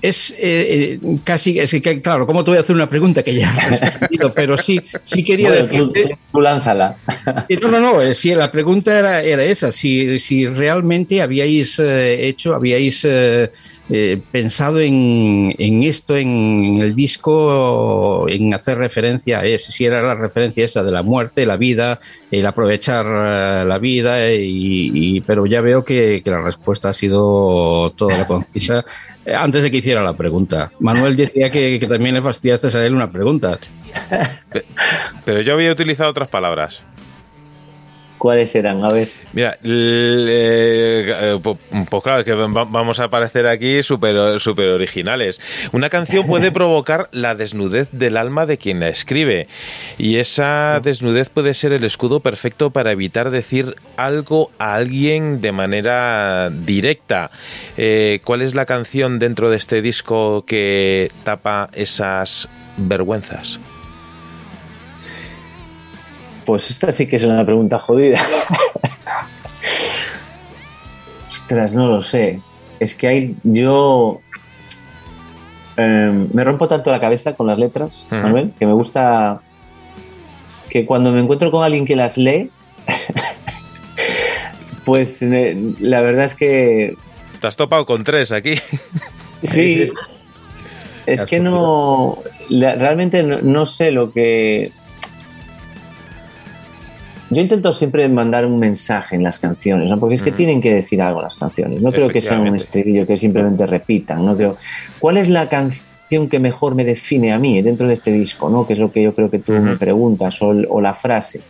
es 0.04 0.32
eh, 0.32 0.36
eh, 0.38 1.00
casi, 1.24 1.58
es 1.60 1.72
que, 1.72 2.02
claro, 2.02 2.28
¿cómo 2.28 2.44
te 2.44 2.52
voy 2.52 2.58
a 2.58 2.62
hacer 2.62 2.76
una 2.76 2.90
pregunta 2.90 3.24
que 3.24 3.34
ya 3.36 3.50
has 3.52 3.80
respondido? 3.80 4.34
Pero 4.34 4.58
sí, 4.58 4.80
sí 5.06 5.24
quería 5.24 5.50
Bueno, 5.50 5.64
decirte... 5.64 6.04
tú- 6.10 6.18
tú 6.34 6.42
lánzala. 6.42 6.98
No, 7.62 7.70
no, 7.70 7.80
no, 7.80 8.02
eh, 8.02 8.14
sí, 8.14 8.36
la 8.36 8.52
pregunta 8.52 9.00
era, 9.00 9.22
era 9.22 9.44
esa, 9.46 9.72
si, 9.72 10.20
si 10.20 10.46
realmente 10.46 11.22
habíais 11.22 11.80
eh, 11.80 12.28
hecho, 12.28 12.54
habíais 12.54 13.06
eh, 13.06 13.50
eh, 13.90 14.20
pensado 14.32 14.80
en, 14.82 15.56
en 15.58 15.84
esto, 15.84 16.18
en, 16.18 16.80
el 16.82 16.94
disco, 16.96 18.28
en 18.28 18.54
hacer 18.54 18.78
referencia 18.78 19.40
a 19.40 19.46
eso, 19.46 19.72
si 19.72 19.86
era 19.86 20.02
la 20.02 20.16
referencia 20.16 20.66
esa 20.66 20.84
de 20.84 20.92
la 20.92 21.02
muerte, 21.04 21.46
la 21.46 21.56
vida, 21.58 22.00
el 22.30 22.46
aprovechar 22.46 23.06
la 23.66 23.78
vida, 23.78 24.30
y, 24.34 24.92
y- 25.18 25.22
pero 25.22 25.46
ya 25.46 25.62
veo 25.62 25.86
que, 25.86 26.22
que 26.24 26.30
la 26.30 26.42
respuesta 26.42 26.90
ha 26.90 26.94
sido 26.94 27.92
toda 27.96 28.18
la 28.18 28.28
concisa 28.28 28.84
antes 29.26 29.64
de 29.64 29.72
que 29.72 29.78
hiciera 29.78 30.04
la 30.04 30.14
pregunta. 30.14 30.72
Manuel 30.80 31.16
decía 31.16 31.50
que, 31.50 31.80
que 31.80 31.88
también 31.88 32.16
le 32.16 32.22
fastidiaste 32.22 32.76
a 32.78 32.86
él 32.86 32.94
una 32.94 33.12
pregunta. 33.12 33.56
Pero 35.26 35.42
yo 35.42 35.54
había 35.54 35.72
utilizado 35.72 36.10
otras 36.10 36.30
palabras. 36.30 36.84
¿Cuáles 38.24 38.56
eran? 38.56 38.82
A 38.86 38.88
ver. 38.90 39.10
Mira, 39.34 39.58
l- 39.64 40.26
eh, 40.30 41.14
eh, 41.36 41.40
pues 41.90 42.04
claro, 42.04 42.24
que 42.24 42.32
va- 42.34 42.64
vamos 42.64 43.02
a 43.02 43.04
aparecer 43.04 43.46
aquí 43.48 43.84
súper 43.84 44.40
súper 44.40 44.70
originales. 44.70 45.42
Una 45.74 45.90
canción 45.90 46.26
puede 46.26 46.50
provocar 46.54 47.10
la 47.12 47.36
desnudez 47.36 47.90
del 47.92 48.16
alma 48.16 48.46
de 48.46 48.58
quien 48.58 48.80
la 48.80 48.88
escribe. 48.88 49.50
Y 49.98 50.20
esa 50.20 50.80
desnudez 50.82 51.28
puede 51.28 51.54
ser 51.54 51.74
el 51.74 51.84
escudo 51.84 52.22
perfecto 52.22 52.70
para 52.70 52.94
evitar 52.94 53.30
decir 53.30 53.76
algo 53.98 54.52
a 54.58 54.76
alguien 54.76 55.42
de 55.42 55.52
manera 55.52 56.50
directa. 56.50 57.30
Eh, 57.76 58.22
¿Cuál 58.24 58.42
es 58.42 58.56
la 58.56 58.66
canción 58.66 59.20
dentro 59.20 59.50
de 59.50 59.58
este 59.58 59.82
disco 59.82 60.46
que 60.48 61.12
tapa 61.26 61.70
esas 61.74 62.48
vergüenzas? 62.78 63.60
Pues 66.46 66.70
esta 66.70 66.92
sí 66.92 67.08
que 67.08 67.16
es 67.18 67.24
una 67.24 67.46
pregunta 67.46 67.80
jodida. 67.80 68.20
Ostras, 71.28 71.74
no 71.74 71.88
lo 71.88 72.02
sé. 72.02 72.40
Es 72.80 72.96
que 72.96 73.08
hay. 73.08 73.36
Yo. 73.44 74.22
eh, 75.78 76.28
me 76.34 76.44
rompo 76.44 76.68
tanto 76.68 76.92
la 76.92 77.00
cabeza 77.00 77.34
con 77.34 77.48
las 77.48 77.58
letras. 77.58 78.06
Manuel, 78.10 78.52
que 78.58 78.66
me 78.66 78.74
gusta. 78.74 79.42
Que 80.70 80.86
cuando 80.86 81.12
me 81.12 81.22
encuentro 81.22 81.52
con 81.52 81.64
alguien 81.64 81.86
que 81.86 81.96
las 81.96 82.18
lee. 82.18 82.50
pues 84.86 85.22
eh, 85.22 85.58
la 85.80 86.02
verdad 86.02 86.26
es 86.26 86.36
que. 86.36 86.96
Te 87.40 87.48
has 87.48 87.56
topado 87.56 87.86
con 87.86 88.04
tres 88.04 88.32
aquí. 88.32 88.56
Sí. 89.42 89.90
Es 91.06 91.26
que 91.26 91.42
no. 91.42 92.20
la- 92.48 92.76
realmente 92.76 93.24
no, 93.24 93.42
no 93.42 93.66
sé 93.66 93.92
lo 93.92 94.14
que. 94.14 94.72
Yo 97.34 97.42
intento 97.42 97.74
siempre 97.74 98.08
mandar 98.10 98.46
un 98.46 98.60
mensaje 98.60 99.16
en 99.16 99.24
las 99.24 99.40
canciones, 99.40 99.90
¿no? 99.90 100.00
porque 100.00 100.16
es 100.16 100.22
que 100.22 100.32
tienen 100.32 100.62
que 100.62 100.74
decir 100.74 101.02
algo 101.02 101.22
las 101.22 101.36
canciones. 101.36 101.82
No 101.82 101.92
creo 101.92 102.10
que 102.10 102.22
sea 102.22 102.40
un 102.40 102.56
estribillo 102.56 103.08
que 103.08 103.18
simplemente 103.18 103.66
repitan. 103.66 104.26
No 104.26 104.36
creo. 104.36 104.58
¿Cuál 105.00 105.18
es 105.18 105.30
la 105.30 105.50
canción 105.50 106.30
que 106.30 106.40
mejor 106.40 106.76
me 106.76 106.86
define 106.86 107.34
a 107.34 107.40
mí 107.40 107.62
dentro 107.62 107.88
de 107.88 107.96
este 107.96 108.12
disco? 108.12 108.50
¿no? 108.50 108.68
Que 108.68 108.74
es 108.74 108.80
lo 108.80 108.92
que 108.92 109.02
yo 109.02 109.16
creo 109.16 109.30
que 109.30 109.40
tú 109.40 109.54
me 109.54 109.78
preguntas, 109.78 110.42
o, 110.42 110.50
o 110.70 110.82
la 110.82 110.94
frase. 110.94 111.42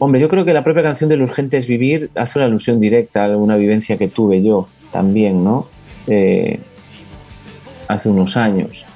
Hombre, 0.00 0.20
yo 0.20 0.28
creo 0.28 0.44
que 0.44 0.52
la 0.52 0.62
propia 0.62 0.82
canción 0.82 1.10
del 1.10 1.22
Urgente 1.22 1.56
es 1.56 1.66
Vivir 1.66 2.10
hace 2.14 2.38
una 2.38 2.46
alusión 2.46 2.78
directa 2.78 3.24
a 3.24 3.36
una 3.36 3.56
vivencia 3.56 3.96
que 3.96 4.06
tuve 4.06 4.42
yo 4.42 4.68
también, 4.92 5.42
¿no? 5.42 5.66
Eh, 6.06 6.60
hace 7.88 8.08
unos 8.08 8.36
años. 8.36 8.86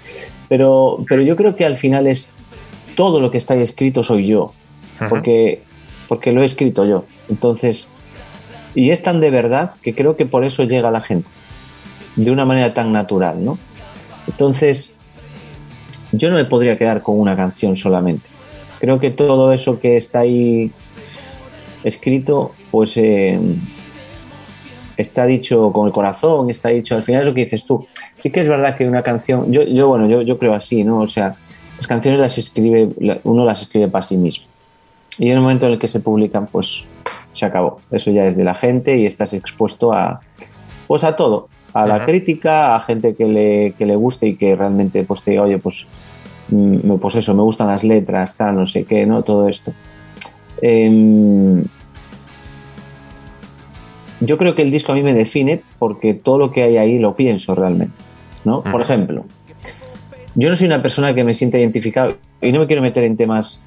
Pero, 0.48 1.04
pero 1.08 1.22
yo 1.22 1.34
creo 1.34 1.56
que 1.56 1.64
al 1.64 1.76
final 1.76 2.06
es 2.06 2.32
todo 2.94 3.20
lo 3.20 3.30
que 3.30 3.38
está 3.38 3.54
ahí 3.54 3.62
escrito 3.62 4.02
soy 4.02 4.26
yo, 4.26 4.52
porque, 5.08 5.62
porque 6.08 6.32
lo 6.32 6.42
he 6.42 6.44
escrito 6.44 6.86
yo. 6.86 7.04
Entonces, 7.28 7.90
y 8.74 8.90
es 8.90 9.02
tan 9.02 9.20
de 9.20 9.30
verdad 9.30 9.72
que 9.82 9.94
creo 9.94 10.16
que 10.16 10.26
por 10.26 10.44
eso 10.44 10.64
llega 10.64 10.88
a 10.88 10.92
la 10.92 11.00
gente, 11.00 11.28
de 12.16 12.30
una 12.30 12.44
manera 12.44 12.74
tan 12.74 12.92
natural, 12.92 13.44
¿no? 13.44 13.58
Entonces, 14.26 14.94
yo 16.12 16.30
no 16.30 16.36
me 16.36 16.44
podría 16.44 16.78
quedar 16.78 17.02
con 17.02 17.18
una 17.18 17.36
canción 17.36 17.76
solamente. 17.76 18.26
Creo 18.80 18.98
que 18.98 19.10
todo 19.10 19.52
eso 19.52 19.80
que 19.80 19.96
está 19.96 20.20
ahí 20.20 20.72
escrito, 21.84 22.52
pues 22.70 22.96
eh, 22.96 23.38
está 24.96 25.26
dicho 25.26 25.72
con 25.72 25.86
el 25.86 25.92
corazón, 25.92 26.50
está 26.50 26.68
dicho, 26.70 26.94
al 26.94 27.02
final 27.02 27.22
es 27.22 27.28
lo 27.28 27.34
que 27.34 27.44
dices 27.44 27.64
tú. 27.64 27.86
Sí 28.18 28.30
que 28.30 28.40
es 28.40 28.48
verdad 28.48 28.76
que 28.76 28.86
una 28.86 29.02
canción, 29.02 29.52
yo, 29.52 29.62
yo 29.62 29.88
bueno, 29.88 30.08
yo, 30.08 30.22
yo 30.22 30.38
creo 30.38 30.54
así, 30.54 30.84
¿no? 30.84 31.00
O 31.00 31.06
sea, 31.06 31.36
las 31.82 31.88
canciones 31.88 32.20
las 32.20 32.38
escribe, 32.38 32.90
uno 33.24 33.44
las 33.44 33.62
escribe 33.62 33.88
para 33.88 34.04
sí 34.04 34.16
mismo. 34.16 34.46
Y 35.18 35.30
en 35.30 35.32
el 35.32 35.40
momento 35.40 35.66
en 35.66 35.72
el 35.72 35.78
que 35.80 35.88
se 35.88 35.98
publican, 35.98 36.46
pues 36.46 36.84
se 37.32 37.44
acabó. 37.44 37.80
Eso 37.90 38.12
ya 38.12 38.24
es 38.24 38.36
de 38.36 38.44
la 38.44 38.54
gente 38.54 38.96
y 38.98 39.04
estás 39.04 39.32
expuesto 39.32 39.92
a, 39.92 40.20
pues 40.86 41.02
a 41.02 41.16
todo, 41.16 41.48
a 41.74 41.84
la 41.88 42.04
crítica, 42.06 42.76
a 42.76 42.80
gente 42.82 43.16
que 43.16 43.26
le, 43.26 43.74
que 43.76 43.84
le 43.84 43.96
guste 43.96 44.28
y 44.28 44.36
que 44.36 44.54
realmente 44.54 45.02
pues 45.02 45.22
te 45.22 45.32
diga, 45.32 45.42
oye, 45.42 45.58
pues, 45.58 45.88
mm, 46.50 46.94
pues 47.00 47.16
eso, 47.16 47.34
me 47.34 47.42
gustan 47.42 47.66
las 47.66 47.82
letras, 47.82 48.36
tal, 48.36 48.54
no 48.54 48.66
sé 48.68 48.84
qué, 48.84 49.04
¿no? 49.04 49.24
Todo 49.24 49.48
esto. 49.48 49.72
Em, 50.60 51.64
yo 54.20 54.38
creo 54.38 54.54
que 54.54 54.62
el 54.62 54.70
disco 54.70 54.92
a 54.92 54.94
mí 54.94 55.02
me 55.02 55.14
define 55.14 55.62
porque 55.80 56.14
todo 56.14 56.38
lo 56.38 56.52
que 56.52 56.62
hay 56.62 56.76
ahí 56.76 57.00
lo 57.00 57.16
pienso 57.16 57.56
realmente, 57.56 57.96
¿no? 58.44 58.62
Por 58.62 58.82
ejemplo, 58.82 59.24
yo 60.34 60.48
no 60.48 60.56
soy 60.56 60.66
una 60.66 60.82
persona 60.82 61.14
que 61.14 61.24
me 61.24 61.34
sienta 61.34 61.58
identificado 61.58 62.16
y 62.40 62.52
no 62.52 62.60
me 62.60 62.66
quiero 62.66 62.82
meter 62.82 63.04
en 63.04 63.16
temas, 63.16 63.62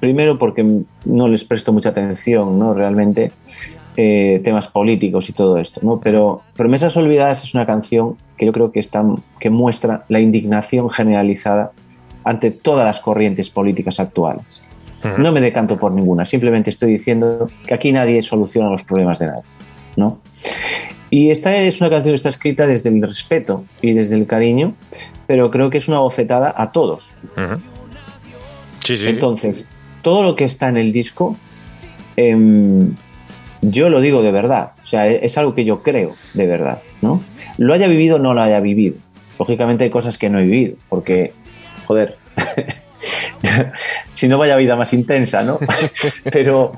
primero 0.00 0.38
porque 0.38 0.64
no 1.04 1.28
les 1.28 1.44
presto 1.44 1.72
mucha 1.72 1.90
atención, 1.90 2.58
¿no? 2.58 2.74
Realmente, 2.74 3.32
eh, 3.96 4.40
temas 4.42 4.68
políticos 4.68 5.28
y 5.28 5.32
todo 5.32 5.58
esto, 5.58 5.80
¿no? 5.82 6.00
Pero 6.00 6.42
Promesas 6.56 6.96
Olvidadas 6.96 7.44
es 7.44 7.54
una 7.54 7.66
canción 7.66 8.16
que 8.36 8.46
yo 8.46 8.52
creo 8.52 8.72
que, 8.72 8.80
está, 8.80 9.04
que 9.38 9.50
muestra 9.50 10.04
la 10.08 10.20
indignación 10.20 10.90
generalizada 10.90 11.72
ante 12.24 12.50
todas 12.50 12.86
las 12.86 13.00
corrientes 13.00 13.50
políticas 13.50 14.00
actuales. 14.00 14.62
No 15.18 15.32
me 15.32 15.42
decanto 15.42 15.78
por 15.78 15.92
ninguna, 15.92 16.24
simplemente 16.24 16.70
estoy 16.70 16.92
diciendo 16.92 17.46
que 17.66 17.74
aquí 17.74 17.92
nadie 17.92 18.22
soluciona 18.22 18.70
los 18.70 18.84
problemas 18.84 19.18
de 19.18 19.26
nadie, 19.26 19.42
¿no? 19.96 20.18
Y 21.14 21.30
esta 21.30 21.56
es 21.58 21.80
una 21.80 21.90
canción 21.90 22.10
que 22.10 22.16
está 22.16 22.28
escrita 22.28 22.66
desde 22.66 22.88
el 22.88 23.00
respeto 23.00 23.64
y 23.80 23.92
desde 23.92 24.16
el 24.16 24.26
cariño, 24.26 24.74
pero 25.28 25.48
creo 25.48 25.70
que 25.70 25.78
es 25.78 25.86
una 25.86 26.00
bofetada 26.00 26.52
a 26.56 26.72
todos. 26.72 27.12
Ujú. 27.36 27.60
Sí, 28.84 28.96
sí. 28.96 29.06
Entonces, 29.06 29.68
todo 30.02 30.24
lo 30.24 30.34
que 30.34 30.42
está 30.42 30.68
en 30.68 30.76
el 30.76 30.90
disco, 30.90 31.36
em, 32.16 32.96
yo 33.62 33.90
lo 33.90 34.00
digo 34.00 34.24
de 34.24 34.32
verdad. 34.32 34.70
O 34.82 34.86
sea, 34.86 35.08
e- 35.08 35.24
es 35.24 35.38
algo 35.38 35.54
que 35.54 35.64
yo 35.64 35.84
creo 35.84 36.16
de 36.32 36.46
verdad, 36.48 36.82
¿no? 37.00 37.22
Lo 37.58 37.74
haya 37.74 37.86
vivido 37.86 38.16
o 38.16 38.18
no 38.18 38.34
lo 38.34 38.42
haya 38.42 38.58
vivido. 38.58 38.96
Lógicamente 39.38 39.84
hay 39.84 39.90
cosas 39.90 40.18
que 40.18 40.28
no 40.28 40.40
he 40.40 40.42
vivido, 40.42 40.74
porque, 40.88 41.32
joder, 41.86 42.16
si 44.12 44.26
no 44.26 44.36
vaya 44.36 44.56
vida 44.56 44.74
más 44.74 44.92
intensa, 44.92 45.44
¿no? 45.44 45.60
pero, 46.32 46.72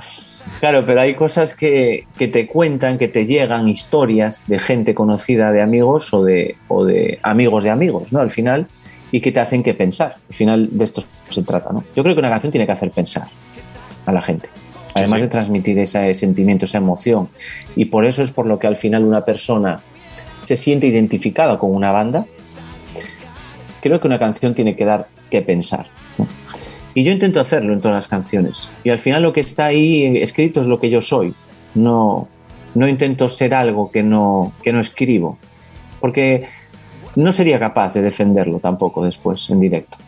claro, 0.60 0.84
pero 0.86 1.00
hay 1.00 1.14
cosas 1.14 1.54
que, 1.54 2.06
que 2.18 2.28
te 2.28 2.46
cuentan, 2.46 2.98
que 2.98 3.08
te 3.08 3.26
llegan, 3.26 3.68
historias 3.68 4.44
de 4.46 4.58
gente 4.58 4.94
conocida, 4.94 5.52
de 5.52 5.62
amigos 5.62 6.12
o 6.12 6.24
de, 6.24 6.56
o 6.68 6.84
de 6.84 7.18
amigos 7.22 7.64
de 7.64 7.70
amigos, 7.70 8.12
¿no? 8.12 8.20
Al 8.20 8.30
final, 8.30 8.66
y 9.10 9.20
que 9.20 9.32
te 9.32 9.40
hacen 9.40 9.62
que 9.62 9.74
pensar. 9.74 10.16
Al 10.28 10.34
final 10.34 10.68
de 10.72 10.84
esto 10.84 11.02
se 11.28 11.42
trata, 11.42 11.72
¿no? 11.72 11.82
Yo 11.94 12.02
creo 12.02 12.14
que 12.14 12.20
una 12.20 12.30
canción 12.30 12.50
tiene 12.50 12.66
que 12.66 12.72
hacer 12.72 12.90
pensar 12.90 13.28
a 14.04 14.12
la 14.12 14.22
gente. 14.22 14.48
Además 14.94 15.20
de 15.20 15.28
transmitir 15.28 15.78
ese 15.78 16.14
sentimiento, 16.14 16.64
esa 16.64 16.78
emoción. 16.78 17.28
Y 17.74 17.86
por 17.86 18.06
eso 18.06 18.22
es 18.22 18.30
por 18.30 18.46
lo 18.46 18.58
que 18.58 18.66
al 18.66 18.78
final 18.78 19.04
una 19.04 19.20
persona 19.20 19.80
se 20.42 20.56
siente 20.56 20.86
identificada 20.86 21.58
con 21.58 21.74
una 21.74 21.92
banda. 21.92 22.24
Creo 23.82 24.00
que 24.00 24.06
una 24.06 24.18
canción 24.18 24.54
tiene 24.54 24.74
que 24.74 24.86
dar 24.86 25.06
que 25.28 25.42
pensar. 25.42 25.86
¿no? 26.16 26.26
Y 26.96 27.04
yo 27.04 27.12
intento 27.12 27.38
hacerlo 27.40 27.72
en 27.74 27.80
todas 27.80 27.94
las 27.96 28.08
canciones. 28.08 28.68
Y 28.82 28.90
al 28.90 28.98
final 28.98 29.22
lo 29.22 29.32
que 29.32 29.40
está 29.40 29.66
ahí 29.66 30.16
escrito 30.16 30.60
es 30.62 30.66
lo 30.66 30.80
que 30.80 30.88
yo 30.90 31.00
soy. 31.02 31.34
No, 31.74 32.26
no 32.74 32.88
intento 32.88 33.28
ser 33.28 33.54
algo 33.54 33.90
que 33.92 34.02
no, 34.02 34.52
que 34.64 34.72
no 34.72 34.80
escribo. 34.80 35.38
Porque 36.00 36.46
no 37.14 37.32
sería 37.32 37.58
capaz 37.58 37.92
de 37.92 38.00
defenderlo 38.02 38.58
tampoco 38.60 39.04
después 39.04 39.48
en 39.50 39.60
directo. 39.60 39.98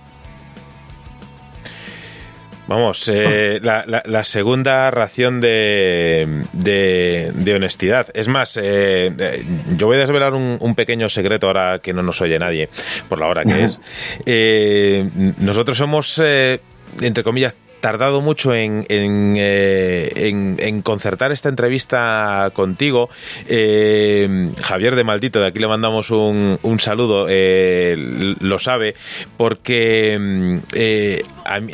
Vamos, 2.69 3.09
eh, 3.11 3.61
la, 3.63 3.85
la- 3.87 4.03
la 4.05 4.25
segunda 4.25 4.91
ración 4.91 5.41
de, 5.41 6.43
de- 6.53 7.33
de 7.35 7.55
honestidad. 7.55 8.09
Es 8.13 8.29
más, 8.29 8.59
eh, 8.59 9.11
eh, 9.19 9.43
yo 9.79 9.87
voy 9.87 9.97
a 9.97 10.01
desvelar 10.01 10.35
un, 10.35 10.59
un 10.61 10.75
pequeño 10.75 11.09
secreto 11.09 11.47
ahora 11.47 11.79
que 11.83 11.95
no 11.95 12.03
nos 12.03 12.21
oye 12.21 12.39
nadie, 12.39 12.69
por 13.09 13.21
la 13.21 13.27
hora 13.29 13.45
que 13.47 13.65
es. 13.65 13.81
Eh, 14.27 15.09
nosotros 15.39 15.81
eh, 16.23 16.61
entre 17.01 17.25
comillas, 17.25 17.57
tardado 17.81 18.21
mucho 18.21 18.55
en, 18.55 18.85
en, 18.89 19.35
eh, 19.39 20.11
en- 20.17 20.57
en 20.59 20.83
concertar 20.83 21.31
esta 21.31 21.49
entrevista 21.49 22.51
contigo. 22.53 23.09
Eh, 23.47 24.51
Javier 24.63 24.97
de 24.97 25.05
Maldito, 25.05 25.41
de 25.41 25.47
aquí 25.47 25.61
le 25.61 25.69
mandamos 25.69 26.11
un, 26.11 26.59
un 26.63 26.81
saludo, 26.81 27.27
eh, 27.29 28.35
lo 28.41 28.59
sabe, 28.59 28.95
porque 29.37 30.19
mm, 30.19 30.59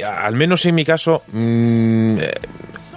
al 0.04 0.34
menos 0.34 0.66
en 0.66 0.74
mi 0.74 0.84
caso... 0.84 1.22
mm, 1.32 2.18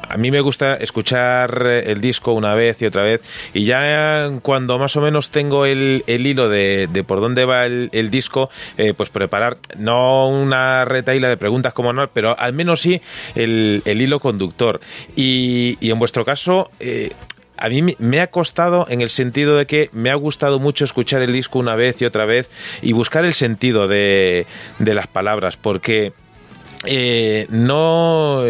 a 0.10 0.18
mí 0.18 0.32
me 0.32 0.42
gusta 0.42 0.76
escuchar 0.76 1.64
eh, 1.66 1.92
el 1.92 2.02
disco 2.02 2.34
una 2.34 2.54
vez 2.56 2.82
y 2.82 2.86
otra 2.86 3.04
vez 3.04 3.22
y 3.54 3.66
ya 3.66 4.30
cuando 4.42 4.80
más 4.80 4.96
o 4.96 5.02
menos 5.02 5.30
tengo 5.32 5.66
el, 5.66 6.04
el 6.08 6.26
hilo 6.26 6.50
de, 6.50 6.88
de 6.92 7.04
por 7.04 7.20
dónde 7.22 7.46
va 7.46 7.66
el, 7.66 7.90
el 7.94 8.10
disco, 8.10 8.50
eh, 8.78 8.94
pues 8.96 9.10
preparar 9.10 9.58
no 9.78 10.28
una 10.30 10.86
retaila 10.86 11.30
de 11.30 11.38
preguntas 11.38 11.74
como 11.74 11.94
no, 11.94 12.08
pero 12.10 12.38
al 12.40 12.54
menos 12.54 12.82
sí 12.82 13.02
el, 13.36 13.82
el 13.86 14.02
hilo 14.02 14.20
conductor. 14.20 14.80
Y, 15.16 15.78
y 15.80 15.92
en 15.92 16.00
vuestro 16.00 16.26
caso... 16.26 16.70
eh, 16.80 17.10
a 17.60 17.70
mí 17.70 17.82
me- 17.98 18.22
ha 18.22 18.28
costado 18.28 18.86
en 18.88 19.02
el 19.02 19.10
sentido 19.10 19.58
de 19.58 19.66
que 19.66 19.90
me 19.92 20.12
ha 20.12 20.16
gustado 20.16 20.60
mucho 20.60 20.86
escuchar 20.86 21.24
el 21.24 21.34
disco 21.34 21.58
una 21.58 21.76
vez 21.76 22.00
y 22.04 22.06
otra 22.06 22.26
vez 22.26 22.52
y 22.84 22.94
buscar 22.94 23.26
el 23.26 23.34
sentido 23.34 23.88
de, 23.88 24.46
de 24.78 24.94
las 24.94 25.08
palabras, 25.08 25.58
porque 25.58 26.14
eh, 26.86 27.48
no 27.50 28.44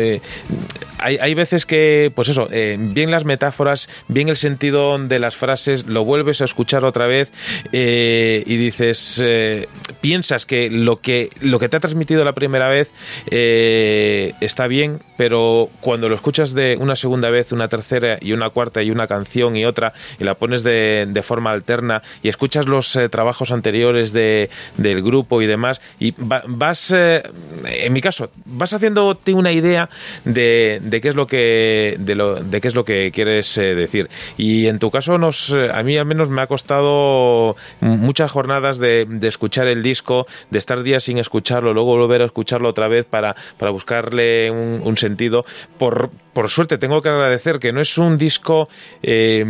hay, 0.99 1.17
hay 1.17 1.33
veces 1.33 1.65
que 1.65 2.11
pues 2.15 2.29
eso 2.29 2.47
eh, 2.51 2.77
bien 2.79 3.11
las 3.11 3.25
metáforas 3.25 3.89
bien 4.07 4.29
el 4.29 4.35
sentido 4.37 4.97
de 4.97 5.19
las 5.19 5.35
frases 5.35 5.85
lo 5.85 6.03
vuelves 6.03 6.41
a 6.41 6.45
escuchar 6.45 6.85
otra 6.85 7.07
vez 7.07 7.31
eh, 7.71 8.43
y 8.45 8.57
dices 8.57 9.21
eh, 9.23 9.67
piensas 10.01 10.45
que 10.45 10.69
lo 10.69 11.01
que 11.01 11.29
lo 11.41 11.59
que 11.59 11.69
te 11.69 11.77
ha 11.77 11.79
transmitido 11.79 12.23
la 12.23 12.33
primera 12.33 12.69
vez 12.69 12.89
eh, 13.31 14.33
está 14.41 14.67
bien 14.67 14.99
pero 15.17 15.69
cuando 15.81 16.09
lo 16.09 16.15
escuchas 16.15 16.53
de 16.53 16.77
una 16.79 16.95
segunda 16.95 17.29
vez 17.29 17.51
una 17.51 17.67
tercera 17.67 18.17
y 18.21 18.33
una 18.33 18.49
cuarta 18.49 18.81
y 18.83 18.91
una 18.91 19.07
canción 19.07 19.55
y 19.55 19.65
otra 19.65 19.93
y 20.19 20.23
la 20.23 20.35
pones 20.35 20.63
de, 20.63 21.05
de 21.07 21.21
forma 21.23 21.51
alterna 21.51 22.01
y 22.23 22.29
escuchas 22.29 22.65
los 22.67 22.97
trabajos 23.11 23.51
anteriores 23.51 24.13
de, 24.13 24.49
del 24.77 25.01
grupo 25.03 25.41
y 25.41 25.47
demás 25.47 25.81
y 25.99 26.11
va- 26.11 26.43
vas 26.47 26.91
en 26.91 27.93
mi 27.93 28.01
caso 28.01 28.29
vas 28.45 28.73
haciéndote 28.73 29.33
una 29.33 29.51
idea 29.51 29.89
de, 30.25 30.79
de 30.87 31.01
qué 31.01 31.09
es 31.09 31.15
lo 31.15 31.27
que 31.27 31.95
de, 31.99 32.15
lo, 32.15 32.35
de 32.35 32.61
qué 32.61 32.67
es 32.67 32.75
lo 32.75 32.85
que 32.85 33.11
quieres 33.11 33.57
eh, 33.57 33.75
decir. 33.75 34.09
Y 34.37 34.67
en 34.67 34.79
tu 34.79 34.91
caso 34.91 35.17
nos 35.17 35.49
eh, 35.49 35.69
a 35.73 35.83
mí 35.83 35.97
al 35.97 36.05
menos 36.05 36.29
me 36.29 36.41
ha 36.41 36.47
costado 36.47 37.55
muchas 37.81 38.31
jornadas 38.31 38.77
de, 38.77 39.05
de 39.07 39.27
escuchar 39.27 39.67
el 39.67 39.83
disco 39.83 40.27
de 40.49 40.59
estar 40.59 40.83
días 40.83 41.03
sin 41.03 41.17
escucharlo 41.17 41.73
luego 41.73 41.97
volver 41.97 42.21
a 42.21 42.25
escucharlo 42.25 42.69
otra 42.69 42.87
vez 42.87 43.05
para, 43.05 43.35
para 43.57 43.71
buscarle 43.71 44.51
un, 44.51 44.81
un 44.83 44.97
sentido 44.97 45.45
por 45.77 46.09
por 46.37 46.51
suerte 46.51 46.77
tengo 46.77 47.01
que 47.01 47.09
agradecer 47.09 47.57
que 47.57 47.73
no 47.73 47.81
es 47.81 47.97
un 47.97 48.15
disco 48.15 48.69
eh, 49.01 49.43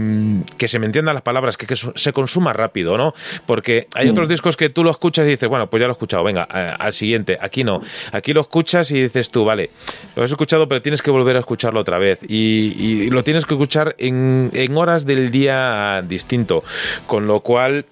que 0.58 0.70
se 0.70 0.80
me 0.80 0.86
entiendan 0.86 1.16
las 1.16 1.22
palabras, 1.22 1.58
que, 1.58 1.76
se 1.76 2.14
consuma 2.14 2.54
rápido, 2.54 2.98
¿no? 2.98 3.14
Porque 3.46 3.88
hay 3.94 4.08
Mm. 4.08 4.12
otros 4.12 4.30
discos 4.30 4.56
que 4.56 4.70
tú 4.70 4.86
lo 4.86 4.92
escuchas 4.92 5.28
y 5.28 5.32
dices, 5.32 5.50
bueno, 5.50 5.70
pues 5.70 5.82
ya 5.82 5.88
lo 5.88 5.92
he 5.92 5.96
escuchado, 5.96 6.24
venga, 6.24 6.44
al 6.44 6.94
siguiente. 6.94 7.38
Aquí 7.42 7.66
no. 7.66 7.82
Aquí 8.14 8.32
lo 8.32 8.40
escuchas 8.40 8.90
y 8.92 9.02
dices 9.02 9.32
tú, 9.32 9.44
vale, 9.44 9.70
lo 10.16 10.24
has 10.24 10.32
escuchado, 10.32 10.70
pero 10.70 10.82
tienes 10.82 11.02
que 11.02 11.12
volver 11.12 11.36
a 11.36 11.40
escucharlo 11.40 11.82
otra 11.82 12.00
vez. 12.00 12.20
Y, 12.26 12.82
y 12.82 13.10
lo 13.10 13.22
tienes 13.22 13.46
que 13.46 13.56
escuchar 13.56 13.94
en, 13.98 14.50
en 14.54 14.78
horas 14.78 15.06
del 15.06 15.30
día 15.30 16.02
distinto. 16.08 16.64
Con 17.06 17.28
lo 17.28 17.42
cual. 17.42 17.86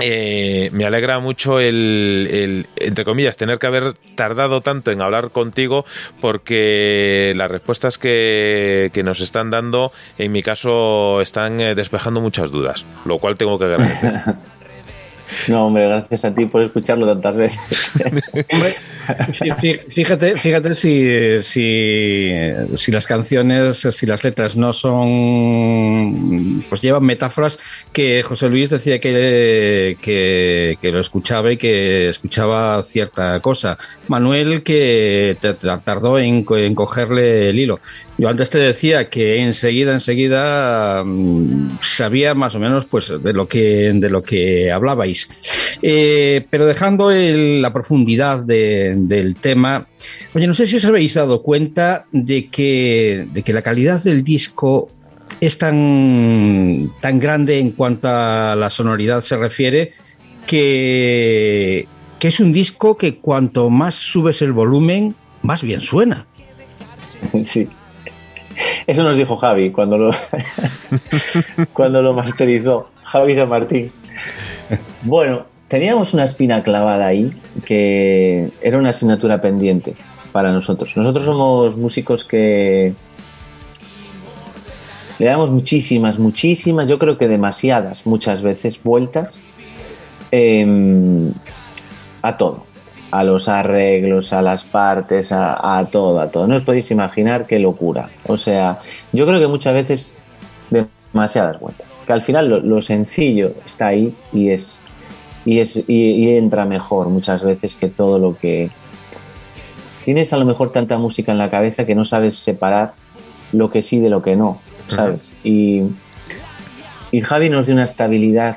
Eh, 0.00 0.70
me 0.72 0.84
alegra 0.84 1.20
mucho 1.20 1.60
el, 1.60 2.28
el, 2.30 2.66
entre 2.76 3.04
comillas, 3.04 3.36
tener 3.36 3.58
que 3.58 3.66
haber 3.66 3.94
tardado 4.14 4.60
tanto 4.62 4.90
en 4.90 5.02
hablar 5.02 5.30
contigo 5.30 5.84
porque 6.20 7.34
las 7.36 7.50
respuestas 7.50 7.98
que, 7.98 8.90
que 8.92 9.02
nos 9.02 9.20
están 9.20 9.50
dando, 9.50 9.92
en 10.18 10.32
mi 10.32 10.42
caso, 10.42 11.20
están 11.20 11.60
eh, 11.60 11.74
despejando 11.74 12.20
muchas 12.20 12.50
dudas, 12.50 12.84
lo 13.04 13.18
cual 13.18 13.36
tengo 13.36 13.58
que 13.58 13.66
agradecer. 13.66 14.22
No, 15.48 15.66
hombre, 15.66 15.86
gracias 15.86 16.24
a 16.24 16.34
ti 16.34 16.46
por 16.46 16.62
escucharlo 16.62 17.06
tantas 17.06 17.36
veces. 17.36 17.92
Fíjate, 19.94 20.36
fíjate 20.36 20.76
si, 20.76 21.42
si, 21.42 22.30
si 22.74 22.92
las 22.92 23.06
canciones, 23.06 23.78
si 23.78 24.06
las 24.06 24.22
letras 24.24 24.56
no 24.56 24.72
son, 24.72 26.64
pues 26.68 26.80
llevan 26.80 27.04
metáforas 27.04 27.58
que 27.92 28.22
José 28.22 28.48
Luis 28.48 28.70
decía 28.70 29.00
que, 29.00 29.96
que, 30.00 30.78
que 30.80 30.88
lo 30.90 31.00
escuchaba 31.00 31.52
y 31.52 31.56
que 31.56 32.08
escuchaba 32.08 32.82
cierta 32.82 33.38
cosa. 33.40 33.78
Manuel 34.08 34.62
que 34.62 35.36
tardó 35.84 36.18
en, 36.18 36.44
en 36.48 36.74
cogerle 36.74 37.50
el 37.50 37.58
hilo. 37.58 37.80
Yo 38.18 38.28
antes 38.28 38.50
te 38.50 38.58
decía 38.58 39.08
que 39.08 39.38
enseguida, 39.38 39.92
enseguida 39.92 41.02
mm, 41.04 41.78
sabía 41.80 42.34
más 42.34 42.54
o 42.54 42.60
menos 42.60 42.84
pues 42.84 43.12
de 43.22 43.32
lo 43.32 43.48
que, 43.48 43.90
de 43.94 44.10
lo 44.10 44.22
que 44.22 44.70
hablabais. 44.70 45.28
Eh, 45.80 46.44
pero 46.50 46.66
dejando 46.66 47.10
el- 47.10 47.60
la 47.62 47.72
profundidad 47.72 48.44
de- 48.44 48.91
del 48.96 49.36
tema, 49.36 49.86
oye, 50.34 50.46
no 50.46 50.54
sé 50.54 50.66
si 50.66 50.76
os 50.76 50.84
habéis 50.84 51.14
dado 51.14 51.42
cuenta 51.42 52.06
de 52.12 52.48
que, 52.48 53.26
de 53.32 53.42
que 53.42 53.52
la 53.52 53.62
calidad 53.62 54.02
del 54.02 54.24
disco 54.24 54.90
es 55.40 55.58
tan, 55.58 56.90
tan 57.00 57.18
grande 57.18 57.58
en 57.58 57.72
cuanto 57.72 58.08
a 58.08 58.54
la 58.56 58.70
sonoridad 58.70 59.22
se 59.22 59.36
refiere 59.36 59.92
que, 60.46 61.86
que 62.18 62.28
es 62.28 62.40
un 62.40 62.52
disco 62.52 62.96
que 62.96 63.18
cuanto 63.18 63.70
más 63.70 63.94
subes 63.94 64.42
el 64.42 64.52
volumen, 64.52 65.14
más 65.42 65.62
bien 65.62 65.82
suena. 65.82 66.26
Sí. 67.44 67.68
Eso 68.86 69.02
nos 69.02 69.16
dijo 69.16 69.36
Javi 69.36 69.70
cuando 69.70 69.96
lo, 69.96 70.10
cuando 71.72 72.02
lo 72.02 72.12
masterizó. 72.12 72.90
Javi 73.02 73.34
San 73.34 73.48
Martín. 73.48 73.92
Bueno, 75.02 75.46
teníamos 75.72 76.12
una 76.12 76.24
espina 76.24 76.62
clavada 76.62 77.06
ahí 77.06 77.30
que 77.64 78.50
era 78.60 78.76
una 78.76 78.90
asignatura 78.90 79.40
pendiente 79.40 79.94
para 80.30 80.52
nosotros. 80.52 80.94
Nosotros 80.98 81.24
somos 81.24 81.78
músicos 81.78 82.26
que 82.26 82.92
le 85.18 85.26
damos 85.26 85.50
muchísimas, 85.50 86.18
muchísimas, 86.18 86.90
yo 86.90 86.98
creo 86.98 87.16
que 87.16 87.26
demasiadas, 87.26 88.04
muchas 88.04 88.42
veces, 88.42 88.82
vueltas 88.82 89.40
em, 90.30 91.32
a 92.20 92.36
todo. 92.36 92.64
A 93.10 93.24
los 93.24 93.48
arreglos, 93.48 94.34
a 94.34 94.42
las 94.42 94.64
partes, 94.64 95.32
a, 95.32 95.88
todo, 95.90 96.20
a 96.20 96.30
todo. 96.30 96.46
No 96.46 96.56
os 96.56 96.62
podéis 96.62 96.90
imaginar 96.90 97.46
qué 97.46 97.58
locura. 97.58 98.10
O 98.26 98.36
sea, 98.36 98.80
yo 99.14 99.26
creo 99.26 99.40
que 99.40 99.46
muchas 99.46 99.72
veces 99.72 100.18
demasiadas 100.68 101.58
vueltas. 101.58 101.86
Que 102.06 102.12
al 102.12 102.20
final 102.20 102.60
lo 102.68 102.82
sencillo 102.82 103.54
está 103.64 103.86
ahí 103.86 104.14
y 104.34 104.50
es 104.50 104.82
y 105.44 105.58
es 105.60 105.76
y, 105.76 105.84
y 106.12 106.36
entra 106.36 106.64
mejor 106.64 107.08
muchas 107.08 107.42
veces 107.42 107.76
que 107.76 107.88
todo 107.88 108.18
lo 108.18 108.36
que 108.36 108.70
tienes 110.04 110.32
a 110.32 110.36
lo 110.36 110.44
mejor 110.44 110.72
tanta 110.72 110.98
música 110.98 111.32
en 111.32 111.38
la 111.38 111.50
cabeza 111.50 111.84
que 111.86 111.94
no 111.94 112.04
sabes 112.04 112.36
separar 112.36 112.94
lo 113.52 113.70
que 113.70 113.82
sí 113.82 113.98
de 114.00 114.10
lo 114.10 114.22
que 114.22 114.34
no, 114.36 114.60
¿sabes? 114.88 115.32
Y, 115.44 115.82
y 117.10 117.20
Javi 117.20 117.50
nos 117.50 117.66
dio 117.66 117.74
una 117.74 117.84
estabilidad 117.84 118.56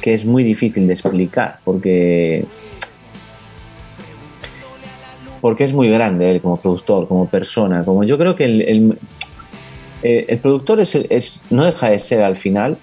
que 0.00 0.12
es 0.14 0.24
muy 0.24 0.44
difícil 0.44 0.86
de 0.86 0.92
explicar, 0.94 1.60
porque 1.64 2.44
porque 5.40 5.64
es 5.64 5.72
muy 5.72 5.88
grande 5.90 6.30
él 6.30 6.40
como 6.40 6.56
productor, 6.56 7.08
como 7.08 7.26
persona, 7.26 7.84
como 7.84 8.04
yo 8.04 8.16
creo 8.16 8.36
que 8.36 8.44
el, 8.44 8.62
el, 8.62 8.98
eh, 10.02 10.26
el 10.28 10.38
productor 10.38 10.80
es, 10.80 10.94
es- 10.94 11.42
no 11.50 11.64
deja 11.64 11.90
de 11.90 11.98
ser 11.98 12.22
al 12.22 12.36
final 12.36 12.78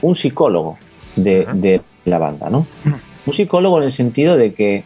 un 0.00 0.16
psicólogo 0.16 0.78
de, 1.14 1.46
de 1.54 1.80
la 2.04 2.18
banda, 2.18 2.50
¿no? 2.50 2.66
Un 3.26 3.34
psicólogo 3.34 3.78
en 3.78 3.84
el 3.84 3.92
sentido 3.92 4.36
de 4.36 4.54
que 4.54 4.84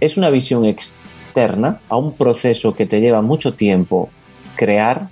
es 0.00 0.16
una 0.16 0.30
visión 0.30 0.64
externa 0.64 1.80
a 1.88 1.96
un 1.96 2.14
proceso 2.14 2.74
que 2.74 2.86
te 2.86 3.00
lleva 3.00 3.22
mucho 3.22 3.54
tiempo 3.54 4.10
crear 4.56 5.08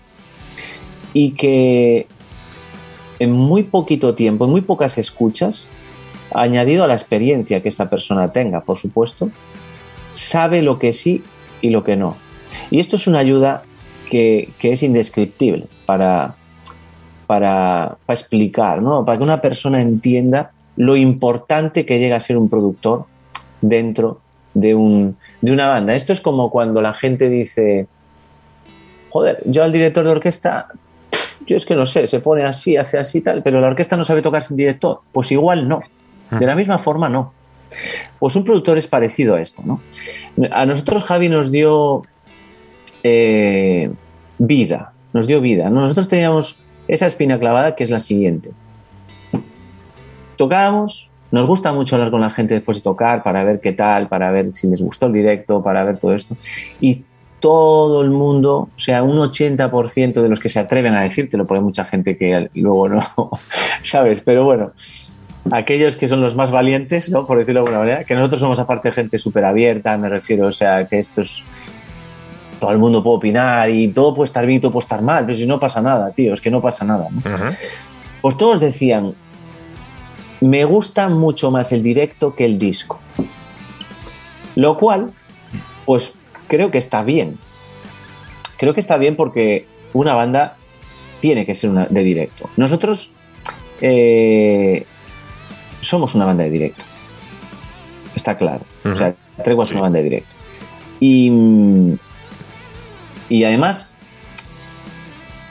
y 1.13 1.33
que 1.33 2.07
en 3.19 3.33
muy 3.33 3.65
poquito 3.65 4.15
tiempo, 4.15 4.45
en 4.45 4.51
muy 4.51 4.61
pocas 4.61 4.99
escuchas, 4.99 5.67
añadido 6.33 6.85
a 6.85 6.87
la 6.87 6.95
experiencia 6.95 7.63
que 7.63 7.69
esta 7.69 7.91
persona 7.91 8.33
tenga, 8.33 8.61
por 8.61 8.77
supuesto, 8.77 9.31
sabe 10.13 10.63
lo 10.63 10.79
que 10.79 10.93
sí 10.93 11.23
y 11.61 11.71
lo 11.71 11.85
que 11.85 11.97
no. 11.97 12.17
Y 12.71 12.81
esto 12.81 12.97
es 12.97 13.07
una 13.07 13.19
ayuda 13.19 13.63
que, 14.11 14.51
que 14.59 14.73
es 14.73 14.83
indescriptible 14.83 15.67
para, 15.87 16.37
para, 17.27 17.99
para 18.07 18.19
explicar, 18.19 18.83
¿no? 18.83 19.05
para 19.05 19.19
que 19.19 19.25
una 19.25 19.41
persona 19.41 19.81
entienda 19.81 20.53
lo 20.79 20.97
importante 20.97 21.85
que 21.85 21.99
llega 21.99 22.17
a 22.17 22.21
ser 22.21 22.39
un 22.39 22.49
productor 22.49 23.07
dentro 23.61 24.21
de, 24.55 24.77
un, 24.77 25.17
de 25.41 25.51
una 25.53 25.69
banda. 25.69 25.97
Esto 25.97 26.13
es 26.13 26.21
como 26.21 26.51
cuando 26.51 26.81
la 26.81 26.95
gente 26.95 27.29
dice, 27.29 27.89
joder, 29.11 29.43
yo 29.45 29.65
al 29.65 29.73
director 29.73 30.05
de 30.05 30.11
orquesta, 30.13 30.69
yo 31.47 31.57
es 31.57 31.67
que 31.67 31.75
no 31.75 31.85
sé, 31.85 32.07
se 32.07 32.21
pone 32.21 32.45
así, 32.45 32.77
hace 32.77 32.97
así, 32.97 33.21
tal, 33.21 33.43
pero 33.43 33.61
la 33.61 33.67
orquesta 33.67 33.97
no 33.97 34.05
sabe 34.05 34.23
tocar 34.23 34.45
sin 34.45 34.57
director. 34.57 35.01
Pues 35.11 35.33
igual 35.33 35.69
no. 35.69 35.83
De 36.31 36.47
la 36.47 36.55
misma 36.55 36.79
forma 36.79 37.09
no. 37.09 37.33
Pues 38.21 38.37
un 38.37 38.45
productor 38.45 38.79
es 38.79 38.87
parecido 38.87 39.35
a 39.35 39.41
esto, 39.41 39.63
¿no? 39.65 39.81
A 40.53 40.65
nosotros 40.65 41.03
Javi 41.03 41.29
nos 41.29 41.51
dio 41.51 42.05
eh, 43.03 43.91
vida, 44.39 44.93
nos 45.13 45.27
dio 45.27 45.41
vida. 45.41 45.71
¿no? 45.71 45.81
Nosotros 45.81 46.07
teníamos 46.07 46.61
esa 46.87 47.07
espina 47.07 47.39
clavada 47.41 47.75
que 47.75 47.83
es 47.83 47.91
la 47.91 47.99
siguiente. 47.99 48.53
Tocábamos, 50.39 51.11
nos 51.31 51.47
gusta 51.47 51.73
mucho 51.73 51.97
hablar 51.97 52.11
con 52.11 52.23
la 52.23 52.31
gente 52.31 52.55
después 52.55 52.79
de 52.79 52.83
tocar 52.85 53.23
para 53.23 53.45
ver 53.45 53.61
qué 53.61 53.73
tal, 53.73 54.09
para 54.09 54.31
ver 54.31 54.53
si 54.55 54.67
les 54.69 54.81
gustó 54.81 55.07
el 55.07 55.13
directo, 55.13 55.63
para 55.63 55.85
ver 55.85 55.99
todo 55.99 56.15
esto. 56.15 56.37
Y 56.81 57.05
todo 57.41 58.03
el 58.03 58.11
mundo, 58.11 58.71
o 58.75 58.79
sea, 58.79 59.03
un 59.03 59.17
80% 59.17 60.23
de 60.23 60.29
los 60.29 60.41
que 60.41 60.49
se 60.49 60.61
atreven 60.61 60.95
a 60.95 61.03
decírtelo, 61.03 61.47
porque 61.47 61.59
hay 61.59 61.65
mucha 61.65 61.85
gente 61.85 62.17
que 62.17 62.49
luego 62.55 62.89
no, 62.89 63.03
¿sabes? 63.83 64.21
Pero 64.21 64.45
bueno, 64.45 64.73
aquellos 65.51 65.97
que 65.97 66.09
son 66.09 66.21
los 66.21 66.35
más 66.35 66.51
valientes, 66.51 67.11
¿no? 67.11 67.27
Por 67.27 67.39
decirlo 67.39 67.61
de 67.61 67.67
alguna 67.67 67.79
manera, 67.81 68.05
que 68.05 68.15
nosotros 68.15 68.41
somos 68.41 68.59
aparte 68.59 68.93
gente 68.93 69.19
súper 69.19 69.45
abierta, 69.45 69.97
me 69.99 70.09
refiero, 70.09 70.47
o 70.47 70.53
sea, 70.53 70.87
que 70.87 70.99
esto 70.99 71.23
es... 71.23 71.43
Todo 72.59 72.73
el 72.73 72.79
mundo 72.79 73.05
puede 73.05 73.19
opinar 73.19 73.71
y 73.71 73.87
todo 73.89 74.15
puede 74.15 74.27
estar 74.27 74.45
bien 74.45 74.59
y 74.59 74.61
todo 74.61 74.73
puede 74.73 74.83
estar 74.83 75.01
mal, 75.01 75.25
pero 75.25 75.39
si 75.39 75.47
no 75.47 75.61
pasa 75.61 75.81
nada, 75.81 76.11
tío, 76.11 76.35
es 76.35 76.41
que 76.41 76.51
no 76.51 76.61
pasa 76.61 76.85
nada. 76.85 77.07
¿no? 77.09 77.23
Pues 78.21 78.37
todos 78.37 78.59
decían, 78.59 79.15
me 80.41 80.65
gusta 80.65 81.09
mucho 81.09 81.51
más 81.51 81.73
el 81.73 81.83
directo 81.83 82.35
que 82.35 82.45
el 82.45 82.59
disco. 82.59 82.99
Lo 84.55 84.77
cual, 84.77 85.13
pues 85.85 86.13
creo 86.49 86.71
que 86.71 86.79
está 86.79 87.03
bien. 87.03 87.39
Creo 88.57 88.75
que 88.75 88.81
está 88.81 88.97
bien 88.97 89.17
porque 89.17 89.67
una 89.93 90.15
banda 90.15 90.57
tiene 91.21 91.47
que 91.47 91.55
ser 91.55 91.71
una 91.71 91.87
de 91.87 92.03
directo. 92.03 92.51
Nosotros 92.57 93.13
eh, 93.81 94.85
somos 95.81 96.15
una 96.15 96.25
banda 96.25 96.45
de 96.45 96.51
directo. 96.51 96.85
Está 98.15 98.37
claro. 98.37 98.65
O 98.85 98.97
sea, 98.97 99.15
Tregua 99.45 99.65
es 99.65 99.73
una 99.73 99.83
banda 99.83 99.99
de 99.99 100.05
directo. 100.05 100.35
Y, 101.01 101.31
y 103.29 103.45
además 103.45 103.97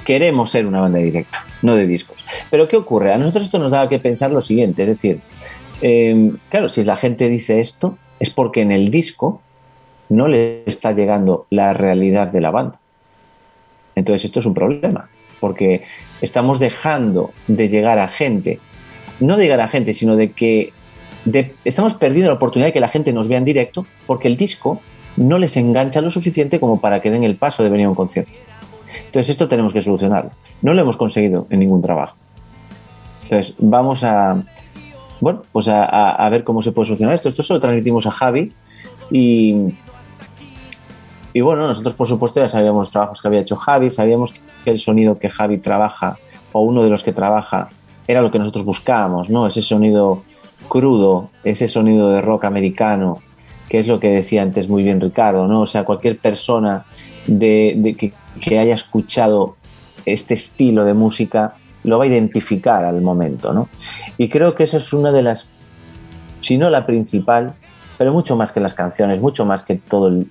queremos 0.06 0.52
ser 0.52 0.66
una 0.66 0.82
banda 0.82 1.00
de 1.00 1.06
directo, 1.06 1.40
no 1.62 1.76
de 1.76 1.86
discos. 1.88 2.24
Pero 2.50 2.68
¿qué 2.68 2.76
ocurre? 2.78 3.14
A 3.14 3.18
nosotros 3.18 3.46
esto 3.46 3.60
nos 3.60 3.72
daba 3.72 3.90
que 3.90 4.00
pensar 4.00 4.32
lo 4.32 4.42
siguiente, 4.42 4.84
es 4.84 4.90
decir, 4.90 5.20
eh, 5.82 6.32
claro, 6.50 6.70
si 6.70 6.84
la 6.84 6.96
gente 6.96 7.30
dice 7.30 7.60
esto 7.60 7.98
es 8.20 8.30
porque 8.30 8.62
en 8.62 8.72
el 8.72 8.90
disco 8.90 9.42
no 10.10 10.28
le 10.28 10.64
está 10.66 10.92
llegando 10.94 11.46
la 11.50 11.74
realidad 11.74 12.28
de 12.28 12.42
la 12.42 12.52
banda. 12.52 12.80
Entonces 13.96 14.26
esto 14.26 14.40
es 14.40 14.46
un 14.46 14.54
problema, 14.54 15.10
porque 15.40 15.84
estamos 16.22 16.60
dejando 16.60 17.32
de 17.48 17.68
llegar 17.70 18.00
a 18.00 18.08
gente, 18.08 18.60
no 19.20 19.38
de 19.38 19.44
llegar 19.44 19.60
a 19.62 19.68
gente, 19.68 19.94
sino 19.94 20.16
de 20.16 20.32
que 20.32 20.72
de- 21.26 21.54
estamos 21.66 21.94
perdiendo 21.96 22.30
la 22.30 22.36
oportunidad 22.36 22.68
de 22.68 22.74
que 22.74 22.80
la 22.80 22.88
gente 22.88 23.12
nos 23.12 23.28
vea 23.28 23.38
en 23.40 23.46
directo, 23.46 23.86
porque 24.06 24.28
el 24.28 24.38
disco 24.38 24.80
no 25.18 25.40
les 25.40 25.58
engancha 25.58 26.00
lo 26.02 26.12
suficiente 26.12 26.60
como 26.60 26.80
para 26.80 27.02
que 27.02 27.10
den 27.12 27.24
el 27.24 27.36
paso 27.36 27.64
de 27.64 27.70
venir 27.70 27.88
a 27.88 27.90
un 27.90 27.96
concierto. 27.96 28.32
Entonces 29.06 29.30
esto 29.30 29.48
tenemos 29.48 29.74
que 29.74 29.82
solucionarlo. 29.82 30.32
No 30.62 30.74
lo 30.74 30.82
hemos 30.82 30.98
conseguido 30.98 31.48
en 31.50 31.60
ningún 31.60 31.82
trabajo. 31.82 32.16
Entonces 33.24 33.56
vamos 33.60 34.04
a, 34.04 34.42
bueno, 35.20 35.44
pues 35.52 35.68
a, 35.70 36.28
ver 36.30 36.44
cómo 36.44 36.62
se 36.62 36.72
puede 36.72 36.88
solucionar 36.88 37.16
esto. 37.16 37.30
Esto 37.30 37.44
se 37.44 37.54
lo 37.54 37.60
transmitimos 37.60 38.06
a 38.08 38.12
Javi 38.12 38.54
y, 39.12 39.56
y 41.34 41.42
bueno, 41.42 41.68
nosotros 41.68 41.94
por 41.94 42.08
supuesto 42.08 42.40
ya 42.40 42.48
sabíamos 42.48 42.88
los 42.88 42.92
trabajos 42.92 43.22
que 43.22 43.28
había 43.28 43.42
hecho 43.42 43.56
Javi, 43.56 43.90
sabíamos 43.90 44.34
que 44.64 44.70
el 44.70 44.80
sonido 44.80 45.20
que 45.20 45.30
Javi 45.30 45.58
trabaja 45.58 46.18
o 46.54 46.62
uno 46.62 46.84
de 46.84 46.90
los 46.90 47.04
que 47.04 47.14
trabaja 47.14 47.70
era 48.08 48.22
lo 48.22 48.32
que 48.32 48.40
nosotros 48.40 48.64
buscábamos, 48.64 49.30
¿no? 49.30 49.48
Ese 49.48 49.62
sonido 49.62 50.24
crudo, 50.70 51.30
ese 51.44 51.68
sonido 51.68 52.10
de 52.10 52.22
rock 52.22 52.46
americano, 52.46 53.20
que 53.68 53.80
es 53.80 53.88
lo 53.88 54.00
que 54.00 54.10
decía 54.10 54.42
antes 54.44 54.70
muy 54.70 54.84
bien 54.84 55.02
Ricardo, 55.02 55.48
¿no? 55.48 55.62
O 55.62 55.66
sea, 55.66 55.84
cualquier 55.84 56.18
persona 56.18 56.86
de, 57.28 57.74
de 57.78 57.96
que, 57.96 58.14
que 58.40 58.60
haya 58.60 58.76
escuchado 58.76 59.56
este 60.06 60.34
estilo 60.34 60.86
de 60.86 60.94
música 60.94 61.56
lo 61.84 62.00
va 62.00 62.06
a 62.06 62.08
identificar 62.08 62.84
al 62.84 63.02
momento, 63.02 63.54
¿no? 63.54 63.70
Y 64.18 64.30
creo 64.30 64.56
que 64.56 64.64
eso 64.64 64.78
es 64.78 64.92
una 64.94 65.12
de 65.12 65.24
las, 65.24 65.50
si 66.42 66.58
no 66.58 66.70
la 66.70 66.86
principal, 66.86 67.56
pero 67.98 68.12
mucho 68.12 68.36
más 68.36 68.52
que 68.52 68.60
las 68.60 68.74
canciones, 68.74 69.22
mucho 69.22 69.46
más 69.46 69.64
que 69.64 69.76
todo 69.76 70.08
el, 70.08 70.28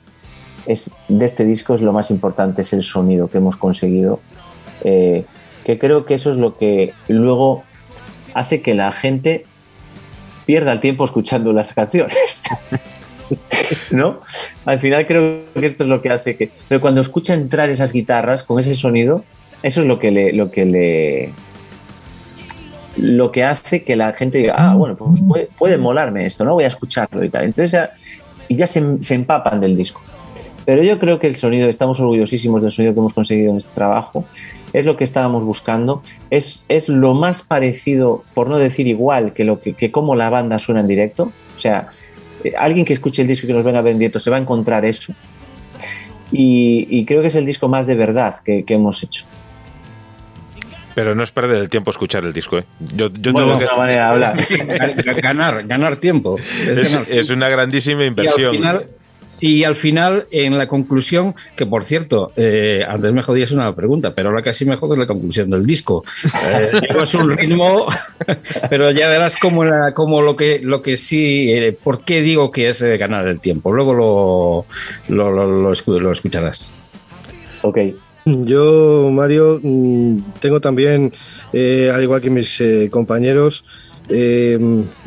es 0.66 0.92
de 1.08 1.24
este 1.24 1.44
disco 1.44 1.74
es 1.74 1.82
lo 1.82 1.92
más 1.92 2.10
importante 2.10 2.62
es 2.62 2.72
el 2.72 2.82
sonido 2.82 3.28
que 3.28 3.38
hemos 3.38 3.56
conseguido, 3.56 4.20
eh, 4.84 5.24
que 5.64 5.78
creo 5.78 6.04
que 6.04 6.14
eso 6.14 6.30
es 6.30 6.36
lo 6.36 6.56
que 6.56 6.92
luego 7.08 7.62
hace 8.34 8.60
que 8.62 8.74
la 8.74 8.92
gente 8.92 9.46
pierda 10.44 10.72
el 10.72 10.80
tiempo 10.80 11.04
escuchando 11.04 11.52
las 11.52 11.72
canciones. 11.72 12.42
¿No? 13.90 14.20
Al 14.64 14.78
final 14.78 15.06
creo 15.06 15.42
que 15.54 15.66
esto 15.66 15.82
es 15.82 15.88
lo 15.88 16.00
que 16.00 16.10
hace 16.10 16.36
que. 16.36 16.50
Pero 16.68 16.80
cuando 16.80 17.00
escucha 17.00 17.34
entrar 17.34 17.70
esas 17.70 17.92
guitarras 17.92 18.42
con 18.42 18.58
ese 18.58 18.74
sonido, 18.74 19.24
eso 19.62 19.80
es 19.80 19.86
lo 19.86 19.98
que 19.98 20.10
le, 20.10 20.32
lo 20.32 20.50
que 20.50 20.64
le. 20.64 21.32
Lo 22.96 23.30
que 23.30 23.44
hace 23.44 23.84
que 23.84 23.94
la 23.94 24.14
gente 24.14 24.38
diga, 24.38 24.54
ah, 24.56 24.74
bueno, 24.74 24.96
pues 24.96 25.20
puede, 25.58 25.76
molarme 25.76 26.26
esto, 26.26 26.44
¿no? 26.44 26.54
Voy 26.54 26.64
a 26.64 26.68
escucharlo 26.68 27.22
y 27.22 27.28
tal. 27.28 27.44
Entonces 27.44 27.72
ya, 27.72 27.90
y 28.48 28.56
ya 28.56 28.66
se, 28.66 28.82
se 29.00 29.14
empapan 29.14 29.60
del 29.60 29.76
disco. 29.76 30.00
Pero 30.64 30.82
yo 30.82 30.98
creo 30.98 31.20
que 31.20 31.28
el 31.28 31.36
sonido, 31.36 31.68
estamos 31.68 32.00
orgullosísimos 32.00 32.60
del 32.60 32.72
sonido 32.72 32.92
que 32.92 32.98
hemos 32.98 33.14
conseguido 33.14 33.52
en 33.52 33.58
este 33.58 33.72
trabajo, 33.72 34.24
es 34.72 34.84
lo 34.84 34.96
que 34.96 35.04
estábamos 35.04 35.44
buscando, 35.44 36.02
es, 36.30 36.64
es 36.68 36.88
lo 36.88 37.14
más 37.14 37.42
parecido, 37.42 38.24
por 38.34 38.48
no 38.48 38.58
decir 38.58 38.88
igual, 38.88 39.32
que, 39.32 39.44
lo 39.44 39.60
que, 39.60 39.74
que 39.74 39.92
cómo 39.92 40.16
la 40.16 40.28
banda 40.28 40.58
suena 40.58 40.80
en 40.80 40.88
directo. 40.88 41.30
O 41.56 41.60
sea, 41.60 41.90
eh, 42.44 42.52
alguien 42.58 42.84
que 42.84 42.92
escuche 42.92 43.22
el 43.22 43.28
disco 43.28 43.46
y 43.46 43.48
que 43.48 43.54
nos 43.54 43.64
venga 43.64 43.78
a 43.78 43.82
ver 43.82 43.92
en 43.92 43.98
directo 43.98 44.18
se 44.18 44.30
va 44.30 44.36
a 44.36 44.40
encontrar 44.40 44.84
eso. 44.84 45.14
Y, 46.32 46.86
y 46.90 47.04
creo 47.04 47.22
que 47.22 47.28
es 47.28 47.34
el 47.36 47.46
disco 47.46 47.68
más 47.68 47.86
de 47.86 47.94
verdad 47.94 48.34
que, 48.44 48.64
que 48.64 48.74
hemos 48.74 49.02
hecho. 49.02 49.24
Pero 50.94 51.14
no 51.14 51.22
es 51.22 51.30
perder 51.30 51.58
el 51.58 51.68
tiempo 51.68 51.90
escuchar 51.90 52.24
el 52.24 52.32
disco, 52.32 52.58
¿eh? 52.58 52.64
Yo, 52.94 53.10
yo 53.12 53.32
Bueno, 53.32 53.48
tengo 53.48 53.58
que- 53.58 53.64
otra 53.66 53.76
manera 53.76 53.96
de 54.06 54.10
hablar. 54.12 54.46
ganar, 55.22 55.66
ganar 55.66 55.96
tiempo. 55.96 56.36
Es 56.38 56.68
es, 56.78 56.92
ganar 56.92 57.06
es 57.10 57.30
una 57.30 57.48
grandísima 57.50 58.04
Y 58.04 58.06
inversión. 58.06 58.46
al 58.54 58.56
final, 58.56 58.86
y 59.40 59.64
al 59.64 59.76
final, 59.76 60.26
en 60.30 60.56
la 60.56 60.66
conclusión, 60.66 61.34
que 61.56 61.66
por 61.66 61.84
cierto, 61.84 62.32
eh, 62.36 62.80
antes 62.88 63.12
me 63.12 63.22
jodías 63.22 63.50
una 63.52 63.74
pregunta, 63.74 64.14
pero 64.14 64.30
ahora 64.30 64.42
casi 64.42 64.64
me 64.64 64.76
jodes 64.76 64.98
la 64.98 65.06
conclusión 65.06 65.50
del 65.50 65.66
disco. 65.66 66.04
Eh, 66.24 66.70
llevas 66.90 67.14
un 67.14 67.36
ritmo, 67.36 67.86
pero 68.70 68.90
ya 68.92 69.08
verás 69.08 69.36
como, 69.36 69.64
la, 69.64 69.92
como 69.92 70.22
lo, 70.22 70.36
que, 70.36 70.60
lo 70.62 70.80
que 70.82 70.96
sí, 70.96 71.52
eh, 71.52 71.76
por 71.82 72.00
qué 72.02 72.22
digo 72.22 72.50
que 72.50 72.68
es 72.70 72.80
eh, 72.82 72.96
ganar 72.96 73.26
el 73.28 73.40
tiempo. 73.40 73.72
Luego 73.72 73.94
lo, 73.94 74.66
lo, 75.14 75.30
lo, 75.30 75.46
lo 75.62 75.70
escu- 75.72 75.98
lo 76.00 76.12
escucharás. 76.12 76.72
Ok. 77.62 77.78
Yo, 78.24 79.08
Mario, 79.12 79.60
mm, 79.62 80.18
tengo 80.40 80.60
también, 80.60 81.12
eh, 81.52 81.90
al 81.94 82.02
igual 82.02 82.20
que 82.20 82.30
mis 82.30 82.60
eh, 82.60 82.88
compañeros, 82.90 83.64
eh, 84.08 84.58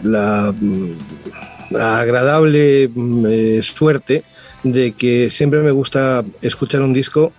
la, 0.04 0.54
mm, 0.58 0.90
la 1.32 1.49
agradable 1.78 2.90
mm, 2.94 3.26
eh, 3.28 3.60
suerte 3.64 4.24
de 4.64 4.94
que 4.94 5.30
siempre 5.30 5.62
me 5.62 5.72
gusta 5.72 6.24
escuchar 6.42 6.82
un 6.82 6.94
disco 6.94 7.34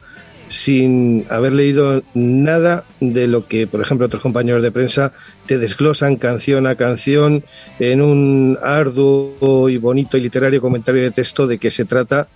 sin 0.48 1.26
haber 1.28 1.52
leído 1.52 2.02
nada 2.12 2.84
de 2.98 3.28
lo 3.28 3.46
que, 3.46 3.68
por 3.68 3.80
ejemplo, 3.80 4.06
otros 4.06 4.20
compañeros 4.20 4.64
de 4.64 4.72
prensa 4.72 5.12
te 5.46 5.58
desglosan 5.58 6.16
canción 6.16 6.66
a 6.66 6.74
canción 6.74 7.44
en 7.78 8.02
un 8.02 8.58
arduo 8.60 9.68
y 9.68 9.78
bonito 9.78 10.16
y 10.16 10.22
literario 10.22 10.60
comentario 10.60 11.02
de 11.02 11.12
texto 11.12 11.46
de 11.46 11.58
qué 11.58 11.70
se 11.70 11.84
trata. 11.84 12.26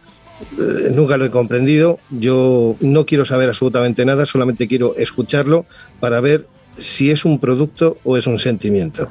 Eh, 0.56 0.92
nunca 0.94 1.16
lo 1.16 1.24
he 1.24 1.30
comprendido. 1.30 1.98
Yo 2.10 2.76
no 2.78 3.04
quiero 3.04 3.24
saber 3.24 3.48
absolutamente 3.48 4.04
nada, 4.04 4.26
solamente 4.26 4.68
quiero 4.68 4.94
escucharlo 4.96 5.66
para 5.98 6.20
ver 6.20 6.46
si 6.76 7.10
es 7.10 7.24
un 7.24 7.38
producto 7.38 7.98
o 8.04 8.16
es 8.16 8.26
un 8.26 8.38
sentimiento. 8.38 9.08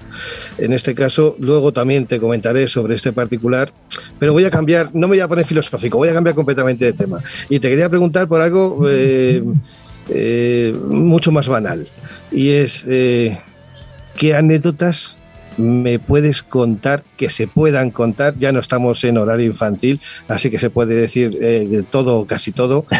En 0.58 0.74
este 0.74 0.96
caso, 0.96 1.36
luego 1.40 1.72
también 1.72 2.06
te 2.06 2.20
comentaré 2.20 2.68
sobre 2.68 2.96
este 2.96 3.14
particular, 3.14 3.72
pero 4.20 4.34
voy 4.34 4.46
a 4.46 4.50
cambiar, 4.50 4.90
no 4.94 5.02
me 5.02 5.16
voy 5.16 5.20
a 5.20 5.28
poner 5.28 5.46
filosófico, 5.46 5.98
voy 5.98 6.10
a 6.10 6.14
cambiar 6.14 6.36
completamente 6.36 6.86
de 6.86 6.94
tema. 6.94 7.22
Y 7.50 7.60
te 7.60 7.70
quería 7.70 7.90
preguntar 7.90 8.28
por 8.28 8.42
algo 8.42 8.86
eh, 8.90 9.44
eh, 10.10 10.76
mucho 10.88 11.32
más 11.32 11.48
banal, 11.48 11.88
y 12.32 12.50
es, 12.50 12.84
eh, 12.88 13.38
¿qué 14.18 14.36
anécdotas 14.36 15.18
me 15.58 16.00
puedes 16.00 16.42
contar 16.42 17.04
que 17.18 17.30
se 17.30 17.48
puedan 17.48 17.92
contar? 17.92 18.36
Ya 18.40 18.52
no 18.52 18.60
estamos 18.60 19.04
en 19.04 19.18
horario 19.18 19.46
infantil, 19.46 20.02
así 20.28 20.50
que 20.50 20.60
se 20.60 20.70
puede 20.70 20.96
decir 20.96 21.38
eh, 21.42 21.84
todo, 21.90 22.26
casi 22.26 22.52
todo, 22.52 22.86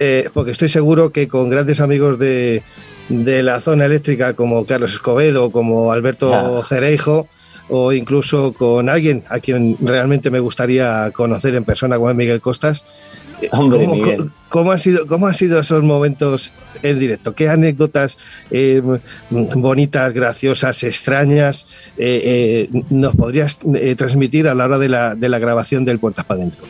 Eh, 0.00 0.28
porque 0.32 0.52
estoy 0.52 0.68
seguro 0.68 1.12
que 1.12 1.28
con 1.28 1.50
grandes 1.50 1.80
amigos 1.80 2.18
de, 2.18 2.62
de 3.08 3.42
la 3.42 3.60
zona 3.60 3.86
eléctrica 3.86 4.34
como 4.34 4.64
Carlos 4.66 4.92
Escobedo, 4.92 5.50
como 5.50 5.92
Alberto 5.92 6.28
Claro. 6.28 6.62
Cereijo, 6.62 7.28
o 7.70 7.92
incluso 7.92 8.52
con 8.52 8.88
alguien 8.88 9.24
a 9.28 9.40
quien 9.40 9.76
realmente 9.80 10.30
me 10.30 10.40
gustaría 10.40 11.10
conocer 11.12 11.54
en 11.54 11.64
persona, 11.64 11.96
como 11.96 12.10
es 12.10 12.16
Miguel 12.16 12.40
Costas. 12.40 12.84
Hombre, 13.52 13.84
¿Cómo, 13.84 13.94
Miguel. 13.94 14.16
co- 14.16 14.30
cómo 14.48 14.72
han 14.72 14.78
sido, 14.80 15.06
¿Cómo 15.06 15.26
han 15.28 15.34
sido 15.34 15.60
esos 15.60 15.82
momentos 15.84 16.52
en 16.82 16.98
directo? 16.98 17.34
¿Qué 17.34 17.48
anécdotas 17.48 18.18
eh, 18.50 18.82
bonitas, 19.30 20.12
graciosas, 20.12 20.82
extrañas 20.82 21.66
eh, 21.98 22.68
eh, 22.72 22.82
nos 22.90 23.14
podrías 23.14 23.60
eh, 23.76 23.94
transmitir 23.94 24.48
a 24.48 24.54
la 24.54 24.64
hora 24.64 24.78
de 24.78 24.88
la, 24.88 25.14
de 25.14 25.28
la 25.28 25.38
grabación 25.38 25.84
del 25.84 25.98
Puertas 26.00 26.24
para 26.24 26.40
Adentro? 26.40 26.64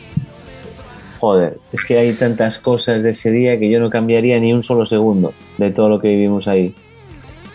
Joder, 1.19 1.59
es 1.73 1.83
que 1.83 1.97
hay 1.97 2.13
tantas 2.13 2.59
cosas 2.59 3.03
de 3.03 3.09
ese 3.09 3.29
día 3.31 3.59
que 3.59 3.69
yo 3.69 3.79
no 3.79 3.89
cambiaría 3.89 4.39
ni 4.39 4.53
un 4.53 4.63
solo 4.63 4.85
segundo 4.85 5.33
de 5.57 5.69
todo 5.71 5.89
lo 5.89 5.99
que 5.99 6.07
vivimos 6.07 6.47
ahí. 6.47 6.73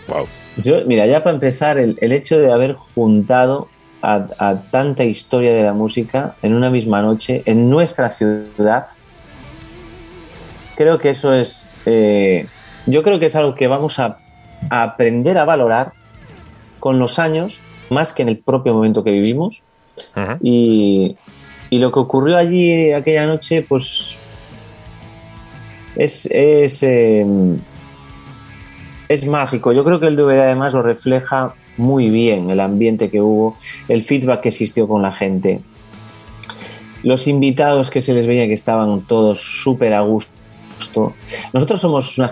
Wow. 0.07 0.27
Yo, 0.57 0.85
mira, 0.85 1.07
ya 1.07 1.23
para 1.23 1.33
empezar, 1.33 1.77
el, 1.79 1.97
el 1.99 2.11
hecho 2.11 2.39
de 2.39 2.51
haber 2.51 2.73
juntado 2.73 3.67
a, 4.01 4.27
a 4.37 4.61
tanta 4.69 5.03
historia 5.03 5.53
de 5.53 5.63
la 5.63 5.73
música 5.73 6.35
en 6.43 6.53
una 6.53 6.69
misma 6.69 7.01
noche, 7.01 7.41
en 7.45 7.69
nuestra 7.69 8.09
ciudad, 8.09 8.85
creo 10.75 10.99
que 10.99 11.09
eso 11.09 11.33
es. 11.33 11.69
eh, 11.85 12.47
yo 12.85 13.01
creo 13.01 13.19
que 13.19 13.25
es 13.25 13.35
algo 13.35 13.55
que 13.55 13.65
vamos 13.65 13.97
a, 13.97 14.17
a 14.69 14.83
aprender 14.83 15.39
a 15.39 15.45
valorar 15.45 15.93
con 16.79 16.99
los 16.99 17.17
años, 17.17 17.59
más 17.89 18.13
que 18.13 18.21
en 18.21 18.29
el 18.29 18.37
propio 18.37 18.75
momento 18.75 19.03
que 19.03 19.11
vivimos. 19.11 19.61
Ujú. 20.15 20.37
Y, 20.41 21.17
y 21.75 21.77
lo 21.77 21.91
que 21.91 21.99
ocurrió 21.99 22.37
allí 22.37 22.93
aquella 22.93 23.27
noche, 23.27 23.61
pues. 23.61 24.17
Es. 25.97 26.25
Es, 26.31 26.83
eh, 26.83 27.25
es 29.09 29.27
mágico. 29.27 29.73
Yo 29.73 29.83
creo 29.83 29.99
que 29.99 30.07
el 30.07 30.15
DVD 30.15 30.39
además 30.39 30.73
lo 30.73 30.81
refleja 30.81 31.53
muy 31.75 32.09
bien, 32.09 32.49
el 32.49 32.61
ambiente 32.61 33.09
que 33.09 33.19
hubo, 33.21 33.57
el 33.89 34.03
feedback 34.03 34.39
que 34.41 34.49
existió 34.49 34.87
con 34.87 35.01
la 35.01 35.11
gente. 35.11 35.59
Los 37.03 37.27
invitados 37.27 37.91
que 37.91 38.01
se 38.01 38.13
les 38.13 38.25
veía 38.25 38.47
que 38.47 38.53
estaban 38.53 39.01
todos 39.01 39.41
súper 39.61 39.93
a 39.93 39.99
gusto. 39.99 41.13
Nosotros 41.53 41.81
somos 41.81 42.17
una 42.17 42.31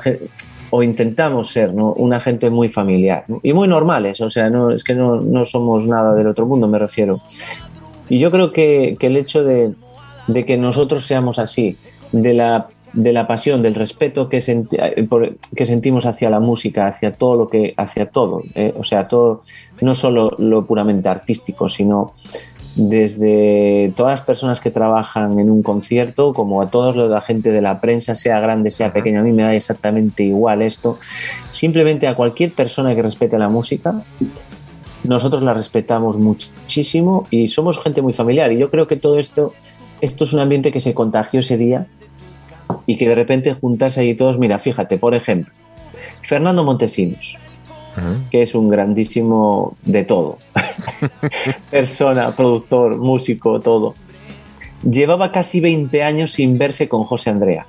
o 0.69 0.81
intentamos 0.81 1.49
ser, 1.49 1.73
¿no? 1.73 1.93
una 1.93 2.19
gente 2.21 2.49
muy 2.49 2.69
familiar 2.69 3.25
y 3.43 3.53
muy 3.53 3.67
normales, 3.67 4.19
o 4.21 4.29
sea, 4.31 4.49
no, 4.49 4.71
es 4.71 4.83
que 4.83 4.95
no, 4.95 5.21
no 5.21 5.45
somos 5.45 5.85
nada 5.85 6.15
del 6.15 6.25
otro 6.25 6.47
mundo, 6.47 6.67
me 6.67 6.79
refiero. 6.79 7.21
Y 8.13 8.19
yo 8.19 8.29
creo 8.29 8.51
que, 8.51 8.95
que 8.99 9.07
el 9.07 9.17
hecho 9.17 9.43
de, 9.43 9.73
de 10.27 10.45
que 10.45 10.55
nosotros 10.55 11.03
seamos 11.07 11.39
así, 11.39 11.77
de 12.11 12.35
la, 12.35 12.67
de 12.93 13.11
la 13.11 13.25
pasión, 13.25 13.63
del 13.63 13.73
respeto 13.73 14.29
que, 14.29 14.37
senti- 14.39 14.77
eh, 14.79 15.07
que 15.55 15.65
sentimos 15.65 16.05
hacia 16.05 16.29
la 16.29 16.39
música, 16.39 16.85
hacia 16.85 17.13
todo 17.13 17.35
lo 17.35 17.47
que, 17.47 17.73
hacia 17.75 18.05
todo, 18.11 18.43
eh, 18.53 18.71
o 18.77 18.83
sea, 18.83 19.07
todo, 19.07 19.41
no 19.81 19.95
solo 19.95 20.29
lo 20.37 20.63
puramente 20.65 21.09
artístico, 21.09 21.69
sino 21.69 22.13
desde 22.75 23.91
todas 23.95 24.11
las 24.19 24.21
personas 24.21 24.59
que 24.59 24.69
trabajan 24.69 25.39
en 25.39 25.49
un 25.49 25.63
concierto, 25.63 26.33
como 26.33 26.61
a 26.61 26.69
todos 26.69 26.95
los- 26.95 27.09
la 27.09 27.21
gente 27.21 27.49
de 27.51 27.61
la 27.61 27.81
prensa, 27.81 28.15
sea 28.15 28.39
grande, 28.39 28.69
sea 28.69 28.93
pequeña, 28.93 29.21
a 29.21 29.23
mí 29.23 29.31
me 29.31 29.41
da 29.41 29.55
exactamente 29.55 30.21
igual 30.23 30.61
esto. 30.61 30.99
Simplemente 31.49 32.07
a 32.07 32.15
cualquier 32.15 32.51
persona 32.53 32.93
que 32.93 33.01
respete 33.01 33.39
la 33.39 33.49
música, 33.49 34.03
nosotros 35.03 35.41
la 35.41 35.53
respetamos 35.53 36.17
muchísimo 36.17 37.27
y 37.29 37.47
somos 37.47 37.79
gente 37.79 38.01
muy 38.01 38.13
familiar. 38.13 38.51
Y 38.51 38.57
yo 38.57 38.69
creo 38.69 38.87
que 38.87 38.95
todo 38.95 39.19
esto, 39.19 39.53
esto 40.01 40.23
es 40.23 40.33
un 40.33 40.39
ambiente 40.39 40.71
que 40.71 40.79
se 40.79 40.93
contagió 40.93 41.41
ese 41.41 41.57
día 41.57 41.87
y 42.85 42.97
que 42.97 43.07
de 43.07 43.15
repente 43.15 43.53
juntarse 43.53 44.01
ahí 44.01 44.15
todos, 44.15 44.37
mira, 44.39 44.59
fíjate, 44.59 44.97
por 44.97 45.15
ejemplo, 45.15 45.53
Fernando 46.21 46.63
Montesinos, 46.63 47.37
que 48.31 48.41
es 48.41 48.55
un 48.55 48.69
grandísimo 48.69 49.75
de 49.83 50.03
todo, 50.03 50.39
persona, 51.69 52.35
productor, 52.35 52.97
músico, 52.97 53.59
todo. 53.59 53.95
Llevaba 54.89 55.31
casi 55.31 55.61
20 55.61 56.03
años 56.03 56.31
sin 56.31 56.57
verse 56.57 56.89
con 56.89 57.03
José 57.03 57.29
Andrea. 57.29 57.65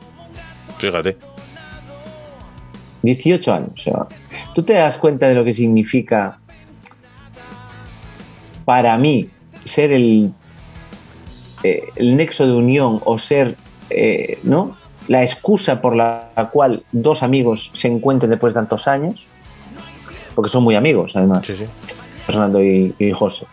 Fíjate. 0.79 1.17
18 3.03 3.53
años. 3.53 3.91
¿Tú 4.55 4.63
te 4.63 4.73
das 4.73 4.97
cuenta 4.97 5.29
de 5.29 5.35
lo 5.35 5.45
que 5.45 5.53
significa 5.53 6.41
para 8.65 8.97
mí 8.99 9.31
ser 9.65 9.93
el, 9.93 10.33
eh, 11.63 11.85
el 11.97 12.17
nexo 12.17 12.47
de 12.47 12.53
unión 12.53 13.01
o 13.05 13.19
ser 13.19 13.57
eh, 13.91 14.39
¿no? 14.43 14.77
la 15.09 15.23
excusa 15.23 15.81
por 15.81 15.97
la 15.97 16.31
cual 16.53 16.83
dos 16.93 17.23
amigos 17.23 17.71
se 17.75 17.89
encuentren 17.89 18.31
después 18.31 18.55
de 18.55 18.61
tantos 18.61 18.89
años? 18.89 19.27
Porque 20.35 20.49
son 20.49 20.65
muy 20.65 20.75
amigos, 20.75 21.15
además. 21.17 21.47
Sí, 21.47 21.57
sí. 21.57 21.65
Fernando 22.27 22.63
y, 22.63 22.95
y 22.99 23.13
José. 23.13 23.47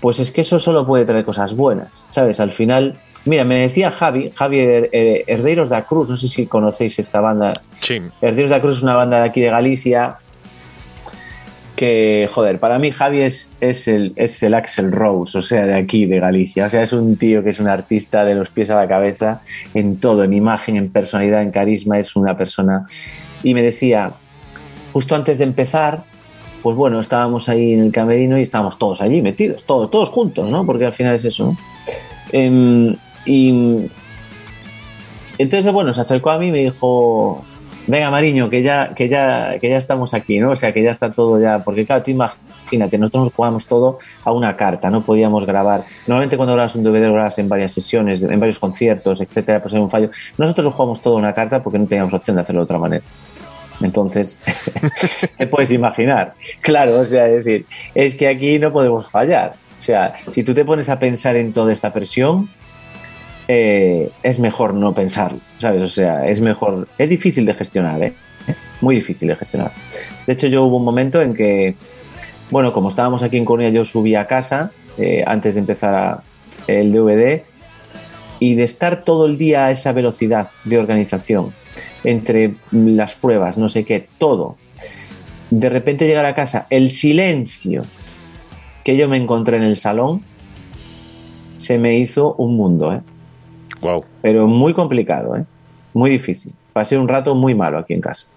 Pues 0.00 0.18
es 0.18 0.32
que 0.32 0.40
eso 0.40 0.58
solo 0.58 0.84
puede 0.84 1.04
traer 1.04 1.24
cosas 1.24 1.54
buenas, 1.54 2.04
¿sabes? 2.08 2.40
Al 2.40 2.50
final, 2.50 2.98
mira, 3.24 3.44
me 3.44 3.54
decía 3.60 3.92
Javi, 3.92 4.32
Javi 4.34 4.58
eh, 4.58 5.24
Herdeiros 5.28 5.68
da 5.68 5.84
Cruz, 5.84 6.08
no 6.08 6.16
sé 6.16 6.26
si 6.26 6.46
conocéis 6.46 6.98
esta 6.98 7.20
banda. 7.20 7.62
Sí. 7.72 8.02
Herdeiros 8.20 8.50
da 8.50 8.60
Cruz 8.60 8.78
es 8.78 8.82
una 8.82 8.96
banda 8.96 9.18
de 9.18 9.28
aquí 9.28 9.40
de 9.40 9.50
Galicia 9.50 10.18
que, 11.82 12.28
joder, 12.30 12.60
para 12.60 12.78
mí 12.78 12.92
Javi 12.92 13.22
es, 13.22 13.56
es, 13.60 13.88
el, 13.88 14.12
es 14.14 14.40
el 14.44 14.54
Axel 14.54 14.92
Rose, 14.92 15.36
o 15.36 15.42
sea, 15.42 15.66
de 15.66 15.74
aquí, 15.74 16.06
de 16.06 16.20
Galicia. 16.20 16.66
O 16.66 16.70
sea, 16.70 16.80
es 16.80 16.92
un 16.92 17.16
tío 17.16 17.42
que 17.42 17.50
es 17.50 17.58
un 17.58 17.66
artista 17.66 18.24
de 18.24 18.36
los 18.36 18.50
pies 18.50 18.70
a 18.70 18.76
la 18.76 18.86
cabeza 18.86 19.40
en 19.74 19.96
todo, 19.96 20.22
en 20.22 20.32
imagen, 20.32 20.76
en 20.76 20.92
personalidad, 20.92 21.42
en 21.42 21.50
carisma, 21.50 21.98
es 21.98 22.14
una 22.14 22.36
persona. 22.36 22.86
Y 23.42 23.52
me 23.54 23.64
decía, 23.64 24.12
justo 24.92 25.16
antes 25.16 25.38
de 25.38 25.44
empezar, 25.44 26.04
pues 26.62 26.76
bueno, 26.76 27.00
estábamos 27.00 27.48
ahí 27.48 27.72
en 27.72 27.80
el 27.80 27.90
camerino 27.90 28.38
y 28.38 28.42
estábamos 28.42 28.78
todos 28.78 29.02
allí 29.02 29.20
metidos, 29.20 29.64
todos, 29.64 29.90
todos 29.90 30.08
juntos, 30.08 30.52
¿no? 30.52 30.64
Porque 30.64 30.84
al 30.84 30.92
final 30.92 31.16
es 31.16 31.24
eso, 31.24 31.46
¿no? 31.46 31.56
Em, 32.30 32.94
y 33.26 33.88
entonces, 35.36 35.72
bueno, 35.72 35.92
se 35.92 36.00
acercó 36.00 36.30
a 36.30 36.38
mí 36.38 36.46
y 36.46 36.52
me 36.52 36.62
dijo, 36.62 37.44
venga, 37.86 38.10
Mariño, 38.10 38.48
que 38.48 38.62
ya, 38.62 38.94
que 38.94 39.08
ya, 39.08 39.58
que 39.60 39.68
ya 39.68 39.76
estamos 39.76 40.14
aquí, 40.14 40.38
¿no? 40.38 40.50
O 40.50 40.56
sea, 40.56 40.72
que 40.72 40.82
ya 40.82 40.90
está 40.90 41.12
todo 41.12 41.40
ya, 41.40 41.60
porque 41.60 41.84
claro, 41.86 42.02
tú 42.02 42.10
imagínate, 42.10 42.98
nosotros 42.98 43.24
nos 43.24 43.34
jugamos 43.34 43.66
todo 43.66 43.98
a 44.24 44.32
una 44.32 44.56
carta, 44.56 44.90
no 44.90 45.02
podíamos 45.02 45.46
grabar. 45.46 45.84
Normalmente 46.06 46.36
cuando 46.36 46.54
grabas 46.54 46.74
un 46.74 46.84
DVD 46.84 47.06
lo 47.06 47.14
grabas 47.14 47.38
en 47.38 47.48
varias 47.48 47.72
sesiones, 47.72 48.22
en 48.22 48.40
varios 48.40 48.58
conciertos, 48.58 49.20
etcétera, 49.20 49.60
pues 49.60 49.74
hay 49.74 49.80
un 49.80 49.90
fallo. 49.90 50.10
Nosotros 50.38 50.66
nos 50.66 50.74
jugamos 50.74 51.00
todo 51.00 51.14
a 51.14 51.18
una 51.18 51.34
carta 51.34 51.62
porque 51.62 51.78
no 51.78 51.86
teníamos 51.86 52.14
opción 52.14 52.36
de 52.36 52.42
hacerlo 52.42 52.60
de 52.60 52.64
otra 52.64 52.78
manera. 52.78 53.04
Entonces, 53.80 54.38
te 55.38 55.46
puedes 55.46 55.70
imaginar. 55.72 56.34
Claro, 56.60 57.00
o 57.00 57.04
sea, 57.04 57.28
es 57.28 57.44
decir, 57.44 57.66
es 57.94 58.14
que 58.14 58.28
aquí 58.28 58.58
no 58.58 58.72
podemos 58.72 59.10
fallar. 59.10 59.54
O 59.78 59.82
sea, 59.82 60.14
si 60.30 60.44
tú 60.44 60.54
te 60.54 60.64
pones 60.64 60.88
a 60.88 60.98
pensar 60.98 61.34
en 61.36 61.52
toda 61.52 61.72
esta 61.72 61.92
presión, 61.92 62.48
eh, 63.48 64.10
es 64.22 64.38
mejor 64.38 64.74
no 64.74 64.94
pensarlo, 64.94 65.40
¿sabes? 65.58 65.82
O 65.82 65.88
sea, 65.88 66.26
es 66.28 66.40
mejor, 66.40 66.88
es 66.98 67.08
difícil 67.08 67.44
de 67.44 67.54
gestionar, 67.54 68.02
¿eh? 68.02 68.12
Muy 68.80 68.96
difícil 68.96 69.28
de 69.28 69.36
gestionar. 69.36 69.72
De 70.26 70.32
hecho, 70.32 70.46
yo 70.46 70.64
hubo 70.64 70.76
un 70.76 70.84
momento 70.84 71.20
en 71.22 71.34
que, 71.34 71.74
bueno, 72.50 72.72
como 72.72 72.88
estábamos 72.88 73.22
aquí 73.22 73.36
en 73.36 73.44
Coruña, 73.44 73.70
yo 73.70 73.84
subí 73.84 74.14
a 74.14 74.26
casa 74.26 74.70
eh, 74.98 75.24
antes 75.26 75.54
de 75.54 75.60
empezar 75.60 76.22
el 76.66 76.92
DVD 76.92 77.42
y 78.38 78.54
de 78.54 78.64
estar 78.64 79.04
todo 79.04 79.26
el 79.26 79.38
día 79.38 79.66
a 79.66 79.70
esa 79.70 79.92
velocidad 79.92 80.48
de 80.64 80.78
organización 80.78 81.52
entre 82.04 82.54
las 82.72 83.14
pruebas, 83.14 83.56
no 83.58 83.68
sé 83.68 83.84
qué, 83.84 84.08
todo. 84.18 84.56
De 85.50 85.68
repente 85.68 86.06
llegar 86.06 86.26
a 86.26 86.34
casa, 86.34 86.66
el 86.70 86.90
silencio 86.90 87.84
que 88.84 88.96
yo 88.96 89.08
me 89.08 89.16
encontré 89.16 89.58
en 89.58 89.62
el 89.62 89.76
salón, 89.76 90.22
se 91.56 91.78
me 91.78 91.96
hizo 91.98 92.34
un 92.34 92.56
mundo, 92.56 92.92
¿eh? 92.92 93.00
Wow. 93.82 94.04
Pero 94.22 94.46
muy 94.46 94.72
complicado, 94.72 95.36
¿eh? 95.36 95.44
Muy 95.92 96.10
difícil. 96.10 96.54
Pasé 96.72 96.96
un 96.96 97.08
rato 97.08 97.34
muy 97.34 97.54
malo 97.54 97.78
aquí 97.78 97.92
en 97.92 98.00
casa. 98.00 98.28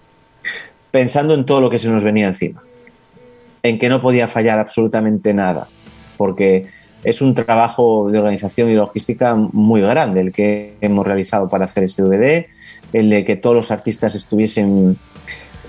Pensando 0.91 1.34
en 1.34 1.45
todo 1.45 1.61
lo 1.61 1.69
que 1.69 1.80
se 1.80 1.89
nos 1.89 2.03
venía 2.03 2.27
encima. 2.27 2.61
En 3.63 3.80
que 3.80 3.88
no 3.88 4.01
podía 4.01 4.27
fallar 4.27 4.59
absolutamente 4.59 5.34
nada. 5.34 5.67
Porque 6.17 6.67
es 7.03 7.22
un 7.22 7.35
trabajo 7.35 8.09
de 8.11 8.17
organización 8.17 8.69
y 8.69 8.73
logística 8.73 9.35
muy 9.35 9.81
grande 9.81 10.22
el 10.22 10.34
que 10.34 10.73
hemos 10.81 11.05
realizado 11.05 11.47
para 11.47 11.65
hacer 11.65 11.84
este 11.84 12.01
DVD, 12.01 12.47
el 12.93 13.09
de 13.11 13.23
que 13.23 13.35
todos 13.35 13.55
los 13.55 13.72
artistas 13.72 14.15
estuviesen 14.15 14.97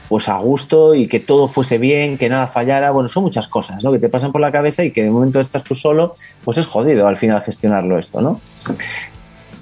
pues 0.09 0.29
a 0.29 0.39
gusto 0.39 0.95
y 0.95 1.09
que 1.09 1.21
todo 1.21 1.49
fuese 1.49 1.79
bien, 1.79 2.17
que 2.17 2.29
nada 2.29 2.47
fallara. 2.47 2.91
Bueno, 2.91 3.09
son 3.09 3.25
muchas 3.25 3.49
cosas, 3.49 3.85
¿no? 3.85 3.93
Que 3.93 3.99
te 3.99 4.09
pasan 4.09 4.33
por 4.33 4.41
la 4.41 4.53
cabeza 4.53 4.85
y 4.85 4.93
que 4.93 5.03
de 5.03 5.11
momento 5.11 5.41
estás 5.41 5.63
tú 5.63 5.75
solo, 5.75 6.15
pues 6.45 6.59
es 6.59 6.67
jodido 6.67 7.07
al 7.07 7.17
final 7.17 7.43
gestionarlo 7.43 7.99
esto, 7.99 8.21
¿no? 8.21 8.41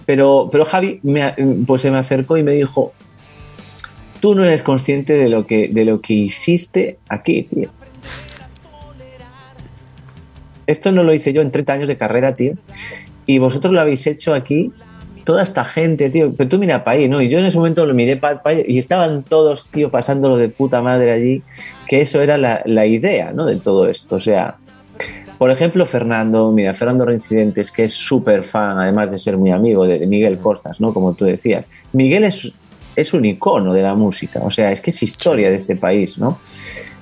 Pero, 0.06 0.48
pero 0.50 0.64
Javi 0.64 1.00
me, 1.02 1.34
pues 1.66 1.82
se 1.82 1.90
me 1.90 1.98
acercó 1.98 2.36
y 2.36 2.42
me 2.42 2.52
dijo, 2.52 2.92
tú 4.20 4.34
no 4.34 4.44
eres 4.44 4.62
consciente 4.62 5.14
de 5.14 5.28
lo 5.28 5.46
que, 5.46 5.68
de 5.68 5.84
lo 5.84 6.00
que 6.00 6.14
hiciste 6.14 6.98
aquí, 7.08 7.42
tío. 7.42 7.70
Esto 10.66 10.92
no 10.92 11.02
lo 11.02 11.12
hice 11.12 11.32
yo 11.32 11.42
en 11.42 11.50
30 11.50 11.72
años 11.72 11.88
de 11.88 11.96
carrera, 11.96 12.34
tío. 12.34 12.54
Y 13.26 13.38
vosotros 13.38 13.72
lo 13.72 13.80
habéis 13.80 14.06
hecho 14.06 14.34
aquí, 14.34 14.72
toda 15.24 15.42
esta 15.42 15.64
gente, 15.64 16.10
tío. 16.10 16.32
Pero 16.34 16.48
tú 16.48 16.58
mira 16.58 16.84
para 16.84 16.98
ahí, 16.98 17.08
¿no? 17.08 17.20
Y 17.20 17.28
yo 17.28 17.38
en 17.38 17.46
ese 17.46 17.58
momento 17.58 17.84
lo 17.86 17.94
miré 17.94 18.16
para 18.16 18.40
allá 18.44 18.62
y 18.66 18.78
estaban 18.78 19.24
todos, 19.24 19.68
tío, 19.68 19.90
pasándolo 19.90 20.36
de 20.36 20.48
puta 20.48 20.80
madre 20.80 21.12
allí. 21.12 21.42
Que 21.88 22.00
eso 22.00 22.22
era 22.22 22.38
la, 22.38 22.62
la 22.64 22.86
idea, 22.86 23.32
¿no? 23.32 23.46
De 23.46 23.56
todo 23.56 23.88
esto. 23.88 24.16
O 24.16 24.20
sea, 24.20 24.56
por 25.38 25.50
ejemplo, 25.50 25.84
Fernando, 25.86 26.52
mira, 26.52 26.74
Fernando 26.74 27.04
Reincidentes, 27.04 27.70
que 27.72 27.84
es 27.84 27.92
súper 27.92 28.42
fan, 28.42 28.78
además 28.78 29.10
de 29.10 29.18
ser 29.18 29.36
muy 29.36 29.50
amigo 29.50 29.86
de, 29.86 30.06
Miguel 30.06 30.38
Costas, 30.38 30.80
¿no? 30.80 30.94
Como 30.94 31.14
tú 31.14 31.24
decías. 31.24 31.64
Miguel 31.92 32.24
es, 32.24 32.52
es 32.96 33.12
un 33.14 33.24
icono 33.24 33.72
de 33.74 33.82
la 33.82 33.94
música, 33.94 34.40
o 34.42 34.50
sea, 34.50 34.70
es 34.72 34.80
que 34.80 34.90
es 34.90 35.02
historia 35.02 35.50
de 35.50 35.56
este 35.56 35.76
país, 35.76 36.18
¿no? 36.18 36.38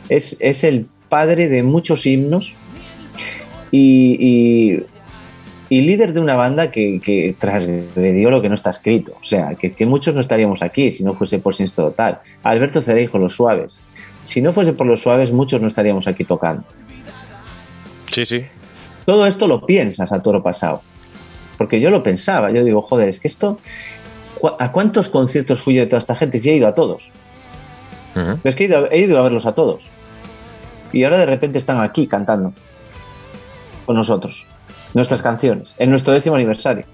Es, 0.09 0.36
es 0.40 0.64
el 0.64 0.86
padre 1.09 1.48
de 1.48 1.62
muchos 1.62 2.06
himnos 2.06 2.56
y, 3.70 4.80
y- 5.68 5.80
líder 5.80 6.12
de 6.12 6.20
una 6.20 6.36
banda 6.36 6.70
que, 6.70 7.00
que 7.02 7.34
lo 8.30 8.42
que 8.42 8.48
no 8.48 8.54
está 8.54 8.70
escrito. 8.70 9.12
O 9.20 9.24
sea, 9.24 9.54
que, 9.54 9.72
que 9.72 9.86
muchos 9.86 10.14
no 10.14 10.20
estaríamos 10.20 10.62
aquí 10.62 10.90
si 10.90 11.02
no 11.02 11.14
fuese 11.14 11.38
por 11.38 11.54
Siniestro 11.54 11.86
Total. 11.86 12.20
Alberto 12.42 12.80
Cereijo, 12.80 13.18
Los 13.18 13.34
Suaves. 13.34 13.80
Si 14.24 14.40
no 14.40 14.52
fuese 14.52 14.74
por 14.74 14.86
Los 14.86 15.02
Suaves, 15.02 15.32
muchos 15.32 15.60
no 15.60 15.66
estaríamos 15.66 16.06
aquí 16.06 16.24
tocando. 16.24 16.64
Sí, 18.12 18.24
sí. 18.24 18.44
Todo 19.06 19.26
esto 19.26 19.47
lo 19.48 19.66
piensas 19.66 20.12
a 20.12 20.22
toro 20.22 20.43
pasado. 20.43 20.82
Porque 21.59 21.80
yo 21.80 21.90
lo 21.90 22.02
pensaba. 22.02 22.51
Yo 22.51 22.62
digo, 22.64 22.82
joder, 22.82 23.09
es 23.09 23.18
que 23.20 23.28
esto... 23.28 23.59
¿cu- 24.40 24.52
¿A 24.59 24.70
cuántos 24.72 25.09
conciertos 25.09 25.60
fui 25.60 25.74
yo 25.74 25.80
de 25.80 25.86
toda 25.86 25.98
esta 25.98 26.14
gente? 26.14 26.39
Si 26.39 26.51
he 26.51 26.56
ido 26.56 26.68
a 26.68 26.74
todos. 26.74 27.10
Es 28.44 28.55
que 28.55 28.64
he 28.64 28.66
ido, 28.66 28.78
a- 28.84 28.89
he 28.90 28.98
ido 29.01 29.18
a 29.18 29.22
verlos 29.22 29.47
a 29.47 29.55
todos. 29.55 29.89
Y 30.93 31.05
ahora 31.05 31.18
de 31.18 31.26
repente 31.26 31.59
están 31.59 31.80
aquí 31.80 32.06
cantando. 32.06 32.52
Con 33.86 33.97
nosotros. 33.97 34.47
Nuestras 34.94 35.22
canciones. 35.22 35.68
En 35.78 35.90
nuestro 35.90 36.12
décimo 36.12 36.36
aniversario. 36.36 36.84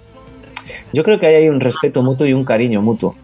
Yo 0.92 1.02
creo 1.02 1.18
que 1.18 1.26
ahí 1.26 1.34
hay 1.34 1.48
un 1.48 1.60
respeto 1.60 2.02
mutuo 2.02 2.26
y 2.26 2.32
un 2.32 2.44
cariño 2.44 2.80
mutuo. 2.80 3.16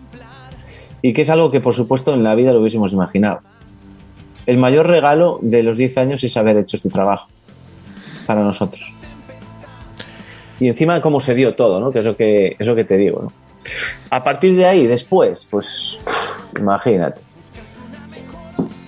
Y 1.01 1.13
que 1.13 1.23
es 1.23 1.31
algo 1.31 1.51
que 1.51 1.61
por 1.61 1.75
supuesto 1.75 2.13
en 2.15 2.25
la 2.25 2.35
vida 2.35 2.53
lo 2.53 2.61
hubiésemos 2.61 2.93
imaginado. 2.93 3.41
El 4.47 4.57
mayor 4.59 4.87
regalo 4.89 5.39
de 5.43 5.63
los 5.63 5.77
10 5.77 5.99
años 5.99 6.25
es 6.25 6.37
haber 6.37 6.57
hecho 6.59 6.77
este 6.77 6.89
trabajo. 6.91 7.29
Para 8.27 8.43
nosotros. 8.43 8.93
Y 10.61 10.69
encima 10.69 11.01
cómo 11.01 11.21
se 11.21 11.35
dio 11.35 11.55
todo, 11.55 11.81
¿no? 11.81 11.91
Que 11.91 11.99
es 11.99 12.05
lo 12.05 12.17
que, 12.17 12.57
es 12.59 12.67
lo 12.67 12.75
que 12.75 12.85
te 12.85 12.97
digo, 12.97 13.23
¿no? 13.23 13.33
A 14.11 14.23
partir 14.23 14.55
de 14.57 14.67
ahí, 14.67 14.87
después, 14.87 15.47
pues 15.51 16.01
imagínate 16.59 17.21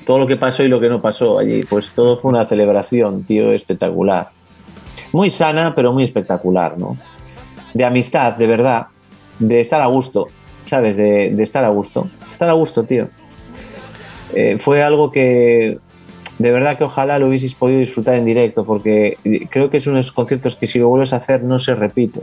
todo 0.06 0.20
lo 0.20 0.26
que 0.26 0.36
pasó 0.36 0.62
y 0.62 0.68
lo 0.68 0.80
que 0.80 0.88
no 0.88 1.02
pasó 1.02 1.38
allí. 1.38 1.64
Pues 1.64 1.90
todo 1.90 2.16
fue 2.16 2.30
una 2.30 2.44
celebración, 2.44 3.24
tío, 3.24 3.52
espectacular. 3.52 4.30
Muy 5.12 5.30
sana, 5.30 5.74
pero 5.74 5.92
muy 5.92 6.04
espectacular, 6.04 6.78
¿no? 6.78 6.96
De 7.74 7.84
amistad, 7.84 8.34
de 8.34 8.46
verdad. 8.46 8.86
De 9.40 9.60
estar 9.60 9.80
a 9.80 9.86
gusto, 9.86 10.28
¿sabes? 10.62 10.96
De, 10.96 11.30
de 11.30 11.42
estar 11.42 11.64
a 11.64 11.68
gusto. 11.70 12.08
Estar 12.30 12.48
a 12.48 12.52
gusto, 12.52 12.84
tío. 12.84 13.08
Eh, 14.32 14.58
fue 14.58 14.82
algo 14.82 15.10
que 15.10 15.78
de 16.38 16.52
verdad 16.52 16.76
que 16.78 16.84
ojalá 16.84 17.18
lo 17.18 17.28
hubieseis 17.28 17.54
podido 17.54 17.80
disfrutar 17.80 18.16
en 18.16 18.24
directo, 18.24 18.64
porque 18.64 19.16
creo 19.50 19.70
que 19.70 19.78
es 19.78 19.86
uno 19.86 19.96
de 19.96 20.00
esos 20.00 20.12
conciertos 20.12 20.56
que 20.56 20.66
si 20.66 20.78
lo 20.78 20.88
vuelves 20.88 21.12
a 21.12 21.16
hacer 21.16 21.42
no 21.42 21.58
se 21.58 21.74
repite. 21.74 22.20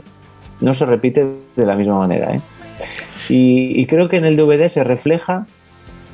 No 0.60 0.72
se 0.72 0.86
repite 0.86 1.26
de 1.56 1.66
la 1.66 1.74
misma 1.74 1.98
manera, 1.98 2.34
¿eh? 2.34 2.40
Y, 3.28 3.80
y 3.80 3.86
creo 3.86 4.08
que 4.08 4.18
en 4.18 4.24
el 4.24 4.36
DVD 4.36 4.68
se 4.68 4.84
refleja 4.84 5.46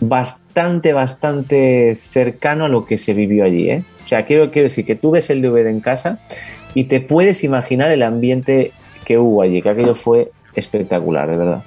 bastante, 0.01 0.93
bastante 0.93 1.95
cercano 1.95 2.65
a 2.65 2.69
lo 2.69 2.87
que 2.87 2.99
se 2.99 3.15
vivió 3.15 3.45
allí. 3.45 3.71
¿eh? 3.71 3.85
O 4.05 4.09
sea, 4.09 4.25
quiero, 4.25 4.51
quiero 4.51 4.69
decir 4.69 4.87
que 4.87 4.97
tú 4.97 5.13
ves 5.13 5.31
el 5.31 5.43
DVD 5.43 5.67
en 5.67 5.81
casa 5.81 6.19
y 6.75 6.85
te 6.85 7.01
puedes 7.01 7.45
imaginar 7.45 7.91
el 7.91 8.03
ambiente 8.03 8.73
que 9.05 9.19
hubo 9.19 9.43
allí, 9.43 9.63
que 9.63 9.69
aquello 9.69 9.95
fue 9.95 10.31
espectacular, 10.55 11.31
de 11.31 11.37
verdad. 11.37 11.63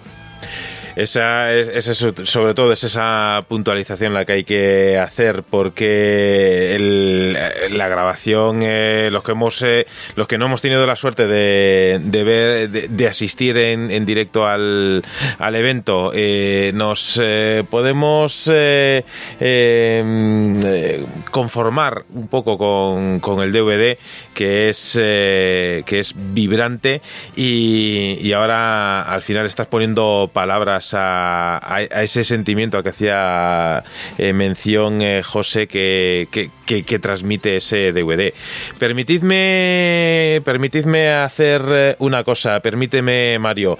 Esa 0.95 1.51
es, 1.53 1.87
es 1.87 1.97
sobre 2.29 2.53
todo 2.53 2.71
es 2.71 2.83
esa 2.83 3.43
puntualización 3.47 4.13
la 4.13 4.25
que 4.25 4.33
hay 4.33 4.43
que 4.43 4.99
hacer 4.99 5.43
porque 5.43 6.75
el- 6.75 7.33
la 7.77 7.87
grabación, 7.87 8.59
eh, 8.63 9.09
los 9.11 9.23
que 9.23 9.31
hemos, 9.31 9.61
eh, 9.63 9.85
los 10.15 10.27
que 10.27 10.37
no 10.37 10.45
hemos 10.45 10.61
tenido 10.61 10.85
la 10.85 10.95
suerte 10.95 11.25
de, 11.27 11.99
de 12.03 12.23
ver, 12.23 12.69
de, 12.69 13.07
asistir 13.07 13.57
en, 13.57 13.89
en 13.91 14.05
directo 14.05 14.45
al, 14.45 15.03
al 15.39 15.55
evento, 15.55 16.11
eh, 16.13 16.71
nos 16.75 17.19
eh, 17.21 17.63
podemos 17.69 18.49
eh, 18.53 19.03
eh, 19.39 21.05
conformar 21.31 22.03
un 22.13 22.27
poco 22.27 22.57
con, 22.57 23.19
con 23.19 23.41
el 23.41 23.51
DVD 23.51 23.97
que 24.33 24.69
es 24.69 24.93
que 24.93 25.83
es 25.99 26.13
vibrante 26.15 27.01
y 27.35 28.31
ahora 28.33 29.01
al 29.03 29.21
final 29.21 29.45
estás 29.45 29.67
poniendo 29.67 30.29
palabras 30.33 30.82
a, 30.93 31.79
ese 32.01 32.23
sentimiento 32.23 32.77
al 32.77 32.83
que 32.83 32.89
hacía 32.89 33.83
eh, 34.17 34.33
mención 34.33 35.01
eh, 35.01 35.23
José 35.23 35.67
que, 35.67 36.27
que, 36.65 36.99
transmite 36.99 37.57
ese 37.57 37.93
DVD. 37.93 38.33
Permitidme, 38.77 40.41
permitidme 40.43 41.09
hacer 41.09 41.61
eh, 41.67 41.95
una 41.99 42.23
cosa, 42.23 42.59
permíteme 42.59 43.39
Mario. 43.39 43.77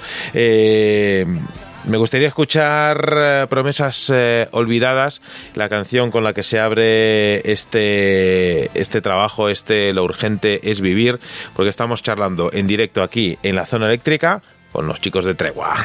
Me 1.85 1.98
gustaría 1.98 2.30
escuchar 2.30 3.48
Promesas 3.49 4.09
Olvidadas, 4.51 5.22
la 5.53 5.67
canción 5.67 6.11
con 6.11 6.23
la 6.23 6.33
que 6.33 6.43
se 6.43 6.57
abre 6.57 7.51
este, 7.51 8.69
este 8.80 9.01
trabajo, 9.01 9.49
este 9.49 9.91
Lo 9.91 10.06
Urgente 10.06 10.72
es 10.72 10.80
Vivir, 10.80 11.19
porque 11.53 11.69
estamos 11.69 12.01
charlando 12.01 12.51
en 12.53 12.67
directo 12.67 13.03
aquí 13.03 13.38
en 13.43 13.56
la 13.56 13.65
zona 13.65 13.88
eléctrica 13.88 14.41
con 14.73 14.88
los 14.88 14.99
chicos 14.99 15.23
de 15.23 15.35
Tregua. 15.35 15.75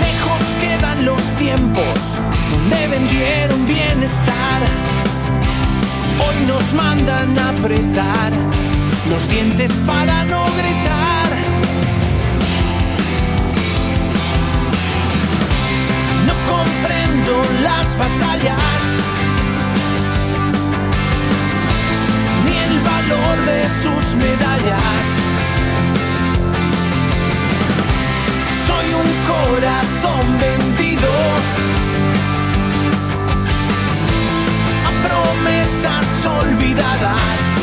Lejos 0.00 0.44
quedan 0.60 1.04
los 1.04 1.22
tiempos 1.36 1.98
donde 2.50 2.88
vendieron 2.88 3.66
bienestar. 3.66 4.62
Hoy 6.18 6.46
nos 6.46 6.72
mandan 6.72 7.38
a 7.38 7.50
apretar 7.50 8.32
los 9.08 9.28
dientes 9.28 9.70
para 9.86 10.24
no 10.24 10.44
gritar. 10.56 11.28
No 16.26 16.34
comprendo 16.52 17.42
las 17.62 17.98
batallas, 17.98 18.80
ni 22.46 22.56
el 22.56 22.80
valor 22.80 23.36
de 23.44 23.64
sus 23.82 24.14
medallas. 24.16 25.19
corazón 29.50 30.38
vendido 30.38 31.08
a 34.86 34.90
promesas 35.06 36.26
olvidadas. 36.26 37.59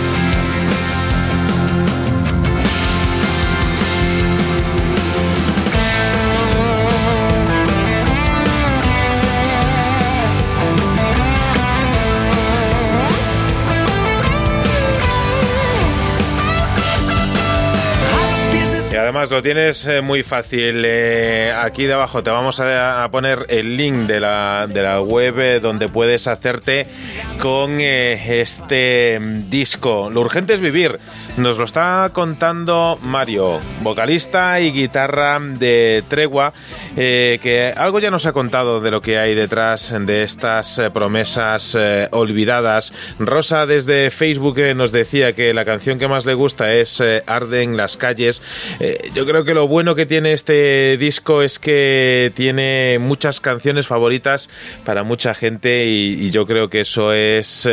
Tomás, 19.05 19.29
lo 19.29 19.41
tienes 19.43 19.85
eh, 19.85 20.01
muy 20.01 20.23
fácil. 20.23 20.83
Eh, 20.85 21.53
aquí 21.55 21.83
debajo 21.83 22.23
te 22.23 22.29
vamos 22.29 22.59
a, 22.59 23.07
poner 23.11 23.45
el 23.49 23.77
link 23.77 24.07
de 24.07 24.19
la, 24.19 24.67
de 24.67 24.81
la 24.81 25.01
web 25.01 25.39
eh, 25.39 25.59
donde 25.59 25.87
puedes 25.87 26.27
hacerte 26.27 26.87
con 27.39 27.79
este 27.79 29.19
mm, 29.19 29.49
disco. 29.49 30.09
Lo 30.09 30.21
urgente 30.21 30.55
es 30.55 30.61
vivir. 30.61 30.99
Nos 31.37 31.59
lo 31.59 31.65
está 31.65 32.09
contando 32.13 32.97
Mario, 33.03 33.59
vocalista 33.83 34.59
y 34.59 34.71
guitarra 34.71 35.39
de 35.39 36.03
Tregua, 36.07 36.51
eh, 36.95 37.37
que 37.43 37.71
algo 37.77 37.99
ya 37.99 38.09
nos 38.09 38.25
ha 38.25 38.33
contado 38.33 38.81
de 38.81 38.89
lo 38.89 39.01
que 39.01 39.19
hay 39.19 39.35
detrás 39.35 39.93
de 39.95 40.23
estas 40.23 40.79
eh, 40.79 40.89
promesas 40.89 41.77
eh, 41.79 42.07
olvidadas. 42.09 42.91
Rosa 43.19 43.67
desde 43.67 44.09
Facebook 44.09 44.57
nos 44.75 44.91
decía 44.91 45.33
que 45.33 45.53
la 45.53 45.63
canción 45.63 45.99
que 45.99 46.07
más 46.07 46.25
le 46.25 46.33
gusta 46.33 46.73
es 46.73 46.99
eh, 47.01 47.21
Arde 47.27 47.61
en 47.61 47.77
las 47.77 47.97
calles. 47.97 48.41
Yo 49.13 49.27
creo 49.27 49.43
que 49.43 49.53
lo 49.53 49.67
bueno 49.67 49.93
que 49.93 50.07
tiene 50.07 50.33
este 50.33 50.97
disco 50.97 51.43
es 51.43 51.59
que 51.59 52.31
tiene 52.33 52.97
muchas 52.99 53.41
canciones 53.41 53.85
favoritas 53.85 54.49
para 54.83 55.03
mucha 55.03 55.35
gente 55.35 55.85
y, 55.85 56.31
yo 56.31 56.45
creo 56.45 56.69
que 56.69 56.81
eso 56.81 57.13
es 57.13 57.69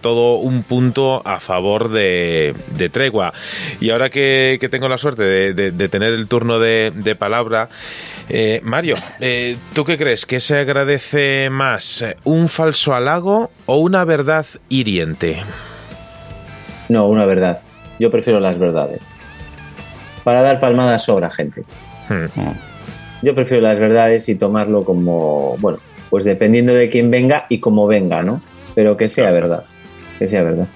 todo 0.00 0.36
un 0.36 0.62
punto 0.62 1.20
a 1.26 1.40
favor 1.40 1.90
de 1.90 2.54
Tregua. 2.92 3.32
Y 3.80 3.90
ahora 3.90 4.08
que, 4.10 4.58
que 4.60 4.68
tengo 4.68 4.88
la 4.88 4.98
suerte 4.98 5.22
de, 5.24 5.54
de- 5.54 5.72
de 5.72 5.88
tener 5.88 6.12
el 6.12 6.28
turno 6.28 6.60
de, 6.60 6.92
de 6.94 7.16
palabra, 7.16 7.68
eh, 8.28 8.60
Mario, 8.62 8.94
eh, 9.20 9.56
¿tú 9.74 9.84
qué 9.84 9.98
crees? 9.98 10.24
¿Que 10.26 10.38
se 10.38 10.58
agradece 10.58 11.50
más 11.50 12.02
eh, 12.02 12.16
un 12.24 12.48
falso 12.48 12.94
halago 12.94 13.50
o 13.66 13.76
una 13.78 14.04
verdad 14.04 14.46
hiriente? 14.68 15.38
No, 16.88 17.08
una 17.08 17.26
verdad. 17.26 17.58
Yo 17.98 18.10
prefiero 18.10 18.38
las 18.40 18.58
verdades. 18.58 19.00
Para 20.24 20.42
dar 20.42 20.60
palmadas 20.60 21.04
sobra 21.04 21.30
gente. 21.30 21.64
Hmm. 22.08 22.26
Yo 23.22 23.34
prefiero 23.34 23.62
las 23.62 23.78
verdades 23.78 24.28
y 24.28 24.34
tomarlo 24.34 24.84
como, 24.84 25.56
bueno, 25.58 25.78
pues 26.10 26.24
dependiendo 26.24 26.74
de 26.74 26.88
quién 26.90 27.10
venga 27.10 27.46
y 27.48 27.58
cómo 27.58 27.86
venga, 27.86 28.22
¿no? 28.22 28.40
Pero 28.74 28.96
que 28.96 29.08
sea 29.08 29.30
verdad. 29.30 29.64
Que 30.18 30.28
sea 30.28 30.42
verdad. 30.42 30.66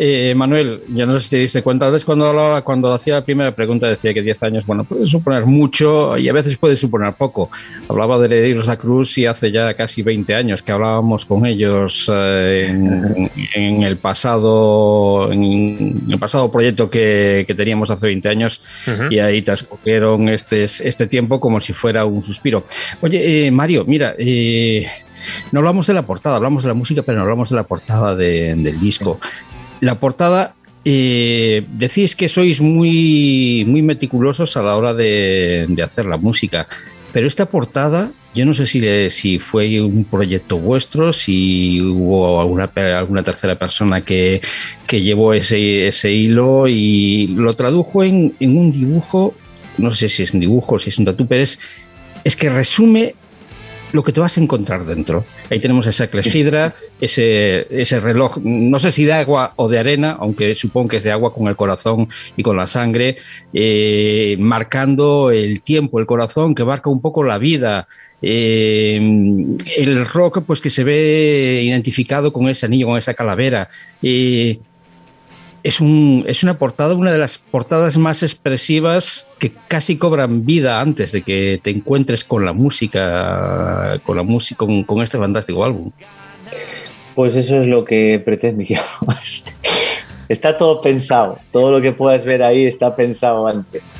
Eh, 0.00 0.32
Manuel, 0.36 0.82
ya 0.88 1.06
no 1.06 1.14
sé 1.14 1.20
si 1.20 1.30
te 1.30 1.36
diste 1.38 1.62
cuenta, 1.62 1.86
antes 1.88 2.04
cuando 2.04 2.26
hablaba, 2.26 2.62
cuando 2.62 2.92
hacía 2.92 3.14
la 3.14 3.24
primera 3.24 3.52
pregunta 3.54 3.88
decía 3.88 4.14
que 4.14 4.22
10 4.22 4.42
años, 4.44 4.64
bueno, 4.66 4.84
puede 4.84 5.06
suponer 5.08 5.44
mucho 5.44 6.16
y 6.16 6.28
a 6.28 6.32
veces 6.32 6.56
puede 6.56 6.76
suponer 6.76 7.14
poco. 7.14 7.50
Hablaba 7.88 8.16
de 8.18 8.26
Herederos 8.26 8.68
a 8.68 8.76
Cruz 8.78 9.18
y 9.18 9.26
hace 9.26 9.50
ya 9.50 9.74
casi 9.74 10.02
20 10.02 10.34
años 10.34 10.62
que 10.62 10.70
hablábamos 10.72 11.24
con 11.24 11.46
ellos 11.46 12.08
eh, 12.14 12.66
en, 12.68 13.30
en 13.54 13.82
el 13.82 13.96
pasado 13.96 15.32
en 15.32 16.00
el 16.08 16.18
pasado 16.18 16.50
proyecto 16.50 16.88
que, 16.88 17.44
que 17.46 17.54
teníamos 17.54 17.90
hace 17.90 18.06
20 18.06 18.28
años 18.28 18.62
y 19.10 19.18
ahí 19.18 19.42
transcurrieron 19.42 20.28
este, 20.28 20.64
este 20.64 21.06
tiempo 21.06 21.40
como 21.40 21.60
si 21.60 21.72
fuera 21.72 22.04
un 22.04 22.22
suspiro. 22.22 22.64
Oye, 23.00 23.46
eh, 23.46 23.50
Mario, 23.50 23.84
mira, 23.86 24.14
eh, 24.18 24.86
no 25.52 25.58
hablamos 25.60 25.86
de 25.86 25.94
la 25.94 26.02
portada, 26.02 26.36
hablamos 26.36 26.62
de 26.62 26.68
la 26.68 26.74
música, 26.74 27.02
pero 27.02 27.16
no 27.18 27.22
hablamos 27.24 27.50
de 27.50 27.56
la 27.56 27.64
portada 27.64 28.14
de- 28.14 28.54
del 28.54 28.80
disco. 28.80 29.18
La 29.80 30.00
portada, 30.00 30.54
eh, 30.84 31.64
decís 31.72 32.16
que 32.16 32.28
sois 32.28 32.60
muy, 32.60 33.64
muy 33.66 33.82
meticulosos 33.82 34.56
a 34.56 34.62
la 34.62 34.76
hora 34.76 34.94
de, 34.94 35.66
de 35.68 35.82
hacer 35.82 36.06
la 36.06 36.16
música, 36.16 36.66
pero 37.12 37.26
esta 37.26 37.46
portada, 37.46 38.10
yo 38.34 38.44
no 38.44 38.54
sé 38.54 38.66
si, 38.66 38.80
le- 38.80 39.10
si 39.10 39.38
fue 39.38 39.80
un 39.80 40.04
proyecto 40.04 40.58
vuestro, 40.58 41.12
si 41.12 41.80
hubo 41.80 42.40
alguna, 42.40 42.70
alguna 42.98 43.22
tercera 43.22 43.58
persona 43.58 44.02
que, 44.02 44.40
que 44.86 45.00
llevó 45.00 45.32
ese, 45.32 45.86
ese 45.86 46.12
hilo 46.12 46.68
y 46.68 47.28
lo 47.28 47.54
tradujo 47.54 48.02
en, 48.04 48.34
en 48.40 48.56
un 48.58 48.70
dibujo, 48.72 49.34
no 49.78 49.90
sé 49.90 50.08
si 50.08 50.22
es 50.24 50.34
un 50.34 50.40
dibujo 50.40 50.78
si 50.78 50.90
es 50.90 50.98
un 50.98 51.04
tatu, 51.06 51.26
pero 51.26 51.42
es, 51.42 51.58
es 52.24 52.36
que 52.36 52.50
resume 52.50 53.14
lo 53.92 54.02
que 54.02 54.12
te 54.12 54.20
vas 54.20 54.36
a 54.36 54.40
encontrar 54.40 54.84
dentro. 54.84 55.24
Ahí 55.50 55.60
tenemos 55.60 55.86
esa 55.86 56.08
clesfidra, 56.08 56.74
ese, 57.00 57.66
ese 57.70 58.00
reloj, 58.00 58.38
no 58.42 58.78
sé 58.78 58.92
si 58.92 59.04
de 59.04 59.12
agua 59.12 59.52
o 59.56 59.68
de 59.68 59.78
arena, 59.78 60.16
aunque 60.18 60.54
supongo 60.54 60.88
que 60.88 60.96
es 60.98 61.04
de 61.04 61.12
agua 61.12 61.32
con 61.32 61.48
el 61.48 61.56
corazón 61.56 62.08
y 62.36 62.42
con 62.42 62.56
la 62.56 62.66
sangre, 62.66 63.16
eh, 63.52 64.36
marcando 64.38 65.30
el 65.30 65.62
tiempo, 65.62 65.98
el 65.98 66.06
corazón, 66.06 66.54
que 66.54 66.64
marca 66.64 66.90
un 66.90 67.00
poco 67.00 67.22
la 67.22 67.38
vida. 67.38 67.88
Eh, 68.20 68.96
el 69.76 70.06
rock, 70.06 70.42
pues 70.44 70.60
que 70.60 70.70
se 70.70 70.82
ve 70.82 71.60
identificado 71.62 72.32
con 72.32 72.48
ese 72.48 72.66
anillo, 72.66 72.86
con 72.86 72.98
esa 72.98 73.14
calavera. 73.14 73.68
Eh, 74.02 74.58
es, 75.68 75.82
un, 75.82 76.24
es 76.26 76.42
una 76.42 76.58
portada, 76.58 76.94
una 76.94 77.12
de 77.12 77.18
las 77.18 77.36
portadas 77.36 77.98
más 77.98 78.22
expresivas 78.22 79.26
que 79.38 79.52
casi 79.68 79.98
cobran 79.98 80.46
vida 80.46 80.80
antes 80.80 81.12
de 81.12 81.20
que 81.20 81.60
te 81.62 81.68
encuentres 81.68 82.24
con 82.24 82.46
la 82.46 82.54
música, 82.54 84.00
con 84.02 84.16
la 84.16 84.22
música, 84.22 84.64
con, 84.64 85.02
este 85.02 85.18
fantástico 85.18 85.62
álbum. 85.62 85.90
Pues 87.14 87.36
eso 87.36 87.60
es 87.60 87.66
lo 87.66 87.84
que 87.84 88.18
pretendíamos. 88.24 89.44
Está 90.30 90.56
todo 90.56 90.80
pensado. 90.80 91.38
Todo 91.52 91.70
lo 91.70 91.82
que 91.82 91.92
puedas 91.92 92.24
ver 92.24 92.42
ahí 92.42 92.64
está 92.64 92.96
pensado 92.96 93.46
antes. 93.46 93.92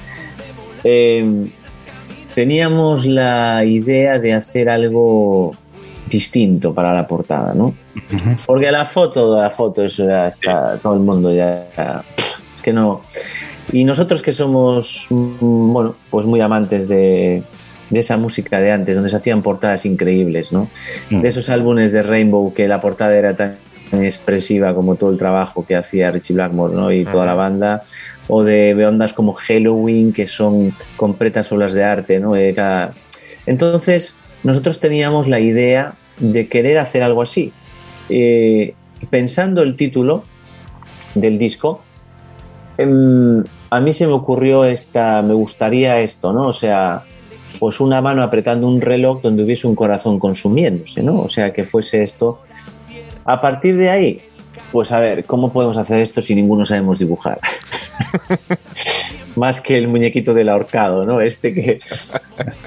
Eh, 0.84 1.48
teníamos 2.34 3.04
la 3.04 3.64
idea 3.66 4.18
de 4.18 4.32
hacer 4.32 4.70
algo 4.70 5.54
distinto 6.08 6.74
para 6.74 6.94
la 6.94 7.06
portada, 7.06 7.54
¿no? 7.54 7.74
Porque 8.46 8.70
la 8.70 8.84
foto, 8.84 9.36
la 9.40 9.50
foto, 9.50 9.84
eso 9.84 10.06
ya 10.06 10.28
está, 10.28 10.78
todo 10.78 10.94
el 10.94 11.00
mundo 11.00 11.32
ya, 11.32 11.68
es 12.56 12.62
que 12.62 12.72
no. 12.72 13.02
Y 13.72 13.84
nosotros 13.84 14.22
que 14.22 14.32
somos, 14.32 15.06
mm, 15.10 15.72
bueno, 15.72 15.94
pues 16.10 16.26
muy 16.26 16.40
amantes 16.40 16.88
de, 16.88 17.42
de 17.90 18.00
esa 18.00 18.16
música 18.16 18.60
de 18.60 18.72
antes, 18.72 18.94
donde 18.94 19.10
se 19.10 19.16
hacían 19.16 19.42
portadas 19.42 19.84
increíbles, 19.86 20.52
¿no? 20.52 20.68
De 21.10 21.28
esos 21.28 21.48
álbumes 21.48 21.92
de 21.92 22.02
Rainbow 22.02 22.52
que 22.52 22.68
la 22.68 22.80
portada 22.80 23.16
era 23.16 23.36
tan 23.36 23.56
expresiva 23.92 24.74
como 24.74 24.96
todo 24.96 25.10
el 25.10 25.18
trabajo 25.18 25.64
que 25.64 25.74
hacía 25.74 26.10
Richie 26.10 26.34
Blackmore, 26.34 26.74
¿no? 26.74 26.92
Y 26.92 27.04
toda 27.04 27.24
la 27.24 27.34
banda, 27.34 27.82
o 28.26 28.42
de 28.44 28.86
ondas 28.86 29.12
como 29.12 29.32
Halloween 29.32 30.12
que 30.12 30.26
son 30.26 30.74
completas 30.96 31.50
obras 31.52 31.72
de 31.72 31.84
arte, 31.84 32.20
¿no? 32.20 32.34
Entonces, 33.46 34.16
nosotros 34.44 34.80
teníamos 34.80 35.28
la 35.28 35.40
idea 35.40 35.94
de 36.18 36.48
querer 36.48 36.78
hacer 36.78 37.02
algo 37.02 37.22
así. 37.22 37.52
Eh, 38.08 38.74
pensando 39.10 39.62
el 39.62 39.76
título 39.76 40.24
del 41.14 41.38
disco, 41.38 41.80
em, 42.76 43.44
a 43.70 43.80
mí 43.80 43.92
se 43.92 44.06
me 44.06 44.12
ocurrió 44.12 44.64
esta, 44.64 45.22
me 45.22 45.34
gustaría 45.34 46.00
esto, 46.00 46.32
¿no? 46.32 46.48
O 46.48 46.52
sea, 46.52 47.04
pues 47.58 47.80
una 47.80 48.00
mano 48.00 48.22
apretando 48.22 48.66
un 48.66 48.80
reloj 48.80 49.20
donde 49.22 49.42
hubiese 49.42 49.66
un 49.66 49.74
corazón 49.74 50.18
consumiéndose, 50.18 51.02
¿no? 51.02 51.20
O 51.20 51.28
sea, 51.28 51.52
que 51.52 51.64
fuese 51.64 52.02
esto. 52.02 52.40
A 53.24 53.40
partir 53.40 53.76
de 53.76 53.90
ahí, 53.90 54.22
pues 54.72 54.92
a 54.92 55.00
ver, 55.00 55.24
¿cómo 55.24 55.52
podemos 55.52 55.76
hacer 55.76 56.00
esto 56.00 56.22
si 56.22 56.34
ninguno 56.34 56.64
sabemos 56.64 56.98
dibujar? 56.98 57.40
Más 59.36 59.60
que 59.60 59.76
el 59.76 59.88
muñequito 59.88 60.34
del 60.34 60.48
ahorcado, 60.48 61.04
¿no? 61.04 61.20
Este 61.20 61.54
que... 61.54 61.78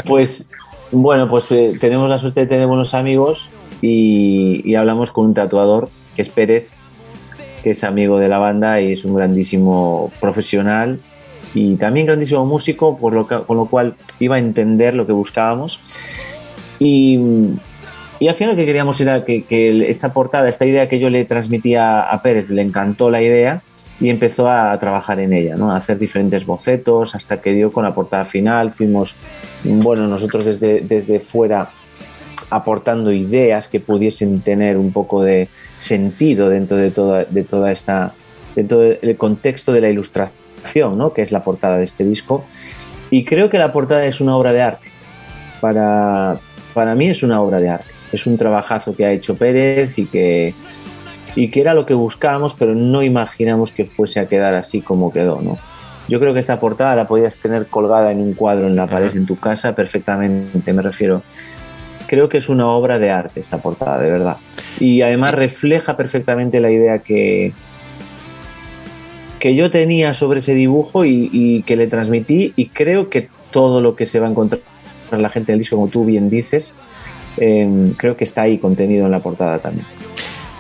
Pues 0.06 0.50
bueno, 0.92 1.28
pues 1.30 1.46
eh, 1.52 1.78
tenemos 1.80 2.10
la 2.10 2.18
suerte 2.18 2.42
de 2.42 2.48
tener 2.48 2.68
buenos 2.68 2.94
amigos 2.94 3.50
y, 3.82 4.76
hablamos 4.76 5.12
con 5.12 5.26
un 5.28 5.34
tatuador, 5.34 5.90
que 6.16 6.22
es 6.22 6.30
Pérez, 6.30 6.70
que 7.64 7.72
es 7.72 7.84
amigo 7.84 8.20
de 8.20 8.28
la 8.28 8.38
banda 8.40 8.82
y 8.82 8.92
es 8.94 9.06
un 9.06 9.16
grandísimo 9.16 10.12
profesional 10.20 11.00
y 11.54 11.76
también 11.76 12.06
grandísimo 12.08 12.46
músico, 12.46 12.98
por 12.98 13.14
lo 13.14 13.28
que- 13.28 13.42
con 13.42 13.58
lo 13.58 13.66
cual 13.66 13.96
iba 14.20 14.36
a 14.36 14.40
entender 14.40 14.96
lo 14.96 15.06
que 15.06 15.14
buscábamos. 15.14 15.80
Y, 16.80 17.20
y 18.20 18.28
al 18.28 18.36
final 18.36 18.56
que 18.56 18.66
queríamos 18.66 19.00
era 19.02 19.26
que, 19.26 19.44
que 19.44 19.70
el- 19.70 19.84
esta 19.84 20.14
portada, 20.14 20.50
esta 20.50 20.66
idea 20.66 20.88
que 20.90 21.00
yo 21.00 21.10
le 21.10 21.26
transmitía 21.26 22.02
a 22.02 22.22
Pérez, 22.22 22.50
le 22.50 22.62
encantó 22.62 23.10
la 23.10 23.22
idea 23.22 23.62
y 24.02 24.10
empezó 24.10 24.50
a 24.50 24.78
trabajar 24.80 25.20
en 25.20 25.32
ella, 25.32 25.56
¿no? 25.56 25.72
a 25.72 25.78
hacer 25.78 26.00
diferentes 26.00 26.44
bocetos 26.44 27.14
hasta 27.14 27.40
que 27.40 27.54
dio 27.54 27.72
con 27.72 27.84
la 27.84 27.94
portada 27.94 28.26
final. 28.26 28.72
Fuimos, 28.72 29.16
bueno, 29.64 30.08
nosotros 30.08 30.44
desde, 30.44 30.82
desde 30.82 31.20
fuera 31.20 31.70
aportando 32.50 33.12
ideas 33.12 33.68
que 33.68 33.80
pudiesen 33.80 34.42
tener 34.42 34.78
un 34.78 34.92
poco 34.92 35.24
de 35.24 35.50
sentido 35.78 36.50
dentro 36.50 36.78
de 36.78 36.90
toda, 36.90 37.26
de 37.26 37.44
toda 37.44 37.72
esta, 37.72 38.14
dentro 38.56 38.80
del 38.80 39.16
contexto 39.18 39.72
de 39.72 39.82
la 39.82 39.90
ilustración, 39.90 40.98
¿no? 40.98 41.14
que 41.14 41.22
es 41.22 41.32
la 41.32 41.44
portada 41.44 41.78
de 41.78 41.84
este 41.84 42.04
disco. 42.04 42.44
Y 43.12 43.24
creo 43.24 43.52
que 43.52 43.60
la 43.60 43.72
portada 43.72 44.04
es 44.06 44.20
una 44.20 44.36
obra 44.36 44.52
de 44.52 44.64
arte. 44.64 44.90
Para, 45.62 46.40
para 46.74 46.96
mí 46.96 47.08
es 47.08 47.22
una 47.22 47.40
obra 47.40 47.60
de 47.60 47.70
arte. 47.70 47.94
Es 48.12 48.26
un 48.26 48.36
trabajazo 48.36 48.96
que 48.96 49.06
ha 49.06 49.12
hecho 49.12 49.36
Pérez 49.36 50.00
y 50.00 50.08
que, 50.08 50.56
y 51.36 51.50
que 51.50 51.62
era 51.62 51.74
lo 51.74 51.86
que 51.86 51.94
buscábamos, 51.94 52.54
pero 52.54 52.76
no 52.76 53.04
imaginamos 53.04 53.72
que 53.72 53.86
fuese 53.86 54.20
a 54.20 54.28
quedar 54.28 54.54
así 54.54 54.82
como 54.82 55.12
quedó, 55.12 55.42
¿no? 55.42 55.58
Yo 56.08 56.20
creo 56.20 56.34
que 56.34 56.40
esta 56.40 56.60
portada 56.60 56.96
la 56.96 57.08
podías 57.08 57.38
tener 57.38 57.68
colgada 57.68 58.12
en 58.12 58.20
un 58.20 58.34
cuadro 58.34 58.68
en 58.68 58.76
la 58.76 58.88
pared 58.88 59.16
en 59.16 59.26
tu 59.26 59.38
casa 59.38 59.76
perfectamente, 59.76 60.74
me 60.74 60.82
refiero. 60.82 61.22
Creo 62.08 62.28
que 62.28 62.40
es 62.40 62.50
una 62.50 62.68
obra 62.68 63.00
de 63.00 63.12
arte 63.12 63.40
esta 63.40 63.60
portada, 63.60 63.98
de 64.00 64.12
verdad. 64.12 64.38
Y 64.80 65.02
además 65.04 65.34
refleja 65.36 65.96
perfectamente 65.96 66.60
la 66.60 66.70
idea 66.70 67.00
que, 67.00 67.54
que 69.40 69.56
yo 69.56 69.72
tenía 69.72 70.14
sobre 70.14 70.40
ese 70.40 70.54
dibujo 70.54 71.06
y, 71.06 71.30
y 71.32 71.64
que 71.64 71.78
le 71.78 71.88
transmití 71.88 72.52
y 72.58 72.68
creo 72.68 73.10
que 73.10 73.30
todo 73.52 73.80
lo 73.80 73.96
que 73.96 74.06
se 74.06 74.20
va 74.20 74.28
a 74.28 74.32
encontrar 74.32 74.62
la 75.12 75.30
gente 75.30 75.52
en 75.52 75.56
el 75.56 75.60
disco, 75.60 75.76
como 75.76 75.90
tú 75.90 76.06
bien 76.06 76.30
dices, 76.30 76.76
eh, 77.38 77.94
creo 77.98 78.16
que 78.18 78.24
está 78.24 78.44
ahí 78.44 78.58
contenido 78.58 79.06
en 79.06 79.12
la 79.12 79.20
portada 79.20 79.60
también. 79.60 79.86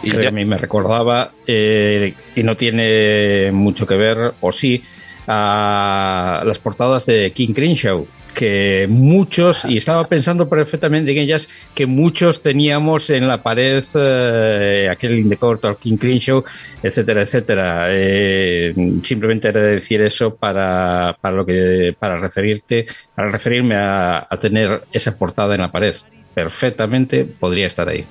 Y 0.04 0.12
que 0.12 0.28
a 0.28 0.32
mí 0.32 0.46
me 0.46 0.58
recordaba, 0.58 1.32
eh, 1.46 2.14
y 2.36 2.44
no 2.44 2.58
tiene 2.58 3.52
mucho 3.52 3.86
que 3.86 3.96
ver, 3.96 4.34
o 4.42 4.52
sí, 4.52 4.84
a 5.28 6.44
las 6.46 6.60
portadas 6.60 7.06
de 7.06 7.32
King 7.32 7.54
Crenshaw, 7.54 8.06
que 8.34 8.88
muchos, 8.90 9.66
y 9.66 9.78
estaba 9.78 10.08
pensando 10.08 10.48
perfectamente 10.50 11.12
en 11.12 11.18
ellas, 11.18 11.48
que 11.76 11.86
muchos 11.86 12.42
teníamos 12.42 13.10
en 13.10 13.28
la 13.28 13.44
pared 13.44 13.84
eh, 13.96 14.88
aquel 14.90 15.20
In 15.20 15.30
the 15.30 15.38
Court 15.38 15.64
King 15.80 15.98
Crenshaw, 15.98 16.44
etcétera, 16.82 17.22
etcétera. 17.22 17.86
Eh, 17.90 18.74
simplemente 19.04 19.50
era 19.50 19.62
decir 19.62 20.02
eso 20.02 20.36
para, 20.36 21.16
para, 21.20 21.36
lo 21.36 21.46
que, 21.46 21.94
para 21.98 22.18
referirte, 22.18 22.88
para 23.14 23.30
referirme 23.30 23.76
a, 23.76 24.28
a 24.30 24.40
tener 24.40 24.84
esa 24.92 25.16
portada 25.18 25.54
en 25.54 25.62
la 25.62 25.72
pared. 25.72 25.96
Perfectamente 26.34 27.26
podría 27.26 27.68
estar 27.68 27.88
ahí. 27.90 28.06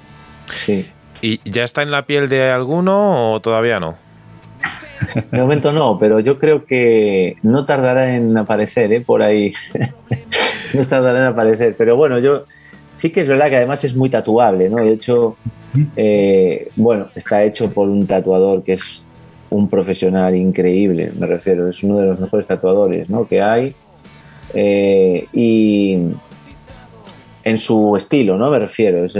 Sí. 0.55 0.86
¿Y 1.23 1.40
ya 1.50 1.65
está 1.65 1.82
en 1.82 1.90
la 1.90 2.07
piel 2.07 2.28
de 2.28 2.50
alguno 2.50 3.32
o 3.34 3.40
todavía 3.40 3.78
no? 3.81 3.97
De 5.31 5.39
momento 5.39 5.73
no, 5.73 5.99
pero 5.99 6.20
yo 6.20 6.39
creo 6.39 6.65
que 6.65 7.36
no 7.42 7.65
tardará 7.65 8.15
en 8.15 8.36
aparecer, 8.36 8.92
¿eh? 8.92 9.00
Por 9.00 9.23
ahí. 9.23 9.52
no 10.74 10.84
tardará 10.84 11.18
en 11.18 11.24
aparecer. 11.24 11.74
Pero 11.76 11.97
bueno, 11.97 12.18
yo 12.18 12.44
sí 12.94 13.10
que 13.10 13.20
es 13.23 13.28
verdad 13.28 13.49
que 13.49 13.57
además 13.57 13.82
es 13.84 13.94
muy 13.97 14.10
tatuable, 14.10 14.68
¿no? 14.68 14.76
De 14.84 14.92
hecho, 14.92 15.36
eh, 15.97 16.68
bueno, 16.76 17.08
está 17.15 17.42
hecho 17.44 17.70
por 17.70 17.89
un 17.89 18.07
tatuador 18.07 18.62
que 18.62 18.74
es 18.74 19.05
un 19.50 19.68
profesional 19.68 20.36
increíble, 20.36 21.10
me 21.18 21.26
refiero. 21.26 21.68
Es 21.68 21.82
uno 21.82 21.99
de 21.99 22.07
los 22.07 22.20
mejores 22.20 22.47
tatuadores, 22.47 23.08
¿no? 23.10 23.26
Que 23.26 23.42
hay. 23.42 23.74
Eh, 24.55 25.26
y 25.32 25.99
en 27.44 27.58
su 27.58 27.97
estilo, 27.97 28.36
¿no? 28.36 28.50
Me 28.50 28.58
refiero. 28.58 29.05
Es- 29.05 29.16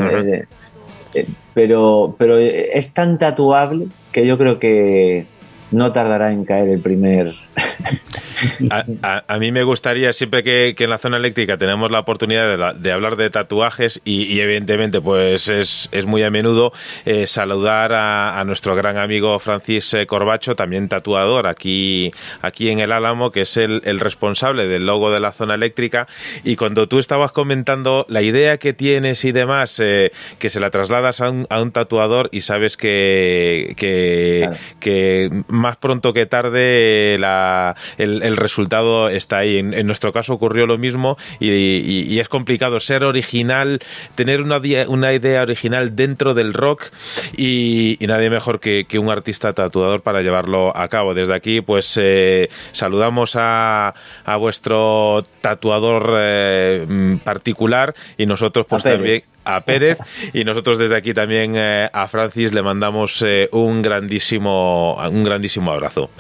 pero, 1.55 2.15
pero 2.19 2.39
es 2.39 2.95
tan 2.95 3.19
tatuable 3.19 3.87
que 4.13 4.27
yo 4.27 4.39
creo 4.39 4.59
que 4.59 5.27
no 5.71 5.93
tardará 5.93 6.33
en 6.33 6.45
caer 6.45 6.69
el 6.69 6.81
primer. 6.81 7.35
A, 8.71 8.85
a- 9.03 9.25
a 9.29 9.39
mí 9.39 9.53
me 9.53 9.65
gustaría, 9.65 10.15
siempre 10.15 10.43
que, 10.43 10.75
que 10.75 10.85
en 10.85 10.91
la 10.91 10.97
zona 10.97 11.19
eléctrica 11.19 11.59
tenemos 11.59 11.91
la 11.91 11.99
oportunidad 12.01 12.49
de, 12.49 12.57
la- 12.57 12.73
de 12.73 12.91
hablar 12.91 13.17
de 13.17 13.29
tatuajes 13.29 14.01
y, 14.05 14.23
y 14.25 14.41
evidentemente 14.41 15.01
pues 15.03 15.49
es, 15.49 15.91
es 15.93 16.07
muy 16.07 16.23
a 16.23 16.31
menudo 16.31 16.73
eh, 17.05 17.27
saludar 17.27 17.93
a, 17.93 18.41
a 18.41 18.45
nuestro 18.45 18.75
gran 18.75 18.97
amigo 18.97 19.39
Francis 19.41 19.93
eh, 19.93 20.07
Corbacho, 20.07 20.57
también 20.57 20.89
tatuador 20.89 21.47
aquí, 21.47 22.13
aquí 22.41 22.71
en 22.71 22.81
el 22.81 22.93
Álamo, 22.93 23.31
que 23.31 23.43
es 23.43 23.59
el, 23.59 23.83
el 23.85 24.01
responsable 24.01 24.67
del 24.67 24.87
logo 24.87 25.11
de 25.11 25.21
la 25.21 25.33
zona 25.33 25.55
eléctrica. 25.55 26.09
Y 26.43 26.57
cuando 26.57 26.89
tú 26.89 26.99
estabas 26.99 27.33
comentando 27.33 28.07
la 28.09 28.23
idea 28.23 28.57
que 28.57 28.73
tienes 28.73 29.23
y 29.27 29.33
demás, 29.33 29.79
eh, 29.81 30.13
que 30.39 30.49
se 30.49 30.61
la 30.61 30.71
trasladas 30.71 31.21
a 31.21 31.29
un, 31.31 31.47
a 31.51 31.61
un 31.61 31.73
tatuador 31.73 32.31
y 32.33 32.41
sabes 32.41 32.79
que, 32.79 33.75
que, 33.77 34.49
que 34.81 35.29
más 35.49 35.77
pronto 35.77 36.15
que 36.15 36.25
tarde 36.25 37.17
la, 37.21 37.50
el, 37.99 38.23
el 38.23 38.37
resultado 38.37 39.09
está 39.09 39.39
ahí. 39.39 39.59
En, 39.59 39.75
en 39.75 39.87
nuestro 39.87 40.13
caso 40.13 40.33
ocurrió 40.35 40.67
lo 40.67 40.79
mismo 40.79 41.17
y, 41.39 41.51
y- 41.51 42.07
y 42.11 42.19
es 42.21 42.29
complicado 42.29 42.81
ser 42.81 43.05
original, 43.05 43.81
tener 44.15 44.41
una, 44.43 44.61
una 44.89 45.13
idea 45.13 45.43
original 45.43 45.95
dentro 45.97 46.35
del 46.35 46.53
rock 46.55 46.91
y, 47.37 47.97
y 48.03 48.07
nadie 48.07 48.31
mejor 48.31 48.61
que, 48.61 48.85
que 48.89 48.99
un 48.99 49.11
artista 49.11 49.53
tatuador 49.53 50.03
para 50.03 50.23
llevarlo 50.23 50.77
a 50.77 50.89
cabo. 50.89 51.15
Desde 51.15 51.35
aquí, 51.35 51.61
pues 51.61 51.97
eh, 52.01 52.49
saludamos 52.73 53.35
a, 53.37 53.95
a 54.25 54.37
vuestro 54.37 55.23
tatuador 55.41 56.15
eh, 56.21 56.85
mm, 56.89 57.17
particular 57.19 57.95
y 58.19 58.27
nosotros 58.27 58.67
pues 58.69 58.83
Pérez. 58.83 58.97
también 58.99 59.23
a 59.45 59.61
Pérez 59.63 59.99
y 60.35 60.45
nosotros 60.45 60.79
desde 60.79 60.97
aquí 60.97 61.15
también 61.15 61.55
eh, 61.57 61.89
a 61.93 62.07
Francis 62.09 62.53
le 62.53 62.63
mandamos 62.63 63.23
eh, 63.27 63.49
un 63.53 63.81
grandísimo 63.83 64.97
un 65.11 65.25
grandísimo 65.25 65.73
abrazo. 65.73 66.11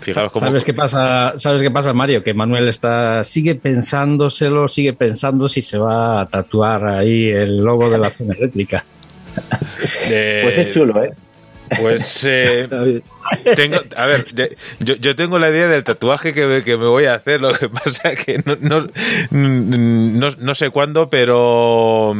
Fijaros 0.00 0.32
cómo 0.32 0.46
¿Sabes 0.46 0.64
qué 0.64 0.72
pasa? 0.74 1.34
¿Sabes 1.38 1.62
qué 1.62 1.70
pasa, 1.70 1.92
Mario? 1.92 2.22
Que 2.24 2.32
Manuel 2.34 2.68
está 2.68 3.22
sigue 3.24 3.54
pensándoselo, 3.54 4.66
sigue 4.68 4.92
pensando 4.94 5.48
si 5.48 5.62
se 5.62 5.78
va 5.78 6.20
a 6.22 6.26
tatuar 6.28 6.86
ahí 6.86 7.28
el 7.28 7.58
logo 7.58 7.90
de 7.90 7.98
la 7.98 8.10
zona 8.10 8.34
eléctrica. 8.34 8.84
Eh, 10.08 10.40
Pues 10.42 10.58
es 10.58 10.70
chulo, 10.72 11.02
¿eh? 11.02 11.12
Pues 11.80 12.24
eh, 12.28 12.66
tengo, 13.54 13.76
a 13.96 14.06
ver, 14.06 14.24
de- 14.32 14.48
yo, 14.80 14.96
yo 14.96 15.14
tengo 15.14 15.38
la 15.38 15.50
idea 15.50 15.68
del 15.68 15.84
tatuaje 15.84 16.32
que, 16.34 16.44
me- 16.46 16.64
que 16.64 16.76
me 16.76 16.86
voy 16.86 17.04
a 17.04 17.14
hacer, 17.14 17.40
lo 17.40 17.52
que 17.52 17.68
pasa 17.68 18.16
que 18.16 18.42
no, 18.44 18.56
no, 18.60 18.88
no, 19.30 20.30
no 20.36 20.54
sé 20.56 20.70
cuándo, 20.70 21.08
pero 21.08 22.12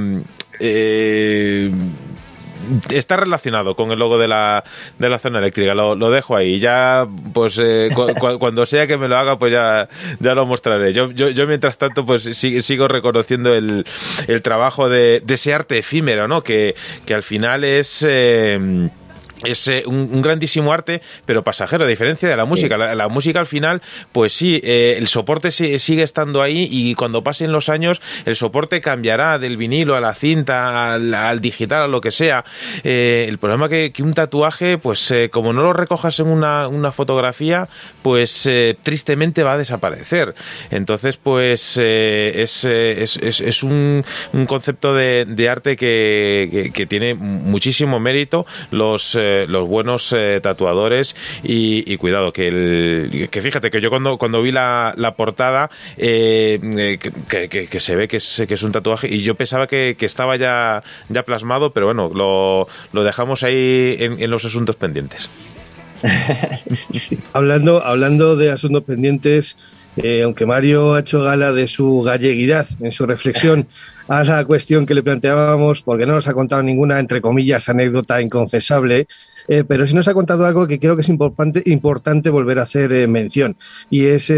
eh, 0.61 1.71
está 2.91 3.17
relacionado 3.17 3.75
con 3.77 3.91
el 3.91 3.99
logo 3.99 4.19
de 4.19 4.29
la, 4.29 4.65
de 4.99 5.09
la 5.09 5.19
zona 5.19 5.39
eléctrica, 5.39 5.75
lo, 5.75 5.95
lo 5.95 6.11
dejo 6.11 6.37
ahí, 6.37 6.59
ya 6.61 7.07
pues 7.33 7.59
eh, 7.63 7.91
cu- 7.95 8.15
cu- 8.15 8.39
cuando 8.41 8.67
sea 8.67 8.87
que 8.87 8.97
me 8.97 9.09
lo 9.09 9.17
haga 9.17 9.39
pues 9.39 9.53
ya, 9.53 9.89
ya 10.19 10.35
lo 10.35 10.47
mostraré. 10.47 10.93
Yo, 10.93 11.11
yo, 11.11 11.29
yo 11.31 11.47
mientras 11.47 11.79
tanto 11.79 12.05
pues 12.07 12.23
si- 12.25 12.63
sigo 12.63 12.89
reconociendo 12.89 13.55
el, 13.55 13.85
el 14.29 14.43
trabajo 14.43 14.89
de, 14.89 15.21
de 15.25 15.35
ese 15.35 15.55
arte 15.55 15.79
efímero, 15.79 16.29
¿no? 16.29 16.43
Que, 16.43 16.75
que 17.07 17.15
al 17.15 17.23
final 17.23 17.65
es... 17.65 18.05
eh, 18.09 18.89
es 19.45 19.67
eh, 19.69 19.83
un, 19.87 20.09
un 20.13 20.23
grandísimo 20.23 20.73
arte, 20.73 21.01
pero 21.27 21.43
pasajero, 21.45 21.85
a 21.85 21.89
diferencia 21.89 22.29
de 22.29 22.37
la 22.37 22.45
música. 22.45 22.77
La, 22.77 22.95
la 22.95 23.09
música 23.09 23.39
al 23.41 23.47
final, 23.47 23.83
pues 24.13 24.33
sí, 24.33 24.61
eh, 24.65 24.97
el 24.99 25.09
soporte 25.09 25.51
si- 25.51 25.79
sigue 25.79 26.03
estando 26.03 26.43
ahí 26.43 26.69
y 26.71 26.95
cuando 26.95 27.23
pasen 27.23 27.53
los 27.53 27.69
años, 27.69 28.01
el 28.27 28.37
soporte 28.37 28.81
cambiará 28.81 29.39
del 29.39 29.57
vinilo 29.57 29.97
a 29.97 30.01
la 30.01 30.15
cinta, 30.15 30.95
al, 30.95 31.15
al 31.15 31.41
digital, 31.41 31.83
a 31.83 31.89
lo 31.89 32.01
que 32.01 32.11
sea. 32.11 32.45
Eh, 32.85 33.27
el 33.29 33.39
problema 33.39 33.69
que, 33.69 33.93
que 33.93 34.03
un 34.03 34.15
tatuaje, 34.15 34.79
pues 34.79 35.13
como 35.31 35.53
no 35.53 35.63
lo 35.63 35.73
recojas 35.73 36.19
en 36.21 36.29
una, 36.29 36.69
una 36.69 36.93
fotografía, 36.93 37.69
pues 38.03 38.49
tristemente 38.83 39.43
va 39.43 39.55
a 39.55 39.59
desaparecer. 39.59 40.35
Entonces, 40.71 41.17
pues 41.17 41.77
es, 41.77 42.65
es, 42.65 43.17
es- 43.17 43.41
es 43.41 43.63
un, 43.63 44.05
un 44.33 44.47
concepto 44.47 44.95
de, 44.95 45.25
de 45.27 45.49
arte 45.49 45.77
que, 45.77 46.49
que- 46.51 46.71
que 46.73 46.87
tiene 46.87 47.15
muchísimo 47.15 48.01
mérito. 48.01 48.47
Los, 48.71 49.17
eh, 49.31 49.47
los 49.49 49.69
buenos 49.69 50.13
eh, 50.17 50.41
tatuadores 50.43 51.15
y, 51.43 51.91
y 51.93 51.97
cuidado, 51.97 52.33
que, 52.33 52.49
el, 52.49 53.29
que 53.31 53.41
fíjate 53.43 53.71
que 53.71 53.81
yo 53.81 53.91
cuando, 53.91 54.19
cuando 54.19 54.43
vi 54.43 54.53
la, 54.53 54.95
la 54.97 55.15
portada, 55.15 55.71
eh, 55.97 56.99
que, 57.29 57.49
que- 57.49 57.67
que 57.67 57.81
se 57.81 57.95
ve 57.97 58.09
que 58.09 58.17
es, 58.19 58.43
que 58.49 58.55
es 58.55 58.63
un 58.63 58.73
tatuaje 58.73 59.09
y 59.09 59.23
yo 59.23 59.35
pensaba 59.35 59.67
que, 59.67 59.97
que 59.99 60.07
estaba 60.07 60.37
ya, 60.37 60.83
ya 61.09 61.23
plasmado, 61.25 61.73
pero 61.73 61.87
bueno, 61.87 62.11
lo, 62.15 62.67
lo 62.93 63.05
dejamos 63.05 63.43
ahí 63.43 63.97
en, 64.01 64.21
en 64.23 64.31
los 64.31 64.45
asuntos 64.45 64.77
pendientes. 64.77 65.29
Hablando, 67.33 67.85
hablando 67.85 68.37
de 68.37 68.51
asuntos 68.51 68.85
pendientes, 68.85 69.57
eh, 69.97 70.23
aunque 70.23 70.47
Mario 70.47 70.95
ha 70.95 71.01
hecho 71.01 71.23
gala 71.23 71.53
de 71.53 71.67
su 71.67 72.03
galleguidad 72.03 72.67
en 72.81 72.93
su 72.93 73.07
reflexión 73.07 73.67
a 74.09 74.25
la 74.25 74.45
cuestión 74.45 74.87
que 74.87 74.95
le 74.95 75.03
planteábamos, 75.03 75.83
porque 75.83 76.07
no 76.07 76.15
nos 76.15 76.29
ha 76.29 76.35
contado 76.35 76.63
ninguna, 76.63 76.99
entre 76.99 77.21
comillas, 77.21 77.69
anécdota 77.69 78.21
inconfesable, 78.21 79.07
eh, 79.49 79.65
pero 79.67 79.87
sí 79.87 79.95
nos 79.95 80.09
ha 80.09 80.15
contado 80.15 80.47
algo 80.47 80.67
que 80.67 80.79
creo 80.79 80.97
que 80.97 81.03
es 81.03 81.09
importante, 81.09 82.31
volver 82.31 82.59
a 82.59 82.63
hacer 82.63 82.93
eh, 82.93 83.07
mención, 83.07 83.57
y 83.89 84.07
es 84.07 84.33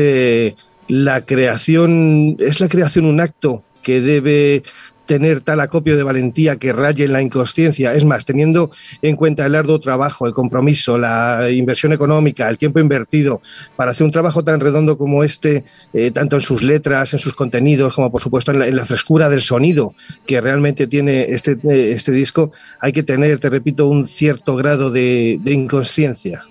la 0.89 1.25
creación, 1.25 2.37
es 2.39 2.61
la 2.61 2.69
creación 2.69 3.07
un 3.07 3.21
acto 3.21 3.65
que 3.83 4.01
debe 4.01 4.63
tener 5.07 5.41
tal 5.41 5.61
acopio 5.61 5.97
de 5.97 6.03
valentía 6.03 6.57
que 6.57 6.73
raye 6.73 7.05
en 7.05 7.13
la 7.13 7.23
inconsciencia. 7.23 7.95
Es 7.95 8.05
más, 8.05 8.25
teniendo 8.25 8.71
en 9.03 9.17
cuenta 9.17 9.47
el 9.47 9.55
arduo 9.55 9.81
trabajo, 9.81 10.27
el 10.27 10.35
compromiso, 10.35 10.99
la 10.99 11.51
inversión 11.51 11.93
económica, 11.93 12.49
el 12.49 12.59
tiempo 12.59 12.81
invertido 12.81 13.41
para 13.77 13.91
hacer 13.91 14.05
un 14.05 14.13
trabajo 14.13 14.45
tan 14.45 14.61
redondo 14.61 14.97
como 14.97 15.25
este, 15.25 15.65
eh, 15.93 16.11
tanto 16.11 16.37
en 16.37 16.43
sus 16.43 16.63
letras, 16.63 17.13
en 17.13 17.19
sus 17.19 17.35
contenidos, 17.35 17.95
como 17.95 18.11
por 18.11 18.21
supuesto 18.21 18.53
en 18.53 18.61
la, 18.61 18.67
en 18.67 18.77
la 18.77 18.85
frescura 18.85 19.29
del 19.29 19.41
sonido 19.41 19.95
que 20.27 20.41
realmente 20.41 20.87
tiene 20.87 21.27
este, 21.31 21.53
eh, 21.69 21.93
este 21.93 22.13
disco, 22.13 22.53
hay 22.81 22.93
que 22.93 23.03
tener, 23.03 23.39
te 23.39 23.51
repito, 23.51 23.89
un 23.89 24.07
cierto 24.07 24.57
grado 24.57 24.91
de, 24.91 25.39
de 25.43 25.53
inconsciencia. 25.53 26.43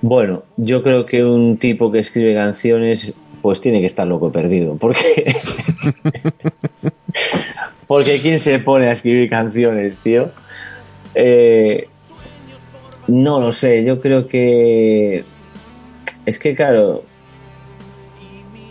Bueno, 0.00 0.42
yo 0.56 0.82
creo 0.82 1.06
que 1.06 1.24
un 1.24 1.58
tipo 1.58 1.92
que 1.92 2.00
escribe 2.00 2.34
canciones, 2.34 3.14
pues 3.40 3.60
tiene 3.60 3.80
que 3.80 3.86
estar 3.86 4.06
loco 4.06 4.32
perdido, 4.32 4.76
porque 4.76 5.36
porque 7.86 8.18
quién 8.20 8.38
se 8.38 8.58
pone 8.58 8.88
a 8.88 8.92
escribir 8.92 9.28
canciones, 9.28 9.98
tío. 9.98 10.30
Eh, 11.14 11.88
no 13.08 13.40
lo 13.40 13.52
sé, 13.52 13.84
yo 13.84 14.00
creo 14.00 14.28
que 14.28 15.24
es 16.24 16.38
que 16.38 16.54
claro, 16.54 17.04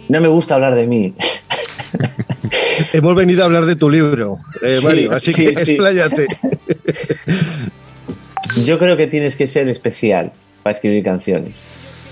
no 0.10 0.22
me 0.22 0.28
gusta 0.28 0.56
hablar 0.56 0.76
de 0.76 0.88
mí. 0.88 1.14
Hemos 2.94 3.16
venido 3.16 3.44
a 3.44 3.45
hablar 3.45 3.66
de 3.66 3.76
tu 3.76 3.90
libro, 3.90 4.38
eh, 4.61 4.78
Sí, 4.80 4.86
Mario, 4.86 5.11
así 5.14 5.34
sí, 5.34 5.45
que 5.45 5.66
sí. 5.66 5.72
expláyate. 5.72 6.28
Yo 8.66 8.80
creo 8.80 8.98
que 8.98 9.08
tienes 9.08 9.36
que 9.36 9.48
ser 9.48 9.70
especial 9.70 10.34
para 10.64 10.74
escribir 10.74 11.03
canciones. 11.03 11.56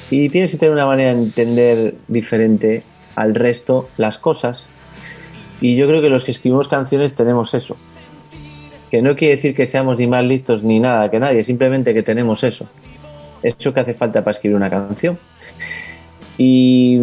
Y 0.09 0.29
tienes 0.29 0.51
que 0.51 0.57
tener 0.57 0.73
una 0.73 0.85
manera 0.85 1.13
de 1.13 1.21
entender 1.21 1.95
diferente 2.07 2.83
al 3.15 3.35
resto 3.35 3.89
las 3.97 4.17
cosas. 4.17 4.65
Y 5.61 5.75
yo 5.75 5.87
creo 5.87 6.01
que 6.01 6.09
los 6.09 6.23
que 6.23 6.31
escribimos 6.31 6.67
canciones 6.67 7.15
tenemos 7.15 7.53
eso. 7.53 7.75
Que 8.89 9.01
no 9.01 9.15
quiere 9.15 9.35
decir 9.35 9.53
que 9.53 9.65
seamos 9.65 9.99
ni 9.99 10.07
más 10.07 10.23
listos 10.23 10.63
ni 10.63 10.79
nada 10.79 11.11
que 11.11 11.19
nadie, 11.19 11.43
simplemente 11.43 11.93
que 11.93 12.01
tenemos 12.03 12.43
eso. 12.43 12.67
Eso 13.43 13.73
que 13.73 13.79
hace 13.79 13.93
falta 13.93 14.21
para 14.21 14.31
escribir 14.31 14.55
una 14.57 14.69
canción. 14.69 15.17
Y, 16.37 16.97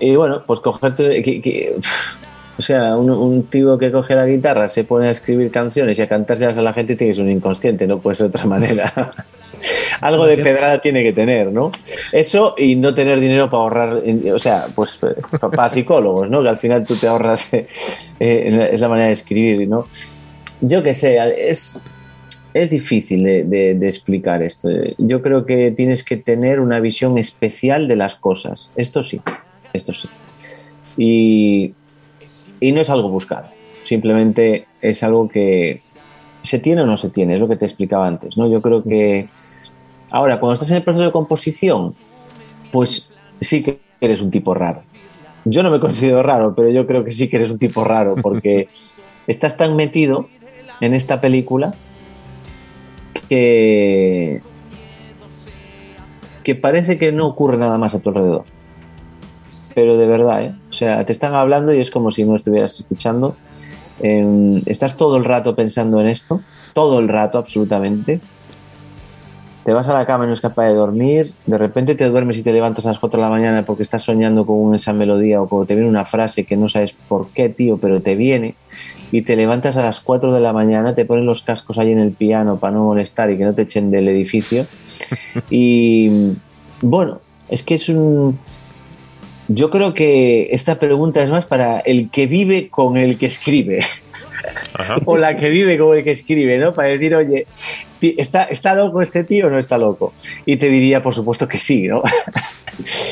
y 0.00 0.16
bueno, 0.16 0.42
pues 0.46 0.60
cogerte. 0.60 1.22
que- 1.22 1.76
o 2.58 2.62
sea, 2.62 2.96
un, 2.96 3.44
tío 3.44 3.78
que 3.78 3.90
coge 3.90 4.14
la 4.14 4.26
guitarra, 4.26 4.68
se 4.68 4.84
pone 4.84 5.08
a 5.08 5.10
escribir 5.10 5.50
canciones 5.50 5.98
y 5.98 6.02
a 6.02 6.08
cantárselas 6.08 6.56
a 6.58 6.62
la 6.62 6.72
gente, 6.74 6.96
tiene 6.96 7.10
que 7.10 7.16
ser 7.16 7.24
un 7.24 7.30
inconsciente, 7.30 7.86
no 7.86 7.98
puede 7.98 8.14
ser 8.14 8.26
de 8.30 8.36
otra 8.36 8.46
manera. 8.46 8.92
Algo 10.00 10.26
de 10.26 10.36
pedrada 10.38 10.80
tiene 10.80 11.02
que 11.02 11.12
tener, 11.12 11.52
¿no? 11.52 11.70
Eso 12.12 12.54
y 12.58 12.76
no 12.76 12.92
tener 12.94 13.20
dinero 13.20 13.48
para 13.48 13.62
ahorrar, 13.62 14.02
o 14.34 14.38
sea, 14.38 14.66
pues 14.74 14.98
eh, 15.02 15.14
pa- 15.40 15.50
para 15.50 15.70
psicólogos, 15.70 16.28
¿no? 16.30 16.42
Que 16.42 16.48
al 16.48 16.58
final 16.58 16.84
tú 16.84 16.96
te 16.96 17.06
ahorras, 17.06 17.52
eh, 17.54 17.66
eh, 18.20 18.68
es 18.72 18.80
la 18.80 18.88
manera 18.88 19.06
de 19.06 19.12
escribir, 19.12 19.68
¿no? 19.68 19.86
Yo 20.60 20.82
qué 20.82 20.94
sé, 20.94 21.18
es, 21.48 21.82
es 22.54 22.70
difícil 22.70 23.24
de, 23.24 23.44
de- 23.44 23.74
de 23.74 23.86
explicar 23.86 24.42
esto. 24.42 24.68
Yo 24.98 25.22
creo 25.22 25.44
que 25.46 25.70
tienes 25.70 26.04
que 26.04 26.16
tener 26.16 26.60
una 26.60 26.80
visión 26.80 27.18
especial 27.18 27.88
de 27.88 27.96
las 27.96 28.16
cosas. 28.16 28.70
Esto 28.76 29.02
sí, 29.02 29.20
esto 29.72 29.92
sí. 29.92 30.08
Y, 30.96 31.74
y 32.60 32.72
no 32.72 32.80
es 32.80 32.90
algo 32.90 33.08
buscado. 33.08 33.48
Simplemente 33.84 34.66
es 34.80 35.02
algo 35.02 35.28
que 35.28 35.80
se 36.42 36.58
tiene 36.58 36.82
o 36.82 36.86
no 36.86 36.96
se 36.96 37.08
tiene. 37.08 37.34
Es 37.34 37.40
lo 37.40 37.48
que 37.48 37.56
te 37.56 37.64
explicaba 37.64 38.06
antes. 38.06 38.36
¿no? 38.36 38.48
Yo 38.50 38.60
creo 38.62 38.82
que 38.84 39.28
ahora, 40.12 40.38
cuando 40.38 40.54
estás 40.54 40.70
en 40.70 40.76
el 40.76 40.82
proceso 40.84 41.04
de 41.04 41.12
composición, 41.12 41.94
pues 42.70 43.10
sí 43.40 43.62
que 43.62 43.80
eres 44.00 44.20
un 44.20 44.30
tipo 44.30 44.54
raro. 44.54 44.82
Yo 45.44 45.62
no 45.62 45.70
me 45.70 45.80
considero 45.80 46.22
raro, 46.22 46.54
pero 46.54 46.70
yo 46.70 46.86
creo 46.86 47.02
que 47.02 47.10
sí 47.10 47.28
que 47.28 47.36
eres 47.36 47.50
un 47.50 47.58
tipo 47.58 47.82
raro 47.82 48.14
porque 48.22 48.68
estás 49.26 49.56
tan 49.56 49.74
metido 49.74 50.28
en 50.80 50.94
esta 50.94 51.20
película 51.20 51.74
que, 53.28 54.40
que 56.44 56.54
parece 56.54 56.98
que 56.98 57.12
no 57.12 57.26
ocurre 57.26 57.56
nada 57.56 57.78
más 57.78 57.94
a 57.94 58.00
tu 58.00 58.10
alrededor. 58.10 58.44
Pero 59.74 59.96
de 59.96 60.06
verdad, 60.06 60.44
¿eh? 60.44 60.54
O 60.70 60.72
sea, 60.72 61.04
te 61.04 61.12
están 61.12 61.34
hablando 61.34 61.72
y 61.72 61.80
es 61.80 61.90
como 61.90 62.10
si 62.10 62.24
no 62.24 62.36
estuvieras 62.36 62.78
escuchando. 62.78 63.36
Eh, 64.00 64.62
estás 64.66 64.96
todo 64.96 65.16
el 65.16 65.24
rato 65.24 65.54
pensando 65.54 66.00
en 66.00 66.08
esto, 66.08 66.40
todo 66.74 66.98
el 66.98 67.08
rato 67.08 67.38
absolutamente. 67.38 68.20
Te 69.64 69.72
vas 69.72 69.88
a 69.88 69.94
la 69.94 70.06
cama 70.06 70.24
y 70.24 70.26
no 70.26 70.32
es 70.32 70.40
capaz 70.40 70.66
de 70.66 70.74
dormir, 70.74 71.32
de 71.46 71.56
repente 71.56 71.94
te 71.94 72.08
duermes 72.08 72.38
y 72.38 72.42
te 72.42 72.52
levantas 72.52 72.84
a 72.86 72.88
las 72.88 72.98
4 72.98 73.18
de 73.18 73.22
la 73.22 73.30
mañana 73.30 73.62
porque 73.64 73.84
estás 73.84 74.02
soñando 74.02 74.44
con 74.44 74.74
esa 74.74 74.92
melodía 74.92 75.40
o 75.40 75.46
porque 75.46 75.68
te 75.68 75.74
viene 75.74 75.88
una 75.88 76.04
frase 76.04 76.44
que 76.44 76.56
no 76.56 76.68
sabes 76.68 76.94
por 77.08 77.28
qué, 77.28 77.48
tío, 77.48 77.78
pero 77.78 78.02
te 78.02 78.16
viene 78.16 78.56
y 79.12 79.22
te 79.22 79.36
levantas 79.36 79.76
a 79.76 79.82
las 79.82 80.00
4 80.00 80.32
de 80.32 80.40
la 80.40 80.52
mañana, 80.52 80.96
te 80.96 81.04
pones 81.04 81.24
los 81.24 81.42
cascos 81.42 81.78
ahí 81.78 81.92
en 81.92 82.00
el 82.00 82.10
piano 82.10 82.58
para 82.58 82.74
no 82.74 82.84
molestar 82.84 83.30
y 83.30 83.38
que 83.38 83.44
no 83.44 83.54
te 83.54 83.62
echen 83.62 83.90
del 83.90 84.08
edificio. 84.08 84.66
Y 85.50 86.32
bueno, 86.80 87.20
es 87.48 87.62
que 87.62 87.74
es 87.74 87.88
un... 87.88 88.38
Yo 89.48 89.70
creo 89.70 89.94
que 89.94 90.48
esta 90.52 90.78
pregunta 90.78 91.22
es 91.22 91.30
más 91.30 91.46
para 91.46 91.80
el 91.80 92.10
que 92.10 92.26
vive 92.26 92.68
con 92.68 92.96
el 92.96 93.18
que 93.18 93.26
escribe. 93.26 93.80
o 95.04 95.16
la 95.16 95.36
que 95.36 95.50
vive 95.50 95.78
con 95.78 95.96
el 95.96 96.04
que 96.04 96.10
escribe, 96.10 96.58
¿no? 96.58 96.72
Para 96.72 96.88
decir, 96.88 97.14
oye, 97.14 97.46
¿está, 98.02 98.44
¿está 98.44 98.74
loco 98.74 99.00
este 99.00 99.24
tío 99.24 99.46
o 99.46 99.50
no 99.50 99.58
está 99.58 99.78
loco? 99.78 100.12
Y 100.44 100.56
te 100.56 100.68
diría, 100.68 101.02
por 101.02 101.14
supuesto, 101.14 101.48
que 101.48 101.58
sí, 101.58 101.88
¿no? 101.88 102.02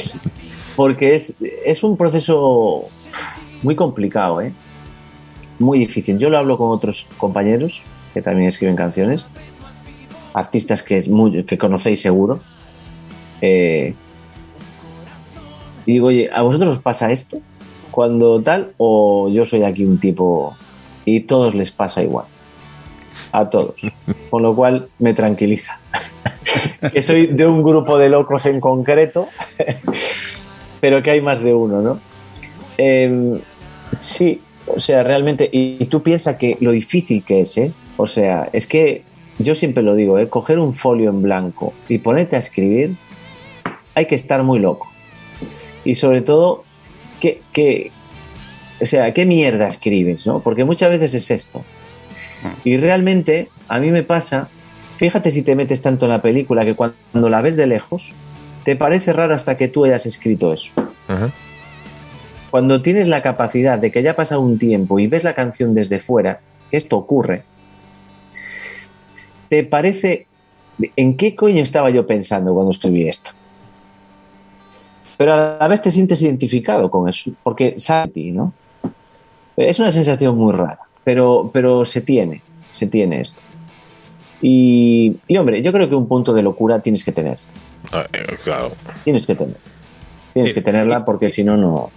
Porque 0.77 1.15
es, 1.15 1.37
es 1.65 1.83
un 1.83 1.97
proceso 1.97 2.85
muy 3.63 3.77
complicado, 3.77 4.41
¿eh? 4.41 4.53
Muy 5.59 5.79
difícil. 5.79 6.19
Yo 6.19 6.31
lo 6.31 6.39
hablo 6.39 6.57
con 6.57 6.71
otros 6.71 7.07
compañeros 7.19 7.83
que 8.15 8.23
también 8.23 8.49
escriben 8.49 8.77
canciones, 8.77 9.27
artistas 10.35 10.83
que, 10.83 10.97
es 10.97 11.09
muy, 11.09 11.45
que 11.45 11.59
conocéis 11.59 12.01
seguro. 12.01 12.41
Eh, 13.41 13.95
y 15.87 15.93
digo, 15.93 16.09
oye, 16.09 16.31
¿a 16.33 16.43
vosotros 16.43 16.71
os 16.71 16.79
pasa 16.79 17.13
esto? 17.13 17.41
Cuando 17.91 18.41
tal, 18.43 18.73
o 18.79 19.29
yo 19.29 19.45
soy 19.45 19.63
aquí 19.65 19.85
un 19.85 19.99
tipo 19.99 20.57
y 21.05 21.21
todos 21.21 21.55
les 21.55 21.71
pasa 21.71 22.03
igual. 22.03 22.27
A 23.33 23.49
todos. 23.49 23.75
Con 24.31 24.43
lo 24.43 24.55
cual 24.55 24.89
me 24.99 25.15
tranquiliza. 25.15 25.79
que 26.93 27.03
soy 27.03 27.27
de 27.27 27.47
un 27.47 27.63
grupo 27.63 27.99
de 27.99 28.09
locos 28.09 28.47
en 28.47 28.61
concreto, 28.61 29.29
pero 30.81 31.03
que 31.03 31.11
hay 31.11 31.21
más 31.21 31.43
de 31.43 31.55
uno, 31.55 31.81
¿no? 31.81 32.01
Eh, 32.79 33.41
sí, 34.01 34.41
o 34.67 34.81
sea, 34.81 35.03
realmente, 35.03 35.49
y, 35.53 35.85
tú 35.87 36.03
piensas 36.03 36.37
que 36.37 36.57
lo 36.61 36.73
difícil 36.73 37.25
que 37.25 37.41
es, 37.41 37.59
¿eh? 37.59 37.73
O 37.97 38.07
sea, 38.07 38.49
es 38.53 38.67
que 38.67 39.03
yo 39.39 39.55
siempre 39.55 39.83
lo 39.83 39.95
digo, 39.95 40.19
¿eh? 40.19 40.29
Coger 40.29 40.59
un 40.59 40.75
folio 40.75 41.11
en 41.11 41.23
blanco 41.23 41.73
y 41.89 41.99
ponerte 41.99 42.37
a 42.37 42.39
escribir, 42.39 42.97
hay 43.95 44.07
que 44.07 44.15
estar 44.15 44.43
muy 44.43 44.59
loco. 44.59 44.89
Y 45.85 45.95
sobre 45.95 46.21
todo, 46.23 46.65
¿qué, 47.21 47.41
qué, 47.53 47.91
o 48.81 48.87
sea, 48.87 49.13
¿qué 49.13 49.25
mierda 49.27 49.67
escribes? 49.67 50.27
¿no? 50.27 50.41
Porque 50.41 50.65
muchas 50.65 50.91
veces 50.91 51.15
es 51.15 51.31
esto. 51.31 51.63
Y 52.65 52.77
realmente, 52.77 53.49
a 53.69 53.79
mí 53.81 53.91
me 53.91 54.03
pasa, 54.03 54.49
fíjate 54.97 55.31
si 55.31 55.43
te 55.43 55.55
metes 55.55 55.83
tanto 55.83 56.07
en 56.07 56.13
la 56.13 56.23
película 56.23 56.65
que 56.65 56.75
cuando 56.75 57.29
la 57.29 57.43
ves 57.43 57.57
de 57.57 57.67
lejos, 57.67 58.13
te 58.65 58.77
parece 58.77 59.13
raro 59.13 59.35
hasta 59.35 59.57
que 59.57 59.69
tú 59.69 59.85
hayas 59.85 60.07
escrito 60.07 60.53
eso. 60.53 60.73
Cuando 62.51 62.83
tienes 62.83 63.09
la 63.09 63.23
capacidad 63.23 63.79
de 63.79 63.91
que 63.91 64.01
haya 64.01 64.17
pasado 64.17 64.41
un 64.41 64.59
tiempo 64.59 64.99
y 64.99 65.07
ves 65.07 65.25
la 65.25 65.35
canción 65.35 65.75
desde 65.75 65.99
fuera, 65.99 66.41
que 66.71 66.77
esto 66.77 66.97
ocurre, 66.97 67.45
te 69.49 69.65
parece, 69.65 70.27
¿en 70.97 71.17
qué 71.17 71.35
coño 71.35 71.63
estaba 71.63 71.91
yo 71.91 72.07
pensando 72.07 72.55
cuando 72.55 72.73
escribí 72.73 73.09
esto? 73.09 73.31
Pero 75.17 75.35
a 75.35 75.59
la 75.61 75.69
vez 75.69 75.83
te 75.83 75.91
sientes 75.91 76.23
identificado 76.23 76.91
con 76.91 77.09
eso, 77.09 77.33
porque 77.43 77.79
sabe 77.79 78.33
¿no? 78.33 78.53
Es 79.57 79.79
una 79.79 79.91
sensación 79.91 80.37
muy 80.37 80.53
rara, 80.53 80.81
pero, 81.05 81.51
pero 81.53 81.85
se 81.85 82.01
tiene, 82.01 82.43
se 82.75 82.87
tiene 82.87 83.21
esto. 83.21 83.41
Y, 84.43 85.17
y, 85.29 85.37
hombre, 85.37 85.63
yo 85.63 85.73
creo 85.73 85.89
que 85.89 85.95
un 85.95 86.09
punto 86.09 86.33
de 86.33 86.43
locura 86.43 86.81
tienes 86.81 87.05
que 87.05 87.13
tener. 87.13 87.39
Ah, 87.93 88.07
eh, 88.13 88.37
claro. 88.43 88.73
Tienes 89.05 89.27
que 89.27 89.35
tener. 89.35 89.57
Tienes 90.33 90.53
que 90.53 90.63
tenerla 90.63 91.05
porque 91.05 91.29
si 91.29 91.45
no, 91.45 91.57
no. 91.57 91.91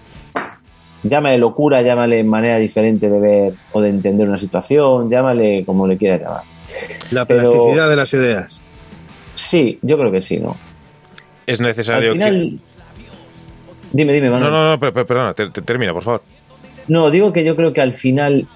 Llámale 1.03 1.37
locura, 1.37 1.81
llámale 1.81 2.23
manera 2.23 2.57
diferente 2.57 3.09
de 3.09 3.19
ver 3.19 3.53
o 3.73 3.81
de 3.81 3.89
entender 3.89 4.27
una 4.27 4.37
situación, 4.37 5.09
llámale 5.09 5.63
como 5.65 5.85
le 5.87 5.97
quieras 5.97 6.21
llamar. 6.21 6.43
La 7.11 7.25
Pero- 7.25 7.41
plasticidad 7.43 7.89
de 7.89 7.95
las 7.95 8.13
ideas. 8.13 8.63
Sí, 9.33 9.79
yo 9.81 9.97
creo 9.97 10.11
que 10.11 10.21
sí, 10.21 10.37
¿no? 10.37 10.55
Es 11.45 11.59
Al 11.59 11.65
necesario 11.67 12.13
final. 12.13 12.59
Dime, 13.91 14.13
dime, 14.13 14.27
que... 14.27 14.31
Manuel. 14.31 14.51
No, 14.51 14.63
no, 14.63 14.69
no, 14.71 14.79
per- 14.79 14.93
per- 14.93 15.05
perdona, 15.05 15.33
te- 15.33 15.49
te- 15.49 15.61
termina, 15.61 15.93
por 15.93 16.03
favor. 16.03 16.23
No, 16.87 17.09
digo 17.11 17.31
que 17.33 17.43
yo 17.43 17.55
creo 17.55 17.73
que 17.73 17.81
al 17.81 17.93
final. 17.93 18.47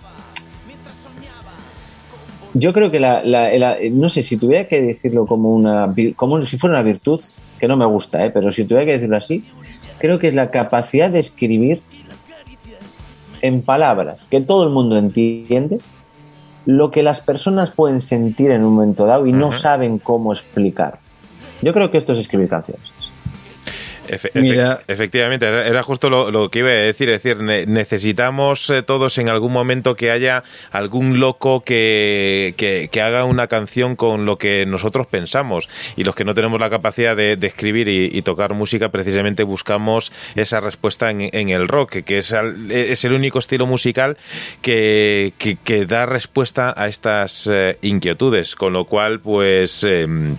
Yo 2.60 2.74
creo 2.74 2.90
que 2.92 3.00
la, 3.00 3.24
la- 3.24 3.52
la- 3.58 3.78
no 3.92 4.08
sé 4.10 4.22
si 4.24 4.38
tuviera 4.38 4.68
que 4.68 4.82
decirlo 4.82 5.26
como 5.26 5.52
una 5.54 5.94
como 6.16 6.42
si 6.42 6.58
fuera 6.58 6.76
una 6.78 6.84
virtud, 6.84 7.20
que 7.60 7.68
no 7.68 7.76
me 7.78 7.86
gusta, 7.86 8.26
¿eh? 8.26 8.30
pero 8.32 8.52
si 8.52 8.64
tuviera 8.64 8.86
que 8.86 8.94
decirlo 8.94 9.18
así, 9.18 9.44
creo 10.00 10.18
que 10.20 10.28
es 10.28 10.34
la 10.36 10.50
capacidad 10.50 11.10
de 11.10 11.20
escribir 11.20 11.82
en 13.42 13.62
palabras 13.62 14.28
que 14.30 14.42
todo 14.42 14.64
el 14.64 14.72
mundo 14.72 14.98
entiende 14.98 15.80
lo 16.66 16.92
que 16.92 17.04
las 17.04 17.22
personas 17.22 17.72
pueden 17.72 18.02
sentir 18.02 18.52
en 18.52 18.64
un 18.64 18.74
momento 18.74 19.06
dado 19.06 19.26
y 19.28 19.32
no 19.32 19.52
saben 19.52 20.00
cómo 20.00 20.32
explicar. 20.34 21.00
Yo 21.62 21.74
creo 21.74 21.92
que 21.92 21.98
esto 21.98 22.14
es 22.14 22.20
escribir 22.20 22.50
canciones. 22.50 22.84
Efe- 24.08 24.32
Mira. 24.34 24.82
efectivamente, 24.88 25.46
era, 25.46 25.84
justo 25.84 26.10
lo, 26.10 26.32
lo 26.32 26.50
que 26.50 26.60
iba 26.60 26.70
a 26.70 26.74
decir. 26.74 27.10
Es 27.10 27.24
decir, 27.24 27.42
ne- 27.42 27.66
necesitamos 27.66 28.70
eh, 28.70 28.82
todos 28.84 29.18
en 29.18 29.30
algún 29.30 29.52
momento 29.52 29.96
que 29.96 30.12
haya 30.12 30.44
algún 30.72 31.20
loco 31.20 31.62
que, 31.62 32.54
que, 32.58 32.90
que 32.92 33.02
haga 33.02 33.26
una 33.26 33.48
canción 33.48 33.96
con 33.96 34.26
lo 34.26 34.38
que 34.38 34.66
nosotros 34.66 35.08
pensamos. 35.08 35.68
Y 35.96 36.04
los 36.04 36.16
que 36.16 36.24
no 36.26 36.34
tenemos 36.34 36.60
la 36.60 36.70
capacidad 36.70 37.16
de, 37.16 37.36
de 37.36 37.48
escribir 37.48 37.88
y, 37.88 38.10
y 38.12 38.22
tocar 38.22 38.54
música, 38.54 38.90
precisamente 38.90 39.44
buscamos 39.44 40.12
esa 40.36 40.60
respuesta 40.60 41.12
en, 41.12 41.30
en 41.34 41.50
el 41.50 41.68
rock, 41.68 41.98
que 42.04 42.18
es, 42.20 42.34
al- 42.34 42.72
es 42.72 43.04
el 43.06 43.14
único 43.14 43.40
estilo 43.40 43.66
musical 43.68 44.18
que, 44.62 45.34
que, 45.64 45.86
da 45.86 46.06
respuesta 46.06 46.74
a 46.76 46.88
estas 46.88 47.48
eh, 47.52 47.78
inquietudes. 47.82 48.56
Con 48.56 48.74
lo 48.74 48.86
cual, 48.86 49.20
pues. 49.20 49.84
em, 49.84 50.36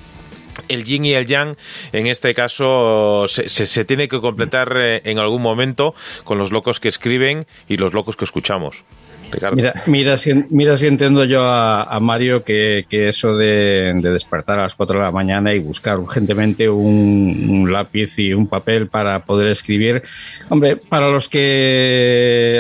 el 0.69 0.85
yin 0.85 1.05
y 1.05 1.13
el 1.13 1.27
yang, 1.27 1.57
en 1.93 2.07
este 2.07 2.35
caso, 2.35 3.27
se, 3.29 3.49
se- 3.49 3.85
tiene 3.85 4.09
que 4.09 4.21
completar 4.21 4.75
eh, 4.77 5.01
en 5.05 5.19
algún 5.19 5.43
momento 5.43 5.95
con 6.25 6.39
los 6.39 6.51
locos 6.53 6.81
que 6.81 6.89
escriben 6.89 7.47
y 7.69 7.77
los 7.77 7.93
locos 7.93 8.17
que 8.17 8.25
escuchamos. 8.25 8.85
Mira, 9.53 9.75
mira, 9.87 10.19
si, 10.19 10.33
mira 10.49 10.77
si 10.77 10.87
entiendo 10.87 11.25
yo 11.25 11.43
a, 11.45 11.99
Mario 12.01 12.43
que, 12.43 12.87
eso 12.91 13.37
de, 13.37 13.93
de 13.95 14.11
despertar 14.11 14.59
a 14.59 14.63
las 14.63 14.75
4 14.75 14.99
de 14.99 15.05
la 15.05 15.13
mañana 15.13 15.55
y 15.55 15.59
buscar 15.59 15.99
urgentemente 15.99 16.69
un, 16.69 17.69
lápiz 17.71 18.19
y 18.19 18.33
un 18.33 18.47
papel 18.47 18.89
para 18.89 19.25
poder 19.25 19.49
escribir. 19.49 20.03
Hombre, 20.49 20.77
para 20.77 21.11
los 21.11 21.29
que 21.29 21.39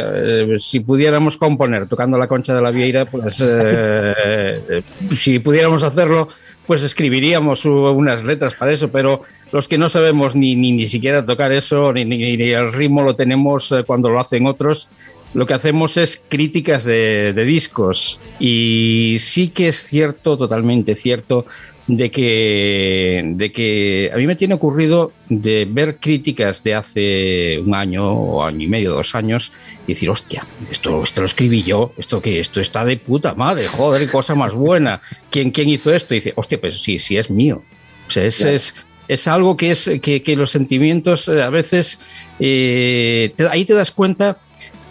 eh, 0.05 0.57
si 0.59 0.81
pudiéramos 0.81 1.36
componer 1.36 1.86
tocando 1.89 2.18
la 2.18 2.28
concha 2.28 2.55
de 2.55 2.60
la 2.60 2.70
vieira, 2.70 3.07
pues 3.07 3.43
eh, 3.43 4.83
si 5.17 5.39
pudiéramos 5.39 5.83
hacerlo, 5.83 6.28
pues 6.69 6.83
escribiríamos 6.83 7.65
unas 7.65 8.23
letras 8.23 8.55
para 8.55 8.73
eso, 8.73 8.91
pero 8.91 9.23
los 9.53 9.67
que 9.67 9.79
no 9.79 9.89
sabemos 9.89 10.37
ni, 10.37 10.55
ni, 10.55 10.87
siquiera 10.87 11.25
tocar 11.25 11.51
eso, 11.51 11.95
ni, 11.95 12.05
ni, 12.05 12.37
ni 12.37 12.53
el 12.53 12.75
ritmo 12.75 13.03
lo 13.03 13.17
tenemos 13.17 13.73
eh, 13.73 13.85
cuando 13.87 14.11
lo 14.11 14.21
hacen 14.21 14.47
otros, 14.47 14.91
lo 15.33 15.47
que 15.47 15.55
hacemos 15.55 15.97
es 15.97 16.21
críticas 16.29 16.85
de 16.85 17.33
discos. 17.47 18.21
Y 18.39 19.17
sí 19.19 19.49
que 19.49 19.69
es 19.69 19.83
cierto, 19.83 20.37
totalmente 20.37 20.95
cierto, 20.95 21.47
de 21.89 22.10
que, 22.10 23.23
de 23.34 23.50
que 23.50 24.10
a 24.12 24.17
mí 24.18 24.26
me 24.26 24.36
tiene 24.36 24.55
ocurrido 24.55 25.10
de 25.28 25.67
ver 25.68 25.97
críticas 25.97 26.62
de 26.62 26.75
hace 26.75 27.58
un 27.58 27.75
año 27.75 28.07
o 28.12 28.44
año 28.44 28.62
y 28.62 28.67
medio, 28.67 28.92
dos 28.92 29.15
años, 29.15 29.52
y 29.86 29.94
decir, 29.94 30.10
hostia, 30.10 30.47
esto, 30.70 31.02
esto 31.02 31.23
lo 31.23 31.26
escribí 31.26 31.62
yo, 31.62 31.92
esto 31.97 32.20
que 32.20 32.41
esto 32.41 32.60
está 32.60 32.84
de 32.84 32.99
puta 32.99 33.34
madre, 33.34 33.67
joder, 33.68 34.07
cosa 34.10 34.34
más 34.34 34.52
buena. 34.55 35.00
¿Quién, 35.31 35.50
quién 35.50 35.70
hizo 35.70 35.92
esto? 35.94 36.15
Y 36.15 36.18
dice, 36.18 36.33
hostia, 36.36 36.60
pues 36.60 36.81
sí, 36.83 36.99
sí 36.99 37.17
es 37.17 37.31
mío. 37.31 37.62
O 38.07 38.10
sea, 38.10 38.25
es, 38.26 38.36
Claro. 38.36 38.52
es, 38.57 38.75
es 39.08 39.26
algo 39.26 39.57
que 39.57 39.70
es 39.70 39.91
que, 40.02 40.20
que 40.20 40.36
los 40.36 40.50
sentimientos 40.50 41.26
eh, 41.28 41.42
a 41.42 41.49
veces 41.49 41.99
eh, 42.39 43.33
te- 43.34 43.49
ahí 43.49 43.65
te 43.65 43.73
das 43.73 43.91
cuenta 43.92 44.36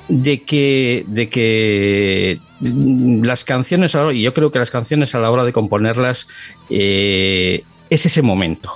de 0.08 0.42
que 0.42 1.04
de 1.06 1.30
que 1.30 2.40
las 2.60 3.44
canciones 3.44 3.96
y 4.14 4.22
yo 4.22 4.34
creo 4.34 4.52
que 4.52 4.60
las 4.60 4.72
canciones 4.72 5.14
a 5.16 5.20
la 5.20 5.30
hora 5.30 5.46
de 5.46 5.54
componerlas 5.54 6.28
eh, 6.70 7.64
es 7.90 8.06
ese 8.06 8.22
momento. 8.22 8.74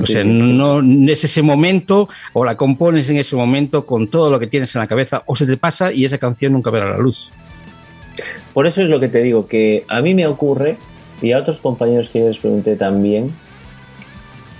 O 0.00 0.06
sea, 0.06 0.22
no 0.22 0.80
es 1.10 1.24
ese 1.24 1.42
momento 1.42 2.08
o 2.34 2.44
la 2.44 2.56
compones 2.56 3.10
en 3.10 3.16
ese 3.16 3.34
momento 3.34 3.84
con 3.84 4.06
todo 4.06 4.30
lo 4.30 4.38
que 4.38 4.46
tienes 4.46 4.72
en 4.76 4.80
la 4.80 4.86
cabeza 4.86 5.24
o 5.26 5.34
se 5.34 5.44
te 5.44 5.56
pasa 5.56 5.92
y 5.92 6.04
esa 6.04 6.18
canción 6.18 6.52
nunca 6.52 6.70
verá 6.70 6.88
la 6.88 6.98
luz. 6.98 7.32
Por 8.52 8.66
eso 8.66 8.82
es 8.82 8.88
lo 8.88 9.00
que 9.00 9.08
te 9.08 9.22
digo, 9.22 9.46
que 9.46 9.84
a 9.88 10.00
mí 10.02 10.14
me 10.14 10.26
ocurre, 10.26 10.76
y 11.22 11.32
a 11.32 11.38
otros 11.38 11.60
compañeros 11.60 12.10
que 12.10 12.20
yo 12.20 12.28
les 12.28 12.38
pregunté 12.38 12.76
también, 12.76 13.32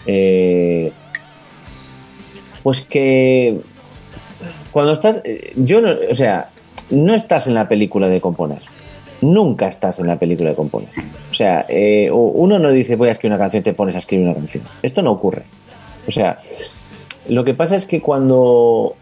eh, 0.07 0.92
pues 2.62 2.81
que 2.81 3.60
cuando 4.70 4.92
estás, 4.92 5.20
eh, 5.24 5.52
yo 5.57 5.81
no, 5.81 5.94
o 6.10 6.15
sea, 6.15 6.50
no 6.91 7.15
estás 7.15 7.47
en 7.47 7.55
la 7.55 7.69
película 7.69 8.09
de 8.09 8.20
componer. 8.20 8.61
Nunca 9.20 9.69
estás 9.69 10.01
en 10.01 10.09
la 10.09 10.19
película 10.19 10.51
de 10.51 10.57
componer. 10.57 10.91
O 11.31 11.35
sea, 11.35 11.65
eh, 11.69 12.11
uno 12.11 12.59
no 12.59 12.70
dice 12.70 12.97
voy 12.97 13.09
a 13.09 13.12
escribir 13.12 13.35
una 13.35 13.43
canción 13.43 13.62
te 13.62 13.73
pones 13.73 13.94
a 13.94 13.99
escribir 13.99 14.27
una 14.27 14.35
canción. 14.35 14.65
Esto 14.83 15.02
no 15.02 15.12
ocurre. 15.12 15.44
O 16.09 16.11
sea, 16.11 16.39
lo 17.28 17.44
que 17.44 17.55
pasa 17.55 17.77
es 17.77 17.86
que 17.86 18.01
cuando... 18.01 18.97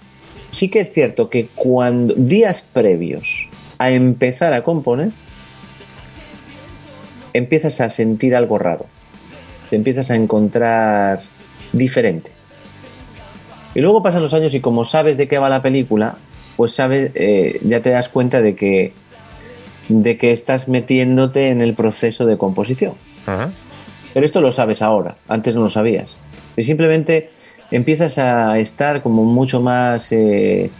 Sí 0.51 0.69
que 0.69 0.81
es 0.81 0.93
cierto 0.93 1.31
que 1.31 1.47
cuando 1.55 2.13
días 2.15 2.63
previos 2.63 3.49
a 3.79 3.91
empezar 3.91 4.53
a 4.53 4.65
componer, 4.65 5.13
empiezas 7.33 7.81
a 7.81 7.89
sentir 7.89 8.35
algo 8.35 8.59
raro. 8.59 8.87
Te 9.71 9.77
empiezas 9.77 10.11
a 10.11 10.17
encontrar 10.17 11.23
diferente. 11.73 12.33
Y 13.75 13.81
luego 13.81 14.03
pasan 14.03 14.23
los 14.23 14.35
años 14.35 14.53
y 14.55 14.61
como 14.61 14.85
sabes 14.85 15.17
de 15.17 15.29
qué 15.29 15.39
va 15.39 15.49
la 15.49 15.63
película, 15.63 16.17
pues 16.61 16.75
sabes, 16.75 17.13
eh, 17.15 17.59
ya 17.65 17.81
te 17.81 17.89
das 17.89 18.11
cuenta 18.11 18.43
de 18.43 18.55
que, 18.55 18.93
de 19.89 20.19
que 20.19 20.31
estás 20.31 20.69
metiéndote 20.69 21.49
en 21.49 21.63
el 21.63 21.73
proceso 21.73 22.27
de 22.27 22.37
composición. 22.37 22.93
Ajá. 23.25 23.51
Pero 24.13 24.27
esto 24.27 24.43
lo 24.43 24.53
sabes 24.53 24.83
ahora, 24.83 25.17
antes 25.27 25.55
no 25.55 25.63
lo 25.63 25.71
sabías. 25.71 26.15
Y 26.59 26.63
simplemente 26.65 27.31
empiezas 27.71 28.19
a 28.19 28.59
estar 28.59 29.03
como 29.03 29.25
mucho 29.25 29.63
más 29.63 30.13
eh, 30.13 30.71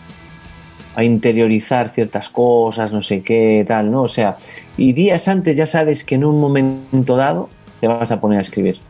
a 0.97 1.03
interiorizar 1.03 1.89
ciertas 1.89 2.29
cosas, 2.29 2.93
no 2.93 3.01
sé 3.01 3.23
qué, 3.23 3.65
tal, 3.67 3.91
¿no? 3.91 4.03
O 4.03 4.09
sea, 4.09 4.37
y 4.77 4.93
días 4.93 5.29
antes 5.29 5.57
ya 5.57 5.65
sabes 5.65 6.05
que 6.05 6.17
en 6.17 6.27
un 6.27 6.39
momento 6.43 7.17
dado 7.17 7.49
te 7.81 7.89
vas 7.89 8.13
a 8.13 8.21
poner 8.21 8.37
a 8.37 8.43
escribir. 8.43 8.81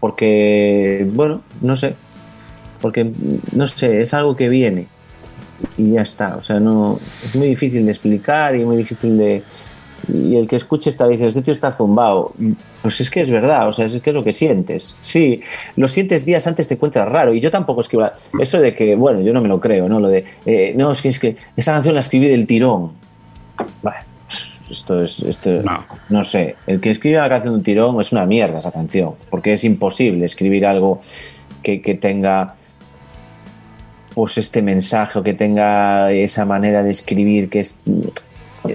Porque, 0.00 1.08
bueno, 1.10 1.40
no 1.62 1.76
sé. 1.76 1.94
Porque, 2.82 3.10
no 3.52 3.66
sé, 3.66 4.02
es 4.02 4.12
algo 4.12 4.36
que 4.36 4.50
viene. 4.50 4.88
Y 5.76 5.92
ya 5.92 6.02
está. 6.02 6.36
O 6.36 6.42
sea, 6.42 6.60
no. 6.60 6.98
Es 7.24 7.34
muy 7.34 7.48
difícil 7.48 7.84
de 7.84 7.90
explicar 7.90 8.54
y 8.56 8.64
muy 8.64 8.76
difícil 8.76 9.16
de. 9.18 9.42
Y 10.12 10.34
el 10.34 10.48
que 10.48 10.56
escuche 10.56 10.90
esta 10.90 11.06
dice, 11.06 11.28
este 11.28 11.42
tío 11.42 11.54
está 11.54 11.70
zumbado. 11.70 12.32
Pues 12.82 13.00
es 13.00 13.10
que 13.10 13.20
es 13.20 13.30
verdad, 13.30 13.68
o 13.68 13.72
sea, 13.72 13.86
es 13.86 14.00
que 14.00 14.10
es 14.10 14.16
lo 14.16 14.24
que 14.24 14.32
sientes. 14.32 14.96
Sí, 15.00 15.40
lo 15.76 15.86
sientes 15.86 16.24
días 16.24 16.46
antes, 16.46 16.66
te 16.66 16.74
encuentras 16.74 17.08
raro. 17.08 17.34
Y 17.34 17.40
yo 17.40 17.50
tampoco 17.50 17.82
escribo. 17.82 18.10
Eso 18.40 18.60
de 18.60 18.74
que, 18.74 18.96
bueno, 18.96 19.20
yo 19.20 19.32
no 19.32 19.40
me 19.40 19.48
lo 19.48 19.60
creo, 19.60 19.88
¿no? 19.88 20.00
Lo 20.00 20.08
de, 20.08 20.24
eh, 20.44 20.74
no, 20.76 20.90
es 20.90 21.02
que, 21.02 21.08
es 21.08 21.20
que 21.20 21.36
esta 21.56 21.72
canción 21.72 21.94
la 21.94 22.00
escribí 22.00 22.28
del 22.28 22.46
tirón. 22.46 22.92
Bueno, 23.80 23.98
esto 24.68 25.02
es. 25.02 25.20
Esto, 25.20 25.62
no. 26.08 26.24
sé. 26.24 26.56
El 26.66 26.80
que 26.80 26.90
escribe 26.90 27.18
la 27.18 27.28
canción 27.28 27.54
del 27.54 27.62
tirón 27.62 28.00
es 28.00 28.10
una 28.10 28.26
mierda 28.26 28.58
esa 28.58 28.72
canción. 28.72 29.14
Porque 29.30 29.52
es 29.52 29.62
imposible 29.62 30.24
escribir 30.26 30.66
algo 30.66 31.00
que, 31.62 31.80
que 31.80 31.94
tenga 31.94 32.56
pues 34.14 34.38
este 34.38 34.62
mensaje 34.62 35.18
o 35.18 35.22
que 35.22 35.34
tenga 35.34 36.12
esa 36.12 36.44
manera 36.44 36.82
de 36.82 36.90
escribir 36.90 37.48
que 37.48 37.60
es, 37.60 37.78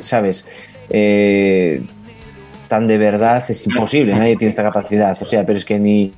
¿sabes? 0.01 0.47
Eh, 0.89 1.81
tan 2.67 2.87
de 2.87 2.97
verdad 2.97 3.43
es 3.47 3.65
imposible, 3.67 4.13
nadie 4.13 4.35
tiene 4.35 4.49
esta 4.49 4.63
capacidad, 4.63 5.17
o 5.21 5.25
sea, 5.25 5.45
pero 5.45 5.57
es 5.57 5.65
que 5.65 5.79
ni, 5.79 6.13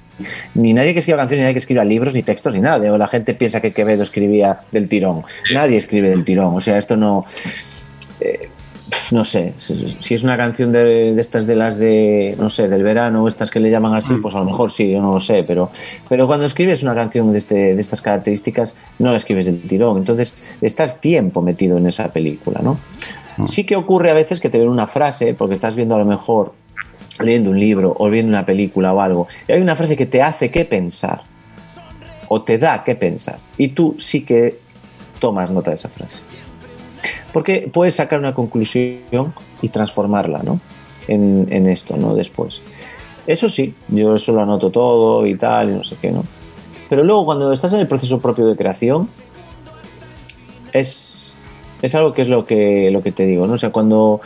ni 0.55 0.73
nadie 0.73 0.93
que 0.93 0.99
escriba 0.99 1.19
canciones, 1.19 1.41
ni 1.41 1.43
nadie 1.45 1.53
que 1.53 1.59
escriba 1.59 1.83
libros, 1.83 2.13
ni 2.13 2.23
textos, 2.23 2.55
ni 2.55 2.61
nada, 2.61 2.91
o 2.91 2.97
la 2.97 3.07
gente 3.07 3.33
piensa 3.33 3.61
que 3.61 3.71
Quevedo 3.71 4.03
escribía 4.03 4.61
del 4.71 4.87
tirón, 4.87 5.23
nadie 5.53 5.77
escribe 5.77 6.09
del 6.09 6.23
tirón, 6.23 6.55
o 6.55 6.61
sea, 6.61 6.77
esto 6.77 6.97
no... 6.97 7.25
eh, 8.19 8.49
no 9.11 9.25
sé, 9.25 9.53
si 9.57 10.13
es 10.13 10.23
una 10.23 10.37
canción 10.37 10.71
de, 10.71 11.13
de 11.13 11.21
estas 11.21 11.45
de 11.47 11.55
las 11.55 11.77
de, 11.77 12.35
no 12.39 12.49
sé, 12.49 12.67
del 12.67 12.83
verano, 12.83 13.27
estas 13.27 13.51
que 13.51 13.59
le 13.59 13.69
llaman 13.69 13.93
así, 13.93 14.15
pues 14.15 14.35
a 14.35 14.39
lo 14.39 14.45
mejor 14.45 14.71
sí, 14.71 14.91
yo 14.91 15.01
no 15.01 15.13
lo 15.13 15.19
sé, 15.19 15.43
pero, 15.43 15.71
pero 16.07 16.27
cuando 16.27 16.45
escribes 16.45 16.83
una 16.83 16.95
canción 16.95 17.31
de, 17.31 17.39
este, 17.39 17.75
de 17.75 17.81
estas 17.81 18.01
características, 18.01 18.75
no 18.99 19.11
la 19.11 19.17
escribes 19.17 19.45
del 19.45 19.61
tirón, 19.61 19.97
entonces 19.97 20.35
estás 20.61 21.01
tiempo 21.01 21.41
metido 21.41 21.77
en 21.77 21.87
esa 21.87 22.11
película, 22.11 22.61
¿no? 22.63 22.79
Sí 23.47 23.63
que 23.63 23.77
ocurre 23.77 24.11
a 24.11 24.13
veces 24.13 24.41
que 24.41 24.49
te 24.49 24.59
ven 24.59 24.67
una 24.67 24.87
frase, 24.87 25.33
porque 25.33 25.55
estás 25.55 25.75
viendo 25.75 25.95
a 25.95 25.99
lo 25.99 26.05
mejor, 26.05 26.53
leyendo 27.23 27.51
un 27.51 27.59
libro 27.59 27.95
o 27.97 28.09
viendo 28.09 28.29
una 28.29 28.45
película 28.45 28.93
o 28.93 29.01
algo, 29.01 29.27
y 29.47 29.53
hay 29.53 29.61
una 29.61 29.75
frase 29.75 29.95
que 29.95 30.05
te 30.05 30.21
hace 30.21 30.51
que 30.51 30.65
pensar, 30.65 31.21
o 32.27 32.41
te 32.41 32.57
da 32.57 32.83
que 32.83 32.95
pensar, 32.95 33.39
y 33.57 33.69
tú 33.69 33.95
sí 33.97 34.21
que 34.21 34.59
tomas 35.19 35.51
nota 35.51 35.71
de 35.71 35.75
esa 35.75 35.89
frase. 35.89 36.21
Porque 37.33 37.69
puedes 37.71 37.95
sacar 37.95 38.19
una 38.19 38.33
conclusión 38.33 39.33
y 39.61 39.69
transformarla, 39.69 40.41
¿no? 40.43 40.59
En, 41.07 41.47
en 41.51 41.67
esto, 41.67 41.97
¿no? 41.97 42.15
Después. 42.15 42.61
Eso 43.27 43.49
sí, 43.49 43.75
yo 43.89 44.15
eso 44.15 44.31
lo 44.31 44.41
anoto 44.41 44.71
todo 44.71 45.25
y 45.25 45.35
tal, 45.35 45.69
y 45.69 45.73
no 45.73 45.83
sé 45.83 45.95
qué, 46.01 46.11
¿no? 46.11 46.23
Pero 46.89 47.03
luego 47.03 47.25
cuando 47.25 47.53
estás 47.53 47.73
en 47.73 47.79
el 47.79 47.87
proceso 47.87 48.19
propio 48.19 48.47
de 48.47 48.55
creación, 48.55 49.07
es, 50.73 51.35
es 51.81 51.95
algo 51.95 52.13
que 52.13 52.23
es 52.23 52.29
lo 52.29 52.45
que, 52.45 52.89
lo 52.91 53.03
que 53.03 53.11
te 53.11 53.25
digo, 53.25 53.45
¿no? 53.47 53.53
O 53.53 53.57
sea, 53.57 53.71
cuando, 53.71 54.21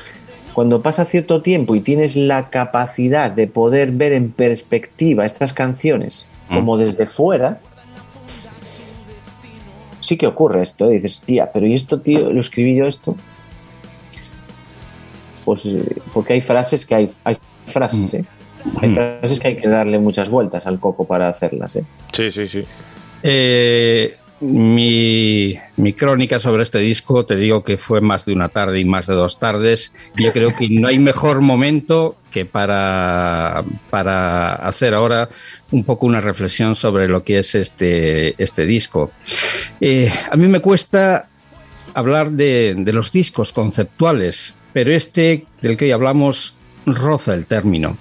cuando 0.54 0.82
pasa 0.82 1.06
cierto 1.06 1.42
tiempo 1.42 1.76
y 1.76 1.82
tienes 1.82 2.16
la 2.16 2.50
capacidad 2.50 3.32
de 3.32 3.48
poder 3.48 3.92
ver 3.92 4.14
en 4.14 4.32
perspectiva 4.32 5.26
estas 5.26 5.54
canciones 5.54 6.28
como 6.48 6.78
desde 6.78 7.08
fuera, 7.08 7.60
sí 10.04 10.18
que 10.18 10.28
ocurre 10.28 10.62
esto. 10.62 10.90
¿eh? 10.90 10.94
Dices, 10.94 11.22
tía, 11.26 11.50
pero 11.52 11.66
¿y 11.66 11.74
esto, 11.74 12.00
tío? 12.02 12.30
¿Lo 12.32 12.40
escribí 12.40 12.76
yo 12.76 12.86
esto? 12.86 13.16
Pues 15.46 15.66
eh, 15.66 15.84
porque 16.14 16.34
hay 16.34 16.42
frases 16.42 16.86
que 16.86 16.96
hay, 16.96 17.12
hay 17.24 17.38
frases, 17.68 18.14
¿eh? 18.14 18.26
Hay 18.82 18.90
Mm. 18.90 18.94
frases 18.94 19.40
que 19.40 19.48
hay 19.50 19.56
que 19.58 19.68
darle 19.68 20.00
muchas 20.00 20.30
vueltas 20.30 20.66
al 20.68 20.80
coco 20.80 21.06
para 21.06 21.28
hacerlas, 21.30 21.76
¿eh? 21.76 21.84
Sí, 22.14 22.32
sí, 22.32 22.48
sí. 22.48 22.64
Eh, 23.24 24.16
mi, 24.40 25.58
mi 25.78 25.94
crónica 25.94 26.40
sobre 26.40 26.64
este 26.64 26.80
disco, 26.80 27.26
te 27.26 27.36
digo 27.36 27.64
que 27.64 27.78
fue 27.78 28.02
más 28.02 28.26
de 28.26 28.34
una 28.34 28.50
tarde 28.50 28.80
y 28.80 28.86
más 28.86 29.08
de 29.08 29.14
dos 29.14 29.40
tardes. 29.40 29.94
Yo 30.16 30.32
creo 30.32 30.56
que 30.56 30.68
no 30.70 30.88
hay 30.88 31.00
mejor 31.00 31.42
momento 31.42 32.18
que 32.32 32.46
para, 32.46 33.64
para 33.90 34.56
hacer 34.56 34.94
ahora 34.94 35.30
un 35.72 35.84
poco 35.84 36.06
una 36.06 36.22
reflexión 36.22 36.76
sobre 36.76 37.08
lo 37.08 37.24
que 37.24 37.40
es 37.40 37.56
este, 37.56 38.42
este 38.42 38.66
disco. 38.66 39.12
Eh, 39.80 40.12
a 40.30 40.36
mí 40.36 40.48
me 40.48 40.60
cuesta 40.60 41.28
hablar 41.94 42.32
de, 42.32 42.76
de 42.78 42.94
los 42.94 43.12
discos 43.12 43.54
conceptuales, 43.54 44.56
pero 44.74 44.94
este 44.94 45.46
del 45.62 45.78
que 45.78 45.86
hoy 45.86 45.92
hablamos 45.92 46.56
roza 46.86 47.34
el 47.34 47.46
término. 47.46 47.98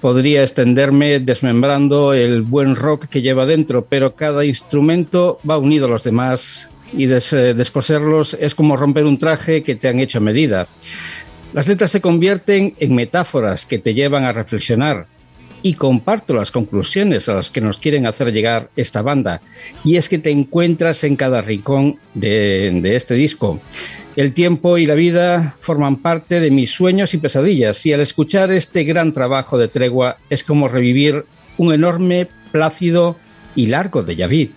Podría 0.00 0.42
extenderme 0.42 1.20
desmembrando 1.20 2.12
el 2.12 2.42
buen 2.42 2.76
rock 2.76 3.06
que 3.06 3.22
lleva 3.22 3.46
dentro, 3.46 3.84
pero 3.84 4.14
cada 4.14 4.44
instrumento 4.44 5.38
va 5.48 5.58
unido 5.58 5.86
a 5.86 5.90
los 5.90 6.04
demás 6.04 6.68
y 6.92 7.04
eh, 7.04 7.54
descoserlos 7.54 8.36
es 8.40 8.54
como 8.54 8.76
romper 8.76 9.04
un 9.04 9.18
traje 9.18 9.62
que 9.62 9.74
te 9.74 9.88
han 9.88 10.00
hecho 10.00 10.18
a 10.18 10.22
medida. 10.22 10.68
Las 11.52 11.66
letras 11.66 11.90
se 11.90 12.00
convierten 12.00 12.74
en 12.78 12.94
metáforas 12.94 13.66
que 13.66 13.78
te 13.78 13.94
llevan 13.94 14.24
a 14.24 14.32
reflexionar 14.32 15.06
y 15.62 15.74
comparto 15.74 16.34
las 16.34 16.50
conclusiones 16.50 17.28
a 17.28 17.34
las 17.34 17.50
que 17.50 17.60
nos 17.60 17.78
quieren 17.78 18.06
hacer 18.06 18.32
llegar 18.32 18.70
esta 18.76 19.02
banda. 19.02 19.40
Y 19.84 19.96
es 19.96 20.08
que 20.08 20.18
te 20.18 20.30
encuentras 20.30 21.02
en 21.04 21.16
cada 21.16 21.42
rincón 21.42 21.96
de 22.14 22.94
este 22.94 23.14
disco. 23.14 23.60
El 24.18 24.32
tiempo 24.32 24.78
y 24.78 24.86
la 24.86 24.96
vida 24.96 25.54
forman 25.60 25.94
parte 25.94 26.40
de 26.40 26.50
mis 26.50 26.72
sueños 26.72 27.14
y 27.14 27.18
pesadillas 27.18 27.86
y 27.86 27.92
al 27.92 28.00
escuchar 28.00 28.50
este 28.50 28.82
gran 28.82 29.12
trabajo 29.12 29.56
de 29.58 29.68
tregua 29.68 30.16
es 30.28 30.42
como 30.42 30.66
revivir 30.66 31.24
un 31.56 31.72
enorme, 31.72 32.26
plácido 32.50 33.14
y 33.54 33.68
largo 33.68 34.02
de 34.02 34.16
vu. 34.26 34.52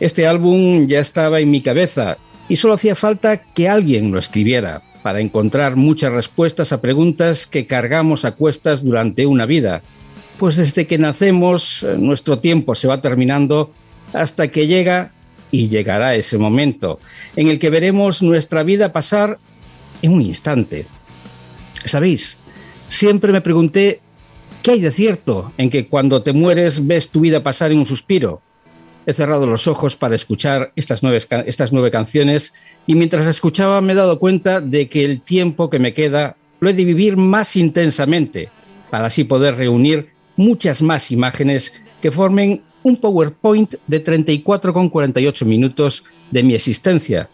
Este 0.00 0.26
álbum 0.26 0.86
ya 0.86 1.00
estaba 1.00 1.40
en 1.40 1.50
mi 1.50 1.62
cabeza 1.62 2.18
y 2.46 2.56
solo 2.56 2.74
hacía 2.74 2.94
falta 2.94 3.38
que 3.38 3.70
alguien 3.70 4.12
lo 4.12 4.18
escribiera 4.18 4.82
para 5.02 5.20
encontrar 5.20 5.76
muchas 5.76 6.12
respuestas 6.12 6.74
a 6.74 6.82
preguntas 6.82 7.46
que 7.46 7.64
cargamos 7.64 8.26
a 8.26 8.32
cuestas 8.32 8.84
durante 8.84 9.24
una 9.24 9.46
vida. 9.46 9.80
Pues 10.38 10.56
desde 10.56 10.86
que 10.86 10.98
nacemos 10.98 11.86
nuestro 11.96 12.38
tiempo 12.38 12.74
se 12.74 12.88
va 12.88 13.00
terminando 13.00 13.72
hasta 14.12 14.48
que 14.48 14.66
llega 14.66 15.13
y 15.54 15.68
llegará 15.68 16.16
ese 16.16 16.36
momento 16.36 16.98
en 17.36 17.46
el 17.46 17.60
que 17.60 17.70
veremos 17.70 18.22
nuestra 18.22 18.64
vida 18.64 18.92
pasar 18.92 19.38
en 20.02 20.12
un 20.12 20.20
instante. 20.20 20.84
¿Sabéis? 21.84 22.38
Siempre 22.88 23.30
me 23.30 23.40
pregunté 23.40 24.00
qué 24.62 24.72
hay 24.72 24.80
de 24.80 24.90
cierto 24.90 25.52
en 25.56 25.70
que 25.70 25.86
cuando 25.86 26.22
te 26.22 26.32
mueres 26.32 26.84
ves 26.84 27.08
tu 27.08 27.20
vida 27.20 27.44
pasar 27.44 27.70
en 27.70 27.78
un 27.78 27.86
suspiro. 27.86 28.42
He 29.06 29.12
cerrado 29.12 29.46
los 29.46 29.68
ojos 29.68 29.94
para 29.94 30.16
escuchar 30.16 30.72
estas 30.74 31.04
nueve, 31.04 31.22
estas 31.46 31.72
nueve 31.72 31.92
canciones 31.92 32.52
y 32.88 32.96
mientras 32.96 33.28
escuchaba 33.28 33.80
me 33.80 33.92
he 33.92 33.96
dado 33.96 34.18
cuenta 34.18 34.60
de 34.60 34.88
que 34.88 35.04
el 35.04 35.20
tiempo 35.20 35.70
que 35.70 35.78
me 35.78 35.94
queda 35.94 36.36
lo 36.58 36.68
he 36.68 36.74
de 36.74 36.84
vivir 36.84 37.16
más 37.16 37.54
intensamente 37.54 38.48
para 38.90 39.06
así 39.06 39.22
poder 39.22 39.54
reunir 39.54 40.08
muchas 40.34 40.82
más 40.82 41.12
imágenes 41.12 41.72
que 42.02 42.10
formen 42.10 42.62
un 42.84 42.96
PowerPoint 42.98 43.74
de 43.86 44.04
34,48 44.04 45.44
minutos 45.44 46.04
de 46.30 46.42
mi 46.44 46.54
existencia, 46.54 47.28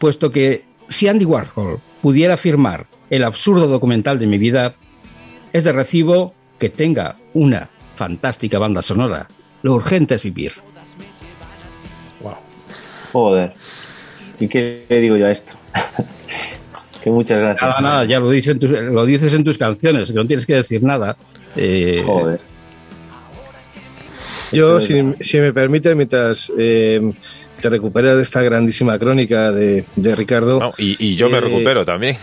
puesto 0.00 0.30
que 0.30 0.64
si 0.88 1.06
Andy 1.06 1.24
Warhol 1.24 1.78
pudiera 2.02 2.36
firmar 2.36 2.86
el 3.10 3.22
absurdo 3.22 3.68
documental 3.68 4.18
de 4.18 4.26
mi 4.26 4.38
vida, 4.38 4.74
es 5.52 5.62
de 5.64 5.72
recibo 5.72 6.34
que 6.58 6.70
tenga 6.70 7.16
una 7.34 7.68
fantástica 7.94 8.58
banda 8.58 8.82
sonora. 8.82 9.28
Lo 9.62 9.74
urgente 9.74 10.16
es 10.16 10.22
vivir. 10.22 10.52
Joder. 13.12 13.52
¿Y 14.38 14.48
qué 14.48 14.84
le 14.88 15.00
digo 15.00 15.16
yo 15.16 15.26
a 15.26 15.30
esto? 15.30 15.54
que 17.02 17.10
muchas 17.10 17.38
gracias. 17.38 17.62
Nada, 17.62 17.80
nada, 17.80 18.04
ya 18.04 18.20
lo 18.20 18.30
dices 18.30 18.52
en 18.52 18.58
tus, 18.58 18.70
lo 18.70 19.06
dices 19.06 19.32
en 19.32 19.44
tus 19.44 19.56
canciones, 19.56 20.08
que 20.08 20.14
no 20.14 20.26
tienes 20.26 20.44
que 20.44 20.54
decir 20.54 20.82
nada. 20.82 21.16
Eh, 21.54 22.02
Joder. 22.04 22.40
Yo, 24.52 24.80
si, 24.80 25.02
si 25.20 25.38
me 25.38 25.52
permite, 25.52 25.94
mientras 25.94 26.52
eh, 26.58 27.00
te 27.60 27.68
recuperas 27.70 28.16
de 28.16 28.22
esta 28.22 28.42
grandísima 28.42 28.98
crónica 28.98 29.50
de, 29.52 29.84
de 29.96 30.14
Ricardo. 30.14 30.60
No, 30.60 30.72
y, 30.78 30.96
y 31.04 31.16
yo 31.16 31.28
me 31.28 31.38
eh, 31.38 31.40
recupero 31.40 31.84
también. 31.84 32.16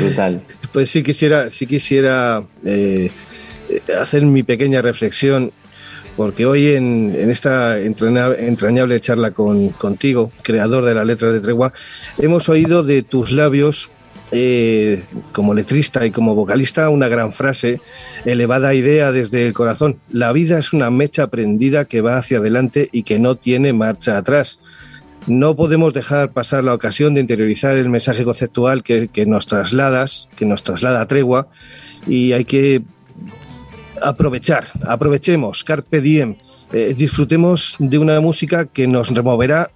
Brutal. 0.00 0.42
Pues 0.72 0.90
sí 0.90 1.02
quisiera, 1.02 1.50
sí 1.50 1.66
quisiera 1.66 2.42
eh, 2.64 3.10
hacer 4.00 4.22
mi 4.22 4.42
pequeña 4.42 4.80
reflexión, 4.80 5.52
porque 6.16 6.46
hoy 6.46 6.68
en, 6.68 7.14
en 7.18 7.30
esta 7.30 7.78
entraña- 7.80 8.34
entrañable 8.38 9.00
charla 9.00 9.32
con, 9.32 9.70
contigo, 9.70 10.32
creador 10.42 10.84
de 10.84 10.94
la 10.94 11.04
letra 11.04 11.32
de 11.32 11.40
tregua, 11.40 11.72
hemos 12.18 12.48
oído 12.48 12.82
de 12.82 13.02
tus 13.02 13.32
labios, 13.32 13.90
como 15.32 15.52
letrista 15.52 16.06
y 16.06 16.10
como 16.10 16.34
vocalista, 16.34 16.88
una 16.88 17.08
gran 17.08 17.32
frase, 17.32 17.80
elevada 18.24 18.74
idea 18.74 19.12
desde 19.12 19.46
el 19.46 19.52
corazón. 19.52 19.98
La 20.10 20.32
vida 20.32 20.58
es 20.58 20.72
una 20.72 20.90
mecha 20.90 21.26
prendida 21.26 21.84
que 21.84 22.00
va 22.00 22.16
hacia 22.16 22.38
adelante 22.38 22.88
y 22.92 23.02
que 23.02 23.18
no 23.18 23.36
tiene 23.36 23.72
marcha 23.72 24.16
atrás. 24.16 24.60
No 25.26 25.54
podemos 25.54 25.92
dejar 25.92 26.32
pasar 26.32 26.64
la 26.64 26.74
ocasión 26.74 27.14
de 27.14 27.20
interiorizar 27.20 27.76
el 27.76 27.88
mensaje 27.88 28.24
conceptual 28.24 28.82
que, 28.82 29.08
nos 29.26 29.46
trasladas, 29.46 30.28
que 30.34 30.46
nos 30.46 30.62
traslada 30.62 31.06
tregua, 31.06 31.48
y 32.08 32.32
hay 32.32 32.44
que 32.44 32.82
aprovechar, 34.00 34.64
aprovechemos, 34.84 35.62
carpe 35.62 36.00
diem, 36.00 36.36
eh, 36.72 36.94
disfrutemos 36.96 37.76
de 37.78 37.98
una 37.98 38.20
música 38.20 38.64
que 38.64 38.88
nos 38.88 39.10
removerá 39.10 39.70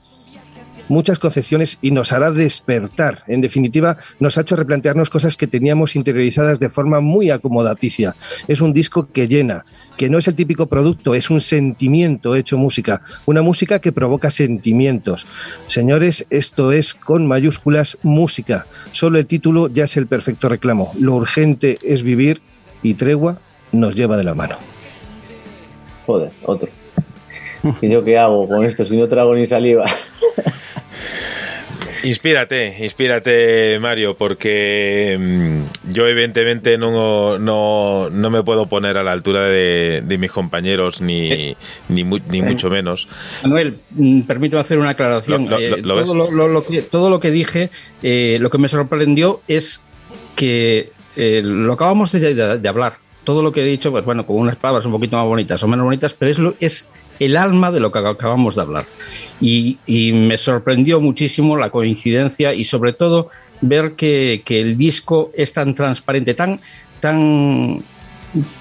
muchas 0.88 1.18
concepciones 1.18 1.78
y 1.82 1.90
nos 1.90 2.12
hará 2.12 2.30
despertar. 2.30 3.24
En 3.26 3.40
definitiva, 3.40 3.96
nos 4.20 4.38
ha 4.38 4.42
hecho 4.42 4.56
replantearnos 4.56 5.10
cosas 5.10 5.36
que 5.36 5.46
teníamos 5.46 5.96
interiorizadas 5.96 6.60
de 6.60 6.68
forma 6.68 7.00
muy 7.00 7.30
acomodaticia. 7.30 8.14
Es 8.48 8.60
un 8.60 8.72
disco 8.72 9.08
que 9.12 9.28
llena, 9.28 9.64
que 9.96 10.08
no 10.08 10.18
es 10.18 10.28
el 10.28 10.34
típico 10.34 10.66
producto, 10.66 11.14
es 11.14 11.30
un 11.30 11.40
sentimiento 11.40 12.34
hecho 12.34 12.58
música, 12.58 13.02
una 13.24 13.42
música 13.42 13.80
que 13.80 13.92
provoca 13.92 14.30
sentimientos. 14.30 15.26
Señores, 15.66 16.26
esto 16.30 16.72
es 16.72 16.94
con 16.94 17.26
mayúsculas 17.26 17.98
música. 18.02 18.66
Solo 18.92 19.18
el 19.18 19.26
título 19.26 19.68
ya 19.68 19.84
es 19.84 19.96
el 19.96 20.06
perfecto 20.06 20.48
reclamo. 20.48 20.92
Lo 20.98 21.14
urgente 21.14 21.78
es 21.82 22.02
vivir 22.02 22.40
y 22.82 22.94
tregua 22.94 23.38
nos 23.72 23.94
lleva 23.94 24.16
de 24.16 24.24
la 24.24 24.34
mano. 24.34 24.56
Joder, 26.06 26.30
otro. 26.44 26.68
¿Y 27.80 27.88
yo 27.88 28.04
qué 28.04 28.16
hago 28.16 28.46
con 28.46 28.64
esto 28.64 28.84
si 28.84 28.96
no 28.96 29.08
trago 29.08 29.34
ni 29.34 29.44
saliva? 29.46 29.84
Inspírate, 32.04 32.76
inspírate, 32.84 33.78
Mario, 33.80 34.16
porque 34.16 35.16
mm, 35.18 35.90
yo 35.92 36.06
evidentemente 36.06 36.78
no, 36.78 37.38
no, 37.38 38.10
no 38.10 38.30
me 38.30 38.42
puedo 38.42 38.66
poner 38.66 38.96
a 38.98 39.02
la 39.02 39.12
altura 39.12 39.48
de, 39.48 40.02
de 40.04 40.18
mis 40.18 40.30
compañeros, 40.30 41.00
ni, 41.00 41.56
ni, 41.88 42.04
mu- 42.04 42.18
ni 42.30 42.42
mucho 42.42 42.70
menos. 42.70 43.08
Manuel, 43.42 43.76
mm, 43.92 44.22
permíteme 44.22 44.60
hacer 44.62 44.78
una 44.78 44.90
aclaración. 44.90 45.44
Lo- 45.48 45.58
lo- 45.58 45.58
Eh, 45.58 45.70
lo- 45.82 46.04
¿lo 46.04 46.04
todo, 46.04 46.48
lo, 46.48 46.64
que, 46.64 46.82
todo 46.82 47.10
lo 47.10 47.20
que 47.20 47.30
dije, 47.30 47.70
eh, 48.02 48.38
lo 48.40 48.50
que 48.50 48.58
me 48.58 48.68
sorprendió 48.68 49.40
es 49.48 49.80
que 50.36 50.90
eh, 51.16 51.40
lo 51.44 51.72
acabamos 51.72 52.12
de, 52.12 52.34
de- 52.34 52.58
de 52.58 52.68
hablar. 52.68 52.94
Todo 53.24 53.42
lo 53.42 53.50
que 53.50 53.62
he 53.62 53.64
dicho, 53.64 53.90
pues 53.90 54.04
bueno, 54.04 54.24
con 54.26 54.36
unas 54.36 54.56
palabras 54.56 54.86
un 54.86 54.92
poquito 54.92 55.16
más 55.16 55.26
bonitas 55.26 55.62
o 55.62 55.66
menos 55.68 55.84
bonitas, 55.84 56.14
pero 56.14 56.30
es, 56.30 56.38
lo, 56.38 56.54
es 56.60 56.86
el 57.18 57.36
alma 57.36 57.70
de 57.70 57.80
lo 57.80 57.92
que 57.92 57.98
acabamos 57.98 58.54
de 58.54 58.62
hablar. 58.62 58.86
Y, 59.40 59.78
me 59.86 60.38
sorprendió 60.38 61.00
muchísimo 61.00 61.56
la 61.56 61.70
coincidencia 61.70 62.54
y 62.54 62.64
sobre 62.64 62.92
todo 62.92 63.28
ver 63.60 63.92
que, 63.92 64.42
que 64.44 64.60
el 64.60 64.78
disco 64.78 65.30
es 65.34 65.52
tan 65.52 65.74
transparente, 65.74 66.34
tan, 66.34 66.60
tan 67.00 67.82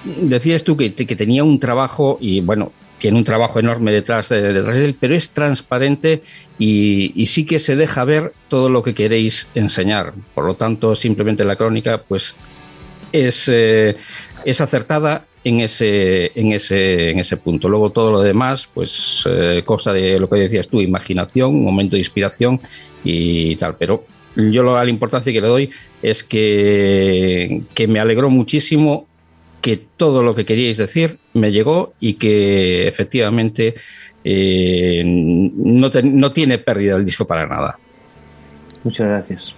decías 0.04 0.64
tú 0.64 0.76
que, 0.76 0.94
que 0.94 1.16
tenía 1.16 1.44
un 1.44 1.58
trabajo 1.60 2.18
y 2.20 2.40
bueno, 2.40 2.72
tiene 2.98 3.18
un 3.18 3.24
trabajo 3.24 3.58
enorme 3.58 3.92
detrás 3.92 4.28
de, 4.28 4.52
detrás 4.52 4.76
de 4.76 4.84
él, 4.84 4.96
pero 4.98 5.14
es 5.14 5.30
transparente 5.30 6.22
y, 6.58 7.12
y 7.14 7.26
sí 7.26 7.44
que 7.44 7.58
se 7.58 7.76
deja 7.76 8.04
ver 8.04 8.32
todo 8.48 8.68
lo 8.68 8.82
que 8.82 8.94
queréis 8.94 9.48
enseñar. 9.54 10.14
Por 10.34 10.44
lo 10.44 10.54
tanto, 10.54 10.96
simplemente 10.96 11.44
la 11.44 11.56
crónica, 11.56 12.02
pues 12.06 12.34
es, 13.12 13.48
eh, 13.48 13.96
es 14.44 14.60
acertada 14.60 15.24
en 15.48 15.60
ese, 15.60 16.32
en, 16.34 16.52
ese, 16.52 17.10
en 17.10 17.18
ese 17.20 17.36
punto. 17.36 17.68
Luego 17.68 17.90
todo 17.90 18.10
lo 18.10 18.20
demás, 18.20 18.68
pues 18.72 19.22
eh, 19.30 19.62
cosa 19.64 19.92
de 19.92 20.18
lo 20.18 20.28
que 20.28 20.40
decías 20.40 20.68
tú, 20.68 20.80
imaginación, 20.80 21.62
momento 21.62 21.94
de 21.94 22.00
inspiración 22.00 22.60
y 23.04 23.56
tal. 23.56 23.76
Pero 23.78 24.04
yo 24.34 24.62
lo, 24.62 24.74
la 24.74 24.90
importancia 24.90 25.32
que 25.32 25.40
le 25.40 25.48
doy 25.48 25.70
es 26.02 26.22
que, 26.24 27.62
que 27.74 27.88
me 27.88 28.00
alegró 28.00 28.28
muchísimo 28.28 29.06
que 29.62 29.76
todo 29.96 30.22
lo 30.22 30.34
que 30.34 30.44
queríais 30.44 30.76
decir 30.76 31.18
me 31.32 31.50
llegó 31.50 31.94
y 32.00 32.14
que 32.14 32.86
efectivamente 32.86 33.74
eh, 34.24 35.02
no, 35.04 35.90
te- 35.90 36.02
no 36.02 36.30
tiene 36.30 36.58
pérdida 36.58 36.96
el 36.96 37.04
disco 37.04 37.26
para 37.26 37.46
nada. 37.46 37.78
Muchas 38.84 39.08
gracias. 39.08 39.54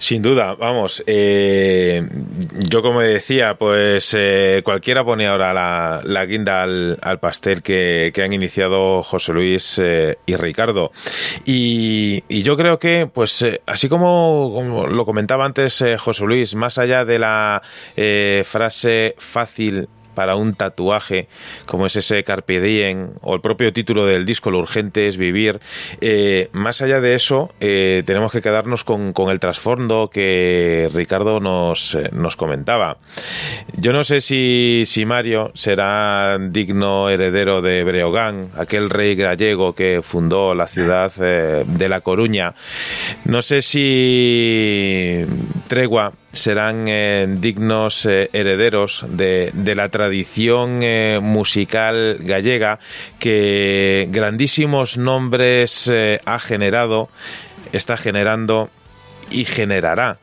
Sin 0.00 0.22
duda, 0.22 0.54
vamos, 0.54 1.04
eh, 1.06 2.02
yo 2.58 2.80
como 2.80 3.02
decía, 3.02 3.56
pues 3.58 4.16
eh, 4.18 4.62
cualquiera 4.64 5.04
pone 5.04 5.26
ahora 5.26 5.52
la, 5.52 6.00
la 6.02 6.24
guinda 6.24 6.62
al, 6.62 6.96
al 7.02 7.20
pastel 7.20 7.62
que, 7.62 8.10
que 8.14 8.22
han 8.22 8.32
iniciado 8.32 9.02
José 9.02 9.34
Luis 9.34 9.78
eh, 9.78 10.16
y 10.24 10.36
Ricardo. 10.36 10.90
Y, 11.44 12.22
yo 12.42 12.56
creo 12.56 12.78
que, 12.78 13.10
pues 13.12 13.46
así 13.66 13.90
como, 13.90 14.50
como 14.54 14.86
lo 14.86 15.04
comentaba 15.04 15.44
antes 15.44 15.84
José 15.98 16.24
Luis, 16.24 16.54
más 16.54 16.78
allá 16.78 17.04
de 17.04 17.18
la 17.18 17.62
frase 18.44 19.14
fácil 19.18 19.86
para 20.14 20.36
un 20.36 20.54
tatuaje, 20.54 21.28
como 21.66 21.86
es 21.86 21.96
ese 21.96 22.22
Carpe 22.24 22.60
Diem 22.60 23.10
o 23.22 23.34
el 23.34 23.40
propio 23.40 23.72
título 23.72 24.06
del 24.06 24.26
disco, 24.26 24.50
Lo 24.50 24.58
urgente 24.58 25.08
es 25.08 25.16
vivir. 25.16 25.60
Eh, 26.00 26.48
más 26.52 26.82
allá 26.82 27.00
de 27.00 27.14
eso, 27.14 27.52
eh, 27.60 28.02
tenemos 28.06 28.32
que 28.32 28.42
quedarnos 28.42 28.84
con, 28.84 29.12
con 29.12 29.30
el 29.30 29.40
trasfondo 29.40 30.10
que 30.12 30.90
Ricardo 30.92 31.40
nos, 31.40 31.94
eh, 31.94 32.10
nos 32.12 32.36
comentaba. 32.36 32.98
Yo 33.76 33.92
no 33.92 34.04
sé 34.04 34.20
si, 34.20 34.84
si 34.86 35.04
Mario 35.04 35.52
será 35.54 36.38
digno 36.38 37.08
heredero 37.08 37.62
de 37.62 37.84
Breogán, 37.84 38.50
aquel 38.56 38.90
rey 38.90 39.14
gallego 39.14 39.74
que 39.74 40.00
fundó 40.02 40.54
la 40.54 40.66
ciudad 40.66 41.12
de 41.14 41.88
La 41.88 42.00
Coruña. 42.00 42.54
No 43.24 43.42
sé 43.42 43.62
si 43.62 45.26
Tregua 45.70 46.14
serán 46.32 46.86
eh, 46.88 47.28
dignos 47.28 48.04
eh, 48.04 48.28
herederos 48.32 49.04
de, 49.06 49.52
la 49.76 49.88
tradición 49.88 50.80
eh, 50.82 51.20
musical 51.22 52.16
gallega 52.18 52.80
que 53.20 54.08
grandísimos 54.10 54.98
nombres 54.98 55.88
ha 56.24 56.38
generado, 56.40 57.08
está 57.70 57.96
generando 57.96 58.68
y 59.30 59.44
generará. 59.44 60.18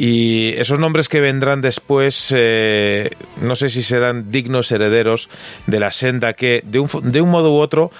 Y 0.00 0.50
esos 0.56 0.78
nombres 0.78 1.08
que 1.08 1.18
vendrán 1.20 1.60
después, 1.60 2.32
eh, 2.36 3.10
no 3.42 3.56
sé 3.56 3.68
si 3.68 3.82
serán 3.82 4.30
dignos 4.30 4.70
herederos 4.70 5.28
de 5.66 5.80
la 5.80 5.90
senda 5.90 6.34
que, 6.34 6.62
de 6.64 6.78
un, 6.78 6.88
de 7.02 7.20
un 7.20 7.30
modo 7.30 7.52
u 7.52 7.56
otro, 7.56 7.90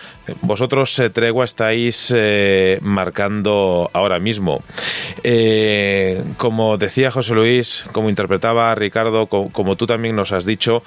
vosotros, 0.42 0.96
eh, 1.00 1.10
Tregua, 1.10 1.44
estáis 1.44 2.12
eh, 2.16 2.78
marcando 2.82 3.90
ahora 3.92 4.20
mismo. 4.20 4.62
Como 6.36 6.76
decía 6.78 7.10
José 7.10 7.34
Luis, 7.34 7.84
como 7.92 8.08
interpretaba 8.10 8.72
Ricardo, 8.76 9.26
co- 9.26 9.48
como 9.50 9.74
tú 9.74 9.86
también 9.86 10.14
nos 10.14 10.30
has 10.30 10.44
dicho, 10.44 10.84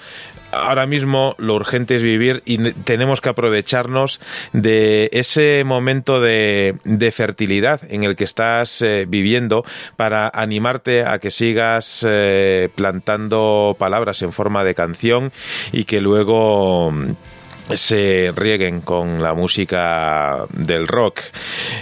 ahora 0.51 0.85
mismo 0.85 1.35
lo 1.37 1.55
urgente 1.55 1.95
es 1.95 2.03
vivir 2.03 2.41
y 2.45 2.57
ne- 2.57 2.73
tenemos 2.73 3.21
que 3.21 3.29
aprovecharnos 3.29 4.19
de 4.53 5.09
ese 5.13 5.63
momento 5.65 6.19
de, 6.21 6.75
de 6.83 7.11
fertilidad 7.11 7.81
en 7.89 8.03
el 8.03 8.15
que 8.15 8.23
estás 8.23 8.81
eh, 8.81 9.05
viviendo 9.07 9.63
para 9.95 10.29
animarte 10.33 11.03
a 11.05 11.19
que 11.19 11.31
sigas 11.31 12.05
eh, 12.07 12.69
plantando 12.75 13.75
palabras 13.77 14.21
en 14.21 14.31
forma 14.31 14.63
de 14.63 14.75
canción 14.75 15.31
y 15.71 15.85
que 15.85 16.01
luego 16.01 16.93
se 17.75 18.31
rieguen 18.35 18.81
con 18.81 19.21
la 19.21 19.33
música 19.33 20.45
del 20.49 20.87
rock. 20.87 21.21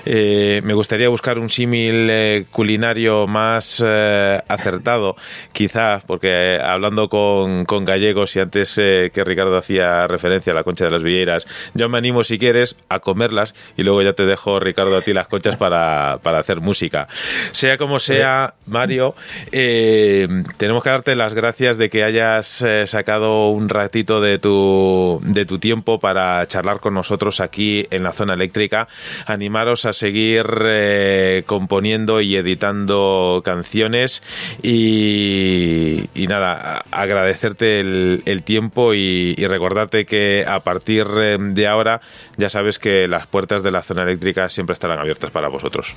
Eh, 0.05 0.61
me 0.63 0.73
gustaría 0.73 1.09
buscar 1.09 1.39
un 1.39 1.49
símil 1.49 2.07
eh, 2.09 2.45
culinario 2.51 3.27
más 3.27 3.83
eh, 3.85 4.41
acertado, 4.47 5.15
quizá, 5.51 6.01
porque 6.05 6.59
hablando 6.63 7.09
con, 7.09 7.65
con 7.65 7.85
gallegos 7.85 8.35
y 8.35 8.39
antes 8.39 8.75
que 8.75 9.23
Ricardo 9.25 9.57
hacía 9.57 10.07
referencia 10.07 10.51
a 10.53 10.55
la 10.55 10.63
concha 10.63 10.85
de 10.85 10.91
las 10.91 11.03
villeras, 11.03 11.47
yo 11.73 11.89
me 11.89 11.97
animo 11.97 12.23
si 12.23 12.37
quieres 12.37 12.75
a 12.89 12.99
comerlas 12.99 13.53
y 13.77 13.83
luego 13.83 14.01
ya 14.01 14.13
te 14.13 14.25
dejo, 14.25 14.59
Ricardo, 14.59 14.95
a 14.95 15.01
ti 15.01 15.13
las 15.13 15.27
conchas 15.27 15.57
para, 15.57 16.19
para 16.21 16.39
hacer 16.39 16.61
música. 16.61 17.07
Sea 17.51 17.77
como 17.77 17.99
sea, 17.99 18.53
Mario, 18.65 19.15
tenemos 19.51 20.83
que 20.83 20.89
darte 20.89 21.15
las 21.15 21.33
gracias 21.33 21.77
de 21.77 21.89
que 21.89 22.03
hayas 22.03 22.63
sacado 22.85 23.49
un 23.49 23.69
ratito 23.69 24.21
de 24.21 24.37
tu, 24.39 25.19
de 25.23 25.45
tu 25.45 25.59
tiempo 25.59 25.78
para 25.83 26.45
charlar 26.47 26.79
con 26.79 26.93
nosotros 26.93 27.39
aquí 27.39 27.85
en 27.91 28.03
la 28.03 28.11
zona 28.11 28.33
eléctrica. 28.33 28.87
Animaros 29.25 29.85
a 29.85 29.93
seguir 29.93 30.45
eh, 30.65 31.43
componiendo 31.45 32.21
y 32.21 32.35
editando 32.35 33.41
canciones 33.43 34.21
y, 34.61 36.03
nada, 36.27 36.83
agradecerte 36.91 37.79
el, 37.79 38.43
tiempo 38.43 38.93
y, 38.93 39.35
recordarte 39.49 40.05
que 40.05 40.45
a 40.47 40.59
partir 40.63 41.07
eh, 41.19 41.37
de 41.39 41.67
ahora 41.67 42.01
ya 42.37 42.49
sabes 42.49 42.77
que 42.77 43.07
las 43.07 43.25
puertas 43.25 43.63
de 43.63 43.71
la 43.71 43.81
zona 43.81 44.03
eléctrica 44.03 44.49
siempre 44.49 44.73
estarán 44.73 44.99
abiertas 44.99 45.31
para 45.31 45.49
vosotros. 45.49 45.95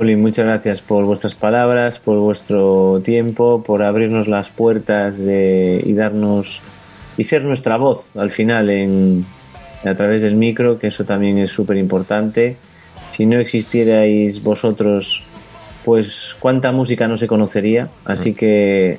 Oli, 0.00 0.14
muchas 0.14 0.46
gracias 0.46 0.80
por 0.80 1.04
vuestras 1.04 1.34
palabras, 1.34 1.98
por 1.98 2.18
vuestro 2.18 3.00
tiempo, 3.04 3.64
por 3.64 3.82
abrirnos 3.82 4.28
las 4.28 4.48
puertas 4.48 5.16
y 5.18 5.92
darnos 5.92 6.62
y 7.18 7.24
ser 7.24 7.44
nuestra 7.44 7.76
voz 7.76 8.10
al 8.16 8.30
final 8.30 8.70
en, 8.70 9.26
a 9.84 9.94
través 9.94 10.22
del 10.22 10.36
micro, 10.36 10.78
que 10.78 10.86
eso 10.86 11.04
también 11.04 11.36
es 11.36 11.50
súper 11.50 11.76
importante. 11.76 12.56
Si 13.10 13.26
no 13.26 13.38
existierais 13.38 14.42
vosotros, 14.42 15.24
pues 15.84 16.36
cuánta 16.38 16.72
música 16.72 17.08
no 17.08 17.18
se 17.18 17.26
conocería. 17.26 17.90
Así 18.04 18.32
que 18.32 18.98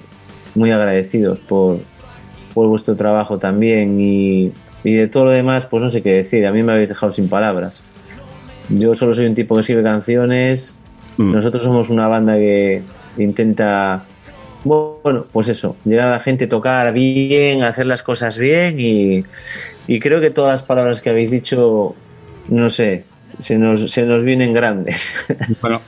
muy 0.53 0.69
agradecidos 0.71 1.39
por, 1.39 1.79
por 2.53 2.67
vuestro 2.67 2.95
trabajo 2.95 3.39
también 3.39 3.99
y, 3.99 4.51
y 4.83 4.93
de 4.93 5.07
todo 5.07 5.25
lo 5.25 5.31
demás, 5.31 5.65
pues 5.65 5.81
no 5.81 5.89
sé 5.89 6.01
qué 6.01 6.13
decir. 6.13 6.45
A 6.45 6.51
mí 6.51 6.61
me 6.61 6.73
habéis 6.73 6.89
dejado 6.89 7.11
sin 7.11 7.29
palabras. 7.29 7.81
Yo 8.69 8.93
solo 8.93 9.13
soy 9.13 9.25
un 9.25 9.35
tipo 9.35 9.55
que 9.55 9.61
escribe 9.61 9.81
canciones. 9.81 10.75
Nosotros 11.17 11.63
somos 11.63 11.89
una 11.89 12.07
banda 12.07 12.35
que 12.35 12.81
intenta, 13.17 14.05
bueno, 14.63 15.25
pues 15.31 15.47
eso, 15.49 15.77
llegar 15.85 16.09
a 16.09 16.11
la 16.11 16.19
gente, 16.19 16.47
tocar 16.47 16.91
bien, 16.93 17.63
hacer 17.63 17.85
las 17.85 18.03
cosas 18.03 18.37
bien 18.37 18.79
y, 18.79 19.23
y 19.87 19.99
creo 19.99 20.19
que 20.19 20.31
todas 20.31 20.51
las 20.51 20.63
palabras 20.63 21.01
que 21.01 21.09
habéis 21.09 21.31
dicho, 21.31 21.95
no 22.49 22.69
sé, 22.69 23.05
se 23.37 23.57
nos, 23.57 23.91
se 23.91 24.05
nos 24.05 24.23
vienen 24.23 24.53
grandes. 24.53 25.25
Bueno, 25.61 25.81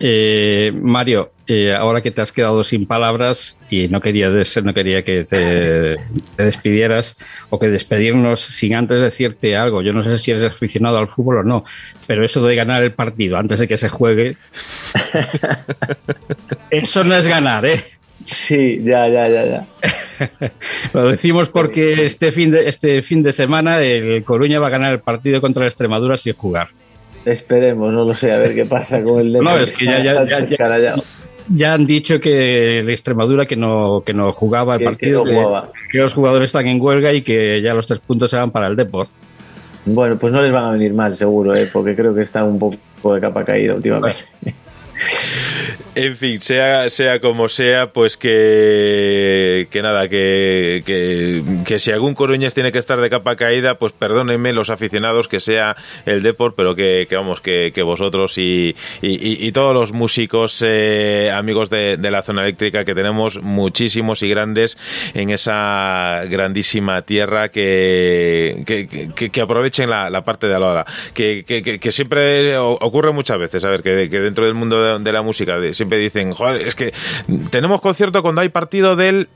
eh, 0.00 0.72
Mario, 0.74 1.30
eh, 1.46 1.72
ahora 1.72 2.02
que 2.02 2.10
te 2.10 2.20
has 2.20 2.32
quedado 2.32 2.64
sin 2.64 2.86
palabras 2.86 3.58
y 3.70 3.88
no 3.88 4.00
quería, 4.00 4.28
no 4.28 4.74
quería 4.74 5.04
que 5.04 5.24
te, 5.24 5.94
te 6.36 6.44
despidieras 6.44 7.16
o 7.50 7.58
que 7.58 7.68
despedirnos 7.68 8.40
sin 8.40 8.74
antes 8.74 9.00
decirte 9.00 9.56
algo. 9.56 9.82
Yo 9.82 9.92
no 9.92 10.02
sé 10.02 10.18
si 10.18 10.32
eres 10.32 10.44
aficionado 10.44 10.98
al 10.98 11.08
fútbol 11.08 11.38
o 11.38 11.42
no, 11.44 11.64
pero 12.06 12.24
eso 12.24 12.44
de 12.44 12.56
ganar 12.56 12.82
el 12.82 12.92
partido 12.92 13.36
antes 13.36 13.60
de 13.60 13.68
que 13.68 13.76
se 13.76 13.88
juegue, 13.88 14.36
eso 16.70 17.04
no 17.04 17.14
es 17.14 17.26
ganar, 17.26 17.64
¿eh? 17.66 17.82
Sí, 18.24 18.80
ya, 18.84 19.06
ya, 19.08 19.28
ya, 19.28 19.44
ya. 19.44 19.66
Lo 20.94 21.08
decimos 21.10 21.48
porque 21.50 22.06
este 22.06 22.32
fin 22.32 22.50
de, 22.50 22.68
este 22.68 23.02
fin 23.02 23.22
de 23.22 23.32
semana 23.32 23.80
el 23.82 24.24
Coruña 24.24 24.60
va 24.60 24.68
a 24.68 24.70
ganar 24.70 24.92
el 24.92 25.00
partido 25.00 25.40
contra 25.40 25.62
la 25.62 25.68
Extremadura 25.68 26.16
sin 26.16 26.34
jugar. 26.34 26.68
Esperemos, 27.24 27.92
no 27.92 28.04
lo 28.04 28.14
sé, 28.14 28.32
a 28.32 28.38
ver 28.38 28.54
qué 28.54 28.64
pasa 28.64 29.02
con 29.02 29.20
el 29.20 29.32
No, 29.32 29.38
Depor, 29.52 29.68
es 29.68 29.76
que 29.76 29.84
ya, 29.86 30.02
ya, 30.02 30.24
ya- 30.46 30.96
ya- 31.54 31.74
han 31.74 31.86
dicho 31.86 32.18
que 32.20 32.82
la 32.84 32.92
Extremadura 32.92 33.44
que 33.46 33.56
no, 33.56 34.02
que 34.04 34.14
no 34.14 34.32
jugaba 34.32 34.74
el 34.74 34.78
Que- 34.78 34.84
que 34.84 34.90
partido, 34.90 35.24
no 35.24 35.30
que, 35.30 35.36
jugaba. 35.36 35.72
que 35.90 35.98
los 35.98 36.12
jugadores 36.14 36.46
están 36.46 36.66
en 36.66 36.80
huelga 36.80 37.12
y 37.12 37.22
que 37.22 37.60
ya 37.62 37.74
los 37.74 37.86
tres 37.86 38.00
puntos 38.00 38.30
se 38.30 38.36
van 38.36 38.50
para 38.50 38.66
el 38.68 38.76
Deport. 38.76 39.10
Bueno, 39.86 40.16
pues 40.18 40.32
no 40.32 40.40
les 40.40 40.50
van 40.52 40.64
a 40.64 40.70
venir 40.70 40.94
mal, 40.94 41.14
seguro, 41.14 41.54
¿eh? 41.54 41.68
porque 41.70 41.94
creo 41.94 42.14
que 42.14 42.22
está 42.22 42.42
un 42.44 42.58
poco 42.58 43.14
de 43.14 43.20
capa 43.20 43.44
caída 43.44 43.74
últimamente. 43.74 44.24
En 45.96 46.16
fin, 46.16 46.40
sea, 46.40 46.90
sea 46.90 47.20
como 47.20 47.48
sea, 47.48 47.86
pues 47.86 48.16
que, 48.16 49.68
que 49.70 49.80
nada, 49.80 50.08
que, 50.08 50.82
que, 50.84 51.42
que 51.64 51.78
si 51.78 51.92
algún 51.92 52.14
Coruñas 52.14 52.52
tiene 52.52 52.72
que 52.72 52.78
estar 52.78 53.00
de 53.00 53.08
capa 53.10 53.36
caída, 53.36 53.78
pues 53.78 53.92
perdónenme 53.92 54.52
los 54.52 54.70
aficionados 54.70 55.28
que 55.28 55.38
sea 55.38 55.76
el 56.04 56.24
Deport, 56.24 56.56
pero 56.56 56.74
que, 56.74 57.06
que 57.08 57.14
vamos, 57.14 57.40
que, 57.40 57.70
que 57.72 57.82
vosotros 57.82 58.38
y, 58.38 58.74
y, 59.02 59.46
y- 59.46 59.52
todos 59.52 59.72
los 59.72 59.92
músicos, 59.92 60.64
eh, 60.66 61.30
amigos 61.32 61.70
de, 61.70 61.96
de 61.96 62.10
la 62.10 62.22
zona 62.22 62.42
eléctrica, 62.42 62.84
que 62.84 62.96
tenemos 62.96 63.40
muchísimos 63.40 64.24
y 64.24 64.28
grandes 64.28 64.76
en 65.14 65.30
esa 65.30 66.22
grandísima 66.28 67.02
tierra, 67.02 67.50
que, 67.50 68.64
que, 68.66 69.30
que- 69.30 69.40
aprovechen 69.40 69.90
la, 69.90 70.10
la 70.10 70.24
parte 70.24 70.48
de 70.48 70.56
Alola, 70.56 70.86
que, 71.14 71.44
que, 71.44 71.92
siempre 71.92 72.56
ocurre 72.58 73.12
muchas 73.12 73.38
veces, 73.38 73.64
a 73.64 73.68
ver, 73.68 73.82
que, 73.82 74.08
dentro 74.08 74.44
del 74.44 74.54
mundo 74.54 74.98
de, 74.98 75.12
la 75.12 75.22
música 75.22 75.60
siempre 75.84 75.98
dicen, 75.98 76.32
joder, 76.32 76.66
es 76.66 76.74
que 76.74 76.94
tenemos 77.50 77.82
concierto 77.82 78.22
cuando 78.22 78.40
hay 78.40 78.48
partido 78.48 78.96
del, 78.96 79.28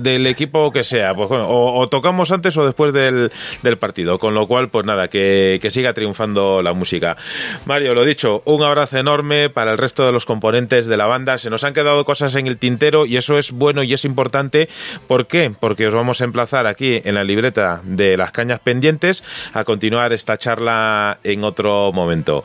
del 0.00 0.26
equipo 0.28 0.70
que 0.70 0.84
sea, 0.84 1.12
pues 1.12 1.28
bueno, 1.28 1.48
o, 1.48 1.80
o 1.80 1.88
tocamos 1.88 2.30
antes 2.30 2.56
o 2.56 2.64
después 2.64 2.92
del, 2.92 3.32
del 3.62 3.78
partido, 3.78 4.20
con 4.20 4.32
lo 4.34 4.46
cual, 4.46 4.68
pues 4.68 4.86
nada, 4.86 5.08
que, 5.08 5.58
que 5.60 5.70
siga 5.72 5.92
triunfando 5.92 6.62
la 6.62 6.72
música. 6.72 7.16
Mario, 7.64 7.94
lo 7.94 8.04
dicho, 8.04 8.42
un 8.44 8.62
abrazo 8.62 8.98
enorme 8.98 9.50
para 9.50 9.72
el 9.72 9.78
resto 9.78 10.06
de 10.06 10.12
los 10.12 10.24
componentes 10.24 10.86
de 10.86 10.96
la 10.96 11.06
banda, 11.06 11.38
se 11.38 11.50
nos 11.50 11.64
han 11.64 11.74
quedado 11.74 12.04
cosas 12.04 12.36
en 12.36 12.46
el 12.46 12.58
tintero 12.58 13.04
y 13.04 13.16
eso 13.16 13.36
es 13.36 13.50
bueno 13.50 13.82
y 13.82 13.92
es 13.92 14.04
importante, 14.04 14.68
¿por 15.08 15.26
qué? 15.26 15.52
Porque 15.58 15.88
os 15.88 15.94
vamos 15.94 16.20
a 16.20 16.24
emplazar 16.24 16.68
aquí 16.68 17.02
en 17.04 17.16
la 17.16 17.24
libreta 17.24 17.80
de 17.82 18.16
las 18.16 18.30
cañas 18.30 18.60
pendientes 18.60 19.24
a 19.52 19.64
continuar 19.64 20.12
esta 20.12 20.36
charla 20.36 21.18
en 21.24 21.42
otro 21.42 21.90
momento. 21.92 22.44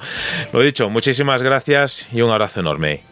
Lo 0.51 0.61
dicho, 0.61 0.89
muchísimas 0.89 1.43
gracias 1.43 2.07
y 2.11 2.21
un 2.21 2.31
abrazo 2.31 2.61
enorme. 2.61 3.03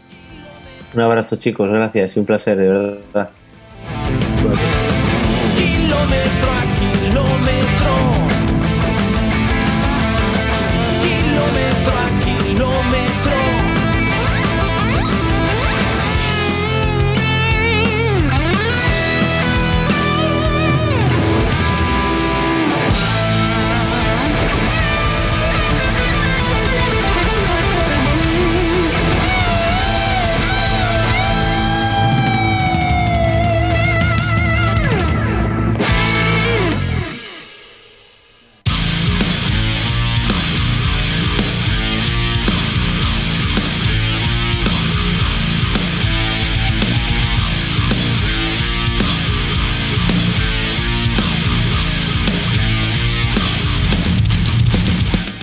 Un 0.96 1.02
abrazo, 1.02 1.36
chicos, 1.36 1.68
gracias 1.68 2.16
y 2.16 2.20
un 2.20 2.24
placer, 2.24 2.56
de 2.56 2.68
verdad. 2.68 3.28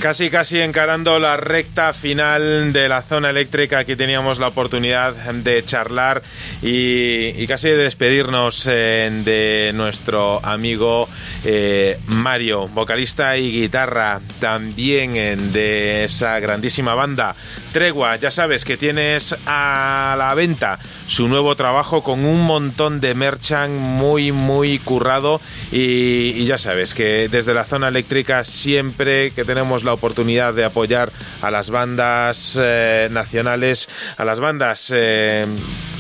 Casi, 0.04 0.30
casi 0.30 0.60
encarando 0.60 1.18
la 1.18 1.38
recta 1.38 1.94
final 1.94 2.74
de 2.74 2.90
la 2.90 3.04
zona 3.04 3.30
eléctrica. 3.30 3.80
Aquí 3.80 3.96
teníamos 3.96 4.38
la 4.38 4.50
oportunidad 4.50 5.14
de 5.14 5.64
charlar 5.64 6.22
y, 6.62 7.48
casi 7.48 7.70
de 7.70 7.78
despedirnos 7.78 8.68
eh, 8.70 9.10
de 9.24 9.72
nuestro 9.74 10.46
amigo 10.46 11.08
eh, 11.46 11.98
Mario, 12.08 12.68
vocalista 12.68 13.38
y 13.38 13.50
guitarra 13.50 14.20
también 14.42 15.16
eh, 15.16 15.38
de 15.38 16.04
esa 16.04 16.38
grandísima 16.42 16.96
banda. 16.96 17.34
Tregua, 17.72 18.18
ya 18.18 18.30
sabes 18.30 18.66
que 18.66 18.76
tienes 18.76 19.34
a 19.46 20.16
la 20.18 20.34
venta 20.34 20.80
su 21.08 21.30
nuevo 21.30 21.56
trabajo 21.56 22.04
con 22.04 22.26
un 22.26 22.42
montón 22.42 23.00
de 23.00 23.14
merchan 23.14 23.78
muy, 23.78 24.34
muy 24.34 24.80
currado 24.80 25.40
y, 25.72 26.34
y 26.36 26.46
ya 26.46 26.58
sabes 26.58 26.94
que 26.94 27.30
desde 27.30 27.54
la 27.54 27.64
zona 27.64 27.88
eléctrica 27.88 28.44
siempre 28.44 29.32
que 29.32 29.46
tenemos 29.46 29.86
la 29.86 29.93
oportunidad 29.94 30.54
de 30.54 30.66
apoyar 30.66 31.12
a 31.42 31.52
las 31.52 31.70
bandas 31.70 32.58
eh, 32.62 33.08
nacionales, 33.12 33.90
a 34.18 34.26
las 34.26 34.40
bandas 34.40 34.92
eh, 34.94 35.46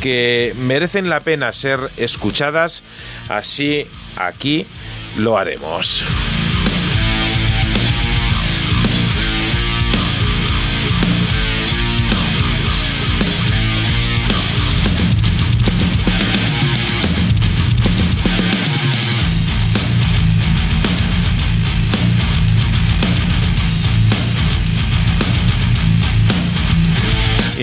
que 0.01 0.53
merecen 0.57 1.09
la 1.09 1.19
pena 1.19 1.53
ser 1.53 1.79
escuchadas, 1.97 2.83
así 3.29 3.87
aquí 4.17 4.65
lo 5.17 5.37
haremos. 5.37 6.03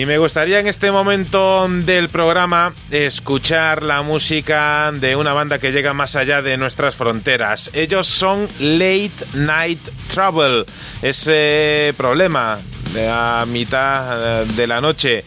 Y 0.01 0.07
me 0.07 0.17
gustaría 0.17 0.57
en 0.57 0.65
este 0.65 0.91
momento 0.91 1.67
del 1.69 2.09
programa 2.09 2.73
escuchar 2.89 3.83
la 3.83 4.01
música 4.01 4.91
de 4.91 5.15
una 5.15 5.33
banda 5.33 5.59
que 5.59 5.71
llega 5.71 5.93
más 5.93 6.15
allá 6.15 6.41
de 6.41 6.57
nuestras 6.57 6.95
fronteras. 6.95 7.69
Ellos 7.71 8.07
son 8.07 8.47
Late 8.59 9.11
Night 9.35 9.79
Trouble, 10.11 10.65
ese 11.03 11.93
problema 11.97 12.57
de 12.95 13.07
a 13.07 13.45
mitad 13.45 14.41
eh, 14.41 14.45
de 14.55 14.65
la 14.65 14.81
noche. 14.81 15.23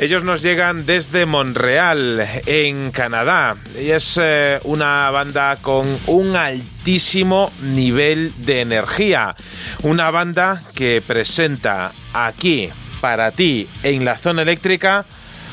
Ellos 0.00 0.24
nos 0.24 0.42
llegan 0.42 0.86
desde 0.86 1.24
Montreal, 1.24 2.26
en 2.46 2.90
Canadá. 2.90 3.54
Y 3.80 3.90
es 3.90 4.18
eh, 4.20 4.58
una 4.64 5.08
banda 5.10 5.56
con 5.62 5.86
un 6.08 6.34
altísimo 6.34 7.52
nivel 7.62 8.32
de 8.38 8.62
energía. 8.62 9.36
Una 9.84 10.10
banda 10.10 10.64
que 10.74 11.00
presenta 11.06 11.92
aquí 12.12 12.72
para 13.00 13.30
ti 13.30 13.68
en 13.82 14.04
la 14.04 14.16
zona 14.16 14.42
eléctrica 14.42 15.04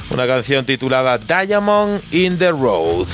una 0.10 0.28
canción 0.28 0.66
titulada 0.66 1.18
Diamond 1.18 2.02
in 2.12 2.38
the 2.38 2.52
Road. 2.52 3.08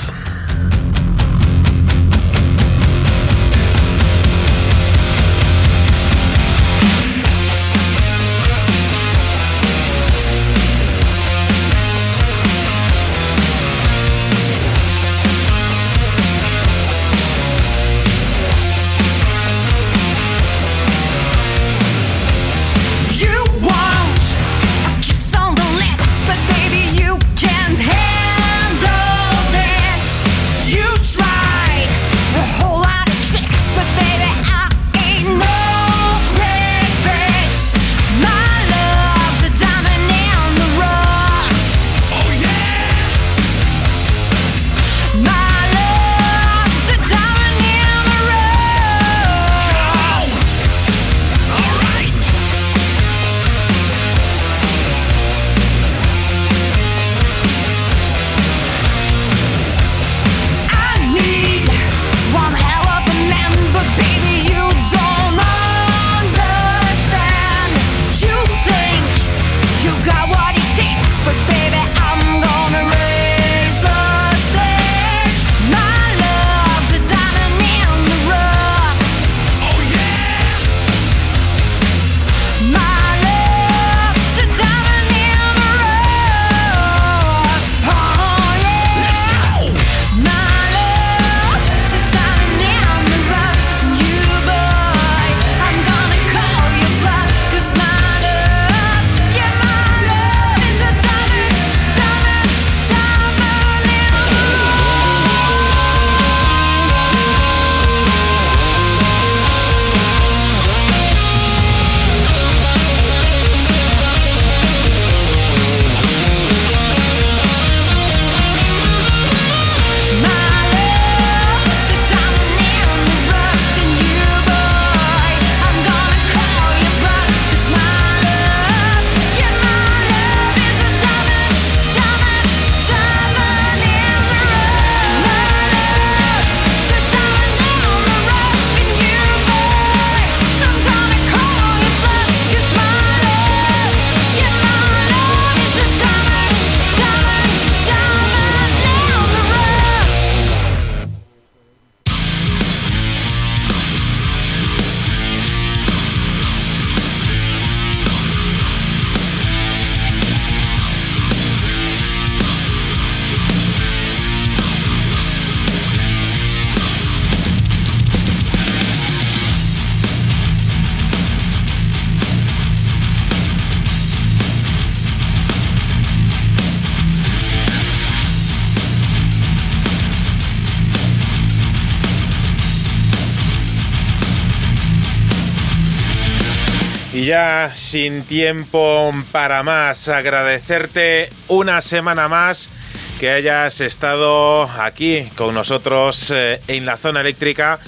Sin 188.02 188.22
tiempo 188.22 189.12
para 189.30 189.62
más, 189.62 190.08
agradecerte 190.08 191.28
una 191.48 191.82
semana 191.82 192.28
más 192.28 192.70
que 193.18 193.30
hayas 193.30 193.82
estado 193.82 194.62
aquí 194.62 195.26
con 195.36 195.52
nosotros 195.52 196.30
eh, 196.30 196.62
en 196.66 196.86
la 196.86 196.96
zona 196.96 197.20
eléctrica 197.20 197.78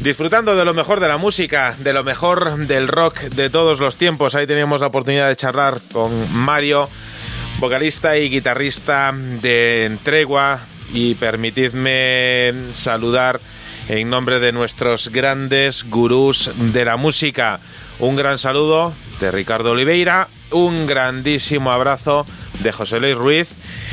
disfrutando 0.00 0.54
de 0.54 0.66
lo 0.66 0.74
mejor 0.74 1.00
de 1.00 1.08
la 1.08 1.16
música, 1.16 1.74
de 1.78 1.94
lo 1.94 2.04
mejor 2.04 2.66
del 2.66 2.88
rock 2.88 3.20
de 3.20 3.48
todos 3.48 3.80
los 3.80 3.96
tiempos. 3.96 4.34
Ahí 4.34 4.46
teníamos 4.46 4.82
la 4.82 4.88
oportunidad 4.88 5.28
de 5.28 5.36
charlar 5.36 5.80
con 5.90 6.12
Mario, 6.34 6.90
vocalista 7.58 8.18
y 8.18 8.28
guitarrista 8.28 9.14
de 9.14 9.96
Tregua. 10.02 10.60
Y 10.92 11.14
permitidme 11.14 12.52
saludar 12.74 13.40
en 13.88 14.10
nombre 14.10 14.40
de 14.40 14.52
nuestros 14.52 15.08
grandes 15.08 15.84
gurús 15.84 16.50
de 16.54 16.84
la 16.84 16.96
música. 16.96 17.60
Un 18.00 18.16
gran 18.16 18.38
saludo 18.38 18.92
de 19.20 19.30
Ricardo 19.30 19.70
Oliveira, 19.70 20.28
un 20.50 20.86
grandísimo 20.86 21.70
abrazo 21.70 22.26
de 22.60 22.72
José 22.72 22.98
Luis 22.98 23.14
Ruiz 23.14 23.48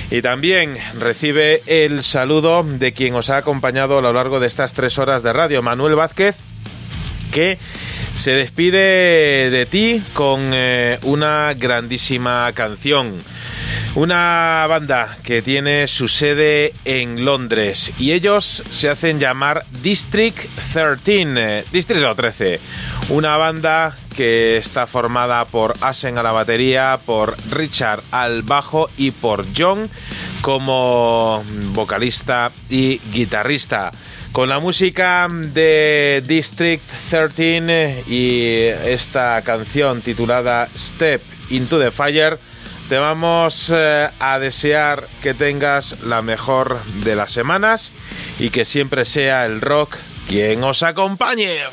y 0.10 0.22
también 0.22 0.78
recibe 1.00 1.62
el 1.68 2.04
saludo 2.04 2.64
de 2.64 2.94
quien 2.94 3.14
os 3.14 3.30
ha 3.30 3.38
acompañado 3.38 3.98
a 3.98 4.02
lo 4.02 4.12
largo 4.12 4.40
de 4.40 4.48
estas 4.48 4.74
tres 4.74 4.98
horas 4.98 5.24
de 5.24 5.34
radio, 5.34 5.62
Manuel 5.62 5.96
Vázquez, 5.96 6.36
que 7.32 7.60
se 8.22 8.36
despide 8.36 9.50
de 9.50 9.66
ti 9.66 10.04
con 10.14 10.52
eh, 10.54 11.00
una 11.02 11.56
grandísima 11.56 12.52
canción. 12.54 13.18
Una 13.96 14.64
banda 14.70 15.18
que 15.24 15.42
tiene 15.42 15.88
su 15.88 16.08
sede 16.08 16.72
en 16.86 17.26
Londres 17.26 17.92
y 17.98 18.12
ellos 18.12 18.62
se 18.70 18.90
hacen 18.90 19.20
llamar 19.20 19.66
District 19.82 20.38
13, 20.72 21.02
eh, 21.36 21.66
Distrito 21.72 22.14
13. 22.14 22.60
Una 23.10 23.38
banda 23.38 23.98
que 24.16 24.58
está 24.58 24.86
formada 24.86 25.44
por 25.46 25.74
Asen 25.82 26.20
a 26.20 26.24
la 26.24 26.32
batería, 26.32 27.00
por 27.04 27.36
Richard 27.50 28.04
al 28.12 28.44
bajo 28.44 28.88
y 28.98 29.10
por 29.10 29.48
John 29.58 29.90
como 30.44 31.44
vocalista 31.74 32.52
y 32.70 33.00
guitarrista. 33.12 33.92
Con 34.32 34.48
la 34.48 34.60
música 34.60 35.28
de 35.30 36.24
District 36.26 36.84
13 37.10 38.06
y 38.08 38.64
esta 38.90 39.42
canción 39.42 40.02
titulada 40.02 40.70
Step 40.74 41.22
into 41.50 41.78
the 41.78 41.92
Fire, 41.92 42.40
te 42.88 42.98
vamos 42.98 43.74
eh, 43.76 44.10
a 44.20 44.40
desear 44.40 45.04
que 45.22 45.34
tengas 45.34 46.04
la 46.04 46.22
mejor 46.22 46.82
de 47.04 47.16
las 47.16 47.34
semanas 47.34 47.92
y 48.40 48.52
que 48.52 48.64
siempre 48.64 49.04
sea 49.04 49.46
el 49.46 49.60
rock 49.60 49.98
quien 50.30 50.64
os 50.64 50.82
acompañe. 50.82 51.64